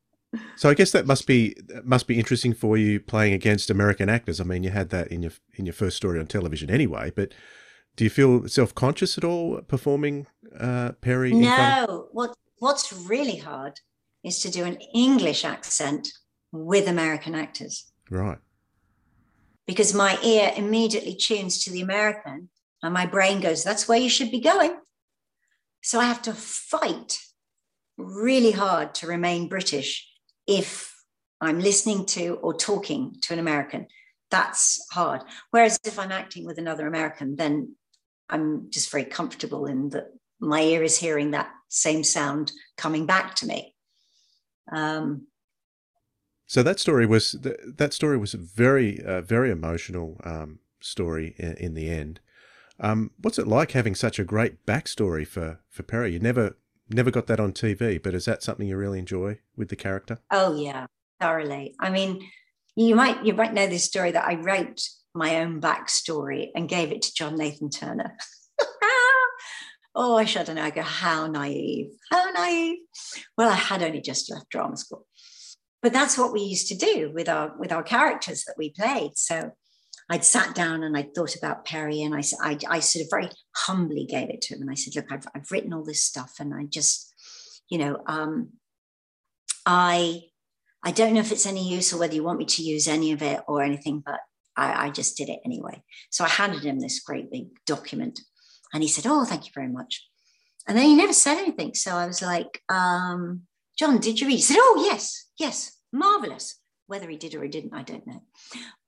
so 0.55 0.69
I 0.69 0.73
guess 0.73 0.91
that 0.91 1.07
must 1.07 1.25
be 1.27 1.55
that 1.67 1.85
must 1.85 2.07
be 2.07 2.17
interesting 2.19 2.53
for 2.53 2.77
you 2.77 2.99
playing 2.99 3.33
against 3.33 3.69
American 3.69 4.09
actors. 4.09 4.39
I 4.39 4.43
mean, 4.43 4.63
you 4.63 4.69
had 4.69 4.89
that 4.89 5.07
in 5.07 5.21
your 5.23 5.31
in 5.55 5.65
your 5.65 5.73
first 5.73 5.97
story 5.97 6.19
on 6.19 6.27
television 6.27 6.69
anyway, 6.69 7.11
but. 7.15 7.33
Do 7.95 8.03
you 8.03 8.11
feel 8.11 8.47
self 8.47 8.75
conscious 8.75 9.17
at 9.17 9.23
all 9.23 9.59
performing 9.63 10.27
uh, 10.59 10.91
Peri? 11.01 11.33
no. 11.33 12.09
What 12.11 12.35
What's 12.59 12.93
really 12.93 13.37
hard 13.37 13.79
is 14.23 14.39
to 14.41 14.51
do 14.51 14.65
an 14.65 14.77
English 14.93 15.43
accent 15.43 16.07
with 16.51 16.87
American 16.87 17.33
actors 17.33 17.91
Right. 18.11 18.37
because 19.65 19.95
my 19.95 20.19
ear 20.23 20.53
immediately 20.55 21.15
tunes 21.15 21.63
to 21.63 21.71
the 21.71 21.81
American, 21.81 22.49
and 22.83 22.93
my 22.93 23.07
brain 23.07 23.39
goes, 23.41 23.63
"That's 23.63 23.87
where 23.87 23.97
you 23.97 24.09
should 24.11 24.29
be 24.29 24.41
going." 24.41 24.75
So 25.81 25.99
I 25.99 26.05
have 26.05 26.21
to 26.23 26.33
fight 26.33 27.17
really 27.97 28.51
hard 28.51 28.93
to 28.95 29.07
remain 29.07 29.49
British 29.49 30.07
if 30.45 30.93
I'm 31.41 31.59
listening 31.59 32.05
to 32.07 32.35
or 32.41 32.53
talking 32.53 33.15
to 33.21 33.33
an 33.33 33.39
American. 33.39 33.87
That's 34.29 34.85
hard. 34.91 35.21
Whereas 35.51 35.79
if 35.85 35.97
I'm 35.99 36.11
acting 36.11 36.45
with 36.45 36.57
another 36.57 36.87
American, 36.87 37.35
then 37.35 37.75
I'm 38.29 38.69
just 38.69 38.91
very 38.91 39.05
comfortable 39.05 39.65
in 39.65 39.89
that 39.89 40.07
my 40.39 40.61
ear 40.61 40.83
is 40.83 40.97
hearing 40.97 41.31
that 41.31 41.49
same 41.69 42.03
sound 42.03 42.51
coming 42.77 43.05
back 43.05 43.35
to 43.35 43.45
me. 43.45 43.75
Um, 44.71 45.27
So 46.45 46.63
that 46.63 46.79
story 46.79 47.05
was 47.05 47.35
that 47.77 47.93
story 47.93 48.17
was 48.17 48.33
a 48.33 48.37
very 48.37 49.03
uh, 49.03 49.21
very 49.21 49.51
emotional 49.51 50.19
um, 50.23 50.59
story 50.79 51.35
in, 51.37 51.73
the 51.73 51.89
end. 51.89 52.19
Um, 52.79 53.11
what's 53.17 53.39
it 53.39 53.47
like 53.47 53.71
having 53.71 53.95
such 53.95 54.19
a 54.19 54.23
great 54.23 54.65
backstory 54.65 55.25
for 55.27 55.59
for 55.69 55.83
Peri? 55.83 56.13
You 56.13 56.19
never 56.19 56.57
never 56.89 57.11
got 57.11 57.27
that 57.27 57.39
on 57.39 57.53
TV, 57.53 58.01
but 58.01 58.13
is 58.13 58.25
that 58.25 58.43
something 58.43 58.67
you 58.67 58.77
really 58.77 58.99
enjoy 58.99 59.39
with 59.55 59.69
the 59.69 59.75
character? 59.75 60.19
Oh 60.31 60.55
yeah, 60.55 60.87
thoroughly. 61.19 61.75
I 61.79 61.89
mean, 61.89 62.29
you 62.75 62.95
might 62.95 63.25
you 63.25 63.33
might 63.33 63.53
know 63.53 63.67
this 63.67 63.83
story 63.83 64.11
that 64.11 64.25
I 64.25 64.35
wrote 64.35 64.81
my 65.13 65.37
own 65.37 65.59
backstory 65.59 66.49
and 66.55 66.69
gave 66.69 66.91
it 66.91 67.01
to 67.03 67.13
John 67.13 67.35
Nathan 67.35 67.69
Turner. 67.69 68.15
oh, 69.95 70.15
I 70.15 70.25
shudder 70.25 70.53
know. 70.53 70.63
I 70.63 70.69
go, 70.69 70.81
how 70.81 71.27
naive, 71.27 71.89
how 72.11 72.29
naive. 72.31 72.79
Well, 73.37 73.49
I 73.49 73.55
had 73.55 73.83
only 73.83 74.01
just 74.01 74.31
left 74.31 74.49
drama 74.49 74.77
school, 74.77 75.05
but 75.81 75.93
that's 75.93 76.17
what 76.17 76.33
we 76.33 76.41
used 76.41 76.67
to 76.67 76.75
do 76.75 77.11
with 77.13 77.27
our 77.27 77.57
with 77.57 77.71
our 77.71 77.83
characters 77.83 78.43
that 78.45 78.55
we 78.57 78.71
played. 78.71 79.17
So 79.17 79.51
I'd 80.09 80.23
sat 80.23 80.55
down 80.55 80.83
and 80.83 80.95
I 80.95 81.03
thought 81.03 81.35
about 81.35 81.65
Peri, 81.65 82.01
and 82.01 82.15
I, 82.15 82.21
I, 82.41 82.57
I 82.69 82.79
sort 82.79 83.03
of 83.03 83.09
very 83.09 83.29
humbly 83.55 84.05
gave 84.05 84.29
it 84.29 84.41
to 84.43 84.55
him, 84.55 84.61
and 84.61 84.71
I 84.71 84.75
said, 84.75 84.95
"Look, 84.95 85.11
I've, 85.11 85.27
I've 85.35 85.51
written 85.51 85.73
all 85.73 85.83
this 85.83 86.01
stuff, 86.01 86.35
and 86.39 86.53
I 86.53 86.63
just, 86.63 87.13
you 87.69 87.77
know, 87.77 88.01
um, 88.07 88.49
I, 89.65 90.21
I 90.83 90.91
don't 90.91 91.13
know 91.13 91.19
if 91.19 91.31
it's 91.31 91.45
any 91.45 91.67
use 91.67 91.93
or 91.93 91.99
whether 91.99 92.15
you 92.15 92.23
want 92.23 92.39
me 92.39 92.45
to 92.45 92.63
use 92.63 92.87
any 92.87 93.11
of 93.11 93.21
it 93.21 93.41
or 93.47 93.61
anything, 93.61 94.01
but 94.05 94.21
I, 94.55 94.87
I 94.87 94.89
just 94.91 95.17
did 95.17 95.29
it 95.29 95.39
anyway." 95.43 95.83
So 96.09 96.23
I 96.23 96.29
handed 96.29 96.63
him 96.63 96.79
this 96.79 97.01
great 97.01 97.29
big 97.29 97.47
document, 97.65 98.21
and 98.73 98.81
he 98.83 98.89
said, 98.89 99.05
"Oh, 99.07 99.25
thank 99.25 99.45
you 99.45 99.51
very 99.53 99.69
much." 99.69 100.07
And 100.69 100.77
then 100.77 100.85
he 100.85 100.95
never 100.95 101.13
said 101.13 101.37
anything, 101.37 101.73
so 101.73 101.91
I 101.95 102.07
was 102.07 102.21
like, 102.21 102.61
um, 102.69 103.41
"John, 103.77 103.99
did 103.99 104.21
you 104.21 104.27
read?" 104.27 104.35
He 104.35 104.41
said, 104.41 104.57
"Oh, 104.59 104.87
yes, 104.89 105.27
yes, 105.37 105.77
marvelous." 105.91 106.61
Whether 106.87 107.09
he 107.09 107.17
did 107.17 107.35
or 107.35 107.43
he 107.43 107.49
didn't, 107.49 107.73
I 107.73 107.83
don't 107.83 108.07
know. 108.07 108.23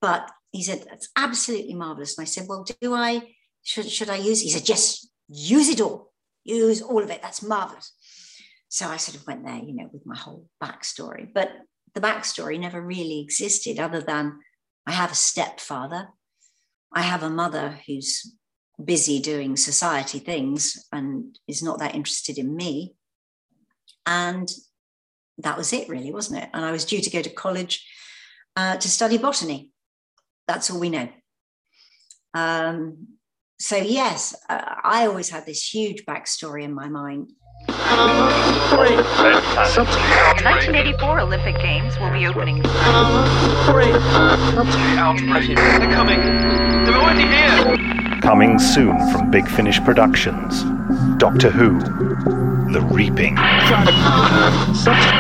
But 0.02 0.32
he 0.52 0.64
said, 0.64 0.86
That's 0.90 1.10
absolutely 1.16 1.76
marvelous. 1.76 2.18
And 2.18 2.24
I 2.24 2.26
said, 2.26 2.46
Well, 2.48 2.66
do 2.82 2.94
I, 2.94 3.22
should, 3.64 3.90
should 3.90 4.10
I 4.10 4.18
use? 4.18 4.42
He 4.42 4.50
said, 4.50 4.68
Yes, 4.68 5.08
use 5.28 5.70
it 5.70 5.82
all. 5.82 6.12
Use 6.44 6.82
all 6.82 7.04
of 7.04 7.10
it. 7.10 7.22
That's 7.22 7.44
marvelous. 7.44 7.94
So 8.70 8.88
I 8.88 8.98
sort 8.98 9.18
of 9.18 9.28
went 9.28 9.46
there, 9.46 9.58
you 9.58 9.76
know, 9.76 9.90
with 9.92 10.06
my 10.06 10.16
whole 10.16 10.48
backstory. 10.64 11.28
But 11.34 11.52
the 11.94 12.02
backstory 12.02 12.60
never 12.60 12.82
really 12.82 13.20
existed 13.20 13.80
other 13.80 14.02
than 14.02 14.40
I 14.86 14.92
have 14.92 15.12
a 15.12 15.16
stepfather. 15.16 16.10
I 16.94 17.02
have 17.02 17.24
a 17.24 17.30
mother 17.30 17.80
who's 17.86 18.36
busy 18.84 19.20
doing 19.20 19.58
society 19.58 20.20
things 20.20 20.86
and 20.92 21.38
is 21.48 21.62
not 21.62 21.80
that 21.80 21.96
interested 21.96 22.38
in 22.38 22.56
me. 22.56 22.96
And 24.06 24.50
that 25.40 25.58
was 25.58 25.74
it, 25.74 25.90
really, 25.90 26.12
wasn't 26.12 26.44
it? 26.44 26.50
And 26.54 26.64
I 26.66 26.72
was 26.72 26.86
due 26.86 27.02
to 27.02 27.10
go 27.10 27.22
to 27.22 27.30
college 27.30 27.86
uh, 28.56 28.78
to 28.78 28.90
study 28.90 29.18
botany. 29.18 29.70
That's 30.48 30.70
all 30.70 30.80
we 30.80 30.90
know. 30.90 31.10
Um, 32.34 33.08
so, 33.60 33.76
yes, 33.76 34.36
uh, 34.50 34.76
I 34.84 35.06
always 35.06 35.30
had 35.30 35.46
this 35.46 35.74
huge 35.74 36.06
backstory 36.06 36.64
in 36.64 36.74
my 36.74 36.88
mind. 36.88 37.34
The 37.68 37.74
1984 40.44 41.20
Olympic 41.20 41.58
Games 41.58 42.00
will 42.00 42.12
be 42.12 42.26
opening. 42.26 42.62
They're 45.56 45.92
coming. 45.92 46.20
They're 46.86 46.96
already 46.96 47.28
here. 47.28 48.22
Coming 48.22 48.60
soon 48.60 48.98
from 49.12 49.30
Big 49.30 49.48
Finish 49.48 49.80
Productions. 49.82 50.64
Doctor 51.18 51.52
Who. 51.52 51.80
The 52.72 52.82
Reaping. 52.92 53.36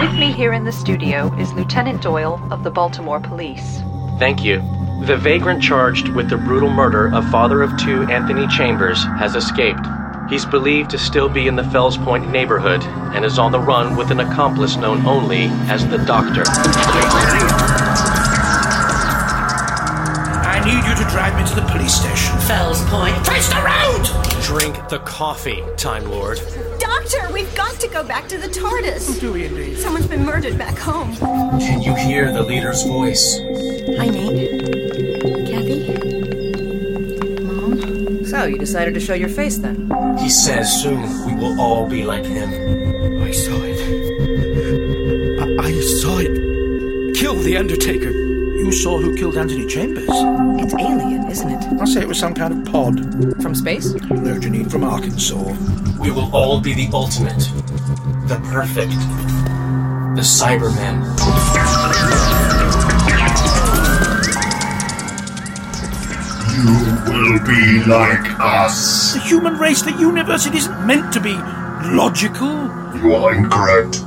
With 0.01 0.19
me 0.19 0.31
here 0.31 0.53
in 0.53 0.63
the 0.63 0.71
studio 0.71 1.31
is 1.37 1.53
Lieutenant 1.53 2.01
Doyle 2.01 2.41
of 2.51 2.63
the 2.63 2.71
Baltimore 2.71 3.19
Police. 3.19 3.81
Thank 4.17 4.43
you. 4.43 4.61
The 5.05 5.15
vagrant 5.15 5.61
charged 5.61 6.07
with 6.09 6.29
the 6.29 6.37
brutal 6.37 6.71
murder 6.71 7.13
of 7.13 7.29
father 7.29 7.61
of 7.61 7.77
two 7.77 8.01
Anthony 8.03 8.47
Chambers 8.47 9.03
has 9.19 9.35
escaped. 9.35 9.85
He's 10.27 10.45
believed 10.45 10.89
to 10.89 10.97
still 10.97 11.29
be 11.29 11.47
in 11.47 11.55
the 11.55 11.63
Fells 11.65 11.97
Point 11.97 12.31
neighborhood 12.31 12.83
and 13.13 13.23
is 13.23 13.37
on 13.37 13.51
the 13.51 13.59
run 13.59 13.95
with 13.95 14.09
an 14.09 14.21
accomplice 14.21 14.75
known 14.75 15.05
only 15.05 15.45
as 15.69 15.87
the 15.87 15.99
Doctor. 15.99 16.43
Drive 21.19 21.35
me 21.35 21.45
to 21.45 21.53
the 21.53 21.67
police 21.67 21.95
station. 21.95 22.37
Fells 22.47 22.81
Point. 22.85 23.13
Face 23.27 23.49
the 23.49 23.61
road! 23.61 24.07
Drink 24.41 24.87
the 24.87 24.99
coffee, 24.99 25.61
Time 25.75 26.09
Lord. 26.09 26.39
Doctor, 26.79 27.29
we've 27.33 27.53
got 27.55 27.77
to 27.81 27.89
go 27.89 28.05
back 28.05 28.29
to 28.29 28.37
the 28.37 28.47
TARDIS. 28.47 29.19
Do 29.19 29.33
we 29.33 29.43
indeed? 29.43 29.77
Someone's 29.79 30.07
been 30.07 30.23
murdered 30.23 30.57
back 30.57 30.77
home. 30.77 31.13
Can 31.17 31.81
you 31.81 31.93
hear 31.93 32.31
the 32.31 32.41
leader's 32.41 32.83
voice? 32.83 33.37
Hi, 33.97 34.07
Nate. 34.07 34.61
Kathy? 35.49 35.95
So, 38.25 38.45
you 38.45 38.57
decided 38.57 38.93
to 38.93 39.01
show 39.01 39.13
your 39.13 39.27
face 39.27 39.57
then? 39.57 39.91
He 40.19 40.29
says 40.29 40.71
soon 40.81 41.01
we 41.25 41.33
will 41.35 41.59
all 41.59 41.85
be 41.85 42.05
like 42.05 42.23
him. 42.23 42.49
I 43.21 43.31
saw 43.31 43.59
it. 43.61 43.77
I, 45.41 45.67
I 45.67 45.81
saw 45.81 46.19
it. 46.19 47.13
Kill 47.17 47.35
the 47.35 47.57
Undertaker. 47.57 48.18
You 48.59 48.73
saw 48.73 48.99
who 48.99 49.15
killed 49.15 49.37
Anthony 49.37 49.65
Chambers. 49.65 50.03
It's 50.09 50.73
alien, 50.73 51.31
isn't 51.31 51.49
it? 51.49 51.81
I 51.81 51.85
say 51.85 52.01
it 52.01 52.07
was 52.07 52.19
some 52.19 52.33
kind 52.33 52.53
of 52.53 52.71
pod. 52.71 52.99
From 53.41 53.55
space? 53.55 53.93
No, 53.93 54.37
Janine, 54.37 54.69
from 54.69 54.83
Arkansas. 54.83 55.55
We 55.99 56.11
will 56.11 56.29
all 56.35 56.59
be 56.59 56.73
the 56.73 56.89
ultimate, 56.93 57.39
the 58.27 58.39
perfect, 58.51 58.91
the 60.15 60.21
Cybermen. 60.21 61.05
You 66.53 66.75
will 67.11 67.39
be 67.47 67.83
like 67.89 68.39
us. 68.39 69.13
The 69.13 69.21
human 69.21 69.53
race, 69.57 69.81
the 69.81 69.91
universe, 69.93 70.45
it 70.45 70.53
isn't 70.53 70.85
meant 70.85 71.13
to 71.13 71.21
be 71.21 71.33
logical. 71.95 72.49
You 73.01 73.15
are 73.15 73.33
incorrect. 73.33 74.03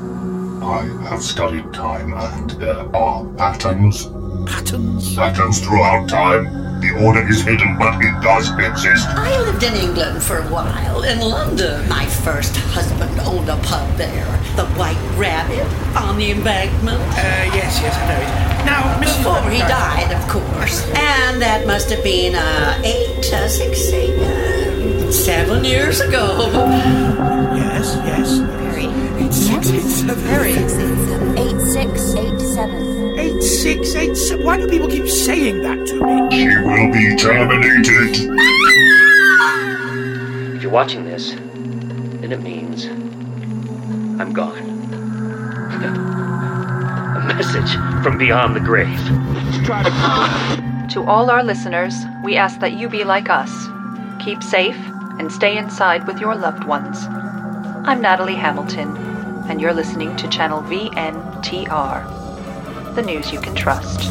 I 0.73 0.85
have 1.11 1.23
studied 1.23 1.71
time 1.75 2.15
and 2.15 2.51
there 2.53 2.97
are 2.97 3.27
patterns. 3.35 4.07
Patterns? 4.47 5.15
Patterns 5.15 5.61
throughout 5.61 6.09
time. 6.09 6.81
The 6.81 6.91
order 7.05 7.29
is 7.29 7.43
hidden, 7.43 7.77
but 7.79 8.01
it 8.01 8.23
does 8.23 8.49
exist. 8.59 9.07
I 9.07 9.39
lived 9.43 9.63
in 9.63 9.75
England 9.75 10.23
for 10.23 10.39
a 10.39 10.49
while. 10.49 11.03
In 11.03 11.21
London, 11.21 11.87
my 11.91 12.07
first 12.07 12.57
husband 12.57 13.21
owned 13.21 13.51
a 13.51 13.57
pub 13.59 13.87
there. 13.99 14.25
The 14.57 14.65
White 14.81 14.97
Rabbit 15.15 15.69
on 15.95 16.17
the 16.17 16.31
embankment. 16.31 17.03
Uh, 17.03 17.53
yes, 17.53 17.79
yes, 17.83 17.95
I 17.95 18.09
know 18.09 18.21
it. 18.23 18.65
Now, 18.65 18.99
Mrs. 18.99 19.19
Before 19.19 19.51
he 19.51 19.59
died, 19.59 20.11
of 20.11 20.27
course. 20.27 20.87
And 20.97 21.43
that 21.43 21.67
must 21.67 21.91
have 21.91 22.03
been 22.03 22.35
uh, 22.35 22.81
eight, 22.83 23.31
uh, 23.31 23.47
six, 23.47 23.93
eight, 23.93 24.19
uh, 24.19 25.13
seven 25.13 25.67
years 25.67 26.01
ago. 26.01 26.49
Yes, 27.55 27.95
yes. 28.07 28.72
Peri. 29.65 30.53
Eight, 30.53 30.67
six, 30.67 30.75
eight, 30.75 30.99
seven. 30.99 31.39
Eight, 31.39 31.63
six, 31.63 32.15
eight, 32.15 32.41
seven. 32.41 33.19
Eight, 33.19 33.43
six, 33.43 33.95
eight, 33.95 34.17
seven. 34.17 34.45
Why 34.45 34.57
do 34.57 34.67
people 34.67 34.89
keep 34.89 35.07
saying 35.07 35.63
that 35.63 35.87
to 35.87 35.95
me? 36.05 36.31
She 36.37 36.49
will 36.49 36.93
be 36.93 37.15
terminated. 37.17 38.17
If 40.57 40.63
you're 40.63 40.73
watching 40.73 41.05
this, 41.05 41.31
then 41.35 42.33
it 42.33 42.43
means 42.43 42.87
I'm 42.87 44.33
gone. 44.33 44.59
A 47.17 47.25
message 47.27 47.73
from 48.03 48.19
beyond 48.19 48.57
the 48.57 48.61
grave. 48.61 48.99
To 50.91 51.05
all 51.05 51.31
our 51.31 51.45
listeners, 51.45 51.95
we 52.25 52.37
ask 52.37 52.59
that 52.61 52.73
you 52.73 52.89
be 52.89 53.05
like 53.05 53.31
us. 53.31 53.69
Keep 54.25 54.43
safe 54.43 54.77
and 55.21 55.31
stay 55.31 55.57
inside 55.57 56.07
with 56.09 56.19
your 56.19 56.35
loved 56.35 56.65
ones. 56.65 56.99
I'm 57.85 58.01
Natalie 58.01 58.35
Hamilton, 58.35 58.97
and 59.49 59.61
you're 59.61 59.75
listening 59.75 60.17
to 60.17 60.29
Channel 60.29 60.63
VNTR 60.63 62.23
the 62.95 63.01
news 63.01 63.33
you 63.33 63.41
can 63.41 63.55
trust. 63.55 64.03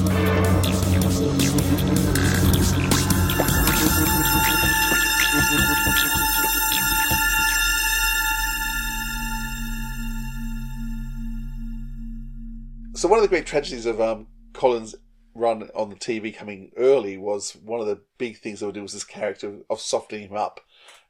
So 12.95 13.07
one 13.07 13.19
of 13.19 13.23
the 13.23 13.27
great 13.27 13.45
tragedies 13.45 13.85
of 13.85 14.01
um, 14.01 14.27
Colin's 14.53 14.95
run 15.35 15.69
on 15.75 15.89
the 15.89 15.95
TV 15.95 16.35
coming 16.35 16.71
early 16.75 17.17
was 17.17 17.51
one 17.63 17.79
of 17.79 17.85
the 17.85 18.01
big 18.17 18.39
things 18.39 18.59
they 18.59 18.65
would 18.65 18.75
do 18.75 18.81
was 18.81 18.93
this 18.93 19.03
character 19.03 19.59
of 19.69 19.79
softening 19.79 20.29
him 20.29 20.35
up, 20.35 20.59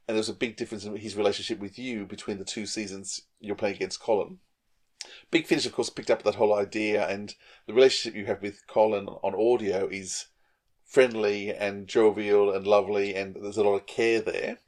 and 0.06 0.14
there 0.14 0.20
was 0.20 0.28
a 0.28 0.34
big 0.34 0.56
difference 0.56 0.84
in 0.84 0.94
his 0.96 1.16
relationship 1.16 1.58
with 1.58 1.78
you 1.78 2.04
between 2.04 2.38
the 2.38 2.44
two 2.44 2.66
seasons 2.66 3.22
you're 3.42 3.56
playing 3.56 3.76
against 3.76 4.00
Colin. 4.00 4.38
Big 5.30 5.46
Finish, 5.46 5.66
of 5.66 5.72
course, 5.72 5.90
picked 5.90 6.10
up 6.10 6.22
that 6.22 6.36
whole 6.36 6.54
idea, 6.54 7.06
and 7.06 7.34
the 7.66 7.74
relationship 7.74 8.16
you 8.16 8.26
have 8.26 8.40
with 8.40 8.66
Colin 8.66 9.08
on 9.08 9.34
audio 9.34 9.88
is 9.88 10.26
friendly 10.84 11.50
and 11.52 11.88
jovial 11.88 12.52
and 12.52 12.66
lovely, 12.66 13.14
and 13.14 13.34
there's 13.34 13.56
a 13.56 13.64
lot 13.64 13.74
of 13.74 13.86
care 13.86 14.20
there. 14.20 14.58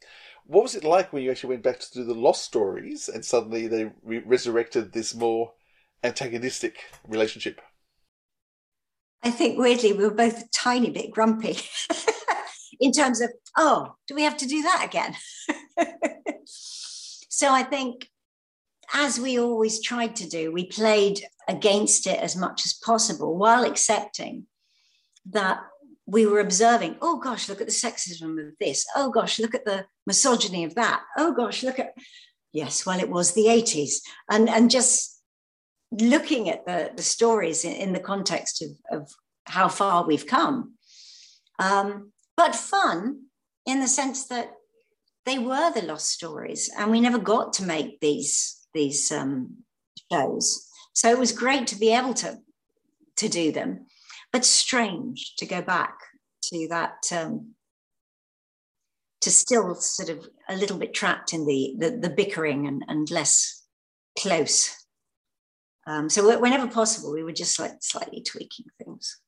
What 0.47 0.65
was 0.65 0.75
it 0.75 0.85
like 0.85 1.13
when 1.13 1.23
you 1.23 1.31
actually 1.31 1.51
went 1.51 1.63
back 1.63 1.79
to 1.81 1.93
do 1.93 2.05
the 2.05 2.15
Lost 2.15 2.43
stories, 2.43 3.09
and 3.09 3.25
suddenly 3.25 3.67
they 3.67 3.93
re- 4.03 4.23
resurrected 4.25 4.93
this 4.93 5.15
more 5.15 5.53
antagonistic 6.03 6.79
relationship? 7.07 7.61
I 9.23 9.31
think 9.31 9.59
weirdly 9.59 9.93
we 9.93 10.05
were 10.05 10.15
both 10.15 10.43
a 10.43 10.49
tiny 10.53 10.91
bit 10.91 11.11
grumpy. 11.11 11.57
in 12.81 12.93
terms 12.93 13.21
of, 13.21 13.31
oh, 13.57 13.95
do 14.07 14.15
we 14.15 14.23
have 14.23 14.37
to 14.39 14.47
do 14.47 14.63
that 14.63 14.85
again? 14.85 15.15
so 16.47 17.53
I 17.53 17.63
think, 17.63 18.09
as 18.95 19.19
we 19.19 19.39
always 19.39 19.83
tried 19.83 20.17
to 20.17 20.29
do, 20.29 20.53
we 20.53 20.67
played 20.67 21.21
against 21.49 22.07
it 22.07 22.19
as 22.21 22.37
much 22.37 22.65
as 22.65 22.73
possible 22.73 23.37
while 23.37 23.65
accepting 23.65 24.47
that 25.31 25.61
we 26.07 26.27
were 26.27 26.41
observing, 26.41 26.97
oh 27.01 27.19
gosh, 27.19 27.49
look 27.49 27.61
at 27.61 27.67
the 27.67 27.73
sexism 27.73 28.39
of 28.39 28.55
this. 28.61 28.87
Oh 28.95 29.11
gosh, 29.11 29.39
look 29.41 29.55
at 29.55 29.65
the 29.65 29.87
misogyny 30.07 30.65
of 30.65 30.75
that. 30.75 31.03
Oh 31.17 31.33
gosh, 31.33 31.63
look 31.63 31.79
at, 31.79 31.95
yes, 32.53 32.85
well, 32.87 33.01
it 33.01 33.11
was 33.11 33.33
the 33.33 33.47
80s. 33.47 33.97
And, 34.31 34.49
and 34.49 34.71
just 34.71 35.23
looking 35.91 36.49
at 36.51 36.67
the, 36.67 36.93
the 36.95 37.03
stories 37.03 37.65
in, 37.65 37.73
in 37.73 37.93
the 37.93 38.01
context 38.01 38.63
of, 38.63 39.01
of 39.01 39.11
how 39.47 39.69
far 39.69 40.07
we've 40.07 40.27
come. 40.27 40.75
Um, 41.59 42.13
but 42.37 42.55
fun 42.55 43.25
in 43.67 43.81
the 43.81 43.89
sense 43.89 44.27
that 44.27 44.53
they 45.25 45.39
were 45.39 45.73
the 45.73 45.83
lost 45.83 46.11
stories 46.11 46.71
and 46.77 46.91
we 46.91 47.01
never 47.01 47.19
got 47.19 47.55
to 47.55 47.65
make 47.65 48.01
these, 48.01 48.64
these 48.75 49.11
um, 49.13 49.57
shows. 50.13 50.69
So 50.93 51.11
it 51.11 51.19
was 51.19 51.33
great 51.33 51.67
to 51.69 51.79
be 51.79 51.93
able 51.93 52.15
to, 52.15 52.39
to 53.17 53.29
do 53.29 53.53
them 53.53 53.87
but 54.35 54.45
strange 54.45 55.37
to 55.37 55.47
go 55.47 55.63
back 55.63 55.97
to 56.43 56.67
that 56.69 57.05
um, 57.13 57.55
to 59.21 59.31
still 59.31 59.77
sort 59.77 60.09
of 60.09 60.29
a 60.49 60.57
little 60.57 60.77
bit 60.77 60.93
trapped 60.93 61.33
in 61.33 61.47
the 61.47 61.77
the, 61.79 61.91
the 61.91 62.11
bickering 62.11 62.67
and, 62.67 62.85
and 62.89 63.11
less 63.13 63.63
close 64.19 64.87
um, 65.87 66.11
so 66.11 66.41
whenever 66.41 66.67
possible 66.67 67.13
we 67.13 67.23
were 67.23 67.33
just 67.33 67.61
like 67.61 67.75
slightly 67.81 68.23
tweaking 68.23 68.67
things 68.83 69.21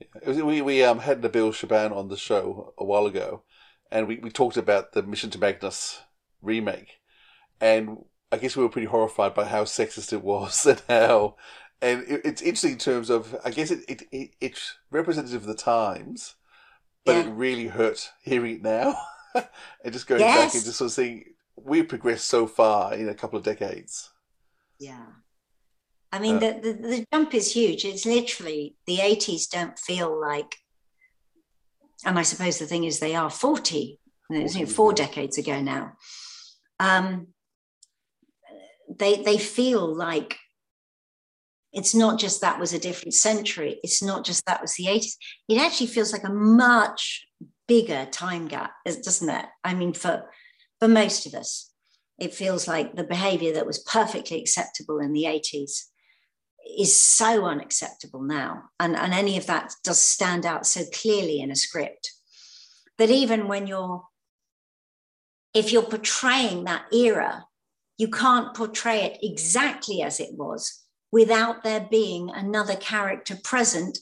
yeah. 0.00 0.42
we, 0.42 0.60
we 0.60 0.82
um, 0.82 0.98
had 0.98 1.22
nabil 1.22 1.54
shaban 1.54 1.92
on 1.92 2.08
the 2.08 2.16
show 2.16 2.74
a 2.78 2.84
while 2.84 3.06
ago 3.06 3.44
and 3.92 4.08
we, 4.08 4.16
we 4.18 4.30
talked 4.30 4.56
about 4.56 4.90
the 4.90 5.04
mission 5.04 5.30
to 5.30 5.38
magnus 5.38 6.00
remake 6.42 6.98
and 7.60 7.96
i 8.36 8.38
guess 8.38 8.56
we 8.56 8.62
were 8.62 8.68
pretty 8.68 8.86
horrified 8.86 9.34
by 9.34 9.44
how 9.44 9.64
sexist 9.64 10.12
it 10.12 10.22
was 10.22 10.66
and 10.66 10.82
how 10.88 11.34
and 11.82 12.02
it, 12.08 12.22
it's 12.24 12.42
interesting 12.42 12.72
in 12.72 12.78
terms 12.78 13.10
of 13.10 13.36
I 13.44 13.50
guess 13.50 13.70
it, 13.70 13.80
it, 13.88 14.02
it 14.10 14.30
it's 14.40 14.76
representative 14.90 15.42
of 15.42 15.48
the 15.48 15.54
times, 15.54 16.36
but 17.04 17.12
yeah. 17.12 17.22
it 17.22 17.30
really 17.30 17.66
hurt 17.66 18.10
hearing 18.22 18.56
it 18.56 18.62
now, 18.62 18.96
and 19.34 19.92
just 19.92 20.06
going 20.06 20.20
yes. 20.20 20.36
back 20.36 20.54
and 20.54 20.64
just 20.64 20.78
sort 20.78 20.86
of 20.86 20.92
seeing 20.92 21.24
we've 21.56 21.88
progressed 21.88 22.28
so 22.28 22.46
far 22.46 22.94
in 22.94 23.08
a 23.08 23.14
couple 23.14 23.38
of 23.38 23.44
decades. 23.44 24.10
Yeah. 24.78 25.06
I 26.12 26.18
mean, 26.18 26.36
uh, 26.36 26.40
the, 26.40 26.52
the, 26.52 26.72
the 26.72 27.06
jump 27.12 27.34
is 27.34 27.52
huge. 27.52 27.84
It's 27.84 28.06
literally 28.06 28.76
the 28.86 28.98
80s 28.98 29.50
don't 29.50 29.78
feel 29.78 30.18
like, 30.18 30.56
and 32.04 32.18
I 32.18 32.22
suppose 32.22 32.58
the 32.58 32.66
thing 32.66 32.84
is, 32.84 33.00
they 33.00 33.14
are 33.14 33.28
40, 33.28 33.98
40 34.28 34.64
four 34.66 34.92
yeah. 34.92 35.06
decades 35.06 35.36
ago 35.36 35.60
now. 35.60 35.94
Um, 36.78 37.28
they, 38.98 39.22
they 39.22 39.38
feel 39.38 39.94
like 39.94 40.38
it's 41.72 41.94
not 41.94 42.18
just 42.18 42.40
that 42.40 42.58
was 42.58 42.72
a 42.72 42.78
different 42.78 43.14
century. 43.14 43.78
It's 43.82 44.02
not 44.02 44.24
just 44.24 44.44
that 44.46 44.62
was 44.62 44.74
the 44.74 44.86
80s. 44.86 45.16
It 45.48 45.58
actually 45.58 45.88
feels 45.88 46.12
like 46.12 46.24
a 46.24 46.32
much 46.32 47.26
bigger 47.68 48.06
time 48.10 48.48
gap, 48.48 48.72
doesn't 48.84 49.28
it? 49.28 49.44
I 49.64 49.74
mean, 49.74 49.92
for 49.92 50.24
for 50.78 50.88
most 50.88 51.26
of 51.26 51.34
us, 51.34 51.72
it 52.18 52.34
feels 52.34 52.68
like 52.68 52.94
the 52.94 53.04
behavior 53.04 53.52
that 53.54 53.66
was 53.66 53.78
perfectly 53.78 54.40
acceptable 54.40 54.98
in 54.98 55.12
the 55.12 55.24
80s 55.24 55.84
is 56.78 57.00
so 57.00 57.44
unacceptable 57.44 58.22
now. 58.22 58.64
And, 58.80 58.96
and 58.96 59.12
any 59.12 59.36
of 59.36 59.46
that 59.46 59.72
does 59.84 60.02
stand 60.02 60.44
out 60.44 60.66
so 60.66 60.82
clearly 60.92 61.40
in 61.40 61.50
a 61.50 61.56
script 61.56 62.12
that 62.98 63.10
even 63.10 63.48
when 63.48 63.66
you're, 63.66 64.04
if 65.54 65.72
you're 65.72 65.82
portraying 65.82 66.64
that 66.64 66.92
era, 66.92 67.44
you 67.98 68.08
can't 68.08 68.54
portray 68.54 69.02
it 69.02 69.18
exactly 69.22 70.02
as 70.02 70.20
it 70.20 70.34
was 70.34 70.84
without 71.12 71.62
there 71.62 71.86
being 71.90 72.30
another 72.30 72.76
character 72.76 73.36
present 73.42 73.98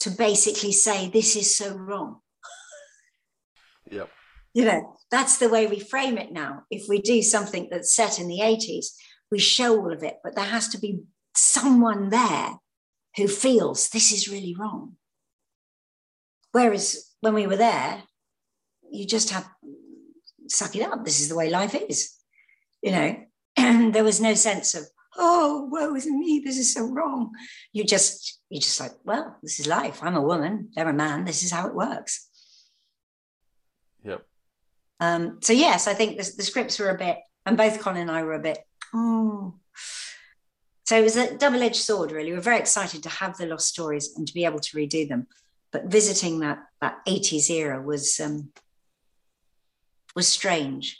to 0.00 0.10
basically 0.10 0.72
say, 0.72 1.08
this 1.08 1.36
is 1.36 1.56
so 1.56 1.74
wrong. 1.74 2.20
Yep. 3.90 4.10
You 4.52 4.66
know, 4.66 4.96
that's 5.10 5.38
the 5.38 5.48
way 5.48 5.66
we 5.66 5.80
frame 5.80 6.18
it 6.18 6.30
now. 6.30 6.64
If 6.70 6.90
we 6.90 7.00
do 7.00 7.22
something 7.22 7.68
that's 7.70 7.96
set 7.96 8.18
in 8.18 8.28
the 8.28 8.40
80s, 8.40 8.88
we 9.30 9.38
show 9.38 9.78
all 9.78 9.92
of 9.92 10.02
it, 10.02 10.18
but 10.22 10.34
there 10.34 10.44
has 10.44 10.68
to 10.68 10.78
be 10.78 11.00
someone 11.34 12.10
there 12.10 12.56
who 13.16 13.28
feels 13.28 13.88
this 13.88 14.12
is 14.12 14.28
really 14.28 14.54
wrong. 14.58 14.96
Whereas 16.52 17.14
when 17.20 17.32
we 17.32 17.46
were 17.46 17.56
there, 17.56 18.02
you 18.90 19.06
just 19.06 19.30
have 19.30 19.48
suck 20.48 20.76
it 20.76 20.82
up. 20.82 21.04
This 21.04 21.20
is 21.20 21.28
the 21.28 21.36
way 21.36 21.50
life 21.50 21.74
is. 21.74 22.14
You 22.82 22.92
know, 22.92 23.16
there 23.92 24.04
was 24.04 24.20
no 24.20 24.34
sense 24.34 24.74
of, 24.74 24.84
oh, 25.16 25.68
woe 25.70 25.94
is 25.94 26.06
me, 26.06 26.42
this 26.44 26.58
is 26.58 26.72
so 26.72 26.84
wrong. 26.86 27.32
You 27.72 27.84
just, 27.84 28.40
you're 28.50 28.60
just 28.60 28.80
like, 28.80 28.92
well, 29.04 29.36
this 29.42 29.60
is 29.60 29.66
life. 29.66 30.00
I'm 30.02 30.16
a 30.16 30.22
woman, 30.22 30.70
they're 30.74 30.88
a 30.88 30.92
man, 30.92 31.24
this 31.24 31.42
is 31.42 31.50
how 31.50 31.66
it 31.66 31.74
works. 31.74 32.28
Yep. 34.04 34.24
Um, 35.00 35.38
so 35.40 35.52
yes, 35.52 35.86
I 35.86 35.94
think 35.94 36.18
the, 36.18 36.30
the 36.36 36.42
scripts 36.42 36.78
were 36.78 36.90
a 36.90 36.98
bit, 36.98 37.18
and 37.46 37.56
both 37.56 37.80
Colin 37.80 38.02
and 38.02 38.10
I 38.10 38.22
were 38.22 38.34
a 38.34 38.40
bit, 38.40 38.58
oh. 38.94 39.54
So 40.86 40.98
it 40.98 41.02
was 41.02 41.16
a 41.16 41.36
double-edged 41.36 41.76
sword, 41.76 42.12
really. 42.12 42.32
We 42.32 42.38
are 42.38 42.40
very 42.40 42.58
excited 42.58 43.02
to 43.02 43.10
have 43.10 43.36
the 43.36 43.44
lost 43.44 43.68
stories 43.68 44.14
and 44.16 44.26
to 44.26 44.32
be 44.32 44.46
able 44.46 44.60
to 44.60 44.76
redo 44.76 45.06
them. 45.06 45.26
But 45.70 45.84
visiting 45.84 46.40
that 46.40 46.60
that 46.80 47.04
80s 47.06 47.50
era 47.50 47.82
was 47.82 48.18
um, 48.20 48.52
was 50.16 50.26
strange. 50.26 50.98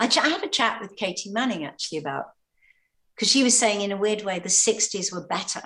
I, 0.00 0.06
I 0.06 0.28
had 0.28 0.42
a 0.42 0.48
chat 0.48 0.80
with 0.80 0.96
Katie 0.96 1.30
Manning 1.30 1.64
actually 1.64 1.98
about 1.98 2.24
because 3.14 3.30
she 3.30 3.44
was 3.44 3.56
saying 3.56 3.82
in 3.82 3.92
a 3.92 3.98
weird 3.98 4.22
way 4.22 4.38
the 4.38 4.48
60s 4.48 5.12
were 5.12 5.26
better 5.26 5.62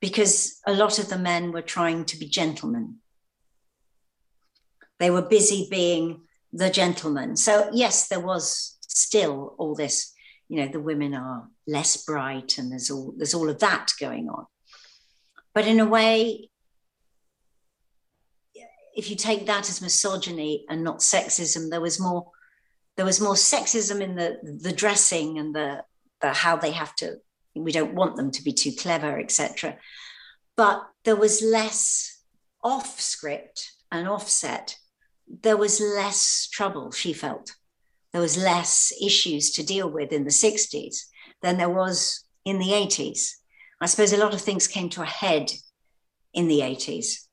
because 0.00 0.60
a 0.66 0.72
lot 0.72 1.00
of 1.00 1.08
the 1.08 1.18
men 1.18 1.50
were 1.50 1.62
trying 1.62 2.04
to 2.04 2.16
be 2.16 2.28
gentlemen. 2.28 2.98
They 5.00 5.10
were 5.10 5.22
busy 5.22 5.66
being 5.68 6.22
the 6.52 6.70
gentleman 6.70 7.36
so 7.36 7.68
yes 7.72 8.08
there 8.08 8.20
was 8.20 8.78
still 8.80 9.54
all 9.58 9.74
this 9.74 10.14
you 10.48 10.56
know 10.56 10.68
the 10.68 10.80
women 10.80 11.12
are 11.12 11.48
less 11.66 12.04
bright 12.04 12.56
and 12.56 12.70
there's 12.70 12.88
all 12.90 13.12
there's 13.16 13.34
all 13.34 13.50
of 13.50 13.58
that 13.58 13.92
going 14.00 14.28
on. 14.28 14.46
But 15.52 15.66
in 15.66 15.80
a 15.80 15.86
way 15.86 16.50
if 18.94 19.10
you 19.10 19.16
take 19.16 19.44
that 19.46 19.68
as 19.68 19.82
misogyny 19.82 20.64
and 20.70 20.82
not 20.84 21.00
sexism 21.00 21.68
there 21.68 21.80
was 21.80 22.00
more 22.00 22.30
there 22.96 23.06
was 23.06 23.20
more 23.20 23.34
sexism 23.34 24.00
in 24.00 24.14
the 24.14 24.38
the 24.60 24.72
dressing 24.72 25.38
and 25.38 25.54
the 25.54 25.82
the 26.20 26.32
how 26.32 26.56
they 26.56 26.70
have 26.70 26.94
to 26.96 27.16
we 27.54 27.72
don't 27.72 27.94
want 27.94 28.16
them 28.16 28.30
to 28.30 28.42
be 28.42 28.52
too 28.52 28.72
clever 28.72 29.18
etc 29.18 29.76
but 30.56 30.86
there 31.04 31.16
was 31.16 31.42
less 31.42 32.22
off 32.62 33.00
script 33.00 33.72
and 33.92 34.08
offset. 34.08 34.76
There 35.42 35.56
was 35.56 35.80
less 35.80 36.48
trouble 36.50 36.90
she 36.90 37.12
felt. 37.12 37.52
There 38.12 38.20
was 38.20 38.36
less 38.36 38.92
issues 39.02 39.50
to 39.52 39.64
deal 39.64 39.90
with 39.90 40.12
in 40.12 40.24
the 40.24 40.30
60s 40.30 40.96
than 41.42 41.58
there 41.58 41.70
was 41.70 42.24
in 42.44 42.58
the 42.58 42.68
80s 42.68 43.32
i 43.80 43.86
suppose 43.86 44.12
a 44.12 44.16
lot 44.16 44.32
of 44.32 44.40
things 44.40 44.68
came 44.68 44.88
to 44.88 45.02
a 45.02 45.06
head 45.06 45.50
in 46.32 46.46
the 46.46 46.60
80s 46.60 47.26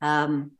um, 0.00 0.52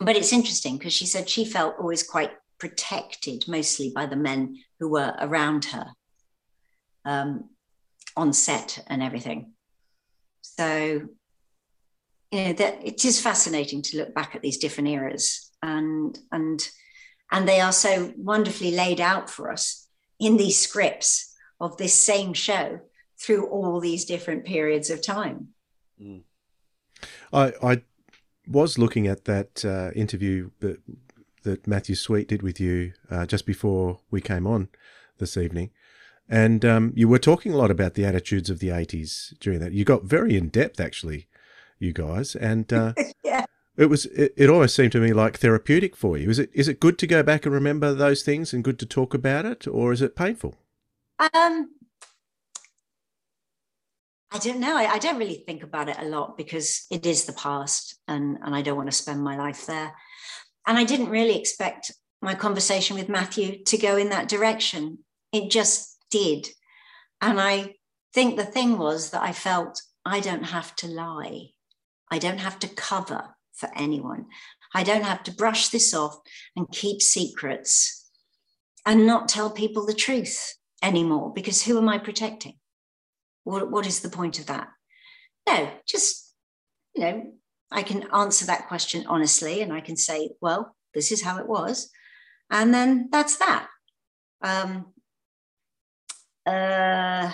but 0.00 0.16
it's 0.16 0.32
interesting 0.32 0.76
because 0.76 0.92
she 0.92 1.06
said 1.06 1.28
she 1.30 1.44
felt 1.44 1.76
always 1.78 2.02
quite 2.02 2.32
protected 2.58 3.46
mostly 3.48 3.92
by 3.94 4.06
the 4.06 4.16
men 4.16 4.58
who 4.78 4.88
were 4.88 5.14
around 5.18 5.66
her 5.66 5.88
um, 7.04 7.50
on 8.16 8.32
set 8.32 8.82
and 8.86 9.02
everything. 9.02 9.52
So, 10.40 11.08
you 12.30 12.44
know, 12.44 12.52
that 12.54 12.78
it 12.84 13.04
is 13.04 13.20
fascinating 13.20 13.82
to 13.82 13.98
look 13.98 14.14
back 14.14 14.34
at 14.34 14.42
these 14.42 14.58
different 14.58 14.88
eras, 14.88 15.50
and 15.62 16.18
and 16.30 16.60
and 17.30 17.48
they 17.48 17.60
are 17.60 17.72
so 17.72 18.12
wonderfully 18.16 18.70
laid 18.70 19.00
out 19.00 19.30
for 19.30 19.50
us 19.50 19.88
in 20.20 20.36
these 20.36 20.58
scripts 20.58 21.34
of 21.60 21.76
this 21.76 21.94
same 21.94 22.34
show 22.34 22.80
through 23.18 23.46
all 23.46 23.80
these 23.80 24.04
different 24.04 24.44
periods 24.44 24.90
of 24.90 25.02
time. 25.02 25.48
Mm. 26.00 26.22
I 27.32 27.52
I 27.62 27.82
was 28.46 28.78
looking 28.78 29.06
at 29.06 29.24
that 29.24 29.64
uh, 29.64 29.90
interview 29.94 30.50
that 31.44 31.66
Matthew 31.66 31.94
Sweet 31.94 32.28
did 32.28 32.42
with 32.42 32.60
you 32.60 32.92
uh, 33.10 33.26
just 33.26 33.46
before 33.46 34.00
we 34.10 34.20
came 34.20 34.46
on 34.46 34.68
this 35.18 35.36
evening, 35.36 35.70
and 36.28 36.64
um, 36.64 36.92
you 36.96 37.08
were 37.08 37.18
talking 37.18 37.52
a 37.52 37.56
lot 37.56 37.70
about 37.70 37.94
the 37.94 38.04
attitudes 38.04 38.50
of 38.50 38.58
the 38.58 38.68
80s 38.68 39.38
during 39.38 39.60
that. 39.60 39.72
You 39.72 39.84
got 39.84 40.04
very 40.04 40.36
in 40.36 40.48
depth, 40.48 40.80
actually, 40.80 41.28
you 41.78 41.92
guys. 41.92 42.34
And 42.34 42.72
uh, 42.72 42.94
yeah. 43.24 43.44
it 43.76 43.86
was 43.86 44.06
it, 44.06 44.32
it 44.36 44.50
almost 44.50 44.74
seemed 44.74 44.92
to 44.92 45.00
me 45.00 45.12
like 45.12 45.38
therapeutic 45.38 45.96
for 45.96 46.16
you. 46.16 46.30
Is 46.30 46.38
it 46.38 46.50
is 46.52 46.68
it 46.68 46.80
good 46.80 46.98
to 46.98 47.06
go 47.06 47.22
back 47.22 47.44
and 47.44 47.54
remember 47.54 47.94
those 47.94 48.22
things 48.22 48.52
and 48.52 48.64
good 48.64 48.78
to 48.80 48.86
talk 48.86 49.14
about 49.14 49.44
it, 49.44 49.66
or 49.66 49.92
is 49.92 50.02
it 50.02 50.16
painful? 50.16 50.54
Um, 51.18 51.70
I 54.34 54.38
don't 54.38 54.58
know. 54.58 54.76
I, 54.76 54.94
I, 54.94 54.98
don't 54.98 55.18
really 55.18 55.44
think 55.46 55.62
about 55.62 55.88
it 55.88 55.96
a 56.00 56.06
lot 56.06 56.36
because 56.36 56.88
it 56.90 57.06
is 57.06 57.24
the 57.24 57.32
past 57.34 58.00
and, 58.08 58.36
and 58.42 58.52
I 58.52 58.62
don't 58.62 58.76
want 58.76 58.90
to 58.90 58.96
spend 58.96 59.22
my 59.22 59.36
life 59.36 59.64
there. 59.66 59.94
And 60.66 60.78
I 60.78 60.84
didn't 60.84 61.10
really 61.10 61.38
expect 61.38 61.92
my 62.22 62.34
conversation 62.34 62.96
with 62.96 63.08
Matthew 63.08 63.62
to 63.64 63.76
go 63.76 63.96
in 63.96 64.08
that 64.10 64.28
direction. 64.28 64.98
It 65.32 65.50
just 65.50 65.98
did. 66.10 66.48
And 67.20 67.40
I 67.40 67.74
think 68.14 68.36
the 68.36 68.44
thing 68.44 68.78
was 68.78 69.10
that 69.10 69.22
I 69.22 69.32
felt 69.32 69.82
I 70.04 70.20
don't 70.20 70.44
have 70.44 70.74
to 70.76 70.86
lie. 70.86 71.48
I 72.10 72.18
don't 72.18 72.38
have 72.38 72.58
to 72.60 72.68
cover 72.68 73.36
for 73.52 73.68
anyone. 73.76 74.26
I 74.74 74.82
don't 74.82 75.04
have 75.04 75.22
to 75.24 75.32
brush 75.32 75.68
this 75.68 75.94
off 75.94 76.18
and 76.56 76.70
keep 76.70 77.00
secrets 77.00 78.10
and 78.84 79.06
not 79.06 79.28
tell 79.28 79.50
people 79.50 79.86
the 79.86 79.94
truth 79.94 80.54
anymore 80.82 81.32
because 81.32 81.62
who 81.62 81.78
am 81.78 81.88
I 81.88 81.98
protecting? 81.98 82.58
What, 83.44 83.70
what 83.70 83.86
is 83.86 84.00
the 84.00 84.08
point 84.08 84.38
of 84.38 84.46
that? 84.46 84.68
No, 85.46 85.70
just, 85.86 86.34
you 86.94 87.02
know, 87.02 87.32
I 87.74 87.82
can 87.82 88.06
answer 88.14 88.46
that 88.46 88.68
question 88.68 89.04
honestly 89.08 89.60
and 89.60 89.72
I 89.72 89.80
can 89.80 89.96
say, 89.96 90.30
well, 90.40 90.76
this 90.94 91.10
is 91.10 91.22
how 91.22 91.38
it 91.38 91.48
was. 91.48 91.90
And 92.50 92.72
then 92.72 93.08
that's 93.10 93.36
that. 93.38 93.66
Um, 94.42 94.92
uh, 96.46 97.32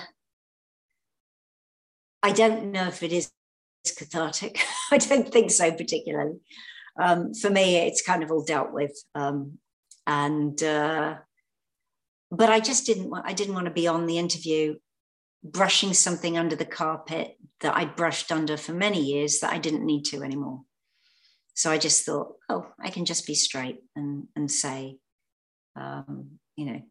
I 2.22 2.32
don't 2.32 2.72
know 2.72 2.86
if 2.86 3.02
it 3.02 3.12
is 3.12 3.30
cathartic. 3.96 4.58
I 4.90 4.98
don't 4.98 5.30
think 5.30 5.50
so, 5.50 5.70
particularly. 5.72 6.38
Um, 7.00 7.34
for 7.34 7.50
me, 7.50 7.76
it's 7.76 8.02
kind 8.02 8.22
of 8.22 8.30
all 8.30 8.44
dealt 8.44 8.72
with. 8.72 8.96
Um, 9.14 9.58
and, 10.06 10.60
uh, 10.62 11.16
but 12.30 12.48
I 12.48 12.60
just 12.60 12.86
didn't 12.86 13.10
want, 13.10 13.26
I 13.26 13.32
didn't 13.34 13.54
want 13.54 13.66
to 13.66 13.72
be 13.72 13.88
on 13.88 14.06
the 14.06 14.18
interview 14.18 14.76
brushing 15.42 15.94
something 15.94 16.36
under 16.36 16.56
the 16.56 16.64
carpet 16.64 17.36
that 17.60 17.76
I'd 17.76 17.96
brushed 17.96 18.30
under 18.30 18.56
for 18.56 18.72
many 18.72 19.00
years 19.00 19.40
that 19.40 19.52
I 19.52 19.58
didn't 19.58 19.86
need 19.86 20.04
to 20.06 20.22
anymore. 20.22 20.62
So 21.54 21.70
I 21.70 21.78
just 21.78 22.04
thought, 22.04 22.36
oh, 22.48 22.66
I 22.82 22.90
can 22.90 23.04
just 23.04 23.26
be 23.26 23.34
straight 23.34 23.80
and, 23.96 24.28
and 24.36 24.50
say, 24.50 24.96
um, 25.76 26.38
you 26.56 26.66
know, 26.66 26.82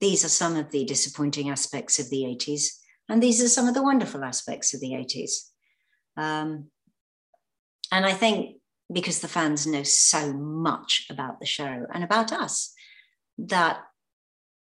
these 0.00 0.24
are 0.24 0.30
some 0.30 0.56
of 0.56 0.70
the 0.70 0.84
disappointing 0.84 1.50
aspects 1.50 1.98
of 1.98 2.08
the 2.10 2.22
80s, 2.22 2.66
and 3.08 3.22
these 3.22 3.42
are 3.42 3.48
some 3.48 3.66
of 3.66 3.74
the 3.74 3.82
wonderful 3.82 4.24
aspects 4.24 4.74
of 4.74 4.80
the 4.80 4.92
80s. 4.92 5.30
Um, 6.16 6.66
and 7.90 8.06
I 8.06 8.12
think 8.12 8.58
because 8.92 9.20
the 9.20 9.28
fans 9.28 9.66
know 9.66 9.82
so 9.82 10.32
much 10.32 11.06
about 11.10 11.40
the 11.40 11.46
show 11.46 11.86
and 11.92 12.04
about 12.04 12.32
us, 12.32 12.72
that 13.38 13.78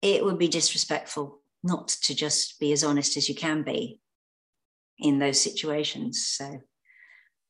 it 0.02 0.24
would 0.24 0.38
be 0.38 0.48
disrespectful 0.48 1.40
not 1.62 1.88
to 1.88 2.14
just 2.14 2.58
be 2.60 2.72
as 2.72 2.84
honest 2.84 3.16
as 3.16 3.28
you 3.28 3.34
can 3.34 3.62
be 3.62 4.00
in 4.98 5.18
those 5.18 5.40
situations. 5.40 6.26
So, 6.26 6.60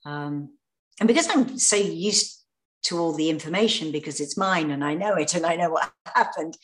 um, 0.04 0.50
and 1.00 1.06
because 1.06 1.28
I'm 1.28 1.58
so 1.58 1.76
used 1.76 2.44
to 2.84 2.98
all 2.98 3.12
the 3.12 3.30
information 3.30 3.92
because 3.92 4.20
it's 4.20 4.36
mine 4.36 4.70
and 4.70 4.84
I 4.84 4.94
know 4.94 5.14
it 5.14 5.34
and 5.34 5.44
I 5.44 5.56
know 5.56 5.70
what 5.70 5.92
happened, 6.14 6.56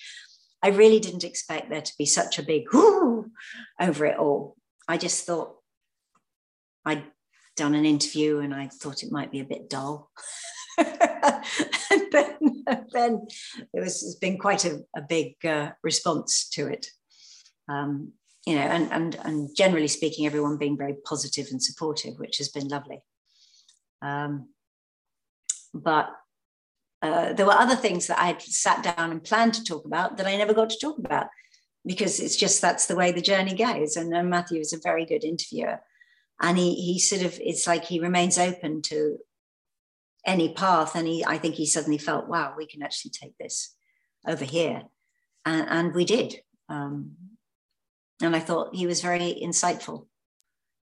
I 0.62 0.68
really 0.68 1.00
didn't 1.00 1.24
expect 1.24 1.68
there 1.68 1.82
to 1.82 1.92
be 1.98 2.06
such 2.06 2.38
a 2.38 2.42
big 2.42 2.64
whoo 2.72 3.30
over 3.80 4.06
it 4.06 4.18
all. 4.18 4.56
I 4.88 4.96
just 4.96 5.26
thought 5.26 5.56
I'd 6.84 7.04
done 7.56 7.74
an 7.74 7.84
interview 7.84 8.38
and 8.38 8.54
I 8.54 8.68
thought 8.68 9.02
it 9.02 9.12
might 9.12 9.30
be 9.30 9.40
a 9.40 9.44
bit 9.44 9.68
dull. 9.68 10.10
and 10.78 12.06
then, 12.10 12.64
then 12.92 13.26
there 13.72 13.82
was 13.82 14.00
has 14.00 14.16
been 14.16 14.38
quite 14.38 14.64
a, 14.64 14.80
a 14.96 15.02
big 15.02 15.34
uh, 15.44 15.72
response 15.82 16.48
to 16.50 16.66
it 16.66 16.88
um, 17.68 18.12
you 18.46 18.54
know, 18.56 18.62
and, 18.62 18.92
and, 18.92 19.14
and 19.24 19.56
generally 19.56 19.88
speaking, 19.88 20.26
everyone 20.26 20.58
being 20.58 20.76
very 20.76 20.96
positive 21.04 21.46
and 21.50 21.62
supportive, 21.62 22.18
which 22.18 22.38
has 22.38 22.48
been 22.50 22.68
lovely. 22.68 23.02
Um, 24.02 24.50
but 25.72 26.10
uh, 27.00 27.32
there 27.32 27.46
were 27.46 27.52
other 27.52 27.76
things 27.76 28.06
that 28.06 28.18
I 28.18 28.26
had 28.26 28.42
sat 28.42 28.82
down 28.82 29.10
and 29.10 29.24
planned 29.24 29.54
to 29.54 29.64
talk 29.64 29.84
about 29.84 30.16
that 30.16 30.26
I 30.26 30.36
never 30.36 30.54
got 30.54 30.70
to 30.70 30.78
talk 30.78 30.98
about 30.98 31.26
because 31.86 32.20
it's 32.20 32.36
just 32.36 32.60
that's 32.60 32.86
the 32.86 32.96
way 32.96 33.12
the 33.12 33.20
journey 33.20 33.54
goes. 33.54 33.96
And 33.96 34.30
Matthew 34.30 34.60
is 34.60 34.72
a 34.72 34.78
very 34.82 35.04
good 35.04 35.24
interviewer. 35.24 35.80
And 36.40 36.58
he, 36.58 36.74
he 36.74 36.98
sort 36.98 37.22
of, 37.22 37.38
it's 37.40 37.66
like 37.66 37.84
he 37.84 38.00
remains 38.00 38.38
open 38.38 38.82
to 38.82 39.18
any 40.26 40.52
path. 40.52 40.96
And 40.96 41.06
he, 41.06 41.24
I 41.24 41.38
think 41.38 41.54
he 41.54 41.66
suddenly 41.66 41.98
felt, 41.98 42.28
wow, 42.28 42.54
we 42.56 42.66
can 42.66 42.82
actually 42.82 43.12
take 43.12 43.36
this 43.38 43.74
over 44.26 44.44
here. 44.44 44.82
And, 45.44 45.66
and 45.68 45.94
we 45.94 46.04
did. 46.04 46.40
Um, 46.68 47.12
and 48.26 48.36
I 48.36 48.40
thought 48.40 48.74
he 48.74 48.86
was 48.86 49.00
very 49.00 49.40
insightful 49.42 50.06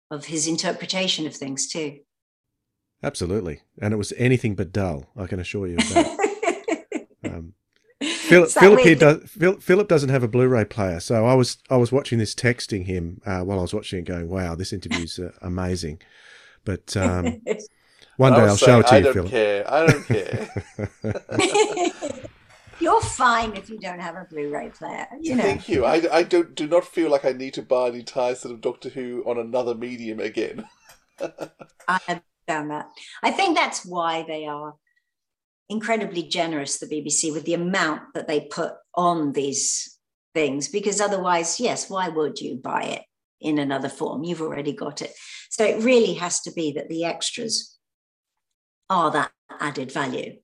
of 0.09 0.25
his 0.25 0.47
interpretation 0.47 1.27
of 1.27 1.35
things 1.35 1.67
too. 1.67 1.99
Absolutely. 3.03 3.61
And 3.81 3.93
it 3.93 3.97
was 3.97 4.13
anything 4.17 4.55
but 4.55 4.71
dull, 4.71 5.05
I 5.15 5.27
can 5.27 5.39
assure 5.39 5.67
you 5.67 5.77
of 5.77 5.89
that. 5.89 7.07
um, 7.25 7.53
Philip, 8.01 8.49
Philip, 8.49 8.79
here 8.79 8.95
does, 8.95 9.29
Philip 9.61 9.87
doesn't 9.87 10.09
have 10.09 10.23
a 10.23 10.27
Blu-ray 10.27 10.65
player, 10.65 10.99
so 10.99 11.25
I 11.25 11.33
was 11.33 11.57
I 11.69 11.77
was 11.77 11.91
watching 11.91 12.19
this, 12.19 12.35
texting 12.35 12.85
him 12.85 13.21
uh, 13.25 13.41
while 13.41 13.59
I 13.59 13.61
was 13.61 13.73
watching 13.73 13.99
it, 13.99 14.05
going, 14.05 14.29
"Wow, 14.29 14.55
this 14.55 14.73
interview's 14.73 15.17
uh, 15.17 15.31
amazing." 15.41 16.01
But 16.65 16.95
um, 16.97 17.41
one 18.17 18.33
day 18.33 18.39
I'll, 18.39 18.49
I'll 18.49 18.57
show 18.57 18.81
it 18.81 18.87
to 18.87 18.93
I 18.93 18.97
you, 18.97 19.03
don't 19.03 19.13
Philip. 19.13 19.31
Care. 19.31 19.71
I 19.71 19.87
don't 19.87 20.05
care. 20.05 20.49
You're 22.79 23.01
fine 23.01 23.55
if 23.55 23.69
you 23.69 23.79
don't 23.79 23.99
have 23.99 24.15
a 24.15 24.25
Blu-ray 24.29 24.69
player. 24.69 25.07
You 25.19 25.35
know. 25.35 25.43
Thank 25.43 25.67
you. 25.67 25.85
I, 25.85 26.01
I 26.11 26.23
don't 26.23 26.53
do 26.55 26.67
not 26.67 26.85
feel 26.85 27.09
like 27.09 27.25
I 27.25 27.31
need 27.31 27.53
to 27.55 27.61
buy 27.61 27.89
the 27.89 27.99
entire 27.99 28.35
set 28.35 28.51
of 28.51 28.61
Doctor 28.61 28.89
Who 28.89 29.23
on 29.25 29.37
another 29.37 29.73
medium 29.73 30.19
again. 30.19 30.67
I 31.87 31.99
have 32.07 32.21
understand 32.47 32.71
that. 32.71 32.89
I 33.23 33.31
think 33.31 33.55
that's 33.55 33.85
why 33.85 34.23
they 34.27 34.45
are 34.45 34.75
incredibly 35.69 36.23
generous, 36.23 36.79
the 36.79 36.87
BBC, 36.87 37.33
with 37.33 37.45
the 37.45 37.53
amount 37.53 38.13
that 38.13 38.27
they 38.27 38.41
put 38.41 38.73
on 38.95 39.33
these 39.33 39.97
things, 40.33 40.69
because 40.69 41.01
otherwise, 41.01 41.59
yes, 41.59 41.89
why 41.89 42.09
would 42.09 42.39
you 42.39 42.55
buy 42.55 42.83
it 42.83 43.03
in 43.41 43.59
another 43.59 43.89
form? 43.89 44.23
You've 44.23 44.41
already 44.41 44.73
got 44.73 45.01
it. 45.01 45.11
So 45.49 45.65
it 45.65 45.83
really 45.83 46.13
has 46.15 46.41
to 46.41 46.51
be 46.51 46.73
that 46.73 46.89
the 46.89 47.03
extras 47.03 47.77
are 48.89 49.11
that 49.11 49.31
added 49.59 49.91
value. 49.91 50.37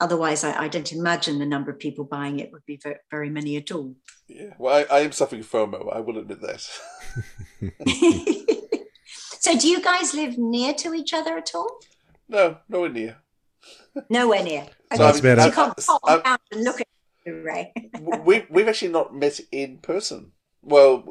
Otherwise, 0.00 0.44
I, 0.44 0.64
I, 0.64 0.68
don't 0.68 0.92
imagine 0.92 1.40
the 1.40 1.46
number 1.46 1.72
of 1.72 1.80
people 1.80 2.04
buying 2.04 2.38
it 2.38 2.52
would 2.52 2.64
be 2.66 2.76
very, 2.76 2.98
very 3.10 3.30
many 3.30 3.56
at 3.56 3.72
all. 3.72 3.96
Yeah, 4.28 4.54
well, 4.56 4.76
I, 4.76 4.98
I 4.98 5.00
am 5.00 5.12
suffering 5.12 5.42
FOMO. 5.42 5.94
I 5.94 5.98
will 5.98 6.18
admit 6.18 6.40
that. 6.40 6.60
so, 9.40 9.58
do 9.58 9.68
you 9.68 9.82
guys 9.82 10.14
live 10.14 10.38
near 10.38 10.72
to 10.74 10.94
each 10.94 11.12
other 11.12 11.36
at 11.36 11.50
all? 11.52 11.80
No, 12.28 12.58
nowhere 12.68 12.90
near. 12.90 13.16
Nowhere 14.08 14.44
near. 14.44 14.68
Okay. 14.92 14.98
That's 14.98 15.20
better. 15.20 15.46
You 15.46 15.52
can't 15.52 15.76
pop 15.76 16.00
out 16.06 16.40
and 16.52 16.62
look 16.62 16.80
at 16.80 16.86
you, 17.26 17.42
Ray. 17.42 17.72
we, 18.24 18.46
we've 18.48 18.68
actually 18.68 18.92
not 18.92 19.14
met 19.14 19.40
in 19.50 19.78
person. 19.78 20.32
Well, 20.62 21.04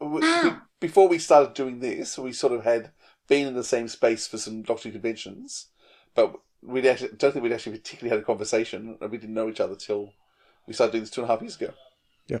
we, 0.00 0.20
ah. 0.22 0.62
before 0.80 1.08
we 1.08 1.18
started 1.18 1.54
doing 1.54 1.80
this, 1.80 2.18
we 2.18 2.32
sort 2.32 2.52
of 2.52 2.64
had 2.64 2.90
been 3.28 3.48
in 3.48 3.54
the 3.54 3.64
same 3.64 3.88
space 3.88 4.26
for 4.26 4.38
some 4.38 4.62
Doctor 4.62 4.90
conventions, 4.90 5.66
but 6.14 6.34
we 6.62 6.86
actually 6.88 7.10
don't 7.16 7.32
think 7.32 7.42
we'd 7.42 7.52
actually 7.52 7.78
particularly 7.78 8.16
had 8.16 8.22
a 8.22 8.26
conversation, 8.26 8.98
and 9.00 9.10
we 9.10 9.18
didn't 9.18 9.34
know 9.34 9.48
each 9.48 9.60
other 9.60 9.76
till 9.76 10.12
we 10.66 10.74
started 10.74 10.92
doing 10.92 11.02
this 11.02 11.10
two 11.10 11.22
and 11.22 11.30
a 11.30 11.32
half 11.32 11.42
years 11.42 11.56
ago. 11.56 11.72
Yeah. 12.26 12.38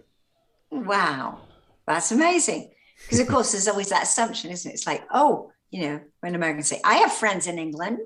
Wow, 0.70 1.40
that's 1.86 2.12
amazing. 2.12 2.70
Because 3.02 3.20
of 3.20 3.28
course, 3.28 3.52
there's 3.52 3.68
always 3.68 3.88
that 3.88 4.02
assumption, 4.02 4.50
isn't 4.50 4.70
it? 4.70 4.74
It's 4.74 4.86
like, 4.86 5.02
oh, 5.10 5.52
you 5.70 5.82
know, 5.82 6.00
when 6.20 6.34
Americans 6.34 6.68
say, 6.68 6.80
"I 6.84 6.96
have 6.96 7.12
friends 7.12 7.46
in 7.46 7.58
England," 7.58 7.98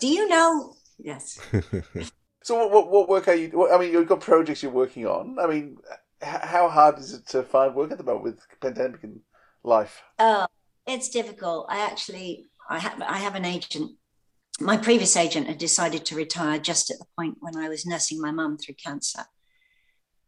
do 0.00 0.06
you 0.06 0.28
know? 0.28 0.74
Yes. 0.98 1.40
so, 2.42 2.56
what, 2.56 2.70
what, 2.70 2.90
what 2.90 3.08
work 3.08 3.28
are 3.28 3.34
you? 3.34 3.48
What, 3.48 3.72
I 3.72 3.78
mean, 3.78 3.92
you've 3.92 4.08
got 4.08 4.20
projects 4.20 4.62
you're 4.62 4.72
working 4.72 5.06
on. 5.06 5.38
I 5.40 5.46
mean, 5.46 5.78
how 6.20 6.68
hard 6.68 6.98
is 6.98 7.14
it 7.14 7.26
to 7.28 7.42
find 7.42 7.74
work 7.74 7.90
at 7.90 7.98
the 7.98 8.04
moment 8.04 8.24
with 8.24 8.40
pandemic 8.60 9.02
and 9.04 9.20
life? 9.64 10.02
Oh, 10.18 10.46
it's 10.86 11.08
difficult. 11.08 11.66
I 11.68 11.80
actually, 11.80 12.46
I 12.68 12.78
have, 12.78 13.00
I 13.02 13.18
have 13.18 13.34
an 13.34 13.44
agent 13.44 13.92
my 14.62 14.76
previous 14.76 15.16
agent 15.16 15.48
had 15.48 15.58
decided 15.58 16.04
to 16.06 16.16
retire 16.16 16.58
just 16.58 16.90
at 16.90 16.98
the 16.98 17.06
point 17.18 17.36
when 17.40 17.56
I 17.56 17.68
was 17.68 17.86
nursing 17.86 18.20
my 18.20 18.30
mum 18.30 18.56
through 18.56 18.74
cancer. 18.74 19.24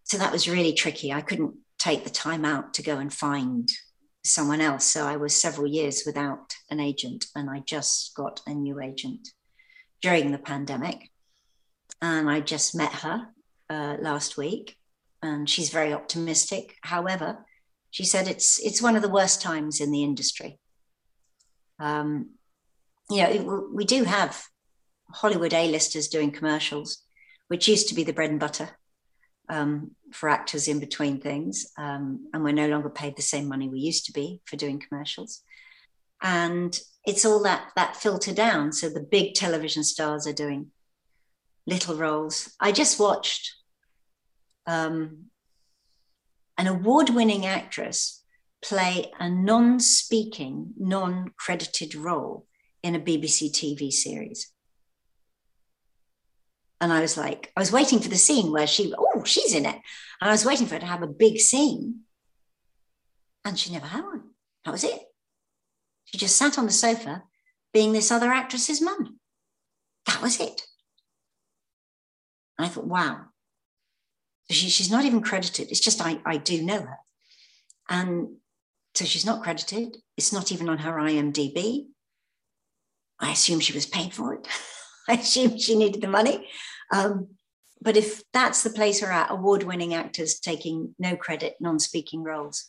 So 0.04 0.18
that 0.18 0.32
was 0.32 0.48
really 0.48 0.72
tricky. 0.72 1.12
I 1.12 1.22
couldn't 1.22 1.54
take 1.78 2.04
the 2.04 2.10
time 2.10 2.44
out 2.44 2.74
to 2.74 2.82
go 2.82 2.98
and 2.98 3.12
find 3.12 3.68
someone 4.24 4.60
else. 4.60 4.84
So 4.84 5.06
I 5.06 5.16
was 5.16 5.40
several 5.40 5.66
years 5.66 6.02
without 6.04 6.54
an 6.70 6.80
agent, 6.80 7.26
and 7.34 7.48
I 7.50 7.60
just 7.60 8.14
got 8.14 8.40
a 8.46 8.54
new 8.54 8.80
agent 8.80 9.28
during 10.02 10.32
the 10.32 10.38
pandemic. 10.38 11.10
And 12.02 12.28
I 12.28 12.40
just 12.40 12.74
met 12.74 12.92
her 12.92 13.28
uh, 13.70 13.96
last 14.00 14.36
week, 14.36 14.76
and 15.22 15.48
she's 15.48 15.70
very 15.70 15.92
optimistic. 15.92 16.76
However, 16.82 17.46
she 17.90 18.04
said 18.04 18.28
it's 18.28 18.58
it's 18.60 18.82
one 18.82 18.96
of 18.96 19.02
the 19.02 19.08
worst 19.08 19.40
times 19.40 19.80
in 19.80 19.90
the 19.90 20.02
industry. 20.02 20.58
Um, 21.78 22.30
you 23.10 23.22
know, 23.22 23.68
we 23.72 23.84
do 23.84 24.04
have 24.04 24.44
Hollywood 25.10 25.54
A-listers 25.54 26.08
doing 26.08 26.30
commercials, 26.30 27.02
which 27.48 27.68
used 27.68 27.88
to 27.88 27.94
be 27.94 28.04
the 28.04 28.12
bread 28.12 28.30
and 28.30 28.40
butter 28.40 28.70
um, 29.48 29.92
for 30.12 30.28
actors 30.28 30.68
in 30.68 30.80
between 30.80 31.20
things, 31.20 31.66
um, 31.76 32.28
and 32.32 32.42
we're 32.42 32.52
no 32.52 32.68
longer 32.68 32.88
paid 32.88 33.16
the 33.16 33.22
same 33.22 33.48
money 33.48 33.68
we 33.68 33.80
used 33.80 34.06
to 34.06 34.12
be 34.12 34.40
for 34.44 34.56
doing 34.56 34.80
commercials. 34.80 35.42
And 36.22 36.78
it's 37.04 37.24
all 37.24 37.42
that 37.42 37.70
that 37.76 37.96
filter 37.96 38.32
down. 38.32 38.72
So 38.72 38.88
the 38.88 39.00
big 39.00 39.34
television 39.34 39.84
stars 39.84 40.26
are 40.26 40.32
doing 40.32 40.70
little 41.66 41.96
roles. 41.96 42.54
I 42.60 42.72
just 42.72 42.98
watched 42.98 43.54
um, 44.66 45.26
an 46.56 46.66
award-winning 46.66 47.44
actress 47.44 48.22
play 48.62 49.12
a 49.20 49.28
non-speaking, 49.28 50.72
non-credited 50.78 51.94
role 51.94 52.46
in 52.84 52.94
a 52.94 53.00
BBC 53.00 53.50
TV 53.50 53.90
series. 53.90 54.52
And 56.82 56.92
I 56.92 57.00
was 57.00 57.16
like, 57.16 57.50
I 57.56 57.60
was 57.60 57.72
waiting 57.72 57.98
for 57.98 58.10
the 58.10 58.16
scene 58.16 58.52
where 58.52 58.66
she, 58.66 58.92
oh, 58.96 59.24
she's 59.24 59.54
in 59.54 59.64
it. 59.64 59.76
And 60.20 60.28
I 60.28 60.30
was 60.30 60.44
waiting 60.44 60.66
for 60.66 60.74
her 60.74 60.80
to 60.80 60.86
have 60.86 61.02
a 61.02 61.06
big 61.06 61.38
scene. 61.40 62.00
And 63.42 63.58
she 63.58 63.72
never 63.72 63.86
had 63.86 64.04
one. 64.04 64.24
That 64.66 64.72
was 64.72 64.84
it. 64.84 65.00
She 66.04 66.18
just 66.18 66.36
sat 66.36 66.58
on 66.58 66.66
the 66.66 66.72
sofa 66.72 67.22
being 67.72 67.92
this 67.92 68.10
other 68.10 68.30
actress's 68.30 68.82
mum. 68.82 69.18
That 70.04 70.20
was 70.20 70.38
it. 70.38 70.66
And 72.58 72.66
I 72.66 72.68
thought, 72.68 72.86
wow. 72.86 73.24
She, 74.50 74.68
she's 74.68 74.90
not 74.90 75.06
even 75.06 75.22
credited. 75.22 75.70
It's 75.70 75.80
just 75.80 76.04
I, 76.04 76.18
I 76.26 76.36
do 76.36 76.62
know 76.62 76.82
her. 76.82 76.98
And 77.88 78.36
so 78.94 79.06
she's 79.06 79.24
not 79.24 79.42
credited. 79.42 79.96
It's 80.18 80.34
not 80.34 80.52
even 80.52 80.68
on 80.68 80.78
her 80.78 80.92
IMDb. 80.92 81.86
I 83.20 83.32
assume 83.32 83.60
she 83.60 83.72
was 83.72 83.86
paid 83.86 84.12
for 84.12 84.34
it. 84.34 84.48
I 85.08 85.14
assume 85.14 85.58
she 85.58 85.76
needed 85.76 86.00
the 86.00 86.08
money. 86.08 86.48
Um, 86.92 87.28
but 87.80 87.96
if 87.96 88.22
that's 88.32 88.62
the 88.62 88.70
place 88.70 89.02
we're 89.02 89.10
at, 89.10 89.30
award 89.30 89.62
winning 89.62 89.94
actors 89.94 90.40
taking 90.40 90.94
no 90.98 91.16
credit, 91.16 91.56
non 91.60 91.78
speaking 91.78 92.22
roles, 92.22 92.66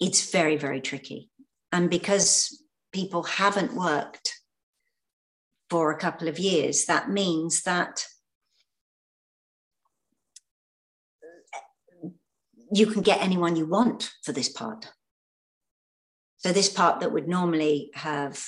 it's 0.00 0.30
very, 0.30 0.56
very 0.56 0.80
tricky. 0.80 1.30
And 1.72 1.88
because 1.88 2.62
people 2.92 3.22
haven't 3.22 3.74
worked 3.74 4.34
for 5.70 5.90
a 5.90 5.98
couple 5.98 6.28
of 6.28 6.38
years, 6.38 6.86
that 6.86 7.10
means 7.10 7.62
that 7.62 8.04
you 12.72 12.86
can 12.86 13.02
get 13.02 13.22
anyone 13.22 13.56
you 13.56 13.66
want 13.66 14.12
for 14.24 14.32
this 14.32 14.48
part. 14.48 14.90
So, 16.38 16.52
this 16.52 16.68
part 16.68 17.00
that 17.00 17.12
would 17.12 17.28
normally 17.28 17.90
have 17.94 18.44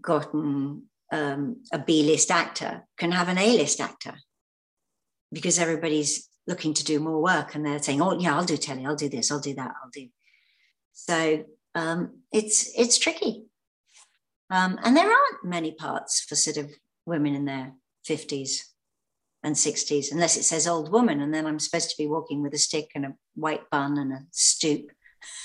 gotten 0.00 0.84
um, 1.12 1.62
a 1.72 1.78
B 1.78 2.02
list 2.04 2.30
actor 2.30 2.86
can 2.96 3.12
have 3.12 3.28
an 3.28 3.38
A 3.38 3.56
list 3.56 3.80
actor 3.80 4.14
because 5.32 5.58
everybody's 5.58 6.28
looking 6.46 6.74
to 6.74 6.84
do 6.84 6.98
more 7.00 7.22
work 7.22 7.54
and 7.54 7.64
they're 7.64 7.82
saying, 7.82 8.02
oh, 8.02 8.18
yeah, 8.18 8.34
I'll 8.34 8.44
do 8.44 8.56
telly, 8.56 8.86
I'll 8.86 8.96
do 8.96 9.08
this, 9.08 9.30
I'll 9.30 9.40
do 9.40 9.54
that, 9.54 9.72
I'll 9.82 9.90
do. 9.92 10.08
So 10.92 11.44
um, 11.74 12.20
it's 12.32 12.70
it's 12.78 12.98
tricky. 12.98 13.44
Um, 14.50 14.78
and 14.84 14.96
there 14.96 15.10
aren't 15.10 15.44
many 15.44 15.72
parts 15.72 16.20
for 16.20 16.34
sort 16.34 16.58
of 16.58 16.70
women 17.06 17.34
in 17.34 17.46
their 17.46 17.72
50s 18.06 18.58
and 19.42 19.56
60s, 19.56 20.12
unless 20.12 20.36
it 20.36 20.42
says 20.42 20.66
old 20.66 20.92
woman, 20.92 21.20
and 21.20 21.32
then 21.32 21.46
I'm 21.46 21.58
supposed 21.58 21.90
to 21.90 21.96
be 21.96 22.06
walking 22.06 22.42
with 22.42 22.52
a 22.52 22.58
stick 22.58 22.90
and 22.94 23.06
a 23.06 23.14
white 23.34 23.68
bun 23.70 23.96
and 23.96 24.12
a 24.12 24.20
stoop. 24.30 24.90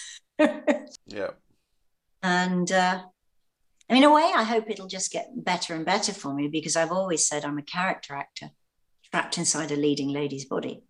yeah. 0.39 1.31
And 2.21 2.69
uh, 2.69 3.03
In 3.89 4.03
a 4.03 4.13
way, 4.13 4.31
I 4.35 4.43
hope 4.43 4.69
it'll 4.69 4.87
just 4.87 5.11
get 5.11 5.29
better 5.43 5.73
and 5.73 5.85
better 5.85 6.13
for 6.13 6.33
me 6.33 6.49
because 6.49 6.75
I've 6.75 6.91
always 6.91 7.25
said 7.25 7.45
I'm 7.45 7.57
a 7.57 7.63
character 7.63 8.15
actor 8.15 8.49
trapped 9.11 9.37
inside 9.37 9.71
a 9.71 9.77
leading 9.77 10.09
lady's 10.09 10.45
body. 10.45 10.83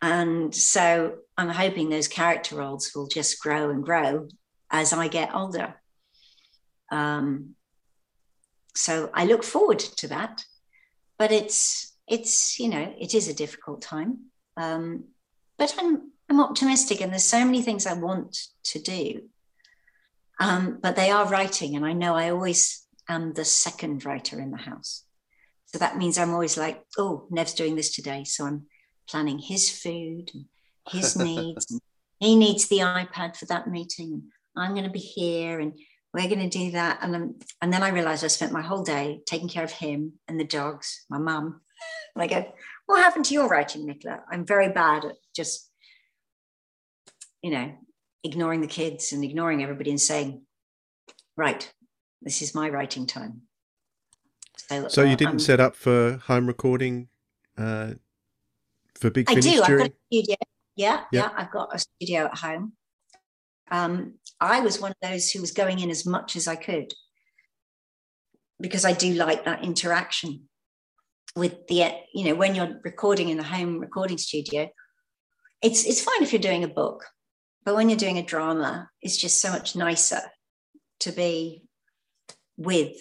And 0.00 0.52
so 0.52 1.18
I'm 1.38 1.48
hoping 1.48 1.88
those 1.88 2.08
character 2.08 2.56
roles 2.56 2.90
will 2.94 3.06
just 3.06 3.40
grow 3.40 3.70
and 3.70 3.84
grow 3.84 4.28
as 4.70 4.92
I 4.92 5.06
get 5.06 5.32
older. 5.32 5.80
Um, 6.90 7.54
so 8.74 9.10
I 9.14 9.26
look 9.26 9.44
forward 9.44 9.78
to 9.78 10.08
that. 10.08 10.44
But 11.18 11.30
it's 11.30 11.92
it's 12.08 12.58
you 12.58 12.68
know 12.68 12.94
it 12.98 13.14
is 13.14 13.28
a 13.28 13.34
difficult 13.34 13.80
time. 13.80 14.26
Um, 14.56 15.04
but 15.56 15.74
I'm 15.78 16.10
I'm 16.28 16.40
optimistic, 16.40 17.00
and 17.00 17.12
there's 17.12 17.24
so 17.24 17.44
many 17.44 17.62
things 17.62 17.86
I 17.86 17.92
want 17.92 18.36
to 18.64 18.80
do. 18.80 19.28
Um, 20.40 20.78
but 20.82 20.96
they 20.96 21.10
are 21.10 21.28
writing, 21.28 21.76
and 21.76 21.84
I 21.84 21.92
know 21.92 22.14
I 22.14 22.30
always 22.30 22.84
am 23.08 23.32
the 23.32 23.44
second 23.44 24.04
writer 24.04 24.40
in 24.40 24.50
the 24.50 24.56
house. 24.56 25.04
So 25.66 25.78
that 25.78 25.96
means 25.96 26.18
I'm 26.18 26.32
always 26.32 26.58
like, 26.58 26.82
oh, 26.98 27.26
Nev's 27.30 27.54
doing 27.54 27.76
this 27.76 27.94
today, 27.94 28.24
so 28.24 28.44
I'm 28.46 28.66
planning 29.08 29.38
his 29.38 29.70
food 29.70 30.30
and 30.34 30.44
his 30.88 31.16
needs. 31.16 31.80
he 32.18 32.36
needs 32.36 32.68
the 32.68 32.78
iPad 32.78 33.36
for 33.36 33.46
that 33.46 33.68
meeting, 33.68 34.24
I'm 34.56 34.72
going 34.72 34.84
to 34.84 34.90
be 34.90 34.98
here, 34.98 35.60
and 35.60 35.72
we're 36.12 36.28
going 36.28 36.48
to 36.48 36.58
do 36.58 36.72
that. 36.72 36.98
And 37.02 37.12
then, 37.14 37.34
and 37.60 37.72
then 37.72 37.82
I 37.82 37.88
realized 37.88 38.24
I 38.24 38.28
spent 38.28 38.52
my 38.52 38.62
whole 38.62 38.82
day 38.82 39.20
taking 39.26 39.48
care 39.48 39.64
of 39.64 39.72
him 39.72 40.14
and 40.28 40.38
the 40.38 40.44
dogs, 40.44 41.04
my 41.08 41.18
mum. 41.18 41.60
And 42.14 42.22
I 42.22 42.26
go, 42.26 42.52
what 42.86 43.02
happened 43.02 43.24
to 43.26 43.34
your 43.34 43.48
writing, 43.48 43.86
Nicola? 43.86 44.22
I'm 44.30 44.44
very 44.44 44.68
bad 44.70 45.04
at 45.06 45.16
just, 45.34 45.70
you 47.42 47.50
know, 47.50 47.72
ignoring 48.24 48.60
the 48.60 48.66
kids 48.66 49.12
and 49.12 49.24
ignoring 49.24 49.62
everybody 49.62 49.90
and 49.90 50.00
saying, 50.00 50.42
right, 51.36 51.72
this 52.20 52.42
is 52.42 52.54
my 52.54 52.68
writing 52.68 53.06
time. 53.06 53.42
So, 54.56 54.88
so 54.88 55.02
you 55.02 55.16
didn't 55.16 55.34
um, 55.34 55.38
set 55.38 55.60
up 55.60 55.74
for 55.74 56.18
home 56.26 56.46
recording 56.46 57.08
uh, 57.58 57.94
for 58.94 59.10
Big 59.10 59.28
I 59.28 59.34
Finish 59.34 59.44
do. 59.44 59.64
during? 59.64 59.82
I've 59.82 59.88
got 59.88 59.90
a 59.90 60.16
studio. 60.16 60.36
Yeah, 60.76 61.00
yeah, 61.12 61.20
yeah, 61.20 61.30
I've 61.36 61.50
got 61.50 61.74
a 61.74 61.78
studio 61.78 62.24
at 62.26 62.38
home. 62.38 62.72
Um, 63.70 64.14
I 64.40 64.60
was 64.60 64.80
one 64.80 64.92
of 64.92 64.96
those 65.02 65.30
who 65.30 65.40
was 65.40 65.52
going 65.52 65.80
in 65.80 65.90
as 65.90 66.06
much 66.06 66.36
as 66.36 66.48
I 66.48 66.56
could 66.56 66.92
because 68.60 68.84
I 68.84 68.92
do 68.92 69.12
like 69.14 69.44
that 69.44 69.64
interaction 69.64 70.48
with 71.34 71.66
the, 71.66 71.90
you 72.14 72.24
know, 72.24 72.34
when 72.34 72.54
you're 72.54 72.80
recording 72.84 73.28
in 73.28 73.38
a 73.38 73.42
home 73.42 73.78
recording 73.78 74.18
studio, 74.18 74.68
it's 75.62 75.84
it's 75.84 76.02
fine 76.02 76.22
if 76.22 76.32
you're 76.32 76.40
doing 76.40 76.64
a 76.64 76.68
book, 76.68 77.04
but 77.64 77.74
when 77.74 77.88
you're 77.88 77.98
doing 77.98 78.18
a 78.18 78.22
drama, 78.22 78.90
it's 79.00 79.16
just 79.16 79.40
so 79.40 79.50
much 79.50 79.76
nicer 79.76 80.20
to 81.00 81.12
be 81.12 81.62
with 82.56 82.96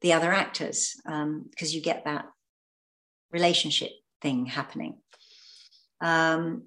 the 0.00 0.12
other 0.12 0.32
actors 0.32 0.94
because 1.04 1.22
um, 1.22 1.48
you 1.60 1.80
get 1.80 2.04
that 2.04 2.26
relationship 3.32 3.90
thing 4.20 4.46
happening. 4.46 4.96
Um, 6.00 6.64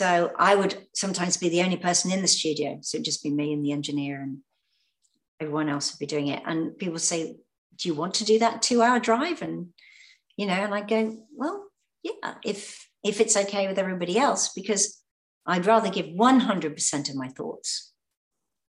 so 0.00 0.32
I 0.38 0.54
would 0.54 0.86
sometimes 0.94 1.36
be 1.36 1.50
the 1.50 1.62
only 1.62 1.76
person 1.76 2.10
in 2.10 2.22
the 2.22 2.28
studio. 2.28 2.78
So 2.80 2.96
it'd 2.96 3.04
just 3.04 3.22
be 3.22 3.30
me 3.30 3.52
and 3.52 3.62
the 3.62 3.72
engineer, 3.72 4.22
and 4.22 4.38
everyone 5.40 5.68
else 5.68 5.92
would 5.92 5.98
be 5.98 6.06
doing 6.06 6.28
it. 6.28 6.42
And 6.46 6.76
people 6.78 6.98
say, 6.98 7.36
Do 7.76 7.88
you 7.88 7.94
want 7.94 8.14
to 8.14 8.24
do 8.24 8.38
that 8.38 8.62
two 8.62 8.82
hour 8.82 8.98
drive? 8.98 9.42
And, 9.42 9.68
you 10.36 10.46
know, 10.46 10.54
and 10.54 10.74
I 10.74 10.80
go, 10.80 11.18
Well, 11.34 11.66
yeah, 12.02 12.34
if 12.42 12.88
if 13.04 13.20
it's 13.20 13.36
okay 13.36 13.68
with 13.68 13.78
everybody 13.78 14.18
else, 14.18 14.52
because 14.54 14.99
I'd 15.50 15.66
rather 15.66 15.90
give 15.90 16.06
100% 16.06 17.10
of 17.10 17.16
my 17.16 17.28
thoughts 17.28 17.92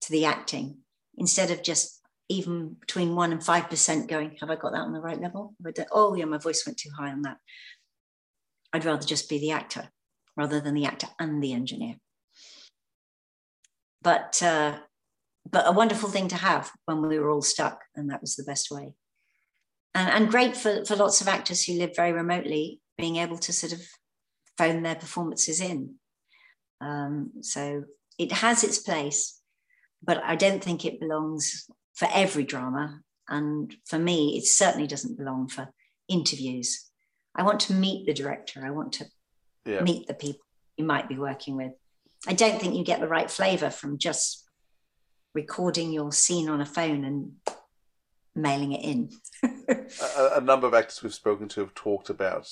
to 0.01 0.11
the 0.11 0.25
acting 0.25 0.79
instead 1.17 1.51
of 1.51 1.63
just 1.63 2.01
even 2.29 2.77
between 2.79 3.13
one 3.13 3.33
and 3.33 3.41
5% 3.41 4.07
going, 4.07 4.37
Have 4.39 4.49
I 4.49 4.55
got 4.55 4.71
that 4.71 4.79
on 4.79 4.93
the 4.93 5.01
right 5.01 5.19
level? 5.19 5.53
Oh, 5.91 6.15
yeah, 6.15 6.25
my 6.25 6.37
voice 6.37 6.65
went 6.65 6.79
too 6.79 6.91
high 6.97 7.11
on 7.11 7.23
that. 7.23 7.37
I'd 8.71 8.85
rather 8.85 9.05
just 9.05 9.29
be 9.29 9.37
the 9.37 9.51
actor 9.51 9.89
rather 10.37 10.61
than 10.61 10.73
the 10.73 10.85
actor 10.85 11.07
and 11.19 11.43
the 11.43 11.51
engineer. 11.51 11.95
But 14.01 14.41
uh, 14.41 14.77
but 15.49 15.67
a 15.67 15.73
wonderful 15.73 16.09
thing 16.09 16.29
to 16.29 16.37
have 16.37 16.71
when 16.85 17.01
we 17.01 17.19
were 17.19 17.29
all 17.29 17.41
stuck, 17.41 17.81
and 17.95 18.09
that 18.09 18.21
was 18.21 18.35
the 18.35 18.43
best 18.43 18.71
way. 18.71 18.93
And, 19.93 20.09
and 20.09 20.31
great 20.31 20.55
for, 20.55 20.85
for 20.85 20.95
lots 20.95 21.19
of 21.19 21.27
actors 21.27 21.65
who 21.65 21.73
live 21.73 21.95
very 21.95 22.13
remotely, 22.13 22.79
being 22.97 23.17
able 23.17 23.37
to 23.39 23.51
sort 23.51 23.73
of 23.73 23.81
phone 24.57 24.83
their 24.83 24.95
performances 24.95 25.59
in. 25.59 25.95
Um, 26.81 27.31
so 27.41 27.83
it 28.17 28.31
has 28.31 28.63
its 28.63 28.79
place, 28.79 29.39
but 30.03 30.21
I 30.23 30.35
don't 30.35 30.63
think 30.63 30.83
it 30.83 30.99
belongs 30.99 31.69
for 31.93 32.07
every 32.13 32.43
drama. 32.43 33.01
And 33.29 33.73
for 33.85 33.99
me, 33.99 34.37
it 34.37 34.45
certainly 34.45 34.87
doesn't 34.87 35.17
belong 35.17 35.47
for 35.47 35.69
interviews. 36.09 36.89
I 37.35 37.43
want 37.43 37.61
to 37.61 37.73
meet 37.73 38.05
the 38.05 38.13
director. 38.13 38.65
I 38.65 38.71
want 38.71 38.93
to 38.93 39.05
yeah. 39.65 39.81
meet 39.81 40.07
the 40.07 40.13
people 40.13 40.41
you 40.75 40.85
might 40.85 41.07
be 41.07 41.17
working 41.17 41.55
with. 41.55 41.71
I 42.27 42.33
don't 42.33 42.59
think 42.59 42.75
you 42.75 42.83
get 42.83 42.99
the 42.99 43.07
right 43.07 43.29
flavor 43.29 43.69
from 43.69 43.97
just 43.97 44.43
recording 45.33 45.91
your 45.91 46.11
scene 46.11 46.49
on 46.49 46.61
a 46.61 46.65
phone 46.65 47.05
and 47.05 47.31
mailing 48.35 48.73
it 48.73 48.83
in. 48.83 49.09
a, 49.43 50.31
a, 50.37 50.41
number 50.41 50.67
of 50.67 50.73
actors 50.73 51.01
we've 51.01 51.13
spoken 51.13 51.47
to 51.49 51.61
have 51.61 51.73
talked 51.73 52.09
about 52.09 52.47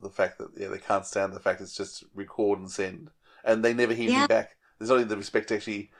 the 0.00 0.10
fact 0.10 0.38
that 0.38 0.48
yeah 0.56 0.68
they 0.68 0.78
can't 0.78 1.06
stand 1.06 1.32
the 1.32 1.40
fact 1.40 1.60
it's 1.60 1.76
just 1.76 2.04
record 2.14 2.58
and 2.58 2.70
send, 2.70 3.10
and 3.44 3.64
they 3.64 3.74
never 3.74 3.94
hear 3.94 4.10
yeah. 4.10 4.22
you 4.22 4.28
back. 4.28 4.56
There's 4.78 4.90
not 4.90 4.96
even 4.96 5.08
the 5.08 5.16
respect 5.16 5.48
to 5.48 5.56
actually 5.56 5.90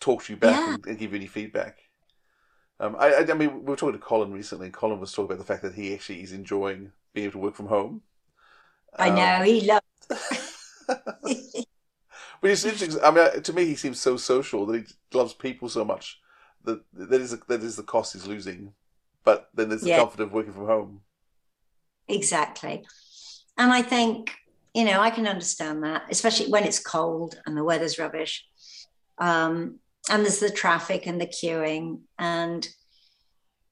talk 0.00 0.24
to 0.24 0.32
you 0.32 0.38
back 0.38 0.56
yeah. 0.56 0.74
and, 0.74 0.86
and, 0.86 0.98
give 0.98 1.12
you 1.12 1.16
any 1.16 1.26
feedback. 1.26 1.78
Um, 2.80 2.96
I, 2.98 3.14
I, 3.16 3.34
mean, 3.34 3.54
we 3.54 3.60
were 3.60 3.76
talking 3.76 3.98
to 3.98 4.04
Colin 4.04 4.32
recently, 4.32 4.66
and 4.66 4.74
Colin 4.74 4.98
was 5.00 5.12
talking 5.12 5.26
about 5.26 5.38
the 5.38 5.44
fact 5.44 5.62
that 5.62 5.74
he 5.74 5.94
actually 5.94 6.22
is 6.22 6.32
enjoying 6.32 6.92
being 7.12 7.26
able 7.26 7.32
to 7.32 7.38
work 7.38 7.54
from 7.54 7.66
home 7.66 8.02
I 8.98 9.10
Um, 9.10 9.16
know 9.16 9.42
he 9.44 9.60
loves. 9.60 9.86
But 12.40 12.50
it's 12.50 12.64
interesting. 12.64 13.02
I 13.04 13.10
mean, 13.10 13.42
to 13.42 13.52
me, 13.52 13.66
he 13.66 13.76
seems 13.76 14.00
so 14.00 14.16
social 14.16 14.64
that 14.66 14.80
he 14.80 15.16
loves 15.16 15.34
people 15.34 15.68
so 15.68 15.84
much 15.84 16.20
that 16.64 16.80
that 16.94 17.20
is 17.20 17.38
that 17.38 17.62
is 17.62 17.76
the 17.76 17.82
cost 17.82 18.14
he's 18.14 18.26
losing. 18.26 18.72
But 19.24 19.50
then 19.52 19.68
there's 19.68 19.82
the 19.82 19.88
Yeah. 19.88 19.98
comfort 19.98 20.20
of 20.20 20.32
working 20.32 20.54
from 20.54 20.64
home. 20.66 21.02
Exactly. 22.08 22.86
And 23.58 23.70
I 23.70 23.82
think, 23.82 24.34
you 24.74 24.84
know, 24.84 25.00
I 25.00 25.10
can 25.10 25.26
understand 25.26 25.84
that, 25.84 26.04
especially 26.10 26.50
when 26.50 26.64
it's 26.64 26.78
cold 26.78 27.40
and 27.46 27.56
the 27.56 27.64
weather's 27.64 27.98
rubbish. 27.98 28.46
Um, 29.18 29.78
and 30.08 30.22
there's 30.22 30.38
the 30.38 30.50
traffic 30.50 31.06
and 31.06 31.20
the 31.20 31.26
queuing. 31.26 32.00
And, 32.18 32.66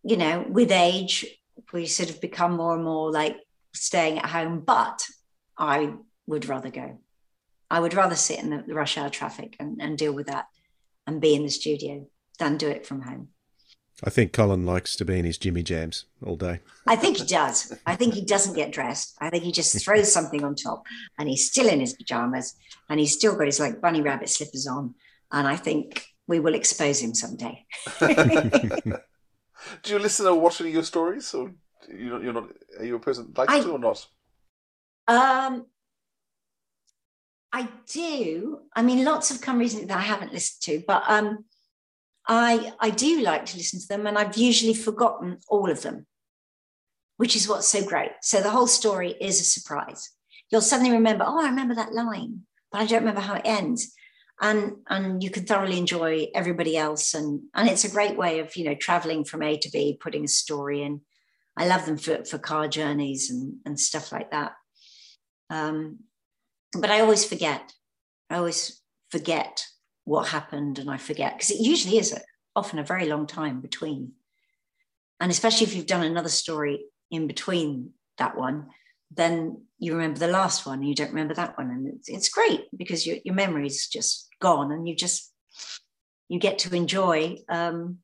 you 0.03 0.17
know, 0.17 0.45
with 0.49 0.71
age, 0.71 1.25
we 1.73 1.87
sort 1.87 2.11
of 2.11 2.21
become 2.21 2.53
more 2.53 2.75
and 2.75 2.85
more 2.85 3.11
like 3.11 3.37
staying 3.75 4.19
at 4.19 4.27
home. 4.27 4.61
But 4.61 5.07
I 5.57 5.95
would 6.27 6.49
rather 6.49 6.71
go. 6.71 6.99
I 7.71 7.81
would 7.81 7.95
rather 7.95 8.15
sit 8.17 8.41
in 8.41 8.51
the, 8.51 8.75
rush 8.75 8.97
hour 8.97 9.11
traffic 9.11 9.57
and, 9.61 9.81
and 9.81 9.99
deal 9.99 10.13
with 10.13 10.27
that 10.29 10.47
and 11.07 11.21
be 11.21 11.35
in 11.35 11.43
the 11.43 11.51
studio 11.51 12.07
than 12.39 12.57
do 12.57 12.69
it 12.69 12.87
from 12.87 13.03
home. 13.03 13.29
I 14.05 14.11
think 14.11 14.33
Colin 14.33 14.65
likes 14.65 14.95
to 14.97 15.05
be 15.05 15.19
in 15.19 15.25
his 15.25 15.39
Jimmy 15.39 15.63
Jams 15.65 16.05
all 16.25 16.37
day. 16.37 16.61
I 16.87 16.95
think 16.95 17.17
he 17.17 17.27
does. 17.27 17.75
I 17.85 17.97
think 17.97 18.15
he 18.15 18.25
doesn't 18.25 18.55
get 18.55 18.71
dressed. 18.71 19.17
I 19.21 19.29
think 19.29 19.43
he 19.43 19.51
just 19.51 19.85
throws 19.85 20.13
something 20.13 20.45
on 20.45 20.55
top 20.55 20.85
and 21.19 21.29
he's 21.29 21.51
still 21.51 21.69
in 21.69 21.81
his 21.81 21.95
pajamas 21.95 22.55
and 22.89 23.01
he's 23.01 23.13
still 23.13 23.35
got 23.37 23.47
his 23.47 23.59
like 23.59 23.81
bunny 23.81 24.01
rabbit 24.01 24.29
slippers 24.29 24.69
on. 24.69 24.95
And 25.33 25.49
I 25.49 25.57
think 25.57 26.07
we 26.29 26.39
will 26.39 26.55
expose 26.55 27.01
him 27.01 27.13
someday. 27.15 27.67
Do 29.83 29.93
you 29.93 29.99
listen 29.99 30.27
or 30.27 30.39
watch 30.41 30.61
any 30.61 30.71
of 30.71 30.75
your 30.75 30.85
stories, 30.85 31.35
or 31.35 31.51
you're 31.93 32.13
not? 32.13 32.23
You're 32.23 32.33
not 32.33 32.51
are 32.79 32.85
you 32.85 32.97
a 32.97 33.01
person 33.01 33.27
that 33.27 33.39
likes 33.39 33.53
I- 33.53 33.61
to 33.61 33.73
or 33.73 33.79
not? 33.79 34.07
Um, 35.09 35.67
I 37.53 37.67
do. 37.91 38.61
I 38.77 38.83
mean, 38.83 39.05
lots 39.05 39.31
have 39.31 39.41
come 39.41 39.59
recently 39.59 39.87
that 39.87 39.97
I 39.99 40.03
haven't 40.03 40.33
listened 40.33 40.61
to, 40.63 40.85
but 40.87 41.03
um, 41.09 41.45
I 42.29 42.73
I 42.79 42.91
do 42.91 43.23
like 43.23 43.47
to 43.47 43.57
listen 43.57 43.81
to 43.81 43.89
them, 43.89 44.07
and 44.07 44.19
I've 44.19 44.37
usually 44.37 44.75
forgotten 44.75 45.39
all 45.49 45.71
of 45.71 45.83
them, 45.83 46.07
which 47.17 47.35
is 47.35 47.49
what's 47.49 47.67
so 47.67 47.85
great. 47.85 48.13
So 48.23 48.43
the 48.43 48.51
whole 48.51 48.67
story 48.67 49.15
is 49.19 49.41
a 49.41 49.45
surprise. 49.45 50.11
You'll 50.51 50.61
suddenly 50.61 50.93
remember, 50.93 51.25
oh, 51.27 51.43
I 51.43 51.49
remember 51.49 51.75
that 51.75 51.93
line, 51.95 52.43
but 52.71 52.83
I 52.83 52.87
don't 52.87 53.01
remember 53.01 53.23
how 53.23 53.35
it 53.35 53.43
ends. 53.47 53.95
And 54.41 54.77
and 54.89 55.23
you 55.23 55.31
can 55.31 55.47
thoroughly 55.47 55.79
enjoy 55.79 56.29
everybody 56.35 56.77
else, 56.77 57.15
and 57.15 57.41
and 57.55 57.69
it's 57.69 57.85
a 57.85 57.91
great 57.91 58.17
way 58.17 58.41
of 58.41 58.55
you 58.57 58.65
know 58.65 58.75
traveling 58.75 59.25
from 59.25 59.43
A 59.43 59.57
to 59.57 59.71
B, 59.71 59.99
putting 59.99 60.25
a 60.25 60.29
story 60.29 60.83
in. 60.83 61.01
I 61.57 61.67
love 61.67 61.87
them 61.87 61.97
for 61.97 62.25
for 62.25 62.39
car 62.39 62.69
journeys 62.69 63.31
and 63.31 63.57
and 63.65 63.81
stuff 63.81 64.13
like 64.13 64.31
that. 64.33 64.53
Um, 65.51 66.01
but 66.79 66.91
I 66.91 67.01
always 67.01 67.25
forget. 67.25 67.73
I 68.31 68.37
always 68.37 68.83
forget 69.11 69.65
what 70.09 70.29
happened, 70.29 70.79
and 70.79 70.91
I 70.91 70.97
forget 70.97 71.35
because 71.37 71.51
it 71.51 71.61
usually 71.61 71.99
is 71.99 72.19
often 72.57 72.79
a 72.79 72.85
very 72.85 73.07
long 73.07 73.27
time 73.27 73.61
between. 73.61 74.13
And 75.21 75.31
especially 75.31 75.67
if 75.67 75.77
you've 75.77 75.87
done 75.87 76.03
another 76.03 76.31
story 76.31 76.87
in 77.11 77.27
between 77.27 77.91
that 78.17 78.37
one, 78.37 78.69
then 79.11 79.63
you 79.79 79.93
remember 79.93 80.19
the 80.19 80.29
last 80.29 80.65
one, 80.65 80.79
and 80.79 80.89
you 80.89 80.95
don't 80.95 81.11
remember 81.11 81.35
that 81.35 81.59
one, 81.59 81.71
and 81.71 81.87
it's, 81.87 82.09
it's 82.09 82.29
great 82.31 82.63
because 82.77 83.07
your 83.07 83.19
your 83.25 83.35
memory's 83.35 83.87
just 83.87 84.29
gone, 84.41 84.73
and 84.73 84.89
you 84.89 84.97
just 84.97 85.31
you 86.29 86.39
get 86.39 86.59
to 86.61 86.75
enjoy. 86.75 87.37
Um, 87.49 87.99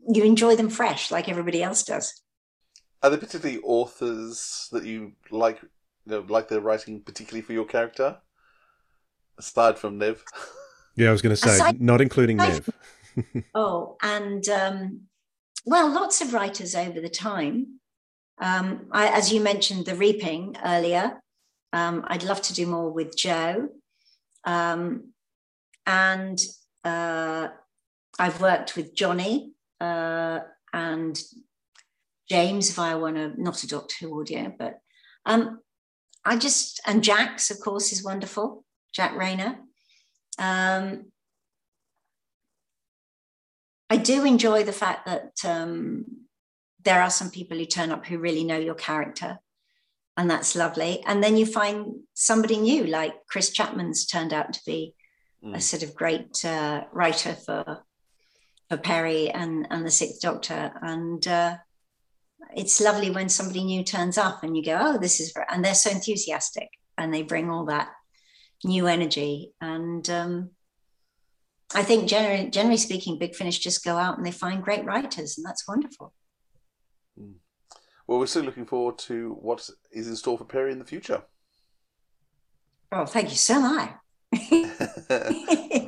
you 0.00 0.24
enjoy 0.24 0.56
them 0.56 0.70
fresh, 0.70 1.10
like 1.10 1.28
everybody 1.28 1.62
else 1.62 1.84
does. 1.84 2.22
Are 3.02 3.10
there 3.10 3.18
particularly 3.18 3.60
authors 3.62 4.68
that 4.72 4.84
you 4.84 5.12
like? 5.30 5.60
You 6.06 6.12
know, 6.12 6.24
like 6.28 6.48
their 6.48 6.60
writing, 6.60 7.02
particularly 7.02 7.42
for 7.42 7.52
your 7.52 7.66
character, 7.66 8.16
aside 9.38 9.78
from 9.78 9.98
Nev. 9.98 10.24
Yeah, 10.98 11.08
I 11.10 11.12
was 11.12 11.22
going 11.22 11.34
to 11.34 11.40
say, 11.40 11.54
Aside- 11.54 11.80
not 11.80 12.00
including 12.00 12.40
aside- 12.40 12.66
Nev. 13.16 13.44
Oh, 13.54 13.96
and 14.02 14.48
um, 14.48 15.00
well, 15.66 15.90
lots 15.92 16.20
of 16.20 16.32
writers 16.32 16.74
over 16.76 17.00
the 17.00 17.08
time. 17.08 17.80
Um, 18.40 18.86
I, 18.92 19.08
as 19.08 19.32
you 19.32 19.40
mentioned, 19.40 19.86
the 19.86 19.96
reaping 19.96 20.56
earlier. 20.64 21.20
Um, 21.72 22.04
I'd 22.06 22.22
love 22.22 22.40
to 22.42 22.54
do 22.54 22.66
more 22.66 22.90
with 22.90 23.16
Joe, 23.16 23.68
um, 24.44 25.12
and 25.84 26.38
uh, 26.84 27.48
I've 28.18 28.40
worked 28.40 28.76
with 28.76 28.94
Johnny 28.94 29.52
uh, 29.80 30.40
and 30.72 31.20
James 32.30 32.70
via 32.72 32.96
one 32.98 33.16
of 33.16 33.36
not 33.36 33.64
a 33.64 33.66
Doctor 33.66 34.06
Who 34.06 34.20
audio, 34.20 34.54
but 34.56 34.78
um, 35.26 35.58
I 36.24 36.36
just 36.36 36.80
and 36.86 37.02
Jax, 37.02 37.50
of 37.50 37.58
course, 37.60 37.92
is 37.92 38.04
wonderful. 38.04 38.64
Jac 38.94 39.16
Rayner. 39.16 39.58
Um, 40.38 41.06
I 43.90 43.96
do 43.96 44.24
enjoy 44.24 44.64
the 44.64 44.72
fact 44.72 45.06
that 45.06 45.32
um, 45.44 46.04
there 46.84 47.02
are 47.02 47.10
some 47.10 47.30
people 47.30 47.56
who 47.56 47.64
turn 47.64 47.90
up 47.90 48.06
who 48.06 48.18
really 48.18 48.44
know 48.44 48.58
your 48.58 48.74
character, 48.74 49.38
and 50.16 50.30
that's 50.30 50.54
lovely. 50.56 51.02
And 51.06 51.22
then 51.22 51.36
you 51.36 51.46
find 51.46 52.00
somebody 52.14 52.58
new, 52.58 52.84
like 52.84 53.14
Chris 53.28 53.50
Chapman's 53.50 54.06
turned 54.06 54.32
out 54.32 54.52
to 54.52 54.60
be 54.66 54.94
a 55.54 55.60
sort 55.60 55.84
of 55.84 55.94
great 55.94 56.44
uh, 56.44 56.84
writer 56.92 57.34
for 57.34 57.84
for 58.68 58.76
Peri 58.76 59.30
and 59.30 59.66
and 59.70 59.86
the 59.86 59.90
Sixth 59.90 60.20
Doctor, 60.20 60.72
and 60.82 61.26
uh, 61.26 61.56
it's 62.54 62.80
lovely 62.80 63.10
when 63.10 63.28
somebody 63.28 63.64
new 63.64 63.84
turns 63.84 64.18
up 64.18 64.42
and 64.42 64.56
you 64.56 64.64
go, 64.64 64.78
oh, 64.80 64.98
this 64.98 65.20
is, 65.20 65.32
ver-" 65.32 65.46
and 65.50 65.64
they're 65.64 65.74
so 65.74 65.90
enthusiastic 65.90 66.68
and 66.96 67.12
they 67.12 67.22
bring 67.22 67.50
all 67.50 67.66
that 67.66 67.88
new 68.64 68.86
energy 68.86 69.52
and. 69.60 70.08
Um, 70.08 70.50
I 71.74 71.82
think 71.82 72.08
generally, 72.08 72.48
generally 72.48 72.78
speaking, 72.78 73.18
Big 73.18 73.34
Finish 73.34 73.58
just 73.58 73.84
go 73.84 73.98
out 73.98 74.16
and 74.16 74.26
they 74.26 74.30
find 74.30 74.62
great 74.62 74.86
writers, 74.86 75.36
and 75.36 75.44
that's 75.44 75.68
wonderful. 75.68 76.14
Well, 78.06 78.18
we're 78.18 78.26
still 78.26 78.44
looking 78.44 78.64
forward 78.64 78.96
to 79.00 79.36
what 79.40 79.68
is 79.92 80.08
in 80.08 80.16
store 80.16 80.38
for 80.38 80.44
Peri 80.44 80.72
in 80.72 80.78
the 80.78 80.84
future. 80.86 81.22
Oh, 82.90 83.04
thank 83.04 83.28
you 83.28 83.36
so 83.36 83.60
much. 83.60 83.90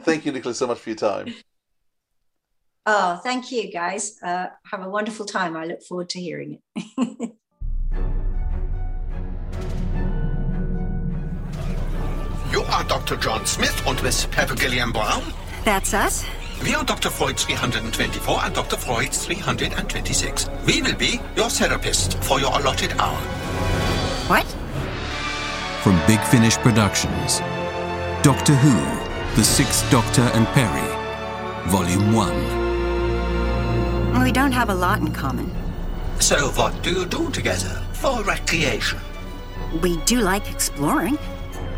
Thank 0.04 0.26
you, 0.26 0.32
Nicholas, 0.32 0.58
so 0.58 0.66
much 0.66 0.78
for 0.78 0.90
your 0.90 0.96
time. 0.96 1.34
Oh, 2.86 3.16
thank 3.22 3.52
you, 3.52 3.70
guys. 3.70 4.16
Uh, 4.22 4.46
have 4.70 4.82
a 4.82 4.88
wonderful 4.88 5.26
time. 5.26 5.56
I 5.56 5.66
look 5.66 5.82
forward 5.82 6.08
to 6.10 6.20
hearing 6.20 6.58
it. 6.74 7.32
You 12.50 12.62
are 12.62 12.82
Dr. 12.82 13.16
John 13.16 13.46
Smith 13.46 13.80
and 13.86 14.02
Miss 14.02 14.26
Perpugilliam 14.26 14.92
Brown. 14.92 15.22
That's 15.64 15.94
us. 15.94 16.26
We 16.64 16.74
are 16.74 16.82
Dr. 16.82 17.08
Freud 17.08 17.38
324 17.38 18.44
and 18.44 18.52
Dr. 18.52 18.76
Freud 18.76 19.12
326. 19.12 20.50
We 20.66 20.82
will 20.82 20.96
be 20.96 21.20
your 21.36 21.48
therapist 21.48 22.18
for 22.24 22.40
your 22.40 22.50
allotted 22.58 22.90
hour. 22.98 23.20
What? 24.26 24.44
From 25.84 25.96
Big 26.08 26.18
Finish 26.22 26.56
Productions 26.56 27.38
Doctor 28.24 28.56
Who, 28.56 28.80
The 29.36 29.44
Sixth 29.44 29.88
Doctor 29.92 30.22
and 30.34 30.44
Peri, 30.48 31.70
Volume 31.70 32.12
1. 32.12 34.24
We 34.24 34.32
don't 34.32 34.50
have 34.52 34.70
a 34.70 34.74
lot 34.74 34.98
in 34.98 35.12
common. 35.12 35.54
So, 36.18 36.50
what 36.50 36.82
do 36.82 36.90
you 36.90 37.06
do 37.06 37.30
together 37.30 37.80
for 37.92 38.24
recreation? 38.24 38.98
We 39.82 39.98
do 39.98 40.18
like 40.20 40.50
exploring. 40.50 41.16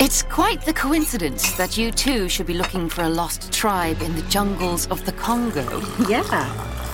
It's 0.05 0.25
quite 0.25 0.61
the 0.63 0.73
coincidence 0.73 1.53
that 1.53 1.79
you 1.79 1.93
two 1.93 2.29
should 2.29 2.49
be 2.49 2.55
looking 2.55 2.89
for 2.89 3.03
a 3.03 3.09
lost 3.09 3.53
tribe 3.53 4.03
in 4.03 4.17
the 4.17 4.23
jungles 4.23 4.89
of 4.89 5.05
the 5.07 5.13
Congo. 5.13 5.81
Yeah. 6.09 6.25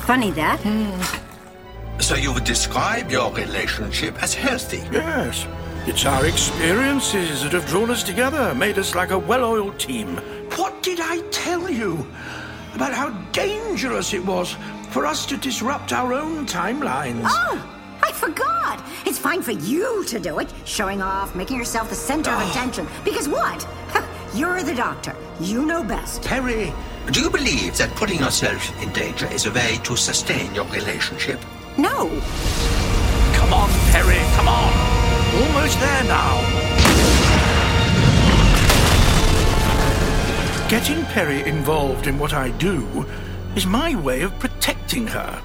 Funny 0.05 0.31
that. 0.33 0.61
Hmm. 0.61 2.03
So, 2.03 2.17
you 2.17 2.35
would 2.35 2.45
describe 2.45 3.11
your 3.11 3.33
relationship 3.33 4.23
as 4.23 4.35
healthy? 4.35 4.83
Yes. 4.93 5.47
It's 5.87 6.05
our 6.05 6.27
experiences 6.27 7.45
that 7.45 7.53
have 7.55 7.67
drawn 7.67 7.91
us 7.91 8.03
together, 8.03 8.55
made 8.55 8.79
us 8.79 8.95
like 8.95 9.11
a 9.11 9.19
well 9.19 9.43
oiled 9.43 9.79
team. 9.79 10.19
What 10.57 10.83
did 10.83 11.01
I 11.01 11.23
tell 11.31 11.71
you 11.71 12.07
about 12.75 12.93
how 12.93 13.09
dangerous 13.33 14.13
it 14.13 14.23
was 14.23 14.55
for 14.91 15.07
us 15.07 15.25
to 15.25 15.39
disrupt 15.39 15.95
our 15.95 16.13
own 16.13 16.45
timelines? 16.45 17.25
Oh, 17.25 17.78
I 18.09 18.13
forgot. 18.13 18.83
It's 19.05 19.19
fine 19.19 19.43
for 19.43 19.53
you 19.53 20.03
to 20.05 20.19
do 20.19 20.39
it, 20.39 20.51
showing 20.65 21.03
off, 21.03 21.35
making 21.35 21.59
yourself 21.59 21.91
the 21.91 21.95
center 21.95 22.31
of 22.31 22.39
ah. 22.39 22.51
attention. 22.51 22.89
Because 23.05 23.29
what? 23.29 23.69
You're 24.35 24.63
the 24.63 24.75
doctor. 24.75 25.15
You 25.41 25.67
know 25.67 25.85
best. 25.85 26.23
Peri, 26.23 26.73
do 27.13 27.21
you 27.21 27.29
believe 27.29 27.77
that 27.77 27.95
putting 27.97 28.21
yourself 28.21 28.83
in 28.83 28.91
danger 28.95 29.27
is 29.31 29.45
a 29.45 29.53
way 29.53 29.79
to 29.85 29.95
sustain 29.95 30.55
your 30.55 30.65
relationship? 30.69 31.39
No. 31.77 32.09
Come 33.35 33.53
on, 33.53 33.69
Peri, 33.93 34.21
come 34.37 34.49
on. 34.49 34.73
Almost 35.43 35.79
there 35.79 36.05
now. 36.05 36.35
Getting 40.71 41.05
Peri 41.13 41.43
involved 41.47 42.07
in 42.07 42.19
what 42.19 42.33
I 42.33 42.53
do 42.53 43.05
is 43.55 43.67
my 43.67 43.95
way 43.97 44.23
of 44.23 44.39
protecting 44.39 45.07
her. 45.09 45.43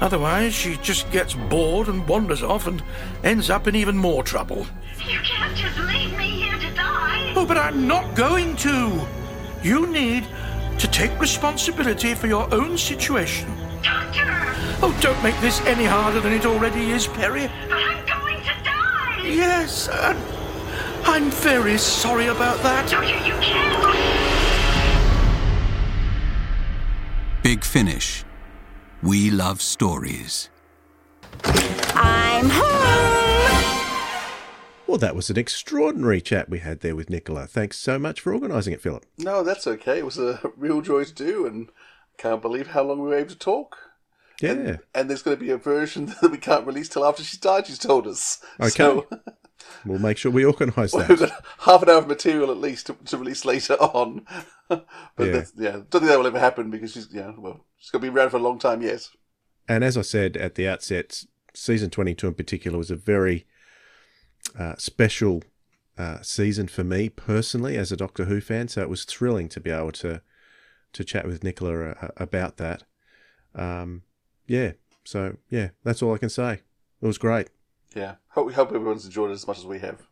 Otherwise, 0.00 0.54
she 0.54 0.76
just 0.76 1.10
gets 1.10 1.34
bored 1.34 1.88
and 1.88 2.06
wanders 2.06 2.42
off 2.42 2.66
and 2.66 2.82
ends 3.24 3.50
up 3.50 3.66
in 3.66 3.74
even 3.74 3.96
more 3.96 4.22
trouble. 4.22 4.66
You 5.04 5.18
can't 5.20 5.56
just 5.56 5.76
leave 5.78 6.16
me 6.16 6.42
here 6.42 6.58
to 6.58 6.74
die. 6.74 7.32
Oh, 7.34 7.44
but 7.44 7.58
I'm 7.58 7.88
not 7.88 8.14
going 8.14 8.54
to. 8.56 9.00
You 9.62 9.86
need 9.88 10.24
to 10.78 10.88
take 10.88 11.18
responsibility 11.20 12.14
for 12.14 12.28
your 12.28 12.52
own 12.54 12.78
situation. 12.78 13.50
Doctor! 13.82 14.28
Oh, 14.80 14.96
don't 15.00 15.20
make 15.22 15.38
this 15.40 15.60
any 15.62 15.84
harder 15.84 16.20
than 16.20 16.32
it 16.32 16.46
already 16.46 16.90
is, 16.92 17.08
Peri. 17.08 17.50
But 17.68 17.78
I'm 17.78 18.06
going 18.06 18.40
to 18.42 18.64
die. 18.64 19.22
Yes, 19.24 19.88
uh, 19.88 20.14
I'm 21.04 21.30
very 21.30 21.76
sorry 21.76 22.28
about 22.28 22.62
that. 22.62 22.88
Doctor, 22.88 23.08
you 23.26 23.34
can't. 23.40 23.68
Big 27.42 27.64
Finish. 27.64 28.24
We 29.02 29.30
love 29.30 29.62
stories. 29.62 30.48
I'm 31.44 32.50
home! 32.50 32.88
Well, 34.88 34.98
that 34.98 35.14
was 35.14 35.30
an 35.30 35.38
extraordinary 35.38 36.20
chat 36.20 36.48
we 36.48 36.58
had 36.58 36.80
there 36.80 36.96
with 36.96 37.08
Nicola. 37.08 37.46
Thanks 37.46 37.78
so 37.78 37.98
much 37.98 38.20
for 38.20 38.34
organising 38.34 38.72
it, 38.72 38.80
Philip. 38.80 39.06
No, 39.16 39.44
that's 39.44 39.68
okay. 39.68 39.98
It 39.98 40.04
was 40.04 40.18
a 40.18 40.40
real 40.56 40.80
joy 40.80 41.04
to 41.04 41.14
do, 41.14 41.46
and 41.46 41.68
can't 42.16 42.42
believe 42.42 42.68
how 42.68 42.82
long 42.82 43.00
we 43.00 43.08
were 43.08 43.18
able 43.18 43.30
to 43.30 43.38
talk. 43.38 43.76
Yeah. 44.40 44.50
And, 44.50 44.78
and 44.94 45.08
there's 45.08 45.22
going 45.22 45.36
to 45.36 45.44
be 45.44 45.50
a 45.50 45.58
version 45.58 46.06
that 46.20 46.32
we 46.32 46.38
can't 46.38 46.66
release 46.66 46.88
till 46.88 47.04
after 47.04 47.22
she's 47.22 47.38
died. 47.38 47.68
She's 47.68 47.78
told 47.78 48.08
us. 48.08 48.42
Okay. 48.58 48.70
So 48.70 49.06
We'll 49.84 49.98
make 49.98 50.18
sure 50.18 50.30
we 50.32 50.44
organise 50.44 50.92
we've 50.92 51.06
that. 51.08 51.18
got 51.18 51.44
half 51.60 51.82
an 51.82 51.88
hour 51.90 51.98
of 51.98 52.08
material 52.08 52.50
at 52.50 52.58
least 52.58 52.86
to, 52.86 52.94
to 53.06 53.16
release 53.18 53.44
later 53.44 53.74
on. 53.74 54.26
but 54.68 54.86
Yeah. 55.18 55.26
yeah. 55.26 55.44
yeah, 55.56 55.70
don't 55.72 55.90
think 56.00 56.04
that 56.06 56.18
will 56.18 56.26
ever 56.26 56.38
happen 56.40 56.70
because 56.70 56.92
she's 56.92 57.08
yeah, 57.12 57.32
well, 57.36 57.64
she's 57.78 57.90
going 57.90 58.02
to 58.02 58.10
be 58.10 58.16
around 58.16 58.30
for 58.30 58.36
a 58.38 58.40
long 58.40 58.58
time 58.58 58.82
yet. 58.82 59.08
And 59.68 59.84
as 59.84 59.96
I 59.96 60.02
said 60.02 60.36
at 60.36 60.54
the 60.54 60.66
outset, 60.68 61.24
season 61.54 61.90
22 61.90 62.26
in 62.26 62.34
particular 62.34 62.78
was 62.78 62.90
a 62.90 62.96
very 62.96 63.46
uh, 64.58 64.74
special 64.78 65.42
uh, 65.96 66.22
season 66.22 66.68
for 66.68 66.84
me 66.84 67.08
personally 67.08 67.76
as 67.76 67.92
a 67.92 67.96
Doctor 67.96 68.24
Who 68.26 68.40
fan. 68.40 68.68
So 68.68 68.80
it 68.82 68.88
was 68.88 69.04
thrilling 69.04 69.48
to 69.50 69.60
be 69.60 69.70
able 69.70 69.92
to 69.92 70.22
to 70.94 71.04
chat 71.04 71.26
with 71.26 71.44
Nicola 71.44 71.90
uh, 71.90 72.08
about 72.16 72.56
that. 72.56 72.84
Um, 73.54 74.02
yeah. 74.46 74.72
So 75.04 75.36
yeah, 75.50 75.70
that's 75.84 76.02
all 76.02 76.14
I 76.14 76.18
can 76.18 76.30
say. 76.30 76.60
It 77.00 77.06
was 77.06 77.18
great. 77.18 77.48
Yeah, 77.98 78.14
hope 78.28 78.46
we 78.46 78.52
hope 78.54 78.68
everyone's 78.72 79.04
enjoyed 79.04 79.30
it 79.30 79.34
as 79.34 79.46
much 79.46 79.58
as 79.58 79.66
we 79.66 79.80
have. 79.80 80.02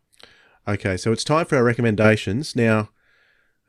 Okay, 0.67 0.97
so 0.97 1.11
it's 1.13 1.23
time 1.23 1.45
for 1.45 1.55
our 1.55 1.63
recommendations 1.63 2.55
now. 2.55 2.89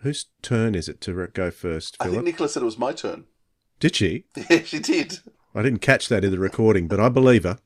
Whose 0.02 0.26
turn 0.42 0.74
is 0.74 0.88
it 0.88 1.00
to 1.02 1.26
go 1.28 1.50
first, 1.50 1.96
I 2.00 2.08
think 2.08 2.24
Nicola 2.24 2.48
said 2.48 2.62
it 2.62 2.66
was 2.66 2.78
my 2.78 2.92
turn. 2.92 3.24
Did 3.80 3.94
she? 3.96 4.24
Yeah, 4.50 4.62
she 4.64 4.78
did. 4.78 5.20
I 5.54 5.62
didn't 5.62 5.80
catch 5.80 6.08
that 6.08 6.24
in 6.24 6.30
the 6.30 6.38
recording, 6.38 6.88
but 6.88 7.00
I 7.00 7.08
believe 7.08 7.44
her. 7.44 7.58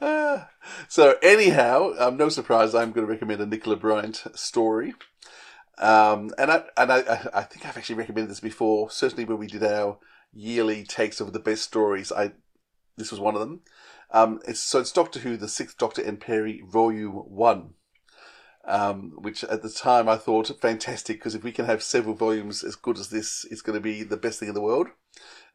So 0.88 1.14
anyhow, 1.22 1.92
um, 1.98 2.16
no 2.16 2.28
surprise, 2.28 2.74
I'm 2.74 2.90
going 2.92 3.06
to 3.06 3.12
recommend 3.12 3.40
a 3.40 3.46
Nicola 3.46 3.76
Bryant 3.76 4.24
story. 4.34 4.94
Um, 5.78 6.30
and 6.38 6.50
I 6.50 6.64
and 6.76 6.92
I, 6.92 6.98
I- 7.00 7.28
I 7.34 7.42
think 7.42 7.66
I've 7.66 7.76
actually 7.76 7.96
recommended 7.96 8.30
this 8.30 8.40
before. 8.40 8.90
Certainly 8.90 9.24
when 9.26 9.38
we 9.38 9.46
did 9.46 9.62
our 9.62 9.98
yearly 10.32 10.84
takes 10.84 11.20
of 11.20 11.32
the 11.32 11.38
best 11.38 11.62
stories, 11.62 12.10
I 12.12 12.32
this 12.96 13.10
was 13.10 13.20
one 13.20 13.34
of 13.34 13.40
them. 13.40 13.60
Um, 14.10 14.40
it's 14.46 14.60
so 14.60 14.80
it's 14.80 14.92
Doctor 14.92 15.20
Who, 15.20 15.36
the 15.36 15.48
Sixth 15.48 15.76
Doctor 15.78 16.02
and 16.02 16.20
Peri, 16.20 16.62
Volume 16.66 17.12
One. 17.12 17.74
Um, 18.68 19.12
which 19.18 19.44
at 19.44 19.62
the 19.62 19.70
time 19.70 20.08
I 20.08 20.16
thought 20.16 20.50
fantastic 20.60 21.18
because 21.18 21.36
if 21.36 21.44
we 21.44 21.52
can 21.52 21.66
have 21.66 21.84
several 21.84 22.16
volumes 22.16 22.64
as 22.64 22.74
good 22.74 22.98
as 22.98 23.10
this, 23.10 23.46
it's 23.48 23.62
going 23.62 23.76
to 23.76 23.80
be 23.80 24.02
the 24.02 24.16
best 24.16 24.40
thing 24.40 24.48
in 24.48 24.56
the 24.56 24.60
world. 24.60 24.88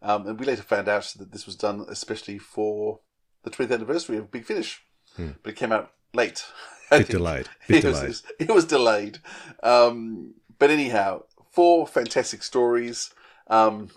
Um, 0.01 0.25
and 0.27 0.39
we 0.39 0.45
later 0.45 0.61
found 0.63 0.87
out 0.87 1.13
that 1.19 1.33
this 1.33 1.45
was 1.45 1.57
done 1.57 1.85
especially 1.89 2.37
for 2.37 3.01
the 3.43 3.49
20th 3.49 3.73
anniversary 3.73 4.15
of 4.17 4.31
Big 4.31 4.45
Finish, 4.45 4.81
Hmm. 5.17 5.31
but 5.43 5.51
it 5.51 5.55
came 5.57 5.73
out 5.73 5.91
late. 6.13 6.45
Bit 6.89 7.07
delayed. 7.09 7.49
Bit 7.67 7.83
it, 7.83 7.87
was, 7.89 7.99
delayed. 7.99 8.15
it 8.39 8.53
was 8.53 8.65
delayed. 8.65 9.17
Um, 9.61 10.35
but 10.57 10.69
anyhow, 10.69 11.23
four 11.51 11.85
fantastic 11.85 12.43
stories. 12.43 13.13
Um, 13.47 13.89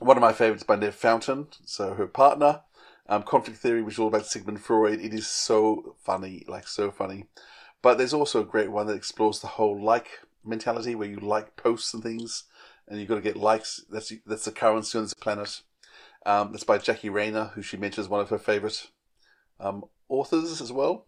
one 0.00 0.16
of 0.16 0.20
my 0.20 0.32
favourites 0.32 0.64
by 0.64 0.74
Nev 0.74 0.96
Fountain, 0.96 1.46
so 1.64 1.94
her 1.94 2.08
partner. 2.08 2.62
Um, 3.08 3.22
Conflict 3.22 3.58
Theory, 3.58 3.82
which 3.82 3.94
is 3.94 3.98
all 3.98 4.08
about 4.08 4.26
Sigmund 4.26 4.60
Freud. 4.60 5.00
It 5.00 5.14
is 5.14 5.26
so 5.26 5.96
funny, 6.04 6.44
like 6.46 6.68
so 6.68 6.90
funny. 6.90 7.24
But 7.80 7.96
there's 7.96 8.12
also 8.12 8.42
a 8.42 8.46
great 8.46 8.70
one 8.70 8.86
that 8.86 8.96
explores 8.96 9.40
the 9.40 9.46
whole 9.46 9.82
like 9.82 10.08
mentality, 10.44 10.94
where 10.94 11.08
you 11.08 11.18
like 11.18 11.56
posts 11.56 11.94
and 11.94 12.02
things, 12.02 12.44
and 12.86 12.98
you've 12.98 13.08
got 13.08 13.14
to 13.16 13.20
get 13.20 13.36
likes. 13.36 13.84
That's 13.90 14.12
that's 14.26 14.44
the 14.44 14.52
currency 14.52 14.98
on 14.98 15.04
this 15.04 15.14
planet. 15.14 15.62
Um, 16.26 16.52
that's 16.52 16.64
by 16.64 16.78
Jackie 16.78 17.08
Rayner, 17.08 17.52
who 17.54 17.62
she 17.62 17.76
mentions 17.76 18.08
one 18.08 18.20
of 18.20 18.28
her 18.28 18.38
favourite 18.38 18.88
um, 19.60 19.84
authors 20.08 20.60
as 20.60 20.72
well. 20.72 21.06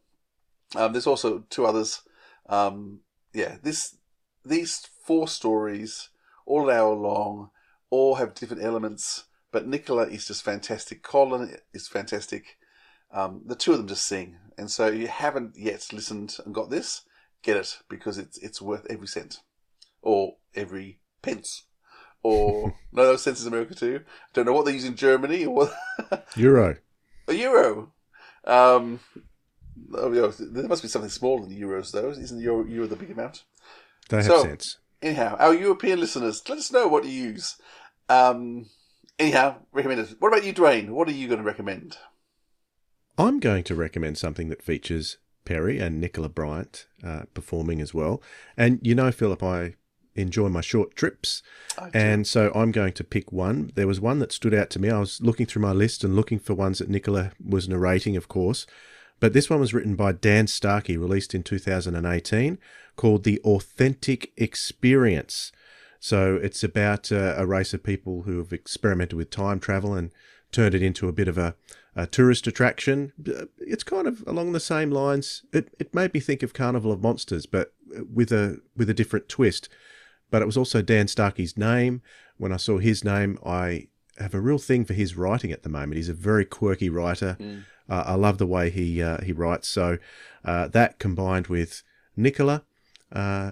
Um, 0.76 0.92
there's 0.92 1.06
also 1.06 1.44
two 1.50 1.66
others. 1.66 2.02
Um, 2.48 3.00
yeah, 3.34 3.56
this 3.62 3.96
these 4.44 4.88
four 5.04 5.28
stories, 5.28 6.08
all 6.46 6.70
hour 6.70 6.94
long, 6.94 7.50
all 7.90 8.14
have 8.14 8.34
different 8.34 8.62
elements. 8.62 9.24
But 9.52 9.66
Nicola 9.66 10.04
is 10.04 10.26
just 10.26 10.42
fantastic. 10.44 11.02
Colin 11.02 11.56
is 11.72 11.88
fantastic. 11.88 12.56
Um, 13.12 13.42
the 13.44 13.56
two 13.56 13.72
of 13.72 13.78
them 13.78 13.88
just 13.88 14.06
sing, 14.06 14.36
and 14.56 14.70
so 14.70 14.86
you 14.86 15.08
haven't 15.08 15.56
yet 15.56 15.92
listened 15.92 16.36
and 16.44 16.54
got 16.54 16.70
this, 16.70 17.02
get 17.42 17.56
it 17.56 17.78
because 17.88 18.18
it's 18.18 18.38
it's 18.38 18.62
worth 18.62 18.86
every 18.88 19.08
cent, 19.08 19.40
or 20.00 20.36
every 20.54 21.00
pence, 21.20 21.64
or 22.22 22.74
no, 22.92 23.04
those 23.04 23.22
cents 23.22 23.40
is 23.40 23.46
America 23.46 23.74
too. 23.74 24.00
I 24.04 24.28
don't 24.32 24.46
know 24.46 24.52
what 24.52 24.64
they 24.64 24.74
use 24.74 24.84
in 24.84 24.94
Germany 24.94 25.44
or 25.44 25.54
what. 25.54 26.28
Euro. 26.36 26.76
A 27.26 27.32
euro. 27.34 27.92
Um, 28.44 29.00
oh, 29.94 30.28
there 30.30 30.68
must 30.68 30.82
be 30.82 30.88
something 30.88 31.10
smaller 31.10 31.42
than 31.46 31.56
euros, 31.56 31.92
though. 31.92 32.10
Isn't 32.10 32.38
the 32.38 32.44
euro, 32.44 32.64
euro 32.64 32.86
the 32.86 32.96
big 32.96 33.10
amount? 33.10 33.44
They 34.08 34.18
have 34.18 34.26
So, 34.26 34.42
sense. 34.42 34.78
Anyhow, 35.02 35.36
our 35.38 35.54
European 35.54 36.00
listeners, 36.00 36.42
let 36.48 36.58
us 36.58 36.72
know 36.72 36.88
what 36.88 37.04
you 37.04 37.10
use. 37.10 37.56
Um, 38.08 38.66
anyhow, 39.20 39.56
recommend 39.72 40.00
it. 40.00 40.16
What 40.18 40.28
about 40.28 40.44
you, 40.44 40.52
Dwayne? 40.52 40.90
What 40.90 41.08
are 41.08 41.12
you 41.12 41.28
going 41.28 41.38
to 41.38 41.44
recommend? 41.44 41.98
I'm 43.18 43.38
going 43.38 43.64
to 43.64 43.74
recommend 43.74 44.18
something 44.18 44.48
that 44.48 44.62
features 44.62 45.18
Peri 45.44 45.78
and 45.78 46.00
Nicola 46.00 46.28
Bryant 46.28 46.86
uh, 47.04 47.22
performing 47.34 47.80
as 47.80 47.92
well. 47.92 48.22
And 48.56 48.80
you 48.82 48.94
know, 48.94 49.12
Philip, 49.12 49.42
I 49.42 49.74
enjoy 50.14 50.48
my 50.48 50.60
short 50.60 50.96
trips. 50.96 51.42
And 51.94 52.26
so 52.26 52.50
I'm 52.54 52.72
going 52.72 52.92
to 52.94 53.04
pick 53.04 53.30
one. 53.30 53.70
There 53.74 53.86
was 53.86 54.00
one 54.00 54.18
that 54.18 54.32
stood 54.32 54.54
out 54.54 54.70
to 54.70 54.78
me. 54.78 54.90
I 54.90 54.98
was 54.98 55.20
looking 55.20 55.46
through 55.46 55.62
my 55.62 55.72
list 55.72 56.02
and 56.02 56.16
looking 56.16 56.38
for 56.38 56.54
ones 56.54 56.78
that 56.78 56.88
Nicola 56.88 57.32
was 57.44 57.68
narrating, 57.68 58.16
of 58.16 58.28
course. 58.28 58.66
But 59.20 59.34
this 59.34 59.50
one 59.50 59.60
was 59.60 59.74
written 59.74 59.96
by 59.96 60.12
Dan 60.12 60.46
Starkey, 60.46 60.96
released 60.96 61.34
in 61.34 61.42
2018, 61.42 62.58
called 62.96 63.24
The 63.24 63.38
Authentic 63.40 64.32
Experience. 64.36 65.52
So 66.00 66.36
it's 66.42 66.64
about 66.64 67.12
uh, 67.12 67.34
a 67.36 67.46
race 67.46 67.74
of 67.74 67.82
people 67.82 68.22
who 68.22 68.38
have 68.38 68.52
experimented 68.52 69.16
with 69.16 69.30
time 69.30 69.60
travel 69.60 69.94
and 69.94 70.10
turned 70.50 70.74
it 70.74 70.82
into 70.82 71.08
a 71.08 71.12
bit 71.12 71.28
of 71.28 71.36
a, 71.36 71.54
a 71.94 72.06
tourist 72.06 72.46
attraction. 72.46 73.12
It's 73.58 73.84
kind 73.84 74.08
of 74.08 74.24
along 74.26 74.52
the 74.52 74.60
same 74.60 74.90
lines. 74.90 75.42
It, 75.52 75.74
it 75.78 75.94
made 75.94 76.14
me 76.14 76.20
think 76.20 76.42
of 76.42 76.54
Carnival 76.54 76.90
of 76.90 77.02
Monsters, 77.02 77.44
but 77.44 77.74
with 78.12 78.32
a 78.32 78.60
with 78.74 78.88
a 78.88 78.94
different 78.94 79.28
twist. 79.28 79.68
But 80.30 80.42
it 80.42 80.46
was 80.46 80.56
also 80.56 80.80
Dan 80.80 81.06
Starkey's 81.06 81.58
name. 81.58 82.02
When 82.38 82.52
I 82.52 82.56
saw 82.56 82.78
his 82.78 83.04
name, 83.04 83.38
I 83.44 83.88
have 84.18 84.34
a 84.34 84.40
real 84.40 84.58
thing 84.58 84.84
for 84.84 84.94
his 84.94 85.16
writing 85.16 85.52
at 85.52 85.64
the 85.64 85.68
moment. 85.68 85.96
He's 85.96 86.08
a 86.08 86.14
very 86.14 86.46
quirky 86.46 86.88
writer. 86.88 87.36
Mm. 87.38 87.64
Uh, 87.88 88.04
I 88.06 88.14
love 88.14 88.38
the 88.38 88.46
way 88.46 88.70
he 88.70 89.02
uh, 89.02 89.20
he 89.20 89.32
writes. 89.32 89.68
So 89.68 89.98
uh, 90.44 90.68
that 90.68 90.98
combined 90.98 91.48
with 91.48 91.82
Nicola, 92.16 92.62
uh, 93.12 93.50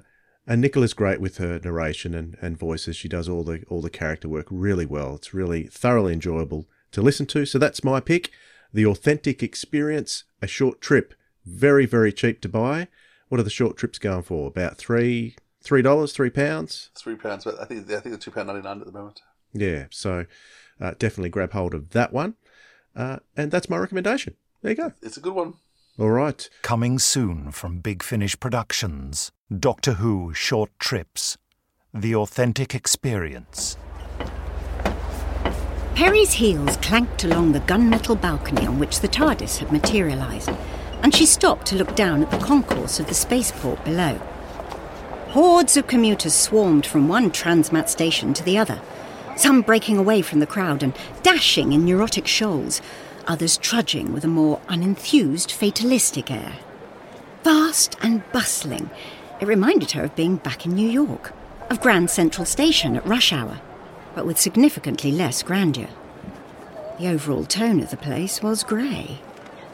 and 0.48 0.62
Nicola's 0.62 0.94
great 0.94 1.20
with 1.20 1.36
her 1.36 1.60
narration 1.62 2.14
and, 2.14 2.36
and 2.40 2.58
voices. 2.58 2.96
She 2.96 3.08
does 3.08 3.28
all 3.28 3.44
the 3.44 3.62
all 3.68 3.82
the 3.82 3.90
character 3.90 4.28
work 4.28 4.46
really 4.50 4.86
well. 4.86 5.16
It's 5.16 5.34
really 5.34 5.64
thoroughly 5.64 6.14
enjoyable 6.14 6.66
to 6.92 7.02
listen 7.02 7.26
to. 7.26 7.44
So 7.44 7.58
that's 7.58 7.84
my 7.84 8.00
pick. 8.00 8.30
The 8.72 8.86
Authentic 8.86 9.42
Experience, 9.42 10.24
a 10.42 10.46
short 10.46 10.80
trip, 10.80 11.14
very 11.44 11.86
very 11.86 12.12
cheap 12.12 12.40
to 12.40 12.48
buy. 12.48 12.88
What 13.28 13.38
are 13.38 13.44
the 13.44 13.50
short 13.50 13.76
trips 13.76 13.98
going 13.98 14.22
for? 14.22 14.48
About 14.48 14.78
three 14.78 15.36
three 15.62 15.82
dollars, 15.82 16.12
three 16.12 16.30
pounds. 16.30 16.90
Three 16.96 17.16
pounds, 17.16 17.44
but 17.44 17.60
I 17.60 17.66
think 17.66 17.86
I 17.90 18.00
think 18.00 18.04
they're 18.04 18.16
two 18.16 18.30
pound 18.30 18.48
ninety 18.48 18.66
nine 18.66 18.80
at 18.80 18.86
the 18.86 18.92
moment. 18.92 19.20
Yeah, 19.52 19.86
so 19.90 20.24
uh, 20.80 20.92
definitely 20.98 21.30
grab 21.30 21.52
hold 21.52 21.74
of 21.74 21.90
that 21.90 22.12
one. 22.12 22.34
Uh, 22.96 23.18
and 23.36 23.50
that's 23.50 23.70
my 23.70 23.76
recommendation. 23.76 24.34
There 24.62 24.72
you 24.72 24.76
go. 24.76 24.92
It's 25.02 25.16
a 25.16 25.20
good 25.20 25.34
one. 25.34 25.54
All 25.98 26.10
right. 26.10 26.48
Coming 26.62 27.00
soon 27.00 27.50
from 27.50 27.80
Big 27.80 28.04
Finish 28.04 28.38
Productions 28.38 29.32
Doctor 29.58 29.94
Who 29.94 30.32
Short 30.32 30.70
Trips 30.78 31.36
The 31.92 32.14
Authentic 32.14 32.72
Experience. 32.72 33.76
Peri's 35.96 36.34
heels 36.34 36.76
clanked 36.76 37.24
along 37.24 37.50
the 37.50 37.58
gunmetal 37.58 38.20
balcony 38.20 38.64
on 38.64 38.78
which 38.78 39.00
the 39.00 39.08
TARDIS 39.08 39.56
had 39.56 39.72
materialised, 39.72 40.50
and 41.02 41.12
she 41.12 41.26
stopped 41.26 41.66
to 41.66 41.76
look 41.76 41.96
down 41.96 42.22
at 42.22 42.30
the 42.30 42.38
concourse 42.38 43.00
of 43.00 43.08
the 43.08 43.14
spaceport 43.14 43.84
below. 43.84 44.20
Hordes 45.30 45.76
of 45.76 45.88
commuters 45.88 46.32
swarmed 46.34 46.86
from 46.86 47.08
one 47.08 47.32
transmat 47.32 47.88
station 47.88 48.32
to 48.34 48.44
the 48.44 48.56
other, 48.56 48.80
some 49.36 49.62
breaking 49.62 49.98
away 49.98 50.22
from 50.22 50.38
the 50.38 50.46
crowd 50.46 50.84
and 50.84 50.96
dashing 51.24 51.72
in 51.72 51.84
neurotic 51.84 52.28
shoals, 52.28 52.80
others 53.28 53.59
trudging 53.59 54.12
with 54.12 54.24
a 54.24 54.28
more 54.28 54.60
unenthused, 54.68 55.52
fatalistic 55.52 56.30
air. 56.30 56.55
Vast 57.44 57.96
and 58.02 58.22
bustling, 58.32 58.90
it 59.40 59.46
reminded 59.46 59.92
her 59.92 60.05
of 60.05 60.16
being 60.16 60.36
back 60.36 60.66
in 60.66 60.74
New 60.74 60.88
York, 60.88 61.32
of 61.70 61.80
Grand 61.80 62.10
Central 62.10 62.44
Station 62.44 62.96
at 62.96 63.06
rush 63.06 63.32
hour, 63.32 63.60
but 64.14 64.26
with 64.26 64.40
significantly 64.40 65.12
less 65.12 65.42
grandeur. 65.42 65.88
The 66.98 67.09
overall 67.09 67.44
tone 67.44 67.80
of 67.80 67.90
the 67.90 67.96
place 67.96 68.42
was 68.42 68.64
grey. 68.64 69.20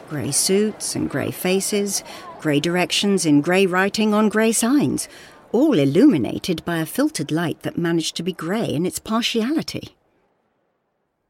Grey 0.09 0.29
suits 0.31 0.95
and 0.95 1.09
grey 1.09 1.31
faces, 1.31 2.03
grey 2.39 2.59
directions 2.59 3.25
in 3.25 3.41
grey 3.41 3.65
writing 3.65 4.13
on 4.13 4.29
grey 4.29 4.51
signs, 4.51 5.09
all 5.51 5.79
illuminated 5.79 6.63
by 6.65 6.77
a 6.77 6.85
filtered 6.85 7.31
light 7.31 7.61
that 7.63 7.77
managed 7.77 8.15
to 8.17 8.23
be 8.23 8.33
grey 8.33 8.67
in 8.67 8.85
its 8.85 8.99
partiality. 8.99 9.95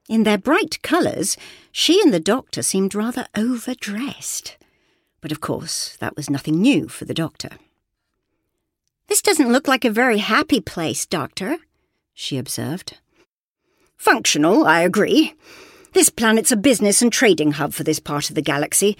In 0.07 0.23
their 0.23 0.37
bright 0.37 0.81
colours, 0.83 1.35
she 1.71 2.01
and 2.01 2.13
the 2.13 2.19
doctor 2.19 2.61
seemed 2.61 2.93
rather 2.93 3.27
overdressed. 3.35 4.57
But 5.19 5.31
of 5.31 5.41
course, 5.41 5.97
that 5.99 6.15
was 6.15 6.29
nothing 6.29 6.61
new 6.61 6.87
for 6.87 7.05
the 7.05 7.13
doctor. 7.13 7.49
This 9.07 9.21
doesn't 9.21 9.51
look 9.51 9.67
like 9.67 9.85
a 9.85 9.89
very 9.89 10.19
happy 10.19 10.59
place, 10.59 11.05
Doctor, 11.05 11.57
she 12.13 12.37
observed. 12.37 12.97
Functional, 13.97 14.65
I 14.65 14.81
agree. 14.81 15.33
This 15.93 16.09
planet's 16.09 16.51
a 16.51 16.57
business 16.57 17.01
and 17.01 17.11
trading 17.11 17.53
hub 17.53 17.73
for 17.73 17.83
this 17.83 17.99
part 17.99 18.29
of 18.29 18.35
the 18.35 18.41
galaxy, 18.41 18.97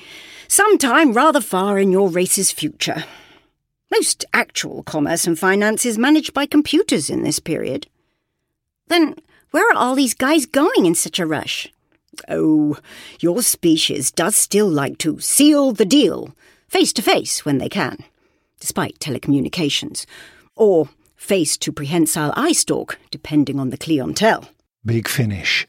sometime 0.48 1.14
rather 1.14 1.42
far 1.42 1.78
in 1.78 1.92
your 1.92 2.10
race's 2.10 2.52
future. 2.52 3.04
Most 3.92 4.26
actual 4.34 4.84
commerce 4.84 5.28
and 5.28 5.38
finance 5.38 5.86
is 5.86 5.98
managed 5.98 6.34
by 6.34 6.46
computers 6.46 7.10
in 7.10 7.24
this 7.24 7.40
period. 7.40 7.88
Then 8.88 9.16
where 9.56 9.72
are 9.72 9.78
all 9.78 9.96
these 9.96 10.14
guys 10.14 10.46
going 10.46 10.86
in 10.86 10.94
such 10.94 11.18
a 11.18 11.26
rush? 11.26 11.72
Oh, 12.28 12.78
your 13.22 13.42
species 13.42 14.12
does 14.12 14.36
still 14.36 14.68
like 14.68 14.98
to 14.98 15.22
seal 15.22 15.72
the 15.72 15.86
deal, 15.86 16.36
face 16.68 16.92
to 16.92 17.02
face 17.02 17.46
when 17.46 17.58
they 17.58 17.70
can, 17.70 18.00
despite 18.60 19.00
telecommunications, 19.00 20.06
or 20.58 20.90
face 21.16 21.56
to 21.60 21.72
prehensile 21.72 22.34
eye 22.36 22.52
stalk, 22.52 23.00
depending 23.12 23.58
on 23.58 23.70
the 23.70 23.78
clientele. 23.78 24.50
Big 24.84 25.08
Finish. 25.08 25.66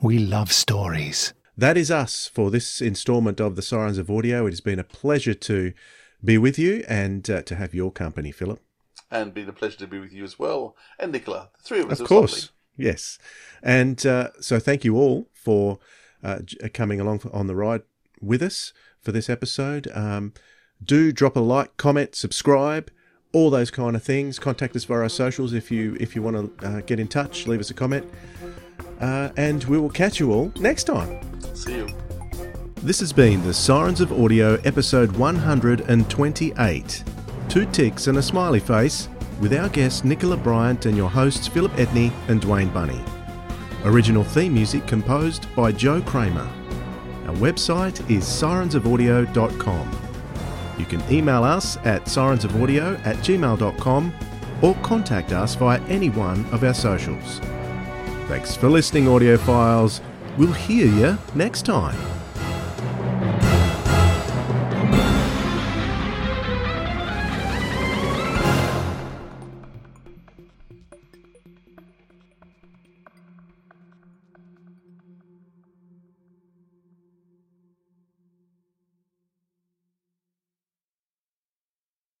We 0.00 0.18
love 0.18 0.50
stories. 0.50 1.34
That 1.58 1.76
is 1.76 1.90
us 1.90 2.30
for 2.32 2.50
this 2.50 2.80
instalment 2.80 3.38
of 3.38 3.54
the 3.54 3.60
Sirens 3.60 3.98
of 3.98 4.10
Audio. 4.10 4.46
It 4.46 4.52
has 4.52 4.62
been 4.62 4.78
a 4.78 4.84
pleasure 5.02 5.34
to 5.34 5.74
be 6.24 6.38
with 6.38 6.58
you 6.58 6.86
and 6.88 7.28
uh, 7.28 7.42
to 7.42 7.56
have 7.56 7.74
your 7.74 7.92
company, 7.92 8.32
Philip. 8.32 8.62
And 9.10 9.34
been 9.34 9.50
a 9.50 9.52
pleasure 9.52 9.76
to 9.80 9.86
be 9.86 9.98
with 9.98 10.14
you 10.14 10.24
as 10.24 10.38
well. 10.38 10.74
And 10.98 11.12
Nicola, 11.12 11.50
the 11.58 11.62
three 11.62 11.80
of 11.80 11.90
us. 11.90 12.00
Of 12.00 12.08
course. 12.08 12.50
Yes. 12.76 13.18
And 13.62 14.04
uh, 14.04 14.30
so 14.40 14.58
thank 14.58 14.84
you 14.84 14.96
all 14.96 15.28
for 15.32 15.78
uh, 16.22 16.40
coming 16.74 17.00
along 17.00 17.22
on 17.32 17.46
the 17.46 17.54
ride 17.54 17.82
with 18.20 18.42
us 18.42 18.72
for 19.00 19.12
this 19.12 19.30
episode. 19.30 19.88
Um, 19.94 20.32
do 20.82 21.12
drop 21.12 21.36
a 21.36 21.40
like, 21.40 21.76
comment, 21.76 22.14
subscribe, 22.14 22.90
all 23.32 23.50
those 23.50 23.70
kind 23.70 23.96
of 23.96 24.02
things. 24.02 24.38
Contact 24.38 24.76
us 24.76 24.84
via 24.84 24.98
our 24.98 25.08
socials 25.08 25.52
if 25.52 25.70
you 25.70 25.96
if 26.00 26.14
you 26.14 26.22
want 26.22 26.58
to 26.58 26.66
uh, 26.66 26.80
get 26.82 27.00
in 27.00 27.08
touch. 27.08 27.46
Leave 27.46 27.60
us 27.60 27.70
a 27.70 27.74
comment, 27.74 28.06
uh, 29.00 29.30
and 29.36 29.64
we 29.64 29.78
will 29.78 29.90
catch 29.90 30.20
you 30.20 30.32
all 30.32 30.52
next 30.56 30.84
time. 30.84 31.20
See 31.54 31.76
you. 31.76 31.88
This 32.82 33.00
has 33.00 33.12
been 33.12 33.42
the 33.42 33.54
Sirens 33.54 34.00
of 34.00 34.12
Audio, 34.12 34.54
episode 34.64 35.10
128. 35.12 37.04
Two 37.48 37.66
ticks 37.66 38.06
and 38.06 38.18
a 38.18 38.22
smiley 38.22 38.60
face 38.60 39.08
with 39.40 39.54
our 39.54 39.68
guests 39.68 40.04
Nicola 40.04 40.36
Bryant 40.36 40.86
and 40.86 40.96
your 40.96 41.10
hosts 41.10 41.46
Philip 41.46 41.72
Edney 41.72 42.12
and 42.28 42.40
Dwayne 42.40 42.72
Bunny. 42.72 43.00
Original 43.84 44.24
theme 44.24 44.54
music 44.54 44.86
composed 44.86 45.46
by 45.54 45.72
Joe 45.72 46.00
Kramer. 46.02 46.48
Our 47.26 47.34
website 47.34 48.08
is 48.10 48.24
sirensofaudio.com. 48.24 50.00
You 50.78 50.84
can 50.84 51.02
email 51.12 51.44
us 51.44 51.76
at 51.78 52.04
sirensofaudio 52.04 53.04
at 53.06 53.16
gmail.com 53.16 54.14
or 54.62 54.74
contact 54.76 55.32
us 55.32 55.54
via 55.54 55.80
any 55.82 56.10
one 56.10 56.44
of 56.46 56.64
our 56.64 56.74
socials. 56.74 57.40
Thanks 58.28 58.56
for 58.56 58.68
listening, 58.68 59.04
audiophiles. 59.04 60.00
We'll 60.36 60.52
hear 60.52 60.86
you 60.86 61.18
next 61.34 61.62
time. 61.64 62.15